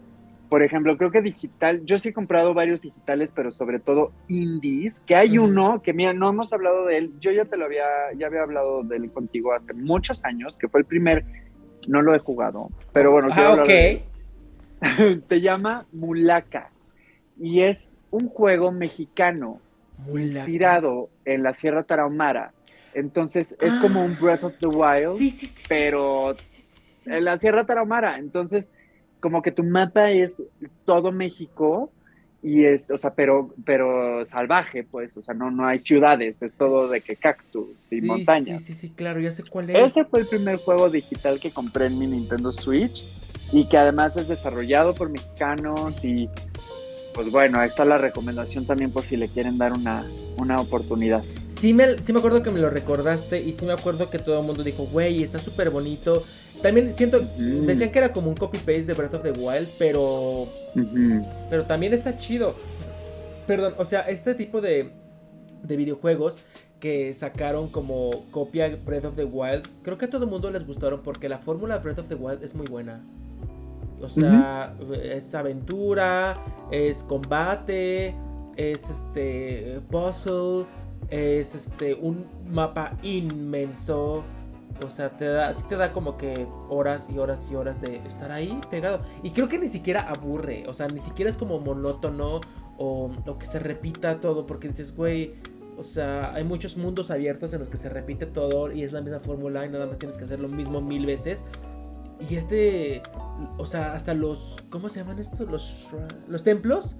por 0.50 0.64
ejemplo, 0.64 0.98
creo 0.98 1.12
que 1.12 1.22
digital, 1.22 1.82
yo 1.84 1.96
sí 1.96 2.08
he 2.08 2.12
comprado 2.12 2.52
varios 2.54 2.82
digitales, 2.82 3.32
pero 3.32 3.52
sobre 3.52 3.78
todo 3.78 4.10
indies, 4.26 4.98
que 4.98 5.14
hay 5.14 5.38
uno 5.38 5.80
que, 5.80 5.92
mira, 5.92 6.12
no 6.12 6.28
hemos 6.28 6.52
hablado 6.52 6.86
de 6.86 6.98
él, 6.98 7.12
yo 7.20 7.30
ya 7.30 7.44
te 7.44 7.56
lo 7.56 7.66
había, 7.66 7.86
ya 8.18 8.26
había 8.26 8.42
hablado 8.42 8.82
de 8.82 8.96
él 8.96 9.12
contigo 9.12 9.54
hace 9.54 9.72
muchos 9.74 10.24
años, 10.24 10.58
que 10.58 10.66
fue 10.68 10.80
el 10.80 10.86
primer, 10.86 11.24
no 11.86 12.02
lo 12.02 12.16
he 12.16 12.18
jugado, 12.18 12.68
pero 12.92 13.12
bueno, 13.12 13.28
ah, 13.32 13.58
ok. 13.60 15.20
Se 15.20 15.40
llama 15.40 15.86
Mulaka 15.92 16.70
y 17.38 17.62
es 17.62 18.02
un 18.10 18.28
juego 18.28 18.72
mexicano 18.72 19.60
inspirado 20.12 21.10
en 21.26 21.44
la 21.44 21.54
Sierra 21.54 21.84
Tarahumara. 21.84 22.54
Entonces 22.92 23.56
es 23.60 23.74
como 23.74 24.04
un 24.04 24.16
Breath 24.20 24.42
of 24.42 24.58
the 24.58 24.66
Wild, 24.66 25.20
pero 25.68 26.32
en 27.06 27.24
la 27.24 27.36
Sierra 27.36 27.64
Tarahumara. 27.64 28.18
Entonces 28.18 28.70
como 29.20 29.42
que 29.42 29.52
tu 29.52 29.62
mapa 29.62 30.10
es 30.10 30.42
todo 30.84 31.12
México 31.12 31.90
y 32.42 32.64
es, 32.64 32.90
o 32.90 32.96
sea, 32.96 33.14
pero, 33.14 33.54
pero 33.64 34.24
salvaje, 34.24 34.82
pues, 34.82 35.16
o 35.16 35.22
sea, 35.22 35.34
no, 35.34 35.50
no 35.50 35.66
hay 35.66 35.78
ciudades, 35.78 36.42
es 36.42 36.54
todo 36.54 36.88
de 36.88 37.00
que 37.00 37.14
cactus 37.16 37.92
y 37.92 38.00
montañas. 38.00 38.62
Sí, 38.62 38.72
sí, 38.72 38.88
sí, 38.88 38.90
claro, 38.90 39.20
ya 39.20 39.30
sé 39.30 39.42
cuál 39.48 39.70
es. 39.70 39.76
Ese 39.76 40.04
fue 40.06 40.20
el 40.20 40.26
primer 40.26 40.56
juego 40.56 40.88
digital 40.88 41.38
que 41.38 41.50
compré 41.50 41.86
en 41.86 41.98
mi 41.98 42.06
Nintendo 42.06 42.50
Switch 42.52 43.04
y 43.52 43.68
que 43.68 43.76
además 43.76 44.16
es 44.16 44.28
desarrollado 44.28 44.94
por 44.94 45.10
mexicanos 45.10 46.02
y 46.02 46.30
pues 47.14 47.30
bueno, 47.30 47.58
ahí 47.58 47.68
está 47.68 47.84
la 47.84 47.98
recomendación 47.98 48.64
también 48.66 48.92
por 48.92 49.04
si 49.04 49.16
le 49.16 49.28
quieren 49.28 49.58
dar 49.58 49.72
una, 49.72 50.04
una 50.36 50.60
oportunidad. 50.60 51.22
Sí 51.48 51.74
me, 51.74 52.00
sí 52.00 52.12
me 52.12 52.20
acuerdo 52.20 52.42
que 52.42 52.50
me 52.50 52.60
lo 52.60 52.70
recordaste 52.70 53.42
y 53.42 53.52
sí 53.52 53.66
me 53.66 53.72
acuerdo 53.72 54.08
que 54.08 54.18
todo 54.18 54.40
el 54.40 54.46
mundo 54.46 54.62
dijo, 54.62 54.84
güey, 54.86 55.22
está 55.22 55.38
súper 55.38 55.70
bonito 55.70 56.22
también 56.62 56.92
siento, 56.92 57.20
decían 57.66 57.90
que 57.90 57.98
era 57.98 58.12
como 58.12 58.28
un 58.28 58.36
copy-paste 58.36 58.84
de 58.84 58.94
Breath 58.94 59.14
of 59.14 59.22
the 59.22 59.32
Wild, 59.32 59.68
pero... 59.78 60.48
Pero 61.48 61.64
también 61.64 61.92
está 61.92 62.18
chido. 62.18 62.54
Perdón, 63.46 63.74
o 63.78 63.84
sea, 63.84 64.02
este 64.02 64.34
tipo 64.34 64.60
de, 64.60 64.92
de 65.62 65.76
videojuegos 65.76 66.44
que 66.78 67.12
sacaron 67.12 67.68
como 67.68 68.24
copia 68.30 68.74
Breath 68.84 69.04
of 69.04 69.16
the 69.16 69.24
Wild, 69.24 69.68
creo 69.82 69.98
que 69.98 70.06
a 70.06 70.10
todo 70.10 70.24
el 70.24 70.30
mundo 70.30 70.50
les 70.50 70.66
gustaron 70.66 71.02
porque 71.02 71.28
la 71.28 71.38
fórmula 71.38 71.78
Breath 71.78 71.98
of 71.98 72.08
the 72.08 72.14
Wild 72.14 72.42
es 72.42 72.54
muy 72.54 72.66
buena. 72.66 73.00
O 74.02 74.08
sea, 74.08 74.74
es 75.02 75.34
aventura, 75.34 76.42
es 76.70 77.02
combate, 77.02 78.14
es 78.56 78.88
este 78.88 79.80
puzzle, 79.90 80.66
es 81.10 81.54
este 81.54 81.94
un 81.94 82.24
mapa 82.50 82.96
inmenso. 83.02 84.24
O 84.84 84.90
sea, 84.90 85.10
te 85.10 85.26
da, 85.26 85.52
sí 85.52 85.64
te 85.68 85.76
da 85.76 85.92
como 85.92 86.16
que 86.16 86.46
horas 86.68 87.08
y 87.12 87.18
horas 87.18 87.48
y 87.50 87.54
horas 87.54 87.80
de 87.80 87.96
estar 88.06 88.32
ahí 88.32 88.58
pegado. 88.70 89.00
Y 89.22 89.30
creo 89.30 89.48
que 89.48 89.58
ni 89.58 89.68
siquiera 89.68 90.00
aburre. 90.02 90.64
O 90.68 90.72
sea, 90.72 90.88
ni 90.88 91.00
siquiera 91.00 91.30
es 91.30 91.36
como 91.36 91.58
monótono 91.58 92.40
o, 92.78 93.10
que 93.38 93.46
se 93.46 93.58
repita 93.58 94.20
todo. 94.20 94.46
Porque 94.46 94.68
dices, 94.68 94.94
güey, 94.94 95.34
o 95.76 95.82
sea, 95.82 96.32
hay 96.34 96.44
muchos 96.44 96.76
mundos 96.76 97.10
abiertos 97.10 97.52
en 97.52 97.60
los 97.60 97.68
que 97.68 97.76
se 97.76 97.88
repite 97.88 98.26
todo 98.26 98.72
y 98.72 98.82
es 98.82 98.92
la 98.92 99.00
misma 99.00 99.20
fórmula 99.20 99.66
y 99.66 99.68
nada 99.68 99.86
más 99.86 99.98
tienes 99.98 100.16
que 100.16 100.24
hacer 100.24 100.40
lo 100.40 100.48
mismo 100.48 100.80
mil 100.80 101.06
veces. 101.06 101.44
Y 102.28 102.36
este, 102.36 103.02
o 103.58 103.66
sea, 103.66 103.92
hasta 103.94 104.14
los, 104.14 104.64
¿cómo 104.70 104.88
se 104.88 105.00
llaman 105.00 105.18
estos? 105.18 105.40
Los, 105.40 105.88
los 106.28 106.42
templos. 106.42 106.96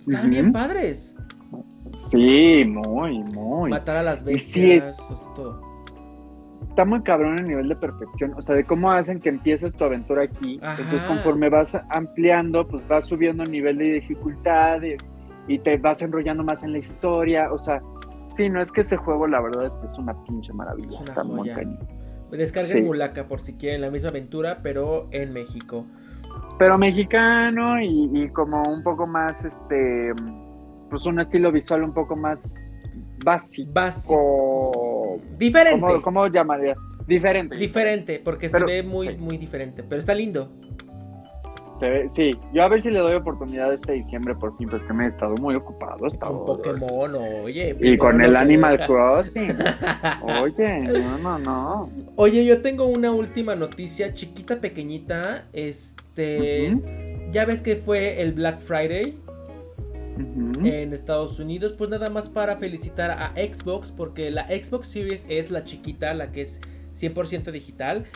Están 0.00 0.30
bien 0.30 0.52
padres. 0.52 1.14
Sí, 1.94 2.64
muy, 2.64 3.24
muy. 3.32 3.70
Matar 3.70 3.96
a 3.96 4.02
las 4.02 4.24
bestias, 4.24 4.96
sí 4.96 5.12
es... 5.12 5.34
todo 5.34 5.67
está 6.68 6.84
muy 6.84 7.02
cabrón 7.02 7.38
el 7.38 7.46
nivel 7.46 7.68
de 7.68 7.76
perfección, 7.76 8.34
o 8.36 8.42
sea, 8.42 8.54
de 8.54 8.64
cómo 8.64 8.90
hacen 8.90 9.20
que 9.20 9.28
empieces 9.28 9.74
tu 9.74 9.84
aventura 9.84 10.22
aquí. 10.22 10.60
Entonces, 10.62 11.02
conforme 11.04 11.48
vas 11.48 11.78
ampliando, 11.90 12.66
pues 12.66 12.86
vas 12.86 13.04
subiendo 13.04 13.42
el 13.42 13.50
nivel 13.50 13.78
de 13.78 13.92
dificultad 13.94 14.80
y, 14.82 15.58
te 15.58 15.78
vas 15.78 16.02
enrollando 16.02 16.44
más 16.44 16.62
en 16.62 16.72
la 16.72 16.78
historia. 16.78 17.50
O 17.52 17.58
sea, 17.58 17.80
sí, 18.30 18.50
no 18.50 18.60
es 18.60 18.70
que 18.70 18.82
ese 18.82 18.96
juego, 18.96 19.26
la 19.26 19.40
verdad 19.40 19.66
es 19.66 19.76
que 19.76 19.86
es 19.86 19.94
una 19.94 20.14
pinche 20.24 20.52
maravilla. 20.52 20.88
está 21.00 21.24
muy 21.24 21.48
cañón. 21.48 21.78
Descarguen 22.30 22.84
Mulaka 22.84 23.26
por 23.26 23.40
si 23.40 23.54
quieren 23.54 23.80
la 23.80 23.90
misma 23.90 24.10
aventura, 24.10 24.60
pero 24.62 25.08
en 25.10 25.32
México. 25.32 25.86
Pero 26.58 26.76
mexicano 26.76 27.80
y, 27.80 28.10
y 28.12 28.28
como 28.28 28.62
un 28.62 28.82
poco 28.82 29.06
más, 29.06 29.46
este, 29.46 30.12
pues 30.90 31.06
un 31.06 31.20
estilo 31.20 31.50
visual 31.50 31.82
un 31.82 31.94
poco 31.94 32.16
más 32.16 32.82
básico. 33.24 33.72
Básico. 33.72 34.87
Diferente. 35.38 35.80
¿Cómo, 35.80 36.02
¿Cómo, 36.02 36.26
llamaría? 36.28 36.76
Diferente. 37.06 37.56
Diferente, 37.56 38.20
porque 38.22 38.48
se 38.48 38.62
ve 38.64 38.82
muy, 38.82 39.16
muy 39.16 39.38
diferente. 39.38 39.82
Pero 39.82 40.00
está 40.00 40.14
lindo. 40.14 40.50
Sí, 42.08 42.32
yo 42.52 42.64
a 42.64 42.68
ver 42.68 42.82
si 42.82 42.90
le 42.90 42.98
doy 42.98 43.14
oportunidad 43.14 43.72
este 43.72 43.92
diciembre 43.92 44.34
por 44.34 44.56
fin, 44.56 44.68
pues 44.68 44.82
que 44.82 44.92
me 44.92 45.04
he 45.04 45.06
estado 45.06 45.34
muy 45.36 45.54
ocupado. 45.54 46.08
Con 46.18 46.44
Pokémon, 46.44 47.14
oye. 47.14 47.76
Y 47.80 47.96
con 47.96 48.20
el 48.20 48.36
Animal 48.36 48.84
Crossing. 48.84 49.56
oye, 50.42 50.80
no, 50.80 51.18
no, 51.18 51.38
no. 51.38 51.90
Oye, 52.16 52.44
yo 52.44 52.62
tengo 52.62 52.86
una 52.86 53.12
última 53.12 53.54
noticia, 53.54 54.12
chiquita, 54.12 54.60
pequeñita. 54.60 55.46
Este. 55.52 56.76
Ya 57.30 57.44
ves 57.44 57.62
que 57.62 57.76
fue 57.76 58.22
el 58.22 58.32
Black 58.32 58.60
Friday. 58.60 59.16
En 60.64 60.92
Estados 60.92 61.38
Unidos, 61.38 61.74
pues 61.76 61.90
nada 61.90 62.10
más 62.10 62.28
para 62.28 62.56
felicitar 62.56 63.10
a 63.10 63.32
Xbox, 63.36 63.92
porque 63.92 64.30
la 64.30 64.46
Xbox 64.48 64.88
Series 64.88 65.26
es 65.28 65.50
la 65.50 65.64
chiquita, 65.64 66.14
la 66.14 66.32
que 66.32 66.42
es 66.42 66.60
100% 66.94 67.52
digital. 67.52 68.06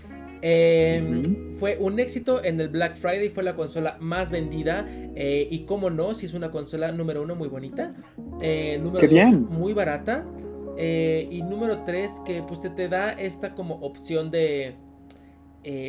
Em, 0.44 1.22
fue 1.52 1.76
un 1.78 2.00
éxito 2.00 2.42
en 2.42 2.60
el 2.60 2.68
Black 2.68 2.96
Friday, 2.96 3.28
fue 3.28 3.44
la 3.44 3.54
consola 3.54 3.96
más 4.00 4.30
vendida. 4.30 4.86
Eh, 5.14 5.46
y 5.50 5.60
como 5.60 5.88
no, 5.88 6.14
si 6.14 6.26
es 6.26 6.34
una 6.34 6.50
consola 6.50 6.90
número 6.90 7.22
uno 7.22 7.36
muy 7.36 7.48
bonita. 7.48 7.94
Eh, 8.40 8.78
número 8.82 9.06
dos, 9.08 9.50
muy 9.50 9.72
barata. 9.72 10.26
Eh, 10.76 11.28
y 11.30 11.42
número 11.42 11.84
tres, 11.84 12.20
que 12.26 12.42
pues 12.42 12.60
te, 12.60 12.88
da 12.88 13.10
esta 13.10 13.54
como 13.54 13.76
opción 13.76 14.30
de 14.30 14.74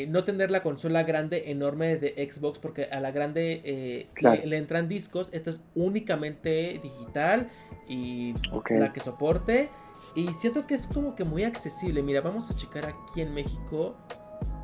no 0.08 0.24
tener 0.24 0.52
la 0.52 0.62
consola 0.62 1.04
grande, 1.04 1.52
enorme 1.52 1.98
de 1.98 2.30
Xbox, 2.32 2.60
porque 2.60 2.86
a 2.86 3.00
la 3.00 3.12
grande 3.12 4.08
le, 4.22 4.58
entran 4.58 4.88
discos. 4.88 5.30
Esta 5.34 5.50
es 5.50 5.62
únicamente 5.76 6.80
digital 6.82 7.50
y 7.88 8.34
la 8.70 8.94
que 8.94 9.00
soporte. 9.00 9.70
Y 10.16 10.28
siento 10.28 10.68
que 10.68 10.76
es 10.76 10.86
como 10.86 11.16
que 11.16 11.24
muy 11.24 11.44
accesible. 11.44 12.04
Mira, 12.04 12.22
vamos 12.22 12.52
a 12.52 12.56
checar 12.56 12.86
aquí 12.86 13.22
en 13.22 13.34
México 13.34 13.96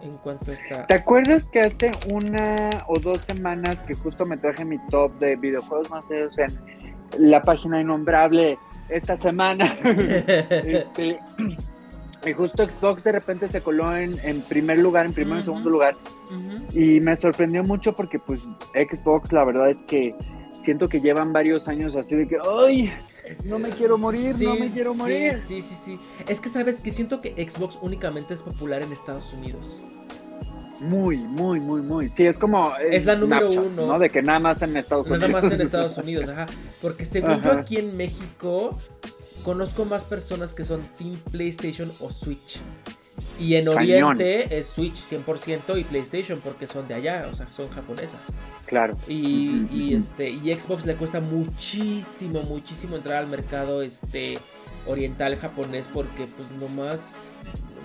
en 0.02 0.18
cuanto 0.18 0.52
está. 0.52 0.86
¿Te 0.88 0.96
acuerdas 0.96 1.46
que 1.46 1.62
hace 1.62 1.92
una 2.12 2.56
o 2.88 3.00
dos 3.00 3.20
semanas 3.20 3.84
que 3.84 3.94
justo 3.94 4.26
me 4.26 4.38
traje 4.38 4.66
mi 4.66 4.78
top 4.90 5.18
de 5.20 5.36
videojuegos 5.36 5.90
más 5.90 6.06
feos 6.06 6.38
en 6.38 7.32
la 7.32 7.42
página 7.42 7.82
innombrable 7.82 8.58
esta 8.90 9.20
semana? 9.20 9.66
este, 10.50 11.20
y 12.26 12.34
justo 12.34 12.68
Xbox 12.70 13.04
de 13.04 13.12
repente 13.14 13.48
se 13.48 13.62
coló 13.62 13.96
en, 13.96 14.42
primer 14.42 14.80
lugar, 14.80 15.06
en 15.06 15.14
primer 15.14 15.40
y 15.40 15.44
segundo 15.44 15.70
lugar. 15.70 15.96
Y 16.74 17.00
me 17.00 17.16
sorprendió 17.16 17.64
mucho 17.64 17.94
porque 17.94 18.20
pues 18.20 18.42
Xbox 18.74 19.32
la 19.32 19.44
verdad 19.46 19.70
es 19.70 19.84
que 19.84 20.16
siento 20.62 20.90
que 20.90 21.00
llevan 21.00 21.32
varios 21.32 21.68
años 21.68 21.96
así 21.96 22.16
de 22.16 22.28
que, 22.28 22.38
¡ay! 22.68 22.92
No 23.46 23.60
me 23.60 23.70
quiero 23.70 23.98
morir, 23.98 24.36
no 24.42 24.56
me 24.56 24.70
quiero 24.70 24.94
morir. 24.94 25.36
Sí, 25.36 25.62
sí, 25.62 25.76
sí. 25.76 26.00
Es 26.28 26.42
que 26.42 26.50
sabes 26.50 26.82
que 26.82 26.92
siento 26.92 27.22
que 27.22 27.30
Xbox 27.50 27.78
únicamente 27.82 28.34
es 28.34 28.42
popular 28.42 28.82
en 28.82 28.92
Estados 28.92 29.34
Unidos. 29.34 29.84
Muy, 30.80 31.18
muy, 31.18 31.60
muy, 31.60 31.82
muy. 31.82 32.10
Sí, 32.10 32.26
es 32.26 32.38
como. 32.38 32.74
Es 32.78 33.06
la 33.06 33.16
número 33.16 33.50
uno. 33.50 33.86
¿no? 33.86 34.00
De 34.00 34.10
que 34.10 34.22
nada 34.22 34.40
más 34.40 34.62
en 34.62 34.76
Estados 34.78 35.08
Unidos. 35.08 35.30
Nada 35.30 35.42
más 35.42 35.52
en 35.52 35.62
Estados 35.62 35.98
Unidos, 35.98 36.30
ajá. 36.30 36.46
Porque 36.82 37.06
según 37.06 37.42
yo 37.42 37.52
aquí 37.52 37.78
en 37.78 37.96
México, 37.98 38.78
conozco 39.44 39.86
más 39.86 40.04
personas 40.06 40.54
que 40.54 40.64
son 40.64 40.82
Team 40.98 41.18
PlayStation 41.32 41.92
o 42.00 42.12
Switch. 42.12 42.60
Y 43.40 43.56
en 43.56 43.70
Oriente 43.70 44.58
es 44.58 44.68
Switch 44.68 44.96
100% 44.96 45.80
y 45.80 45.84
PlayStation 45.86 46.40
porque 46.42 46.68
son 46.68 46.88
de 46.88 46.94
allá, 46.96 47.28
o 47.32 47.36
sea, 47.36 47.50
son 47.52 47.70
japonesas. 47.70 48.26
Claro. 48.66 48.98
Y, 49.08 49.94
este 49.96 50.30
y 50.30 50.54
Xbox 50.54 50.86
le 50.86 50.96
cuesta 50.96 51.20
muchísimo, 51.22 52.44
muchísimo 52.44 52.98
entrar 52.98 53.18
al 53.18 53.28
mercado 53.28 53.82
este 53.82 54.40
oriental 54.88 55.36
japonés 55.38 55.90
porque 55.92 56.26
pues 56.28 56.52
nomás 56.52 57.24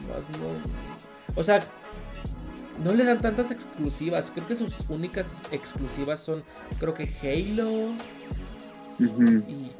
nomás 0.02 0.28
no 0.30 0.84
o 1.36 1.42
sea, 1.42 1.60
no 2.82 2.92
le 2.94 3.04
dan 3.04 3.20
tantas 3.20 3.50
exclusivas. 3.50 4.30
Creo 4.32 4.46
que 4.46 4.56
sus 4.56 4.88
únicas 4.88 5.42
exclusivas 5.52 6.20
son 6.20 6.42
creo 6.78 6.94
que 6.94 7.08
Halo 7.22 7.92
y 8.98 9.70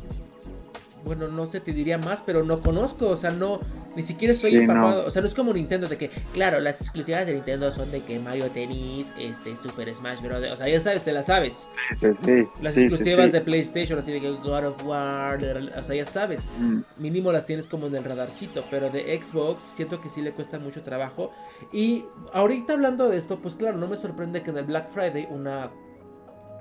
bueno, 1.05 1.29
no 1.29 1.47
sé, 1.47 1.61
te 1.61 1.73
diría 1.73 1.99
más, 1.99 2.23
pero 2.23 2.43
no 2.45 2.61
conozco, 2.61 3.09
o 3.09 3.17
sea, 3.17 3.31
no, 3.31 3.61
ni 3.95 4.03
siquiera 4.03 4.33
estoy 4.33 4.57
empapado, 4.57 5.07
o 5.07 5.11
sea, 5.11 5.23
no 5.23 5.29
es 5.29 5.35
como 5.35 5.53
Nintendo 5.53 5.87
de 5.87 5.99
que, 5.99 6.11
claro, 6.33 6.61
las 6.61 6.81
exclusivas 6.81 7.27
de 7.27 7.35
Nintendo 7.35 7.71
son 7.71 7.91
de 7.91 8.01
que 8.01 8.19
Mario 8.19 8.51
Tennis, 8.51 9.13
este, 9.19 9.55
Super 9.57 9.95
Smash 9.95 10.21
Bros., 10.23 10.43
o 10.53 10.57
sea, 10.57 10.69
ya 10.69 10.81
sabes, 10.81 11.03
te 11.05 11.13
las 11.13 11.27
sabes. 11.27 11.69
Sí, 11.95 12.09
sí, 12.25 12.49
las 12.61 12.77
exclusivas 12.77 13.33
de 13.33 13.41
PlayStation, 13.41 13.99
así 13.99 14.13
de 14.13 14.21
que 14.21 14.31
God 14.31 14.67
of 14.67 14.87
War, 14.87 15.39
o 15.77 15.83
sea, 15.83 15.95
ya 15.95 16.07
sabes, 16.07 16.49
mm. 16.59 16.81
mínimo 16.99 17.33
las 17.33 17.47
tienes 17.47 17.67
como 17.67 17.87
en 17.87 17.95
el 17.95 18.05
radarcito, 18.05 18.65
pero 18.71 18.91
de 18.91 19.21
Xbox 19.23 19.63
siento 19.77 20.01
que 20.01 20.09
sí 20.09 20.23
le 20.23 20.33
cuesta 20.33 20.59
mucho 20.59 20.83
trabajo. 20.83 21.33
Y 21.73 22.05
ahorita 22.33 22.73
hablando 22.73 23.09
de 23.09 23.17
esto, 23.17 23.41
pues 23.41 23.57
claro, 23.57 23.77
no 23.77 23.89
me 23.89 23.97
sorprende 23.97 24.43
que 24.43 24.51
en 24.51 24.59
el 24.59 24.65
Black 24.65 24.89
Friday 24.89 25.29
una 25.31 25.71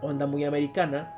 onda 0.02 0.28
muy 0.28 0.44
americana 0.44 1.14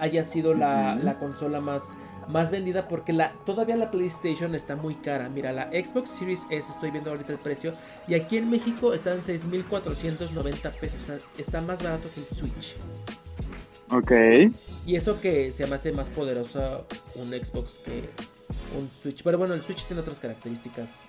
haya 0.00 0.22
sido 0.22 0.54
la, 0.54 0.94
la 0.96 1.18
consola 1.18 1.60
más 1.60 1.96
más 2.32 2.50
vendida 2.50 2.88
porque 2.88 3.12
la, 3.12 3.32
todavía 3.44 3.76
la 3.76 3.90
PlayStation 3.90 4.54
está 4.54 4.74
muy 4.74 4.94
cara. 4.96 5.28
Mira, 5.28 5.52
la 5.52 5.70
Xbox 5.70 6.10
Series 6.10 6.46
S, 6.50 6.72
estoy 6.72 6.90
viendo 6.90 7.10
ahorita 7.10 7.32
el 7.32 7.38
precio, 7.38 7.74
y 8.08 8.14
aquí 8.14 8.38
en 8.38 8.50
México 8.50 8.94
están 8.94 9.20
6.490 9.20 10.72
pesos. 10.80 11.00
O 11.00 11.04
sea, 11.04 11.18
está 11.38 11.60
más 11.60 11.82
barato 11.82 12.08
que 12.14 12.20
el 12.20 12.26
Switch. 12.26 12.74
Ok. 13.90 14.12
Y 14.86 14.96
eso 14.96 15.20
que 15.20 15.52
se 15.52 15.66
me 15.66 15.74
hace 15.74 15.92
más 15.92 16.08
poderosa 16.08 16.82
un 17.14 17.28
Xbox 17.30 17.78
que 17.78 18.02
un 18.78 18.90
Switch. 18.98 19.22
Pero 19.22 19.38
bueno, 19.38 19.54
el 19.54 19.62
Switch 19.62 19.84
tiene 19.86 20.00
otras 20.00 20.18
características 20.18 21.02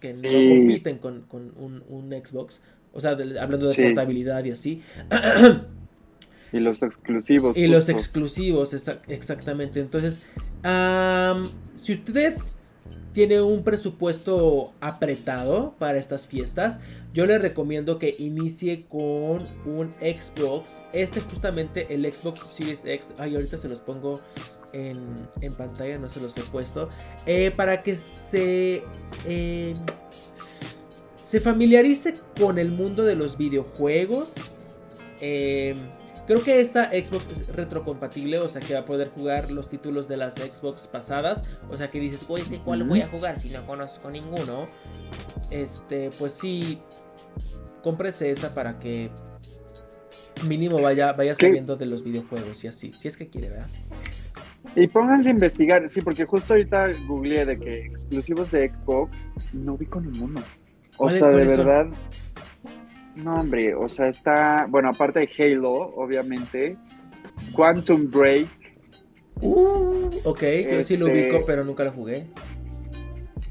que 0.00 0.08
no 0.08 0.48
compiten 0.48 0.98
con, 0.98 1.24
un, 1.30 2.10
Xbox. 2.24 2.62
O 2.92 3.00
sea, 3.00 3.10
hablando 3.10 3.66
de 3.68 3.74
portabilidad 3.74 4.44
y 4.44 4.50
así. 4.50 4.82
Y 6.52 6.60
los 6.60 6.82
exclusivos. 6.82 7.56
Y 7.56 7.66
los 7.66 7.88
exclusivos, 7.88 8.74
exactamente. 9.08 9.80
Entonces, 9.80 10.20
si 11.74 11.92
usted 11.92 12.34
tiene 13.12 13.40
un 13.40 13.64
presupuesto 13.64 14.72
apretado 14.80 15.74
para 15.78 15.98
estas 15.98 16.26
fiestas, 16.26 16.80
yo 17.12 17.26
le 17.26 17.38
recomiendo 17.38 17.98
que 17.98 18.14
inicie 18.18 18.84
con 18.88 19.40
un 19.64 19.92
Xbox. 20.00 20.82
Este 20.92 21.20
justamente 21.20 21.92
el 21.92 22.10
Xbox 22.10 22.48
Series 22.48 22.84
X. 22.84 23.14
Ay, 23.18 23.34
ahorita 23.34 23.58
se 23.58 23.68
los 23.68 23.80
pongo 23.80 24.20
en, 24.72 25.54
pantalla, 25.56 25.98
no 25.98 26.08
se 26.08 26.20
los 26.20 26.36
he 26.38 26.42
puesto. 26.42 26.88
Eh, 27.26 27.52
para 27.54 27.82
que 27.82 27.96
se... 27.96 28.82
Eh, 29.26 29.74
se 31.22 31.38
familiarice 31.38 32.14
con 32.40 32.58
el 32.58 32.72
mundo 32.72 33.04
de 33.04 33.14
los 33.14 33.36
videojuegos. 33.38 34.64
Eh, 35.20 35.76
Creo 36.30 36.44
que 36.44 36.60
esta 36.60 36.92
Xbox 36.92 37.28
es 37.28 37.48
retrocompatible, 37.48 38.38
o 38.38 38.48
sea 38.48 38.62
que 38.62 38.72
va 38.74 38.80
a 38.80 38.84
poder 38.84 39.08
jugar 39.08 39.50
los 39.50 39.68
títulos 39.68 40.06
de 40.06 40.16
las 40.16 40.36
Xbox 40.36 40.86
pasadas. 40.86 41.42
O 41.68 41.76
sea 41.76 41.90
que 41.90 41.98
dices, 41.98 42.24
oye, 42.28 42.60
¿cuál 42.64 42.84
voy 42.84 43.00
a 43.00 43.08
jugar 43.08 43.36
si 43.36 43.48
no 43.48 43.66
conozco 43.66 44.08
ninguno? 44.12 44.68
Este, 45.50 46.08
pues 46.20 46.34
sí, 46.34 46.82
cómprese 47.82 48.30
esa 48.30 48.54
para 48.54 48.78
que 48.78 49.10
mínimo 50.46 50.80
vaya, 50.80 51.14
vaya 51.14 51.32
sabiendo 51.32 51.74
de 51.74 51.86
los 51.86 52.04
videojuegos 52.04 52.62
y 52.62 52.68
así, 52.68 52.92
si 52.92 53.08
es 53.08 53.16
que 53.16 53.28
quiere, 53.28 53.48
¿verdad? 53.48 53.68
Y 54.76 54.86
pónganse 54.86 55.30
a 55.30 55.32
investigar, 55.32 55.88
sí, 55.88 56.00
porque 56.00 56.26
justo 56.26 56.52
ahorita 56.52 56.90
googleé 57.08 57.44
de 57.44 57.58
que 57.58 57.72
exclusivos 57.86 58.52
de 58.52 58.70
Xbox 58.72 59.18
no 59.52 59.76
vi 59.76 59.86
con 59.86 60.08
ninguno. 60.08 60.44
O 60.96 61.10
sea, 61.10 61.26
de 61.26 61.44
verdad. 61.44 61.88
No, 63.16 63.40
hombre, 63.40 63.74
o 63.74 63.88
sea, 63.88 64.08
está, 64.08 64.66
bueno, 64.68 64.90
aparte 64.90 65.20
de 65.20 65.28
Halo, 65.38 65.72
obviamente, 65.72 66.76
Quantum 67.52 68.10
Break. 68.10 68.48
Uh, 69.40 70.08
ok, 70.24 70.42
yo 70.72 70.82
sí 70.84 70.96
lo 70.96 71.06
ubico, 71.06 71.36
este, 71.36 71.46
pero 71.46 71.64
nunca 71.64 71.84
lo 71.84 71.92
jugué. 71.92 72.26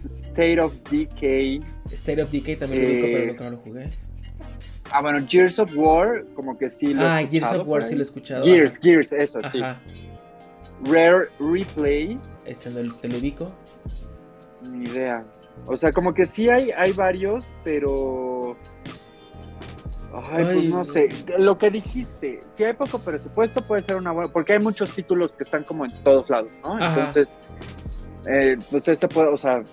State 0.03 0.60
of 0.61 0.73
Decay. 0.90 1.61
State 1.91 2.22
of 2.22 2.31
Decay 2.31 2.56
también 2.56 2.84
lo 2.84 2.90
ubico, 2.90 3.07
pero 3.07 3.23
eh, 3.23 3.27
nunca 3.27 3.49
lo 3.49 3.57
jugué. 3.57 3.90
Ah, 4.91 5.02
bueno, 5.02 5.26
Gears 5.27 5.60
of 5.60 5.72
War, 5.76 6.26
como 6.36 6.57
que 6.57 6.69
sí 6.69 6.94
lo 6.94 7.02
he 7.02 7.06
escuchado. 7.06 7.26
Ah, 7.26 7.30
Gears 7.30 7.53
of 7.53 7.68
War 7.68 7.84
sí 7.84 7.95
lo 7.95 7.99
he 7.99 8.03
escuchado. 8.03 8.44
Gears, 8.44 8.80
Gears, 8.81 9.14
eso, 9.14 9.40
sí. 9.44 9.60
Rare 10.84 11.27
Replay. 11.40 12.18
¿Ese 12.45 12.72
no 12.72 12.95
te 12.95 13.07
lo 13.07 13.18
ubico? 13.18 13.52
Ni 14.72 14.90
idea. 14.90 15.26
O 15.65 15.76
sea, 15.76 15.91
como 15.91 16.14
que 16.14 16.26
sí 16.26 16.49
hay, 16.49 16.72
hay 16.72 16.91
varios, 16.94 17.52
pero 17.64 18.57
Ay, 20.31 20.44
pues 20.44 20.69
no 20.69 20.84
sé, 20.84 21.10
lo 21.38 21.57
que 21.57 21.69
dijiste, 21.69 22.41
si 22.48 22.64
hay 22.64 22.73
poco 22.73 22.99
presupuesto 22.99 23.64
puede 23.64 23.84
ser 23.84 23.98
una 23.98 24.11
buena, 24.11 24.31
porque 24.31 24.53
hay 24.53 24.60
muchos 24.60 24.91
títulos 24.91 25.34
que 25.34 25.44
están 25.44 25.64
como 25.64 25.86
en 25.86 25.91
todos 26.03 26.30
lados, 26.30 26.49
¿no? 26.64 26.80
Entonces, 26.80 27.38
eh, 28.27 28.57
pues 28.72 28.88
este 28.88 29.07
puede, 29.07 29.27
o 29.27 29.38
sea, 29.38 29.64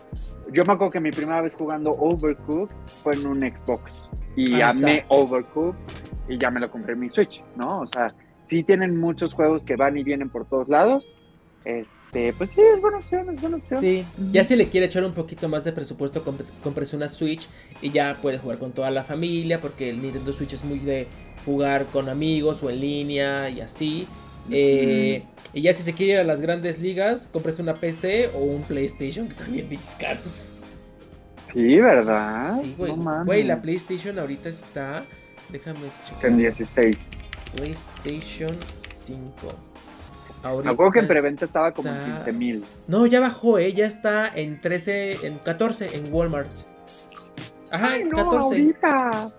yo 0.52 0.62
me 0.66 0.74
acuerdo 0.74 0.90
que 0.90 1.00
mi 1.00 1.10
primera 1.10 1.40
vez 1.40 1.54
jugando 1.54 1.90
Overcooked 1.90 2.74
fue 3.02 3.14
en 3.14 3.26
un 3.26 3.40
Xbox 3.40 3.92
y 4.36 4.60
amé 4.60 5.04
Overcooked 5.08 5.78
y 6.28 6.38
ya 6.38 6.50
me 6.50 6.60
lo 6.60 6.70
compré 6.70 6.92
en 6.92 7.00
mi 7.00 7.10
Switch, 7.10 7.42
¿no? 7.56 7.80
O 7.80 7.86
sea, 7.86 8.08
sí 8.42 8.62
tienen 8.62 8.98
muchos 8.98 9.34
juegos 9.34 9.64
que 9.64 9.76
van 9.76 9.96
y 9.96 10.04
vienen 10.04 10.28
por 10.28 10.46
todos 10.46 10.68
lados, 10.68 11.08
Este, 11.66 12.32
pues 12.32 12.50
sí, 12.50 12.60
es 12.60 12.80
buena 12.80 12.98
opción, 12.98 13.28
es 13.28 13.40
buena 13.40 13.56
opción. 13.56 13.80
Sí, 13.80 14.04
ya 14.30 14.44
si 14.44 14.54
le 14.54 14.68
quiere 14.68 14.86
echar 14.86 15.04
un 15.04 15.12
poquito 15.12 15.48
más 15.48 15.64
de 15.64 15.72
presupuesto, 15.72 16.22
compres 16.62 16.94
una 16.94 17.08
Switch 17.08 17.48
y 17.82 17.90
ya 17.90 18.18
puede 18.22 18.38
jugar 18.38 18.58
con 18.58 18.70
toda 18.70 18.92
la 18.92 19.02
familia, 19.02 19.60
porque 19.60 19.90
el 19.90 20.00
Nintendo 20.00 20.32
Switch 20.32 20.52
es 20.52 20.62
muy 20.62 20.78
de 20.78 21.08
jugar 21.44 21.86
con 21.86 22.08
amigos 22.08 22.62
o 22.62 22.70
en 22.70 22.80
línea 22.80 23.50
y 23.50 23.62
así. 23.62 24.06
Eh, 24.48 25.24
y 25.52 25.62
ya 25.62 25.74
si 25.74 25.82
se 25.82 25.92
quiere 25.92 26.12
ir 26.12 26.18
a 26.20 26.24
las 26.24 26.40
grandes 26.40 26.80
ligas, 26.80 27.28
compres 27.32 27.58
una 27.58 27.80
PC 27.80 28.30
o 28.36 28.38
un 28.38 28.62
PlayStation, 28.62 29.26
que 29.26 29.32
están 29.32 29.50
bien 29.50 29.68
bichos 29.68 29.96
caros. 29.98 30.54
Sí, 31.52 31.80
¿verdad? 31.80 32.60
Sí, 32.60 32.76
güey. 32.78 32.92
güey, 33.24 33.42
la 33.42 33.60
PlayStation 33.60 34.16
ahorita 34.20 34.48
está. 34.50 35.04
Déjame 35.48 35.80
checar. 36.04 36.26
En 36.26 36.36
16. 36.36 36.96
PlayStation 37.56 38.56
5. 38.78 39.65
Ahorita 40.42 40.64
Me 40.64 40.74
acuerdo 40.74 40.92
que 40.92 40.98
en 41.00 41.08
preventa 41.08 41.44
estaba 41.44 41.72
como 41.72 41.88
en 41.88 42.04
15 42.04 42.32
mil. 42.32 42.64
No, 42.86 43.06
ya 43.06 43.20
bajó, 43.20 43.58
¿eh? 43.58 43.72
Ya 43.72 43.86
está 43.86 44.30
en 44.34 44.60
13, 44.60 45.26
en 45.26 45.38
14 45.38 45.96
en 45.96 46.12
Walmart. 46.12 46.50
Ajá, 47.70 47.96
en 47.96 48.08
14. 48.08 48.46
Ahorita. 48.46 49.32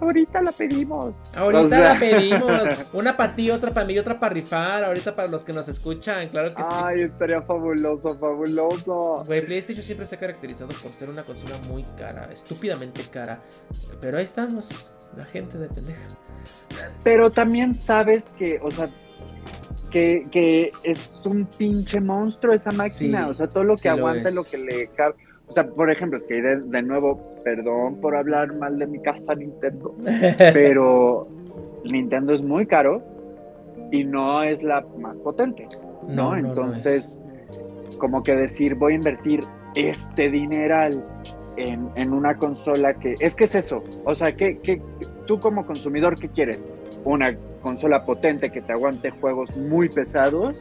Ahorita 0.00 0.42
la 0.42 0.52
pedimos. 0.52 1.18
Ahorita 1.34 1.78
la 1.78 1.98
pedimos. 2.00 2.62
Una 2.92 3.16
para 3.16 3.34
ti, 3.34 3.50
otra 3.50 3.72
para 3.72 3.86
mí, 3.86 3.98
otra 3.98 4.18
para 4.18 4.34
rifar. 4.34 4.84
Ahorita 4.84 5.14
para 5.14 5.28
los 5.28 5.44
que 5.44 5.52
nos 5.52 5.68
escuchan, 5.68 6.28
claro 6.28 6.48
que 6.54 6.62
sí. 6.62 6.70
Ay, 6.72 7.02
estaría 7.02 7.40
fabuloso, 7.42 8.18
fabuloso. 8.18 9.22
Güey, 9.24 9.46
PlayStation 9.46 9.82
siempre 9.82 10.06
se 10.06 10.16
ha 10.16 10.18
caracterizado 10.18 10.70
por 10.82 10.92
ser 10.92 11.08
una 11.08 11.24
consola 11.24 11.56
muy 11.68 11.84
cara, 11.96 12.28
estúpidamente 12.32 13.02
cara. 13.10 13.40
Pero 14.00 14.18
ahí 14.18 14.24
estamos, 14.24 14.70
la 15.16 15.24
gente 15.24 15.58
de 15.58 15.68
pendeja. 15.68 16.02
Pero 17.02 17.30
también 17.30 17.72
sabes 17.72 18.34
que, 18.36 18.60
o 18.62 18.70
sea, 18.70 18.90
que, 19.94 20.26
que 20.28 20.72
es 20.82 21.22
un 21.24 21.46
pinche 21.46 22.00
monstruo 22.00 22.52
esa 22.52 22.72
máquina. 22.72 23.28
o 23.28 23.34
sea, 23.34 23.46
todo 23.46 23.62
lo 23.62 23.76
que 23.76 23.88
aguanta 23.88 24.28
lo, 24.30 24.36
lo 24.36 24.44
que 24.44 24.58
le 24.58 24.88
cabe. 24.88 25.14
O 25.46 25.52
sea, 25.52 25.68
por 25.68 25.88
ejemplo, 25.88 26.18
es 26.18 26.24
que 26.26 26.42
de, 26.42 26.62
de, 26.62 26.82
nuevo, 26.82 27.40
perdón 27.44 28.00
por 28.00 28.16
hablar 28.16 28.52
mal 28.56 28.76
de 28.76 28.88
mi 28.88 29.00
casa 29.00 29.36
Nintendo, 29.36 29.94
pero 30.52 31.28
Nintendo 31.84 32.32
es 32.34 32.42
muy 32.42 32.66
caro 32.66 33.04
y 33.92 34.02
no 34.02 34.42
es 34.42 34.64
la 34.64 34.84
más 34.98 35.16
potente, 35.18 35.68
¿no? 36.08 36.36
Entonces, 36.36 37.22
como 37.98 38.24
que 38.24 38.34
decir, 38.34 38.74
voy 38.74 38.94
a 38.94 38.96
invertir 38.96 39.44
este 39.76 40.28
dineral 40.28 41.04
en, 41.56 41.88
en, 41.94 42.12
una 42.12 42.36
consola 42.36 42.94
que... 42.94 43.14
Es 43.20 43.36
que 43.36 43.44
es 43.44 43.54
eso, 43.54 43.84
o 44.04 44.14
sea, 44.16 44.34
que, 44.34 44.58
que 44.58 44.82
tú 45.26 45.38
como 45.38 45.64
consumidor, 45.64 46.18
¿qué 46.18 46.28
quieres? 46.30 46.66
Una 47.04 47.36
consola 47.64 48.04
potente 48.04 48.52
que 48.52 48.60
te 48.60 48.72
aguante 48.72 49.10
juegos 49.10 49.56
muy 49.56 49.88
pesados 49.88 50.54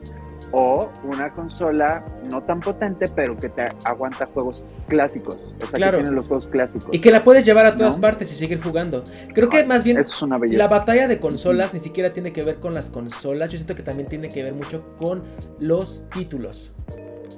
o 0.52 0.90
una 1.04 1.34
consola 1.34 2.06
no 2.30 2.42
tan 2.44 2.60
potente, 2.60 3.08
pero 3.14 3.36
que 3.36 3.50
te 3.50 3.68
aguanta 3.84 4.26
juegos 4.34 4.66
clásicos. 4.88 5.36
O 5.36 5.68
sea, 5.68 5.92
que 5.92 5.98
tiene 5.98 6.12
los 6.12 6.28
juegos 6.28 6.48
clásicos. 6.48 6.90
Y 6.92 7.00
que 7.00 7.12
la 7.12 7.24
puedes 7.24 7.46
llevar 7.46 7.66
a 7.66 7.76
todas 7.76 7.98
partes 7.98 8.32
y 8.32 8.36
seguir 8.36 8.62
jugando. 8.62 9.04
Creo 9.34 9.50
que 9.50 9.66
más 9.66 9.84
bien 9.84 9.98
es 9.98 10.22
una 10.22 10.40
la 10.40 10.68
batalla 10.68 11.08
de 11.08 11.20
consolas 11.20 11.74
ni 11.74 11.80
siquiera 11.80 12.14
tiene 12.14 12.32
que 12.32 12.42
ver 12.42 12.60
con 12.60 12.74
las 12.74 12.90
consolas. 12.90 13.52
Yo 13.52 13.58
siento 13.58 13.76
que 13.76 13.84
también 13.84 14.08
tiene 14.08 14.30
que 14.30 14.44
ver 14.44 14.54
mucho 14.54 14.96
con 14.98 15.24
los 15.60 16.08
títulos. 16.10 16.72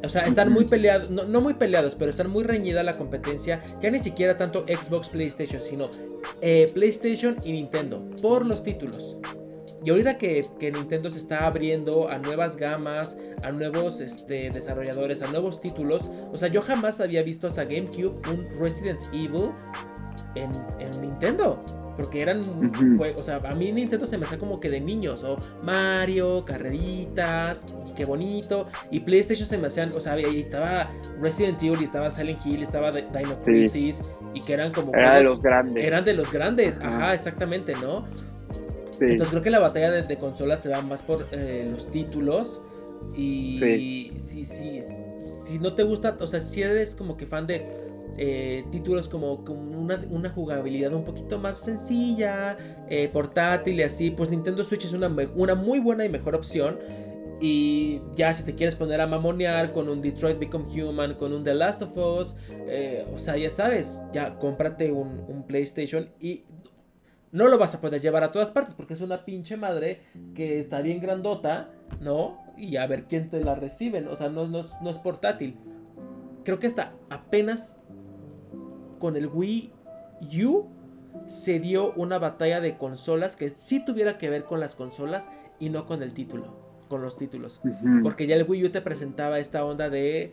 O 0.04 0.10
sea, 0.10 0.24
están 0.24 0.52
muy 0.52 0.66
peleados, 0.66 1.10
no, 1.10 1.24
no, 1.24 1.42
muy 1.42 1.56
peleados, 1.56 1.96
pero 1.96 2.12
están 2.12 2.30
muy 2.30 2.44
reñida 2.44 2.84
la 2.84 2.98
competencia. 2.98 3.64
Ya 3.82 3.90
ni 3.90 4.00
siquiera 4.00 4.38
tanto 4.38 4.66
Xbox, 4.68 5.10
PlayStation, 5.10 5.62
sino 5.62 5.90
eh, 6.42 6.70
PlayStation 6.74 7.38
y 7.44 7.54
Nintendo 7.54 8.04
por 8.22 8.46
los 8.46 8.62
títulos. 8.62 9.18
Y 9.86 9.92
ahorita 9.92 10.18
que, 10.18 10.50
Nintendo 10.60 11.12
se 11.12 11.20
está 11.20 11.46
abriendo 11.46 12.10
a 12.10 12.18
nuevas 12.18 12.58
gamas, 12.58 13.20
a 13.44 13.52
nuevos 13.52 14.02
este, 14.02 14.50
desarrolladores, 14.50 15.22
a 15.22 15.28
nuevos 15.28 15.62
títulos, 15.62 16.10
o 16.34 16.38
sea, 16.38 16.50
yo 16.50 16.64
jamás 16.64 17.00
había 17.00 17.22
visto 17.22 17.46
hasta 17.46 17.66
GameCube 17.66 18.16
un 18.28 18.48
Resident 18.60 19.00
Evil 19.14 19.52
en, 20.34 20.52
Nintendo. 21.00 21.64
Porque 21.96 22.22
eran 22.22 22.44
juegos, 22.98 23.22
o 23.22 23.24
sea, 23.24 23.38
a 23.38 23.54
mí 23.54 23.72
Nintendo 23.72 24.06
se 24.06 24.18
me 24.18 24.26
hace 24.26 24.38
como 24.38 24.60
que 24.60 24.70
de 24.70 24.82
niños, 24.82 25.24
o 25.24 25.40
Mario, 25.64 26.44
carreritas, 26.44 27.64
qué 27.96 28.04
bonito. 28.04 28.68
Y 28.92 29.00
PlayStation 29.02 29.48
se 29.48 29.58
me 29.58 29.68
hacían, 29.68 29.94
o 29.96 30.02
sea, 30.02 30.14
ahí 30.14 30.40
estaba 30.40 30.92
Resident 31.22 31.64
Evil, 31.64 31.80
y 31.80 31.86
estaba 31.86 32.12
Silent 32.12 32.46
Hill, 32.46 32.60
y 32.60 32.64
estaba 32.64 32.92
Dino 32.92 33.36
Crisis, 33.46 34.04
y 34.34 34.42
que 34.42 34.54
eran 34.54 34.74
como. 34.74 34.94
Eran 34.94 35.18
de 35.18 35.24
los 35.24 35.42
grandes. 35.42 35.86
Eran 35.86 36.04
de 36.04 36.14
los 36.16 36.32
grandes, 36.34 36.82
ajá 36.82 37.14
exactamente, 37.14 37.76
¿no? 37.76 38.06
Entonces 39.02 39.30
creo 39.30 39.42
que 39.42 39.50
la 39.50 39.60
batalla 39.60 39.92
de, 39.92 40.18
consolas 40.18 40.62
se 40.62 40.70
va 40.70 40.82
más 40.82 41.04
por 41.04 41.28
eh, 41.32 41.68
los 41.70 41.92
títulos. 41.92 42.62
Y 43.16 43.60
sí. 44.18 44.44
si, 44.44 44.82
si, 44.82 45.60
no 45.60 45.74
te 45.74 45.84
gusta, 45.84 46.18
o 46.20 46.28
sea, 46.28 46.40
si 46.40 46.62
eres 46.62 46.96
como 46.96 47.18
que 47.18 47.26
fan 47.26 47.46
de 47.46 47.66
eh, 48.18 48.66
títulos 48.72 49.08
como, 49.08 49.34
una, 49.34 50.30
jugabilidad 50.30 50.94
un 50.94 51.04
poquito 51.04 51.38
más 51.38 51.58
sencilla, 51.58 52.58
eh, 52.90 53.10
portátil 53.12 53.80
y 53.80 53.84
así, 53.84 54.12
pues 54.12 54.30
Nintendo 54.30 54.64
Switch 54.64 54.86
es 54.86 54.94
una, 54.94 55.14
una 55.36 55.56
muy 55.56 55.80
buena 55.80 56.06
y 56.06 56.10
mejor 56.10 56.36
opción. 56.36 56.80
Y 57.42 58.02
ya 58.14 58.34
si 58.34 58.44
te 58.44 58.56
quieres 58.56 58.76
poner 58.76 59.02
a 59.02 59.08
mamonear 59.08 59.74
con 59.74 59.90
un 59.90 60.02
Detroit 60.02 60.40
Become 60.40 60.66
Human, 60.82 61.16
con 61.16 61.34
un 61.34 61.44
The 61.44 61.54
Last 61.54 61.82
of 61.82 61.98
Us, 61.98 62.38
o 63.14 63.18
sea, 63.18 63.36
ya 63.36 63.50
sabes, 63.50 64.02
ya 64.14 64.40
cómprate 64.40 64.92
un, 64.92 65.26
un 65.28 65.46
PlayStation 65.46 66.10
y 66.20 66.46
no 67.36 67.50
lo 67.50 67.58
vas 67.58 67.76
a 67.76 67.82
poder 67.82 68.02
llevar 68.02 68.24
a 68.24 68.32
todas 68.32 68.50
partes 68.50 68.74
porque 68.74 68.94
es 68.94 69.02
una 69.02 69.26
pinche 69.26 69.58
madre 69.58 70.04
que 70.34 70.58
está 70.58 70.80
bien 70.80 71.02
grandota, 71.02 71.70
¿no? 72.00 72.40
Y 72.56 72.78
a 72.78 72.88
ver 72.88 73.08
quién 73.10 73.30
te 73.30 73.44
la 73.44 73.56
reciben. 73.56 74.08
O 74.08 74.16
sea, 74.16 74.30
no, 74.30 74.48
no, 74.48 74.62
es, 74.62 75.00
portátil. 75.00 75.58
Creo 76.46 76.60
que 76.60 76.68
hasta 76.68 76.94
apenas 77.10 77.82
con 79.00 79.18
el 79.18 79.28
Wii 79.28 79.74
U 80.46 80.68
se 81.28 81.60
dio 81.60 81.94
una 81.96 82.20
batalla 82.20 82.62
de 82.62 82.78
consolas 82.78 83.36
que 83.36 83.50
sí 83.50 83.84
tuviera 83.84 84.18
que 84.18 84.30
ver 84.30 84.46
con 84.46 84.62
las 84.62 84.76
consolas 84.76 85.30
y 85.60 85.70
no 85.70 85.86
con 85.86 86.04
el 86.04 86.14
título, 86.14 86.56
con 86.88 87.02
los 87.02 87.18
títulos. 87.18 87.60
Porque 88.02 88.28
ya 88.28 88.36
el 88.36 88.50
Wii 88.50 88.64
U 88.64 88.70
te 88.70 88.80
presentaba 88.80 89.40
esta 89.40 89.66
onda 89.66 89.90
de 89.90 90.32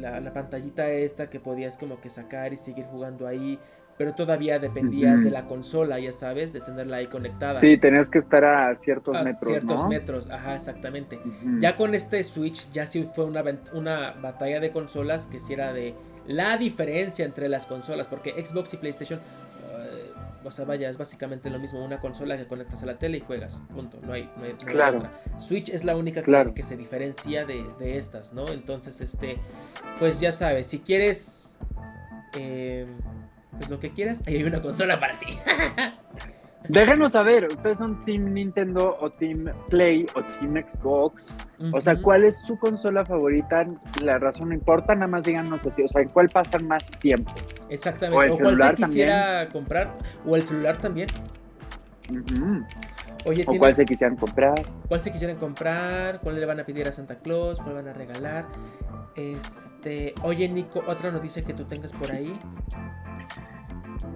la, 0.00 0.18
la, 0.18 0.32
pantallita 0.32 0.90
esta 0.90 1.30
que 1.30 1.38
podías 1.38 1.78
como 1.78 2.00
que 2.00 2.10
sacar 2.10 2.52
y 2.52 2.56
seguir 2.56 2.86
jugando 2.86 3.28
ahí 3.28 3.60
pero 4.02 4.16
todavía 4.16 4.58
dependías 4.58 5.22
de 5.22 5.30
la 5.30 5.44
consola, 5.46 6.00
ya 6.00 6.12
sabes, 6.12 6.52
de 6.52 6.60
tenerla 6.60 6.96
ahí 6.96 7.06
conectada. 7.06 7.54
Sí, 7.54 7.78
tenías 7.78 8.10
que 8.10 8.18
estar 8.18 8.44
a 8.44 8.74
ciertos 8.74 9.16
a 9.16 9.22
metros. 9.22 9.48
Ciertos 9.48 9.88
metros, 9.88 10.28
ajá, 10.28 10.56
exactamente. 10.56 11.20
Ya 11.60 11.76
con 11.76 11.94
este 11.94 12.24
Switch, 12.24 12.68
ya 12.72 12.84
sí 12.84 13.08
fue 13.14 13.26
una, 13.26 13.44
una 13.74 14.10
batalla 14.20 14.58
de 14.58 14.72
consolas 14.72 15.28
que 15.28 15.38
sí 15.38 15.52
era 15.52 15.72
de 15.72 15.94
la 16.26 16.56
diferencia 16.56 17.24
entre 17.24 17.48
las 17.48 17.64
consolas, 17.64 18.08
porque 18.08 18.32
Xbox 18.44 18.74
y 18.74 18.78
PlayStation, 18.78 19.20
eh, 19.20 20.10
o 20.42 20.50
sea, 20.50 20.64
vaya, 20.64 20.90
es 20.90 20.98
básicamente 20.98 21.48
lo 21.48 21.60
mismo, 21.60 21.84
una 21.84 22.00
consola 22.00 22.36
que 22.36 22.48
conectas 22.48 22.82
a 22.82 22.86
la 22.86 22.98
tele 22.98 23.18
y 23.18 23.20
juegas, 23.20 23.62
punto, 23.72 24.00
no 24.02 24.14
hay, 24.14 24.28
no 24.36 24.42
hay, 24.42 24.50
otra. 24.50 25.12
Switch 25.38 25.68
es 25.68 25.84
la 25.84 25.94
única 25.94 26.24
que, 26.24 26.52
que, 26.56 26.64
se 26.64 26.76
diferencia 26.76 27.46
de, 27.46 27.64
de 27.78 27.98
estas, 27.98 28.32
¿no? 28.32 28.48
Entonces, 28.48 29.00
este, 29.00 29.38
pues 30.00 30.18
ya 30.18 30.32
sabes, 30.32 30.66
si 30.66 30.80
quieres... 30.80 31.48
Eh, 32.36 32.84
pues 33.56 33.68
lo 33.68 33.78
que 33.80 33.90
quieras, 33.90 34.22
ahí 34.26 34.36
hay 34.36 34.44
una 34.44 34.60
consola 34.60 34.98
para 34.98 35.18
ti. 35.18 35.26
Déjenos 36.68 37.12
saber, 37.12 37.46
¿ustedes 37.46 37.78
son 37.78 38.04
Team 38.04 38.32
Nintendo 38.32 38.96
o 39.00 39.10
Team 39.10 39.46
Play 39.68 40.06
o 40.14 40.22
Team 40.22 40.54
Xbox? 40.66 41.22
O 41.72 41.80
sea, 41.80 42.00
¿cuál 42.00 42.24
es 42.24 42.38
su 42.38 42.58
consola 42.58 43.04
favorita? 43.04 43.66
La 44.02 44.18
razón 44.18 44.48
no 44.48 44.54
importa, 44.54 44.94
nada 44.94 45.08
más 45.08 45.24
díganos 45.24 45.64
así. 45.66 45.82
O 45.82 45.88
sea, 45.88 46.04
¿cuál 46.06 46.28
pasan 46.28 46.66
más 46.66 46.90
tiempo? 46.98 47.32
Exactamente. 47.68 48.16
O, 48.16 48.22
el 48.22 48.56
cuál 48.56 48.76
se 48.76 48.82
quisiera 48.82 49.48
comprar, 49.50 49.98
o 50.24 50.36
el 50.36 50.42
celular 50.42 50.76
también. 50.76 51.08
Oye, 53.24 53.44
¿O 53.46 53.56
cuál 53.56 53.74
se 53.74 53.84
quisieran 53.84 54.16
comprar? 54.16 54.54
¿Cuál 54.88 55.00
se 55.00 55.12
quisieran 55.12 55.36
comprar? 55.36 56.20
¿Cuál 56.20 56.40
le 56.40 56.46
van 56.46 56.60
a 56.60 56.64
pedir 56.64 56.88
a 56.88 56.92
Santa 56.92 57.16
Claus? 57.16 57.60
¿Cuál 57.60 57.74
van 57.74 57.88
a 57.88 57.92
regalar? 57.92 58.46
Este, 59.14 60.14
oye 60.22 60.48
Nico, 60.48 60.82
otra 60.86 61.10
noticia 61.10 61.42
que 61.42 61.54
tú 61.54 61.64
tengas 61.64 61.92
por 61.92 62.10
ahí. 62.10 62.32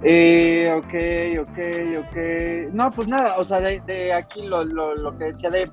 Eh, 0.02 0.70
ok, 0.76 1.48
ok, 1.48 1.58
ok. 2.06 2.72
No, 2.72 2.90
pues 2.90 3.08
nada, 3.08 3.36
o 3.38 3.44
sea, 3.44 3.60
de, 3.60 4.12
aquí 4.12 4.42
lo, 4.42 4.64
lo, 4.64 5.16
que 5.16 5.26
decía 5.26 5.50
de, 5.50 5.64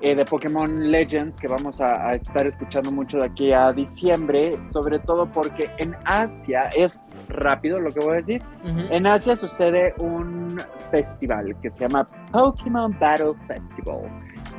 eh, 0.00 0.14
de 0.14 0.24
Pokémon 0.24 0.90
Legends, 0.90 1.36
que 1.36 1.48
vamos 1.48 1.80
a, 1.80 2.14
estar 2.14 2.46
escuchando 2.46 2.92
mucho 2.92 3.18
de 3.18 3.26
aquí 3.26 3.52
a 3.52 3.72
diciembre, 3.72 4.58
sobre 4.72 4.98
todo 4.98 5.30
porque 5.30 5.68
en 5.78 5.96
Asia, 6.04 6.70
es 6.76 7.06
rápido 7.28 7.80
lo 7.80 7.90
que 7.90 8.00
voy 8.00 8.12
a 8.12 8.16
decir, 8.16 8.42
en 8.90 9.06
Asia 9.06 9.36
sucede 9.36 9.94
un 10.00 10.56
festival 10.90 11.56
que 11.60 11.70
se 11.70 11.80
llama 11.80 12.06
Pokémon 12.30 12.96
Battle 13.00 13.34
Festival, 13.46 14.02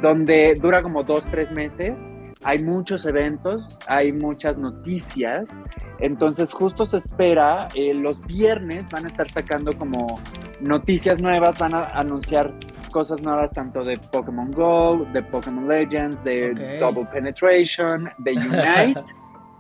donde 0.02 0.54
dura 0.62 0.82
como 0.84 1.04
dos, 1.04 1.24
tres 1.32 1.50
meses 1.52 2.06
hay 2.46 2.60
muchos 2.60 3.08
eventos, 3.08 3.80
hay 3.88 4.14
muchas 4.14 4.60
noticias, 4.60 5.60
entonces 6.00 6.54
justo 6.54 6.86
se 6.86 6.98
espera, 6.98 7.68
eh, 7.74 7.92
los 7.94 8.24
viernes 8.28 8.88
van 8.92 9.06
a 9.06 9.08
estar 9.08 9.28
sacando 9.28 9.74
como 9.74 10.20
noticias 10.62 11.20
nuevas, 11.20 11.58
van 11.58 11.74
a 11.74 11.82
anunciar 11.94 12.54
cosas 12.92 13.24
nuevas 13.24 13.52
tanto 13.52 13.82
de 13.82 13.98
Pokémon 14.12 14.52
Go, 14.52 15.08
de 15.12 15.24
Pokémon 15.24 15.68
Legends, 15.68 16.24
de. 16.24 16.78
Double 16.80 17.06
Penetration, 17.12 18.12
de 18.20 18.32
Unite, 18.36 19.04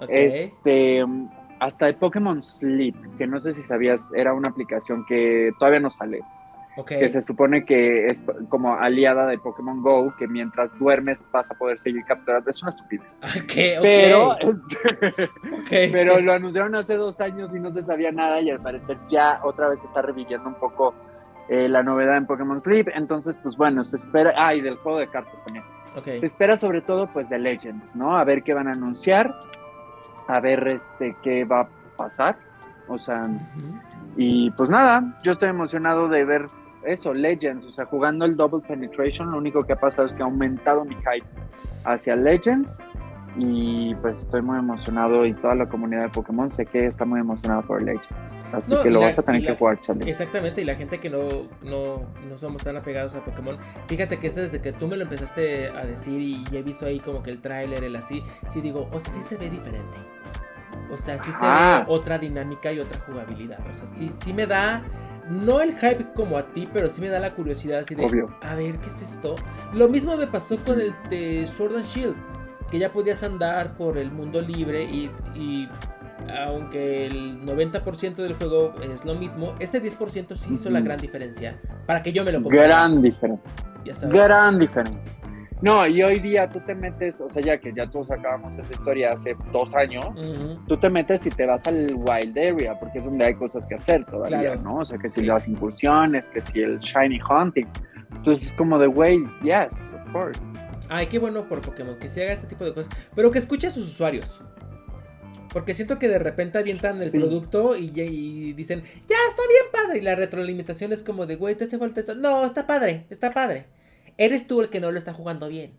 este, 0.07 1.03
hasta 1.59 1.87
de 1.87 1.95
Pokémon 1.95 2.41
Sleep, 2.43 3.17
que 3.17 3.25
no 3.25 3.39
sé 3.39 3.55
si 3.55 3.63
sabías, 3.63 4.11
era 4.15 4.31
una 4.35 4.49
aplicación 4.49 5.03
que 5.07 5.51
todavía 5.57 5.79
no 5.79 5.89
sale, 5.89 6.21
ok. 6.77 6.87
que 6.87 7.09
se 7.09 7.21
supone 7.21 7.65
que 7.65 8.07
es 8.07 8.23
como 8.49 8.75
aliada 8.75 9.25
de 9.27 9.37
Pokémon 9.37 9.81
Go, 9.81 10.13
que 10.17 10.27
mientras 10.27 10.77
duermes 10.77 11.23
vas 11.31 11.51
a 11.51 11.55
poder 11.55 11.79
seguir 11.79 12.03
capturando. 12.05 12.49
Es 12.49 12.61
una 12.61 12.71
estupidez. 12.71 13.19
Ok, 13.23 13.33
ok. 13.43 13.81
Pero, 13.81 14.37
este, 14.39 15.29
pero 15.91 16.19
lo 16.19 16.33
anunciaron 16.33 16.75
hace 16.75 16.95
dos 16.95 17.19
años 17.21 17.53
y 17.55 17.59
no 17.59 17.71
se 17.71 17.81
sabía 17.81 18.11
nada 18.11 18.41
y 18.41 18.49
al 18.49 18.61
parecer 18.61 18.97
ya 19.07 19.39
otra 19.43 19.69
vez 19.69 19.83
está 19.83 20.01
reviviendo 20.01 20.47
un 20.47 20.55
poco 20.55 20.93
eh, 21.47 21.69
la 21.69 21.83
novedad 21.83 22.17
en 22.17 22.25
Pokémon 22.25 22.59
Sleep. 22.59 22.89
Entonces, 22.93 23.37
pues 23.41 23.55
bueno, 23.55 23.83
se 23.83 23.95
espera. 23.97 24.33
Ah, 24.35 24.55
y 24.55 24.61
del 24.61 24.77
juego 24.77 24.99
de 24.99 25.07
cartas 25.07 25.43
también. 25.43 25.63
Se 26.03 26.25
espera 26.25 26.57
sobre 26.57 26.81
todo 26.81 27.07
pues 27.07 27.29
de 27.29 27.39
Legends, 27.39 27.95
¿no? 27.95 28.17
A 28.17 28.23
ver 28.25 28.43
qué 28.43 28.53
van 28.53 28.67
a 28.67 28.71
anunciar, 28.71 29.33
a 30.27 30.41
ver 30.41 30.67
este 30.67 31.15
qué 31.23 31.45
va 31.45 31.61
a 31.61 31.69
pasar. 31.95 32.37
O 32.87 32.97
sea, 32.97 33.21
Ujú. 33.21 33.79
y 34.17 34.51
pues 34.51 34.69
nada, 34.69 35.17
yo 35.23 35.31
estoy 35.31 35.49
emocionado 35.49 36.09
de 36.09 36.25
ver 36.25 36.45
eso, 36.85 37.13
Legends, 37.13 37.65
o 37.65 37.71
sea, 37.71 37.85
jugando 37.85 38.25
el 38.25 38.35
Double 38.35 38.61
Penetration, 38.67 39.31
lo 39.31 39.37
único 39.37 39.63
que 39.63 39.73
ha 39.73 39.79
pasado 39.79 40.07
es 40.07 40.13
que 40.13 40.21
ha 40.21 40.25
aumentado 40.25 40.85
mi 40.85 40.95
hype 40.95 41.25
hacia 41.83 42.15
Legends 42.15 42.79
y 43.37 43.93
pues 43.95 44.19
estoy 44.19 44.41
muy 44.41 44.57
emocionado 44.57 45.25
y 45.25 45.33
toda 45.33 45.55
la 45.55 45.65
comunidad 45.67 46.03
de 46.03 46.09
Pokémon 46.09 46.49
sé 46.49 46.65
que 46.65 46.85
está 46.85 47.03
muy 47.03 47.19
emocionada 47.19 47.61
por 47.63 47.81
Legends, 47.83 48.07
así 48.53 48.71
No, 48.73 48.81
que 48.81 48.89
lo 48.89 49.01
la- 49.01 49.07
vas 49.07 49.19
a 49.19 49.23
tener 49.23 49.45
que 49.45 49.55
jugar, 49.55 49.81
Charlie. 49.81 50.09
Exactamente, 50.09 50.61
y 50.61 50.63
la 50.63 50.75
gente 50.75 50.99
que 50.99 51.09
no, 51.09 51.27
no, 51.61 52.03
no 52.29 52.37
somos 52.37 52.63
tan 52.63 52.77
apegados 52.77 53.13
a 53.15 53.25
Pokémon, 53.25 53.57
fíjate 53.87 54.17
que 54.19 54.29
desde 54.29 54.61
que 54.61 54.71
tú 54.71 54.87
me 54.87 54.95
lo 54.95 55.03
empezaste 55.03 55.67
a 55.69 55.85
decir 55.85 56.21
y 56.21 56.45
he 56.55 56.61
visto 56.63 56.85
ahí 56.85 56.99
como 57.01 57.21
que 57.23 57.29
el 57.31 57.41
tráiler, 57.41 57.83
el 57.83 57.95
así, 57.97 58.23
sí 58.47 58.61
digo, 58.61 58.87
o 58.91 58.99
sea, 58.99 59.11
sí 59.13 59.21
se 59.21 59.35
ve 59.37 59.49
diferente. 59.49 59.97
O 60.91 60.97
sea, 60.97 61.17
sí 61.17 61.31
se 61.31 61.41
ve 61.45 61.83
otra 61.87 62.17
dinámica 62.19 62.71
y 62.71 62.79
otra 62.79 62.99
jugabilidad. 63.01 63.57
O 63.69 63.73
sea, 63.73 63.87
sí, 63.87 64.07
sí 64.07 64.33
me 64.33 64.45
da, 64.45 64.83
no 65.29 65.61
el 65.61 65.75
hype 65.75 66.13
como 66.13 66.37
a 66.37 66.47
ti, 66.53 66.67
pero 66.71 66.89
sí 66.89 67.01
me 67.01 67.09
da 67.09 67.19
la 67.19 67.33
curiosidad 67.33 67.79
así 67.79 67.95
de, 67.95 68.05
Obvio. 68.05 68.35
a 68.41 68.55
ver, 68.55 68.77
¿qué 68.77 68.87
es 68.87 69.01
esto? 69.01 69.35
Lo 69.73 69.87
mismo 69.87 70.15
me 70.17 70.27
pasó 70.27 70.57
con 70.63 70.79
el 70.79 70.93
de 71.09 71.45
Sword 71.47 71.77
and 71.77 71.85
Shield, 71.85 72.15
que 72.69 72.79
ya 72.79 72.91
podías 72.91 73.23
andar 73.23 73.75
por 73.77 73.97
el 73.97 74.11
mundo 74.11 74.41
libre 74.41 74.83
y, 74.83 75.09
y 75.35 75.69
aunque 76.45 77.05
el 77.05 77.41
90% 77.41 78.15
del 78.15 78.33
juego 78.33 78.73
es 78.81 79.05
lo 79.05 79.15
mismo, 79.15 79.55
ese 79.59 79.81
10% 79.81 80.35
sí 80.35 80.53
hizo 80.53 80.69
la 80.69 80.81
gran 80.81 80.97
diferencia 80.97 81.59
para 81.85 82.01
que 82.01 82.11
yo 82.11 82.23
me 82.23 82.31
lo 82.31 82.41
comprara. 82.41 82.67
Gran 82.67 83.01
diferencia. 83.01 83.53
ya 83.83 83.93
sabes. 83.93 84.15
Gran 84.15 84.59
diferencia. 84.59 85.11
No, 85.65 85.87
y 85.87 86.03
hoy 86.03 86.19
día 86.19 86.47
tú 86.47 86.59
te 86.59 86.75
metes, 86.75 87.19
o 87.21 87.29
sea, 87.29 87.41
ya 87.41 87.57
que 87.59 87.73
ya 87.73 87.89
todos 87.89 88.11
acabamos 88.11 88.53
esta 88.53 88.71
historia 88.71 89.13
hace 89.13 89.35
dos 89.51 89.73
años, 89.73 90.05
Ujú. 90.05 90.59
tú 90.67 90.77
te 90.79 90.89
metes 90.91 91.25
y 91.25 91.29
te 91.29 91.43
vas 91.47 91.65
al 91.67 91.95
Wild 91.95 92.37
Area, 92.37 92.79
porque 92.79 92.99
es 92.99 93.05
donde 93.05 93.25
hay 93.25 93.33
cosas 93.33 93.65
que 93.65 93.73
hacer 93.73 94.05
todavía, 94.05 94.41
Claro. 94.41 94.61
¿no? 94.61 94.75
O 94.77 94.85
sea, 94.85 94.99
que 94.99 95.09
si 95.09 95.21
Sí. 95.21 95.25
las 95.25 95.47
incursiones, 95.47 96.27
que 96.27 96.39
si 96.39 96.59
el 96.61 96.77
Shiny 96.79 97.19
Hunting. 97.27 97.65
Entonces 98.15 98.49
es 98.49 98.53
como 98.53 98.77
de, 98.77 98.85
güey, 98.85 99.23
yes, 99.41 99.91
of 99.95 100.11
course. 100.11 100.39
Ay, 100.87 101.07
qué 101.07 101.17
bueno 101.17 101.47
por 101.47 101.61
Pokémon, 101.61 101.97
que 101.97 102.09
se 102.09 102.23
haga 102.23 102.33
este 102.33 102.45
tipo 102.45 102.63
de 102.63 102.71
cosas, 102.73 102.91
pero 103.15 103.31
que 103.31 103.39
escuche 103.39 103.65
a 103.65 103.71
sus 103.71 103.87
usuarios. 103.87 104.43
Porque 105.51 105.73
siento 105.73 105.97
que 105.97 106.07
de 106.09 106.19
repente 106.19 106.59
avientan 106.59 107.01
el 107.01 107.09
producto 107.11 107.75
y, 107.75 107.85
y 107.95 108.53
dicen, 108.53 108.83
ya 109.07 109.15
está 109.29 109.41
bien 109.47 109.63
padre. 109.71 109.97
Y 109.99 110.01
la 110.01 110.13
retroalimentación 110.13 110.91
es 110.93 111.01
como 111.01 111.25
de, 111.25 111.37
güey, 111.37 111.55
te 111.55 111.63
hace 111.63 111.79
falta 111.79 112.01
esto. 112.01 112.13
No, 112.13 112.45
está 112.45 112.67
padre, 112.67 113.05
está 113.09 113.31
padre. 113.31 113.65
Eres 114.17 114.47
tú 114.47 114.61
el 114.61 114.69
que 114.69 114.79
no 114.79 114.91
lo 114.91 114.97
está 114.97 115.13
jugando 115.13 115.47
bien. 115.47 115.73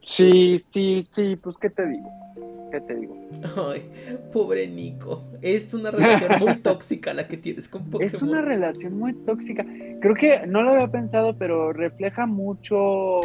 Sí, 0.00 0.58
sí, 0.58 1.00
sí, 1.02 1.36
pues 1.36 1.56
¿qué 1.58 1.70
te 1.70 1.86
digo? 1.86 2.10
¿Qué 2.72 2.80
te 2.80 2.94
digo? 2.96 3.14
Ay, 3.70 3.82
pobre 4.32 4.66
Nico. 4.66 5.24
Es 5.42 5.72
una 5.74 5.90
relación 5.90 6.40
muy 6.40 6.56
tóxica 6.62 7.14
la 7.14 7.28
que 7.28 7.36
tienes 7.36 7.68
con 7.68 7.84
Pokémon. 7.84 8.02
Es 8.02 8.20
una 8.22 8.40
relación 8.40 8.98
muy 8.98 9.12
tóxica. 9.12 9.64
Creo 10.00 10.14
que 10.14 10.46
no 10.46 10.62
lo 10.62 10.70
había 10.72 10.88
pensado, 10.88 11.36
pero 11.36 11.72
refleja 11.72 12.26
mucho 12.26 12.76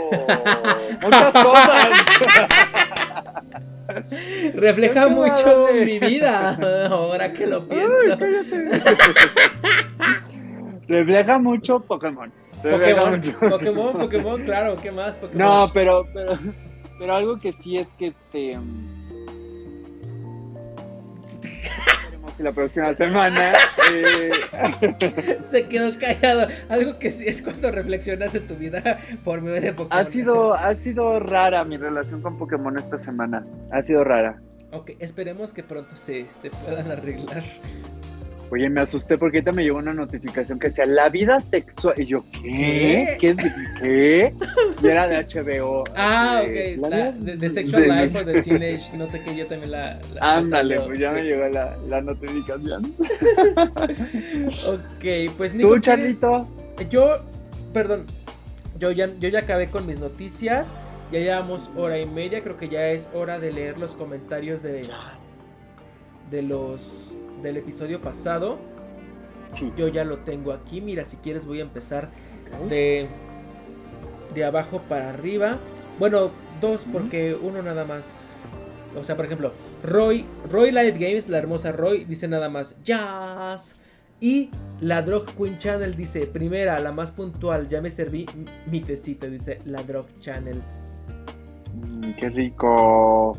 muchas 1.01 1.33
cosas. 1.33 1.89
Refleja 4.53 5.07
mucho 5.07 5.69
mi 5.73 5.97
vida. 5.97 6.89
Ahora 6.91 7.31
que 7.31 7.47
lo 7.47 7.67
pienso. 7.67 8.17
refleja 10.87 11.39
mucho 11.39 11.79
Pokémon. 11.79 12.31
Pokémon, 12.61 13.21
Pokémon, 13.49 13.93
Pokémon, 13.97 14.43
claro, 14.43 14.75
¿qué 14.81 14.91
más? 14.91 15.17
Pokémon. 15.17 15.37
No, 15.47 15.71
pero, 15.73 16.05
pero, 16.13 16.37
pero 16.99 17.15
algo 17.15 17.37
que 17.37 17.51
sí 17.51 17.77
es 17.77 17.93
que 17.93 18.07
este. 18.07 18.57
mm, 18.57 18.97
veremos 22.05 22.33
si 22.37 22.43
la 22.43 22.51
próxima 22.51 22.93
semana. 22.93 23.53
eh, 23.93 24.31
Se 25.51 25.67
quedó 25.67 25.97
callado. 25.99 26.47
Algo 26.69 26.97
que 26.99 27.11
sí 27.11 27.27
es 27.27 27.41
cuando 27.41 27.71
reflexionas 27.71 28.33
en 28.35 28.47
tu 28.47 28.55
vida 28.55 28.99
por 29.23 29.41
medio 29.41 29.61
de 29.61 29.73
Pokémon. 29.73 29.99
ha 29.99 30.05
sido, 30.05 30.53
ha 30.55 30.73
sido 30.75 31.19
rara 31.19 31.63
mi 31.63 31.77
relación 31.77 32.21
con 32.21 32.37
Pokémon 32.37 32.77
esta 32.77 32.97
semana. 32.97 33.45
Ha 33.71 33.81
sido 33.81 34.03
rara. 34.03 34.41
Ok, 34.71 34.91
esperemos 34.99 35.53
que 35.53 35.63
pronto 35.63 35.95
se, 35.95 36.25
se 36.31 36.49
puedan 36.49 36.91
arreglar. 36.91 37.43
Oye, 38.49 38.69
me 38.69 38.79
asusté 38.81 39.17
porque 39.17 39.37
ahorita 39.39 39.51
me 39.51 39.63
llegó 39.63 39.77
una 39.77 39.93
notificación 39.93 40.57
que 40.57 40.67
decía 40.67 40.85
la 40.85 41.09
vida 41.09 41.39
sexual. 41.39 41.95
Y 41.99 42.05
yo, 42.05 42.23
¿qué? 42.31 43.17
¿Qué? 43.19 43.35
¿Qué? 43.35 43.45
¿Qué? 43.81 44.33
Y 44.81 44.87
era 44.87 45.07
de 45.07 45.17
HBO. 45.17 45.83
Ah, 45.95 46.41
Eh, 46.45 46.77
ok. 46.79 46.89
la 46.89 47.11
de, 47.11 47.35
de 47.35 47.49
Sexual 47.49 47.83
de- 47.83 47.87
Life 48.05 48.17
o 48.19 48.23
de 48.23 48.41
Teenage, 48.41 48.95
no 48.97 49.05
sé 49.05 49.21
qué, 49.21 49.35
yo 49.35 49.47
también 49.47 49.71
la. 49.71 49.99
la- 50.13 50.37
Ándale, 50.37 50.79
pues 50.79 50.97
ya 50.97 51.11
me 51.11 51.23
llegó 51.23 51.45
la, 51.49 51.75
la 51.89 52.01
notificación. 52.01 52.93
Ok, 54.65 55.33
pues 55.37 55.53
Nico. 55.53 55.69
¿Tú, 55.75 55.81
¿quieres- 55.81 55.81
Charlito? 55.81 56.47
Yo, 56.89 57.17
perdón, 57.73 58.05
yo 58.79 58.91
ya, 58.91 59.07
yo 59.19 59.29
ya 59.29 59.39
acabé 59.39 59.67
con 59.69 59.85
mis 59.85 59.99
noticias. 59.99 60.67
Ya 61.11 61.19
llevamos 61.19 61.69
hora 61.77 61.97
y 61.99 62.05
media. 62.05 62.41
Creo 62.43 62.57
que 62.57 62.69
ya 62.69 62.87
es 62.89 63.07
hora 63.13 63.39
de 63.39 63.51
leer 63.51 63.77
los 63.77 63.95
comentarios 63.95 64.61
de, 64.61 64.89
de 66.29 66.41
los 66.41 67.17
del 67.41 67.57
episodio 67.57 68.01
pasado. 68.01 68.57
Sí. 69.53 69.71
Yo 69.77 69.87
ya 69.87 70.03
lo 70.03 70.19
tengo 70.19 70.51
aquí. 70.51 70.81
Mira, 70.81 71.05
si 71.05 71.17
quieres 71.17 71.45
voy 71.45 71.59
a 71.59 71.63
empezar 71.63 72.09
de, 72.69 73.07
de 74.33 74.45
abajo 74.45 74.81
para 74.87 75.09
arriba. 75.09 75.59
Bueno, 75.99 76.31
dos 76.61 76.85
porque 76.91 77.35
uno 77.35 77.61
nada 77.61 77.85
más. 77.85 78.33
O 78.95 79.03
sea, 79.03 79.15
por 79.15 79.25
ejemplo, 79.25 79.51
Roy, 79.83 80.25
Roy 80.49 80.71
Light 80.71 80.95
Games, 80.95 81.29
la 81.29 81.37
hermosa 81.37 81.71
Roy, 81.71 82.05
dice 82.05 82.27
nada 82.27 82.49
más 82.49 82.75
Jazz. 82.83 83.77
Y 84.19 84.49
la 84.81 85.03
Drog 85.03 85.25
Queen 85.35 85.57
Channel 85.57 85.95
dice, 85.95 86.25
primera, 86.25 86.79
la 86.79 86.91
más 86.91 87.11
puntual, 87.11 87.67
ya 87.67 87.81
me 87.81 87.91
serví 87.91 88.25
mi 88.65 88.81
tecito, 88.81 89.29
dice 89.29 89.61
la 89.65 89.83
Drog 89.83 90.07
Channel. 90.19 90.61
Mm, 91.75 92.11
qué 92.19 92.29
rico. 92.29 93.37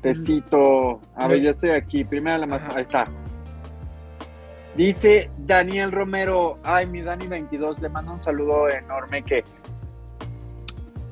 Tecito. 0.00 1.00
A 1.14 1.28
ver, 1.28 1.40
ya 1.40 1.50
estoy 1.50 1.70
aquí. 1.70 2.04
Primera 2.04 2.38
la 2.38 2.46
más. 2.46 2.62
Ahí 2.74 2.82
está. 2.82 3.04
Dice 4.76 5.30
Daniel 5.38 5.92
Romero. 5.92 6.58
Ay, 6.62 6.86
mi 6.86 7.02
Dani 7.02 7.26
22. 7.26 7.80
Le 7.80 7.88
mando 7.88 8.12
un 8.12 8.22
saludo 8.22 8.68
enorme 8.68 9.22
que. 9.22 9.44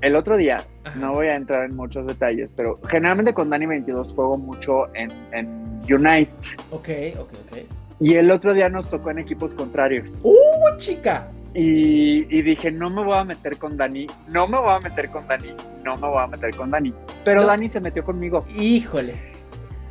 El 0.00 0.14
otro 0.14 0.36
día, 0.36 0.58
no 0.94 1.14
voy 1.14 1.26
a 1.26 1.34
entrar 1.34 1.64
en 1.64 1.74
muchos 1.74 2.06
detalles, 2.06 2.52
pero 2.54 2.78
generalmente 2.88 3.34
con 3.34 3.50
Dani 3.50 3.66
22 3.66 4.12
juego 4.14 4.38
mucho 4.38 4.94
en, 4.94 5.10
en 5.32 5.82
Unite. 5.92 6.56
Ok, 6.70 6.88
ok, 7.18 7.32
ok. 7.50 7.58
Y 7.98 8.14
el 8.14 8.30
otro 8.30 8.54
día 8.54 8.68
nos 8.68 8.88
tocó 8.88 9.10
en 9.10 9.18
equipos 9.18 9.54
contrarios. 9.54 10.20
¡Uh, 10.22 10.76
chica! 10.76 11.28
Y, 11.54 12.26
y 12.36 12.42
dije, 12.42 12.70
no 12.70 12.90
me 12.90 13.02
voy 13.02 13.16
a 13.16 13.24
meter 13.24 13.56
con 13.56 13.76
Dani, 13.76 14.06
no 14.28 14.46
me 14.46 14.58
voy 14.58 14.70
a 14.70 14.78
meter 14.80 15.10
con 15.10 15.26
Dani, 15.26 15.54
no 15.82 15.94
me 15.94 16.08
voy 16.08 16.22
a 16.22 16.26
meter 16.26 16.54
con 16.54 16.70
Dani. 16.70 16.92
Pero 17.24 17.40
No. 17.40 17.46
Dani 17.46 17.68
se 17.68 17.80
metió 17.80 18.04
conmigo. 18.04 18.44
Híjole. 18.54 19.14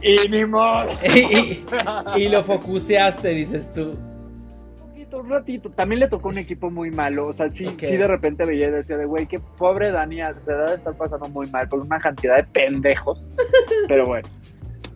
Y 0.01 0.29
ni 0.29 0.45
modo. 0.45 0.87
y, 1.15 1.65
y 2.21 2.29
lo 2.29 2.43
focuseaste, 2.43 3.29
dices 3.29 3.73
tú. 3.73 3.91
Un 3.91 4.89
poquito, 4.89 5.19
un 5.19 5.29
ratito. 5.29 5.69
También 5.71 5.99
le 5.99 6.07
tocó 6.07 6.29
un 6.29 6.37
equipo 6.37 6.69
muy 6.69 6.91
malo. 6.91 7.27
O 7.27 7.33
sea, 7.33 7.49
sí, 7.49 7.67
sí 7.77 7.97
de 7.97 8.07
repente 8.07 8.45
veía 8.45 8.67
y 8.67 8.71
decía 8.71 8.97
de 8.97 9.05
güey, 9.05 9.25
que 9.25 9.39
pobre 9.39 9.91
Dani 9.91 10.17
se 10.37 10.51
debe 10.51 10.69
de 10.69 10.75
estar 10.75 10.95
pasando 10.95 11.27
muy 11.29 11.49
mal 11.49 11.67
con 11.67 11.81
una 11.81 11.99
cantidad 11.99 12.37
de 12.37 12.43
pendejos. 12.43 13.23
Pero 13.87 14.05
bueno. 14.05 14.27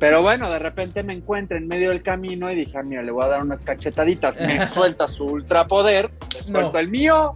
Pero 0.02 0.22
bueno, 0.23 0.52
de 0.52 0.57
repente 0.60 1.03
me 1.03 1.14
encuentro 1.14 1.56
en 1.57 1.68
medio 1.68 1.90
del 1.90 2.02
camino 2.02 2.52
y 2.52 2.56
dije, 2.56 2.76
ah, 2.78 2.82
mira, 2.84 3.03
le 3.03 3.11
voy 3.11 3.23
a 3.23 3.28
dar 3.28 3.41
unas 3.44 3.61
cachetaditas. 3.61 4.41
Me 4.41 4.65
suelta 4.68 5.07
su 5.07 5.23
ultrapoder, 5.26 6.10
No. 6.49 6.60
suelto 6.60 6.80
el 6.80 6.90
mío. 6.90 7.36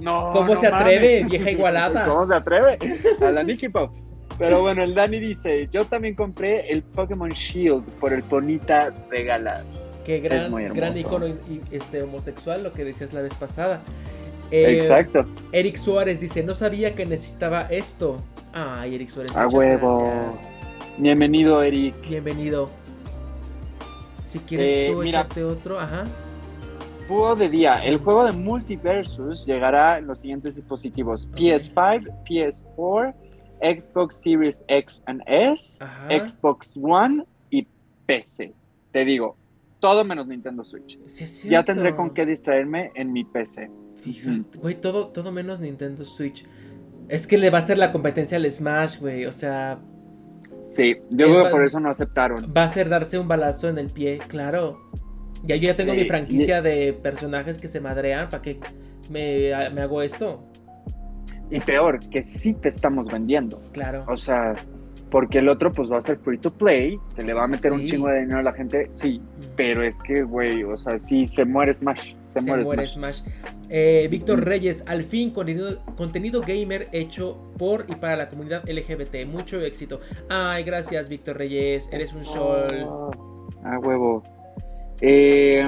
No. 0.00 0.30
¿Cómo 0.32 0.54
no 0.54 0.56
se 0.60 0.66
atreve, 0.66 1.20
mames. 1.20 1.30
vieja 1.30 1.50
igualada? 1.52 2.04
¿Cómo 2.06 2.26
se 2.26 2.34
atreve? 2.34 2.78
A 3.24 3.30
la 3.30 3.42
Nicky 3.44 3.68
Pop. 3.68 3.92
Pero 4.38 4.60
bueno, 4.60 4.82
el 4.82 4.94
Dani 4.94 5.20
dice, 5.20 5.68
yo 5.70 5.84
también 5.84 6.14
compré 6.16 6.70
el 6.72 6.82
Pokémon 6.82 7.30
Shield 7.30 7.84
por 8.00 8.12
el 8.12 8.22
Ponita 8.24 8.92
regalado. 9.08 9.64
Qué 10.04 10.18
gran, 10.18 10.52
gran 10.74 10.98
icono 10.98 11.28
y- 11.28 11.60
este, 11.70 12.02
homosexual, 12.02 12.64
lo 12.64 12.72
que 12.72 12.84
decías 12.84 13.12
la 13.12 13.20
vez 13.20 13.34
pasada. 13.34 13.82
Eh, 14.50 14.80
Exacto. 14.80 15.26
Eric 15.52 15.76
Suárez 15.76 16.18
dice, 16.18 16.42
no 16.42 16.54
sabía 16.54 16.94
que 16.96 17.06
necesitaba 17.06 17.68
esto. 17.70 18.16
Ay, 18.52 18.96
Eric 18.96 19.10
Suárez, 19.10 19.36
A 19.36 19.46
huevo. 19.46 20.02
gracias. 20.04 20.48
Bienvenido, 21.00 21.62
Eric. 21.62 21.94
Bienvenido. 22.08 22.68
Si 24.28 24.38
quieres 24.40 24.70
Eh, 24.70 24.92
tú 24.92 24.98
mira. 25.02 25.20
échate 25.20 25.44
otro, 25.44 25.80
ajá. 25.80 26.04
Búho 27.08 27.34
de 27.34 27.48
día. 27.48 27.82
El 27.84 27.98
juego 27.98 28.24
de 28.24 28.32
Multiversus 28.32 29.44
llegará 29.46 29.98
en 29.98 30.06
los 30.06 30.20
siguientes 30.20 30.56
dispositivos: 30.56 31.26
Ok. 31.26 31.36
PS5, 31.38 32.04
PS4, 32.28 33.14
Xbox 33.60 34.16
Series 34.16 34.64
X 34.68 35.02
and 35.06 35.22
S, 35.26 35.82
Ajá. 35.82 36.08
Xbox 36.28 36.78
One 36.80 37.24
y 37.50 37.66
PC. 38.06 38.52
Te 38.92 39.04
digo, 39.04 39.36
todo 39.80 40.04
menos 40.04 40.26
Nintendo 40.28 40.64
Switch. 40.64 40.98
Sí, 41.06 41.48
Ya 41.48 41.64
tendré 41.64 41.96
con 41.96 42.10
qué 42.10 42.26
distraerme 42.26 42.92
en 42.94 43.12
mi 43.12 43.24
PC. 43.24 43.70
Fíjate, 44.02 44.58
güey, 44.58 44.74
todo, 44.80 45.08
todo 45.08 45.32
menos 45.32 45.60
Nintendo 45.60 46.04
Switch. 46.04 46.44
Es 47.08 47.26
que 47.26 47.38
le 47.38 47.50
va 47.50 47.58
a 47.58 47.60
hacer 47.60 47.76
la 47.78 47.90
competencia 47.90 48.36
al 48.36 48.48
Smash, 48.50 49.00
güey. 49.00 49.26
O 49.26 49.32
sea, 49.32 49.80
Sí, 50.70 50.94
yo 51.10 51.26
Es 51.26 51.32
creo 51.32 51.44
que 51.44 51.50
por 51.50 51.64
eso 51.64 51.80
no 51.80 51.90
aceptaron. 51.90 52.52
va 52.56 52.64
a 52.64 52.68
ser 52.68 52.88
darse 52.88 53.18
un 53.18 53.26
balazo 53.28 53.68
en 53.68 53.78
el 53.78 53.90
pie, 53.90 54.18
claro. 54.28 54.78
Ya 55.42 55.56
yo 55.56 55.68
ya 55.68 55.74
tengo 55.76 55.92
Sí, 55.92 55.98
mi 55.98 56.04
franquicia 56.04 56.62
de 56.62 56.92
personajes 56.92 57.58
que 57.58 57.66
se 57.68 57.80
madrean. 57.80 58.28
¿Para 58.28 58.42
qué 58.42 58.60
me, 59.10 59.50
me 59.70 59.80
hago 59.82 60.02
esto? 60.02 60.44
Y 61.50 61.60
peor, 61.60 61.98
que 62.10 62.22
sí 62.22 62.54
te 62.54 62.68
estamos 62.68 63.08
vendiendo. 63.08 63.60
Claro. 63.72 64.04
O 64.06 64.16
sea, 64.16 64.54
porque 65.10 65.38
el 65.38 65.48
otro 65.48 65.72
pues 65.72 65.90
va 65.90 65.98
a 65.98 66.02
ser 66.02 66.18
free 66.18 66.38
to 66.38 66.52
play, 66.52 66.98
te 67.14 67.22
le 67.22 67.34
va 67.34 67.44
a 67.44 67.46
meter 67.48 67.72
un 67.72 67.84
chingo 67.84 68.08
de 68.08 68.20
dinero 68.20 68.38
a 68.38 68.42
la 68.42 68.52
gente, 68.52 68.88
sí, 68.90 69.20
pero 69.56 69.82
es 69.82 70.00
que, 70.02 70.22
güey, 70.22 70.62
o 70.62 70.76
sea, 70.76 70.96
sí 70.98 71.24
se 71.24 71.44
muere 71.44 71.74
Smash, 71.74 72.14
se, 72.22 72.40
Se 72.40 72.46
muere, 72.46 72.64
muere 72.64 72.86
Smash. 72.86 73.16
Smash. 73.16 73.32
Eh, 73.68 74.08
Víctor 74.10 74.44
Reyes, 74.44 74.84
al 74.86 75.02
fin 75.02 75.30
contenido, 75.30 75.84
contenido 75.96 76.40
gamer 76.40 76.88
hecho 76.92 77.52
por 77.56 77.86
y 77.88 77.94
para 77.94 78.16
la 78.16 78.28
comunidad 78.28 78.68
LGBT. 78.68 79.26
Mucho 79.26 79.60
éxito. 79.60 80.00
Ay, 80.28 80.64
gracias, 80.64 81.08
Víctor 81.08 81.38
Reyes. 81.38 81.88
Eres 81.92 82.12
un 82.12 82.26
sol. 82.26 82.66
Ah, 83.64 83.78
huevo. 83.78 84.24
Eh, 85.00 85.64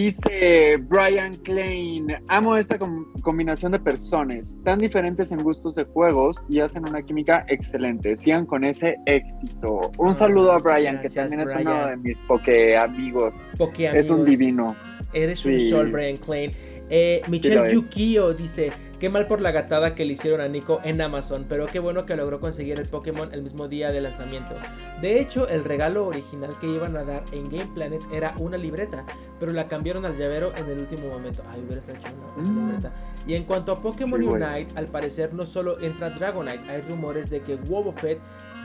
dice 0.00 0.76
Brian 0.76 1.34
Klein, 1.36 2.06
amo 2.28 2.54
esta 2.56 2.78
com- 2.78 3.06
combinación 3.22 3.72
de 3.72 3.78
personas, 3.80 4.60
tan 4.62 4.78
diferentes 4.78 5.32
en 5.32 5.42
gustos 5.42 5.74
de 5.74 5.84
juegos 5.84 6.44
y 6.50 6.60
hacen 6.60 6.86
una 6.86 7.00
química 7.02 7.46
excelente. 7.48 8.14
Sigan 8.14 8.44
con 8.44 8.62
ese 8.64 8.96
éxito. 9.06 9.90
Un 9.98 10.10
Ah, 10.10 10.12
saludo 10.12 10.52
a 10.52 10.58
Brian, 10.58 11.00
que 11.00 11.08
también 11.08 11.40
es 11.40 11.48
uno 11.54 11.62
Brian. 11.64 11.90
de 11.90 11.96
mis 12.08 12.20
poke 12.20 12.76
amigos. 12.76 13.36
Poke 13.56 13.86
Es 13.98 14.10
un 14.10 14.24
divino. 14.26 14.76
Eres 15.14 15.46
un 15.46 15.58
sol, 15.58 15.90
Brian 15.90 16.18
Klein. 16.18 16.50
Eh, 16.90 17.22
Michelle. 17.28 17.72
Yukio 17.72 18.34
dice: 18.34 18.70
Qué 18.98 19.10
mal 19.10 19.26
por 19.26 19.42
la 19.42 19.50
gatada 19.50 19.94
que 19.94 20.06
le 20.06 20.14
hicieron 20.14 20.40
a 20.40 20.48
Nico 20.48 20.80
en 20.82 21.02
Amazon, 21.02 21.44
pero 21.48 21.66
qué 21.66 21.78
bueno 21.80 22.06
que 22.06 22.16
logró 22.16 22.40
conseguir 22.40 22.78
el 22.78 22.88
Pokémon 22.88 23.32
el 23.34 23.42
mismo 23.42 23.68
día 23.68 23.90
de 23.92 24.00
lanzamiento. 24.00 24.54
De 25.02 25.20
hecho, 25.20 25.46
el 25.48 25.64
regalo 25.64 26.06
original 26.06 26.58
que 26.58 26.66
iban 26.66 26.96
a 26.96 27.04
dar 27.04 27.22
en 27.32 27.50
Game 27.50 27.70
Planet 27.74 28.00
era 28.10 28.34
una 28.38 28.56
libreta, 28.56 29.04
pero 29.38 29.52
la 29.52 29.68
cambiaron 29.68 30.06
al 30.06 30.16
llavero 30.16 30.54
en 30.56 30.66
el 30.70 30.78
último 30.78 31.08
momento. 31.08 31.42
Ay, 31.50 31.60
hubiera 31.60 31.78
estado 31.78 31.98
hecho 31.98 32.08
una, 32.08 32.42
una 32.48 32.50
Mm. 32.62 32.66
libreta. 32.68 32.92
Y 33.26 33.34
en 33.34 33.44
cuanto 33.44 33.72
a 33.72 33.80
Pokémon 33.82 34.18
Sí. 34.18 34.26
Unite, 34.26 34.68
al 34.76 34.86
parecer 34.86 35.34
no 35.34 35.44
solo 35.44 35.78
entra 35.80 36.08
Dragonite, 36.10 36.60
hay 36.70 36.80
rumores 36.80 37.28
de 37.28 37.40
que 37.42 37.56
Wobbuffet, 37.56 38.18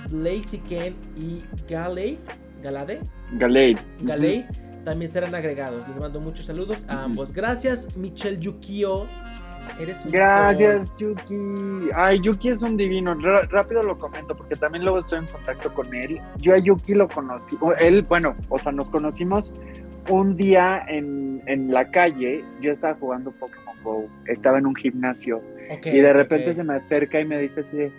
Blaziken 0.09 0.95
y 1.17 1.43
Galade, 1.69 2.19
Galade, 2.63 3.01
Galade. 3.33 3.75
Galei 4.01 4.45
también 4.85 5.11
serán 5.11 5.35
agregados. 5.35 5.87
Les 5.87 5.97
mando 5.99 6.19
muchos 6.19 6.45
saludos 6.45 6.85
a 6.87 7.03
ambos. 7.03 7.31
Gracias, 7.33 7.95
Michelle 7.97 8.39
Yukio. 8.39 9.07
Eres 9.79 10.05
un 10.05 10.11
Gracias, 10.11 10.93
Yuki. 10.97 11.89
Ay, 11.95 12.19
Yuki 12.19 12.49
es 12.49 12.61
un 12.61 12.77
divino. 12.77 13.13
Ra- 13.15 13.43
rápido 13.49 13.81
lo 13.83 13.97
comento 13.97 14.35
porque 14.35 14.55
también 14.55 14.83
luego 14.83 14.99
estoy 14.99 15.19
en 15.19 15.27
contacto 15.27 15.73
con 15.73 15.93
él. 15.93 16.19
Yo 16.37 16.53
a 16.53 16.59
Yuki 16.59 16.93
lo 16.93 17.07
conocí. 17.07 17.57
Él, 17.79 18.03
bueno, 18.03 18.35
o 18.49 18.59
sea, 18.59 18.71
nos 18.71 18.89
conocimos 18.89 19.53
un 20.09 20.35
día 20.35 20.83
en, 20.87 21.41
en 21.47 21.71
la 21.71 21.89
calle. 21.89 22.43
Yo 22.61 22.71
estaba 22.71 22.93
jugando 22.95 23.31
Pokémon 23.31 23.75
Go. 23.83 24.07
Estaba 24.27 24.59
en 24.59 24.67
un 24.67 24.75
gimnasio. 24.75 25.37
sol. 25.39 25.77
Ok, 25.77 25.85
y 25.87 25.99
de 25.99 26.13
repente 26.13 26.49
ok. 26.49 26.53
se 26.53 26.63
me 26.63 26.75
acerca 26.75 27.19
y 27.19 27.25
me 27.25 27.39
dice 27.39 27.61
así 27.61 27.77
de, 27.77 27.91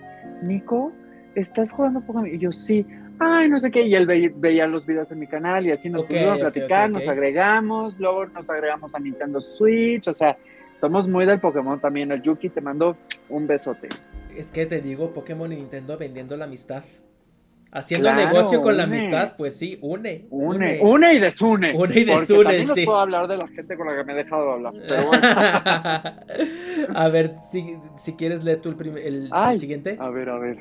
Nico, 0.43 0.93
¿estás 1.35 1.73
jugando 1.73 2.01
Pokémon? 2.01 2.27
Y 2.29 2.39
yo, 2.39 2.53
sí. 2.53 2.87
Ay, 3.19 3.49
no 3.49 3.59
sé 3.61 3.71
qué. 3.71 3.83
Y 3.83 3.95
él 3.95 4.07
ve- 4.07 4.33
veía 4.37 4.67
los 4.67 4.85
videos 4.87 5.11
en 5.13 5.19
mi 5.19 5.27
canal 5.27 5.67
y 5.67 5.71
así 5.73 5.89
nos 5.91 6.03
Ok, 6.03 6.09
pusimos 6.09 6.29
a 6.31 6.35
ok, 6.35 6.53
platicar, 6.53 6.91
nos 6.91 7.07
agregamos, 7.09 7.99
luego 7.99 8.27
nos 8.27 8.49
agregamos 8.51 8.95
a 8.95 8.99
Nintendo 8.99 9.41
Switch. 9.41 10.07
O 10.09 10.15
sea, 10.15 10.37
somos 10.83 11.07
muy 11.07 11.27
del 11.27 11.39
Pokémon 11.39 11.81
también. 11.81 12.11
El 12.11 12.23
Yuki 12.23 12.49
te 12.49 12.61
mando 12.61 12.97
un 13.29 13.47
besote. 13.47 13.89
Es 14.37 14.51
que 14.51 14.67
te 14.67 14.81
digo, 14.81 15.13
Pokémon 15.15 15.53
y 15.53 15.55
Nintendo 15.57 15.97
vendiendo 15.97 16.37
la 16.37 16.47
amistad. 16.47 16.83
Haciendo 17.71 18.11
Claro, 18.11 18.29
negocio 18.29 18.61
con 18.61 18.77
la 18.77 18.83
amistad, 18.83 19.35
pues 19.39 19.57
sí, 19.57 19.79
une. 19.81 20.27
Une, 20.31 20.81
une 20.83 21.15
y 21.15 21.21
desune. 21.21 21.73
Une 21.73 22.01
y 22.01 22.05
Porque 22.05 22.05
desune, 22.05 22.43
también 22.43 22.67
sí. 22.75 22.85
puedo 22.85 22.99
hablar 22.99 23.29
de 23.29 23.37
la 23.37 23.47
gente 23.47 23.77
con 23.77 23.87
la 23.87 23.95
que 23.97 24.03
me 24.03 24.13
he 24.13 24.17
dejado 24.17 24.45
de 24.45 24.53
hablar. 24.55 24.75
Pero 24.89 25.07
bueno. 25.07 25.23
a 26.97 27.09
ver, 27.09 27.37
si, 27.49 27.77
si 27.97 28.17
quieres 28.17 28.43
leer 28.43 28.61
tú 28.61 28.71
el, 28.71 28.99
el- 28.99 29.59
siguiente. 29.59 29.97
A 30.01 30.11
ver, 30.11 30.31
a 30.31 30.39
ver. 30.41 30.59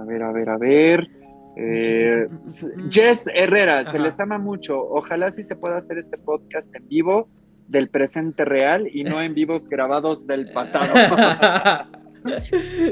A 0.00 0.04
ver, 0.04 0.22
a 0.22 0.32
ver, 0.32 0.48
a 0.48 0.56
ver. 0.56 1.08
Eh, 1.56 2.26
Jess 2.90 3.28
Herrera, 3.34 3.84
se 3.84 3.98
les 3.98 4.18
ama 4.18 4.38
mucho. 4.38 4.80
Ojalá 4.80 5.30
sí 5.30 5.42
se 5.42 5.56
pueda 5.56 5.76
hacer 5.76 5.98
este 5.98 6.16
podcast 6.16 6.74
en 6.74 6.88
vivo 6.88 7.28
del 7.68 7.88
presente 7.88 8.44
real 8.44 8.88
y 8.92 9.04
no 9.04 9.22
en 9.22 9.34
vivos 9.34 9.68
grabados 9.68 10.26
del 10.26 10.50
pasado. 10.52 10.92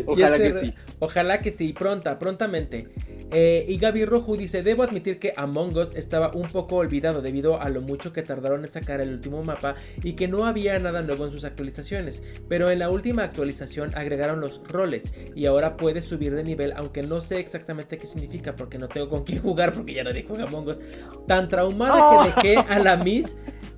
Ojalá 0.07 0.39
que 0.39 0.55
sí. 0.61 0.75
Ojalá 0.99 1.41
que 1.41 1.51
sí, 1.51 1.73
pronta, 1.73 2.19
prontamente. 2.19 2.87
Eh, 3.33 3.65
y 3.69 3.79
Gaby 3.79 4.05
Rojo 4.05 4.37
dice, 4.37 4.63
debo 4.63 4.85
admitir 4.85 5.19
que 5.19 5.33
Among 5.37 5.77
Us 5.77 5.97
estaba 5.97 6.31
un 6.33 6.49
poco 6.49 6.77
olvidado 6.77 7.23
debido 7.23 7.61
a 7.61 7.69
lo 7.71 7.81
mucho 7.81 8.13
que 8.13 8.23
tardaron 8.23 8.63
en 8.63 8.71
sacar 8.71 9.01
el 9.01 9.13
último 9.13 9.43
mapa 9.43 9.75
y 10.03 10.13
que 10.13 10.29
no 10.29 10.47
había 10.47 10.79
nada 10.79 11.03
nuevo 11.03 11.25
en 11.27 11.33
sus 11.33 11.45
actualizaciones, 11.45 12.23
pero 12.49 12.71
en 12.71 12.79
la 12.79 12.89
última 12.89 13.25
actualización 13.25 13.93
agregaron 13.97 14.41
los 14.41 14.63
roles 14.69 15.13
y 15.35 15.47
ahora 15.47 15.77
puedes 15.77 16.05
subir 16.05 16.35
de 16.37 16.45
nivel 16.45 16.73
aunque 16.77 17.03
no 17.03 17.21
sé 17.21 17.41
exactamente 17.41 17.99
qué 17.99 18.07
significa 18.07 18.55
porque 18.55 18.79
no 18.79 18.87
tengo 18.87 19.09
con 19.09 19.25
quién 19.25 19.43
jugar 19.43 19.73
porque 19.73 19.95
ya 19.95 20.05
nadie 20.05 20.25
juega 20.27 20.45
Among 20.45 20.69
Us. 20.69 20.81
Tan 21.27 21.49
traumada 21.49 22.37
que 22.41 22.51
dejé 22.51 22.73
a 22.73 22.79
la 22.79 22.97
Miss 22.97 23.37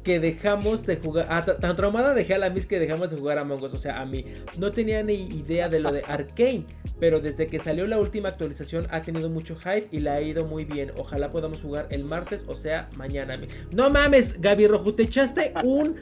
que 0.08 0.20
dejamos 0.20 0.86
de 0.86 0.96
jugar. 0.96 1.26
ah, 1.28 1.44
ta- 1.44 1.58
tan 1.58 1.76
traumada 1.76 2.14
dejé 2.14 2.32
a 2.34 2.38
la 2.38 2.48
Miss 2.48 2.64
que 2.64 2.78
dejamos 2.78 3.10
de 3.10 3.18
jugar 3.18 3.36
Among 3.36 3.62
Us. 3.62 3.74
O 3.74 3.76
sea, 3.76 4.00
a 4.00 4.06
mí 4.06 4.24
no 4.58 4.72
tenía 4.72 5.02
ni 5.02 5.12
idea 5.26 5.68
de 5.68 5.80
lo 5.80 5.92
de 5.92 6.02
Arkane. 6.08 6.64
Pero 6.98 7.20
desde 7.20 7.46
que 7.48 7.58
salió 7.58 7.86
la 7.86 7.98
última 7.98 8.30
actualización 8.30 8.86
ha 8.90 9.02
tenido 9.02 9.28
mucho 9.28 9.54
hype 9.56 9.88
y 9.92 10.00
la 10.00 10.14
ha 10.14 10.22
ido 10.22 10.46
muy 10.46 10.64
bien. 10.64 10.92
Ojalá 10.96 11.30
podamos 11.30 11.60
jugar 11.60 11.88
el 11.90 12.04
martes, 12.04 12.46
o 12.48 12.54
sea, 12.54 12.88
mañana. 12.96 13.38
No 13.70 13.90
mames, 13.90 14.40
Gaby 14.40 14.66
Rojo, 14.66 14.94
te 14.94 15.02
echaste 15.02 15.52
un. 15.62 15.96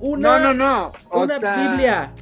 Una, 0.00 0.38
no, 0.38 0.52
no, 0.52 0.54
no. 0.54 0.92
O 1.10 1.22
una 1.22 1.38
sea, 1.38 1.56
Biblia. 1.70 2.14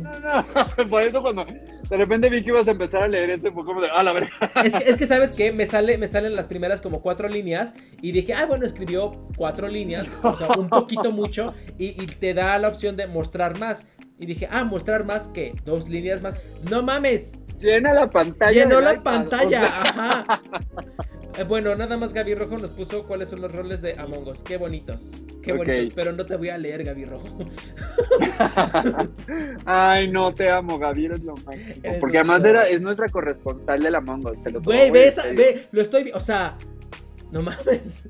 No, 0.00 0.20
no. 0.20 0.46
Por 0.88 1.02
eso 1.02 1.22
cuando 1.22 1.44
de 1.44 1.96
repente 1.96 2.28
vi 2.30 2.42
que 2.42 2.50
ibas 2.50 2.68
a 2.68 2.72
empezar 2.72 3.04
a 3.04 3.08
leer 3.08 3.30
ese 3.30 3.50
fue 3.50 3.64
como 3.64 3.80
de, 3.80 3.88
ah, 3.92 4.02
la 4.02 4.12
verdad. 4.12 4.28
Es 4.64 4.74
que, 4.74 4.90
es 4.90 4.96
que 4.96 5.06
sabes 5.06 5.32
que 5.32 5.52
me 5.52 5.66
sale, 5.66 5.98
me 5.98 6.08
salen 6.08 6.34
las 6.34 6.48
primeras 6.48 6.80
como 6.80 7.00
cuatro 7.00 7.28
líneas 7.28 7.74
y 8.02 8.12
dije, 8.12 8.34
ah, 8.34 8.46
bueno, 8.46 8.66
escribió 8.66 9.28
cuatro 9.36 9.68
líneas, 9.68 10.08
o 10.22 10.36
sea, 10.36 10.48
un 10.58 10.68
poquito 10.68 11.12
mucho 11.12 11.54
y, 11.78 11.86
y 12.02 12.06
te 12.06 12.34
da 12.34 12.58
la 12.58 12.68
opción 12.68 12.96
de 12.96 13.06
mostrar 13.06 13.58
más. 13.58 13.86
Y 14.20 14.26
dije, 14.26 14.48
ah, 14.50 14.64
mostrar 14.64 15.04
más 15.04 15.28
que 15.28 15.54
dos 15.64 15.88
líneas 15.88 16.22
más. 16.22 16.36
No 16.68 16.82
mames, 16.82 17.38
Llena 17.58 17.92
la 17.92 18.08
pantalla. 18.08 18.52
llenó 18.64 18.80
la 18.80 18.94
iPad, 18.94 19.02
pantalla. 19.02 19.62
o 19.62 19.66
sea, 19.66 19.82
Ajá. 19.82 20.42
Eh, 21.38 21.44
Bueno, 21.44 21.74
nada 21.76 21.96
más 21.96 22.12
Gaby 22.12 22.34
Rojo 22.34 22.58
nos 22.58 22.70
puso 22.70 23.04
cuáles 23.06 23.28
son 23.28 23.40
los 23.40 23.52
roles 23.52 23.82
de 23.82 23.94
Among 23.98 24.26
Us. 24.28 24.42
Qué 24.42 24.56
bonitos, 24.56 25.22
qué 25.42 25.52
bonitos. 25.52 25.92
Pero 25.94 26.12
no 26.12 26.26
te 26.26 26.36
voy 26.36 26.48
a 26.48 26.58
leer, 26.58 26.84
Gaby 26.84 27.04
Rojo. 27.04 27.38
Ay, 29.64 30.10
no, 30.10 30.32
te 30.34 30.50
amo, 30.50 30.78
Gaby, 30.78 31.06
eres 31.06 31.22
lo 31.22 31.34
máximo. 31.36 31.80
Eres 31.82 31.98
Porque 32.00 32.18
además 32.18 32.44
era, 32.44 32.68
es 32.68 32.80
nuestra 32.80 33.08
corresponsal 33.08 33.82
de 33.82 33.90
la 33.90 34.00
Mongo. 34.00 34.32
Güey, 34.62 34.90
ve, 34.90 35.08
esa- 35.08 35.32
ve, 35.32 35.66
lo 35.70 35.80
estoy, 35.80 36.10
o 36.14 36.20
sea, 36.20 36.56
no 37.30 37.42
mames. 37.42 38.04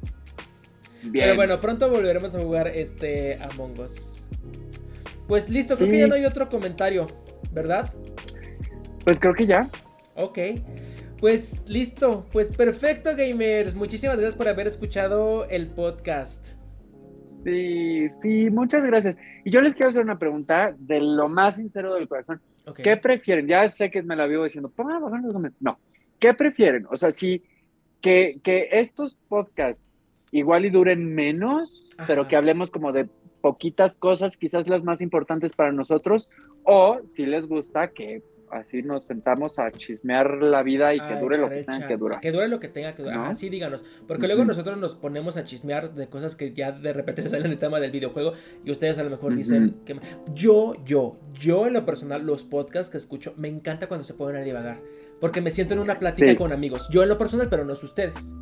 Bien. 1.02 1.24
Pero 1.24 1.36
bueno, 1.36 1.60
pronto 1.60 1.90
volveremos 1.90 2.34
a 2.34 2.40
jugar 2.40 2.68
este 2.68 3.38
Among 3.42 3.78
Us. 3.80 4.28
Pues 5.26 5.50
listo, 5.50 5.76
creo 5.76 5.90
que 5.90 5.98
ya 5.98 6.06
no 6.06 6.14
hay 6.14 6.24
otro 6.24 6.48
comentario, 6.48 7.06
¿verdad? 7.52 7.92
Pues 9.04 9.20
creo 9.20 9.34
que 9.34 9.46
ya. 9.46 9.68
Ok. 10.16 10.38
Pues 11.20 11.68
listo, 11.68 12.26
pues 12.32 12.56
perfecto 12.56 13.10
gamers. 13.16 13.74
Muchísimas 13.74 14.16
gracias 14.16 14.36
por 14.36 14.46
haber 14.46 14.68
escuchado 14.68 15.48
el 15.48 15.66
podcast. 15.66 16.54
Sí, 17.44 18.08
sí, 18.22 18.50
muchas 18.50 18.84
gracias. 18.84 19.16
Y 19.44 19.50
yo 19.50 19.60
les 19.60 19.74
quiero 19.74 19.90
hacer 19.90 20.04
una 20.04 20.18
pregunta 20.18 20.76
de 20.78 21.00
lo 21.00 21.28
más 21.28 21.56
sincero 21.56 21.94
del 21.94 22.06
corazón. 22.06 22.40
¿Qué 22.84 22.96
prefieren? 22.96 23.48
Ya 23.48 23.66
sé 23.66 23.90
que 23.90 24.02
me 24.02 24.14
la 24.14 24.26
vivo 24.26 24.44
diciendo. 24.44 24.72
No. 25.58 25.78
¿Qué 26.20 26.34
prefieren? 26.34 26.86
O 26.88 26.96
sea, 26.96 27.10
si 27.10 27.42
que, 28.00 28.38
que 28.44 28.68
estos 28.70 29.16
podcasts 29.28 29.84
igual 30.30 30.66
y 30.66 30.70
duren 30.70 31.14
menos, 31.16 31.88
pero 32.06 32.28
que 32.28 32.36
hablemos 32.36 32.70
como 32.70 32.92
de 32.92 33.08
poquitas 33.40 33.96
cosas, 33.96 34.36
quizás 34.36 34.68
las 34.68 34.84
más 34.84 35.00
importantes 35.00 35.56
para 35.56 35.72
nosotros, 35.72 36.28
o 36.62 37.00
si 37.06 37.26
les 37.26 37.46
gusta 37.46 37.88
que 37.88 38.22
así 38.50 38.82
nos 38.82 39.04
sentamos 39.04 39.58
a 39.58 39.70
chismear 39.70 40.42
la 40.42 40.62
vida 40.62 40.94
y 40.94 41.00
que 41.00 41.16
dure 41.20 41.38
lo 41.38 41.48
que 41.48 41.64
tenga 41.64 41.86
que 41.86 41.96
durar. 41.96 42.20
Que 42.20 42.32
dure 42.32 42.48
lo 42.48 42.60
que 42.60 42.68
tenga 42.68 42.94
que 42.94 43.02
durar. 43.02 43.16
¿No? 43.16 43.22
Ajá, 43.24 43.34
sí, 43.34 43.48
díganos. 43.48 43.84
Porque 44.06 44.26
luego 44.26 44.44
nosotros 44.44 44.78
nos 44.78 44.94
ponemos 44.94 45.36
a 45.36 45.44
chismear 45.44 45.94
de 45.94 46.08
cosas 46.08 46.36
que 46.36 46.52
ya 46.52 46.72
de 46.72 46.92
repente 46.92 47.22
se 47.22 47.28
salen 47.28 47.50
del 47.50 47.58
tema 47.58 47.80
del 47.80 47.90
videojuego 47.90 48.32
y 48.64 48.70
ustedes 48.70 48.98
a 48.98 49.04
lo 49.04 49.10
mejor 49.10 49.34
dicen 49.34 49.76
que 49.84 49.98
yo, 50.34 50.74
yo, 50.84 51.18
yo 51.32 51.66
en 51.66 51.72
lo 51.74 51.84
personal, 51.84 52.24
los 52.24 52.44
podcasts 52.44 52.90
que 52.90 52.98
escucho, 52.98 53.34
me 53.36 53.48
encanta 53.48 53.86
cuando 53.86 54.04
se 54.04 54.14
a 54.36 54.40
divagar. 54.40 54.80
Porque 55.20 55.40
me 55.40 55.50
siento 55.50 55.74
en 55.74 55.80
una 55.80 55.98
plática 55.98 56.30
Sí. 56.30 56.36
con 56.36 56.52
amigos. 56.52 56.88
Yo 56.90 57.02
en 57.02 57.08
lo 57.08 57.18
personal, 57.18 57.48
pero 57.48 57.64
no 57.64 57.72
es 57.72 57.82
ustedes. 57.82 58.36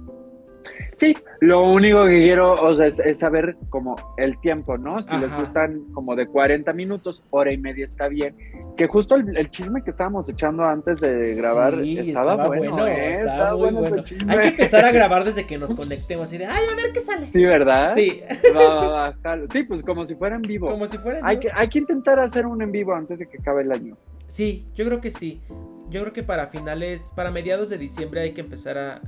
Sí, 0.93 1.15
lo 1.41 1.65
único 1.69 2.05
que 2.07 2.23
quiero, 2.23 2.55
o 2.55 2.75
sea, 2.75 2.87
es, 2.87 3.01
es 3.01 3.19
saber 3.19 3.57
como 3.69 3.97
el 4.17 4.41
tiempo, 4.41 4.79
¿no? 4.79 5.03
Si 5.03 5.15
les 5.17 5.35
gustan 5.37 5.85
como 5.93 6.17
de 6.17 6.27
40 6.27 6.73
minutos, 6.73 7.23
hora 7.31 7.53
y 7.53 7.59
media 7.59 7.85
está 7.85 8.09
bien. 8.09 8.35
Que 8.77 8.87
justo 8.87 9.15
el, 9.15 9.37
el 9.37 9.51
chisme 9.51 9.83
que 9.83 9.91
estábamos 9.91 10.29
echando 10.29 10.65
antes 10.65 11.01
de 11.01 11.35
grabar 11.37 11.75
Sí, 11.83 11.99
estaba, 11.99 12.47
bueno, 12.47 12.87
¿eh? 12.87 13.13
estaba 13.13 13.55
muy 13.57 13.69
ese 13.69 13.75
bueno. 13.79 14.03
chisme. 14.05 14.33
Hay 14.33 14.39
que 14.41 14.49
empezar 14.49 14.85
a 14.85 14.93
grabar 14.93 15.25
desde 15.25 15.47
que 15.47 15.59
nos 15.59 15.75
conectemos 15.77 16.33
y 16.33 16.39
de, 16.39 16.47
ay, 16.47 16.65
a 16.73 16.77
ver 16.77 16.93
qué 16.93 17.01
sale. 17.01 17.27
Sí, 17.27 17.45
¿verdad? 17.45 17.93
Sí, 17.95 18.23
Va, 18.55 18.75
va, 18.75 18.89
va, 18.89 19.13
jalo. 19.23 19.47
Sí, 19.53 19.65
pues 19.65 19.83
como 19.83 20.07
si 20.07 20.15
fuera 20.15 20.37
en 20.37 20.43
vivo. 20.43 20.69
como 20.71 20.87
si 20.87 20.97
fuera. 20.99 21.21
Hay 21.23 21.37
¿no? 21.37 21.43
que, 21.43 21.49
hay 21.55 21.69
que 21.69 21.79
intentar 21.79 22.19
hacer 22.21 22.47
un 22.47 22.63
en 22.63 22.73
vivo 22.73 22.95
antes 22.95 23.19
de 23.19 23.27
que 23.29 23.39
acabe 23.39 23.63
el 23.63 23.73
año. 23.73 23.97
Sí, 24.29 24.67
yo 24.75 24.85
creo 24.87 25.01
que 25.01 25.11
sí. 25.11 25.43
Yo 25.89 26.01
creo 26.01 26.13
que 26.13 26.23
para 26.23 26.49
finales, 26.49 27.13
para 27.15 27.31
mediados 27.31 27.69
de 27.69 27.79
diciembre 27.79 28.21
hay 28.21 28.33
que 28.33 28.41
empezar 28.41 28.77
a, 28.77 29.01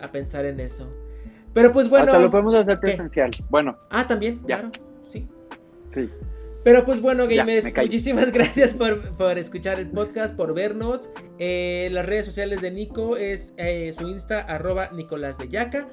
a 0.00 0.10
pensar 0.10 0.44
en 0.46 0.60
eso. 0.60 0.88
Pero 1.52 1.72
pues 1.72 1.88
bueno. 1.88 2.06
Hasta 2.06 2.18
lo 2.18 2.30
podemos 2.30 2.54
hacer 2.54 2.76
¿qué? 2.76 2.88
presencial. 2.88 3.30
Bueno, 3.48 3.78
Ah, 3.90 4.06
también, 4.06 4.40
Ya. 4.46 4.58
claro, 4.60 4.72
sí. 5.08 5.28
sí. 5.94 6.10
Pero 6.64 6.84
pues 6.86 7.00
bueno, 7.00 7.28
Ya, 7.28 7.36
gamers, 7.44 7.64
me 7.66 7.72
callo. 7.72 7.86
muchísimas 7.86 8.32
gracias 8.32 8.72
por, 8.72 9.00
por 9.16 9.38
escuchar 9.38 9.78
el 9.78 9.88
podcast, 9.90 10.34
por 10.34 10.54
vernos. 10.54 11.10
Eh, 11.38 11.88
las 11.92 12.06
redes 12.06 12.24
sociales 12.24 12.60
de 12.62 12.70
Nico 12.70 13.16
es 13.16 13.54
eh, 13.58 13.94
su 13.96 14.08
Insta, 14.08 14.40
arroba 14.40 14.90
Nicolás 14.92 15.38
de 15.38 15.48
Yaca. 15.48 15.86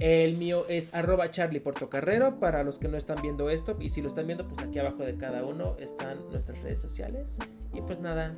El 0.00 0.36
mío 0.36 0.64
es 0.68 0.92
arroba 0.94 1.30
Charlie 1.30 1.58
Portocarrero 1.60 2.38
para 2.38 2.62
los 2.62 2.78
que 2.78 2.86
no 2.88 2.96
están 2.96 3.20
viendo 3.22 3.48
esto. 3.50 3.76
Y 3.80 3.90
si 3.90 4.00
lo 4.02 4.08
están 4.08 4.26
viendo, 4.26 4.46
pues 4.46 4.60
aquí 4.60 4.78
abajo 4.78 5.04
de 5.04 5.16
cada 5.16 5.44
uno 5.44 5.76
están 5.80 6.18
nuestras 6.30 6.60
redes 6.62 6.80
sociales. 6.80 7.38
Y 7.74 7.80
pues 7.80 7.98
nada, 8.00 8.36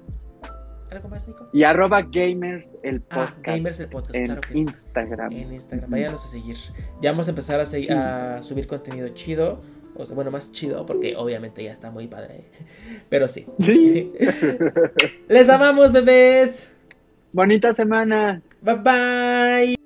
¿algo 0.91 1.09
más, 1.09 1.27
Nico? 1.29 1.49
Y 1.53 1.63
arroba 1.65 2.03
gamers 2.03 2.79
el 2.83 3.03
Ah, 3.11 3.27
podcast. 3.27 3.47
Gamers 3.47 3.81
el 3.81 3.89
Podcast, 3.89 4.15
en 4.17 4.25
claro 4.27 4.41
que 4.43 4.49
sí. 4.49 4.59
Instagram. 4.59 5.33
En 5.33 5.53
Instagram, 5.53 5.91
váyanos 5.91 6.25
a 6.25 6.29
seguir. 6.29 6.57
Ya 7.01 7.11
vamos 7.13 7.29
a 7.29 7.31
empezar 7.31 7.61
a, 7.61 7.65
segui- 7.65 7.87
Sí. 7.87 7.93
a 7.93 8.43
subir 8.43 8.67
contenido 8.67 9.09
chido. 9.11 9.61
O 9.97 10.07
sea, 10.07 10.15
bueno, 10.15 10.31
más 10.31 10.53
chido, 10.53 10.87
porque 10.87 11.15
obviamente 11.17 11.63
ya 11.65 11.73
está 11.73 11.91
muy 11.91 12.07
padre. 12.07 12.45
Pero 13.09 13.29
sí. 13.29 13.47
Sí. 13.61 14.13
Les 15.29 15.49
amamos, 15.49 15.93
bebés. 15.93 16.73
Bonita 17.33 17.73
semana. 17.73 18.43
Bye 18.63 18.75
bye. 18.77 19.80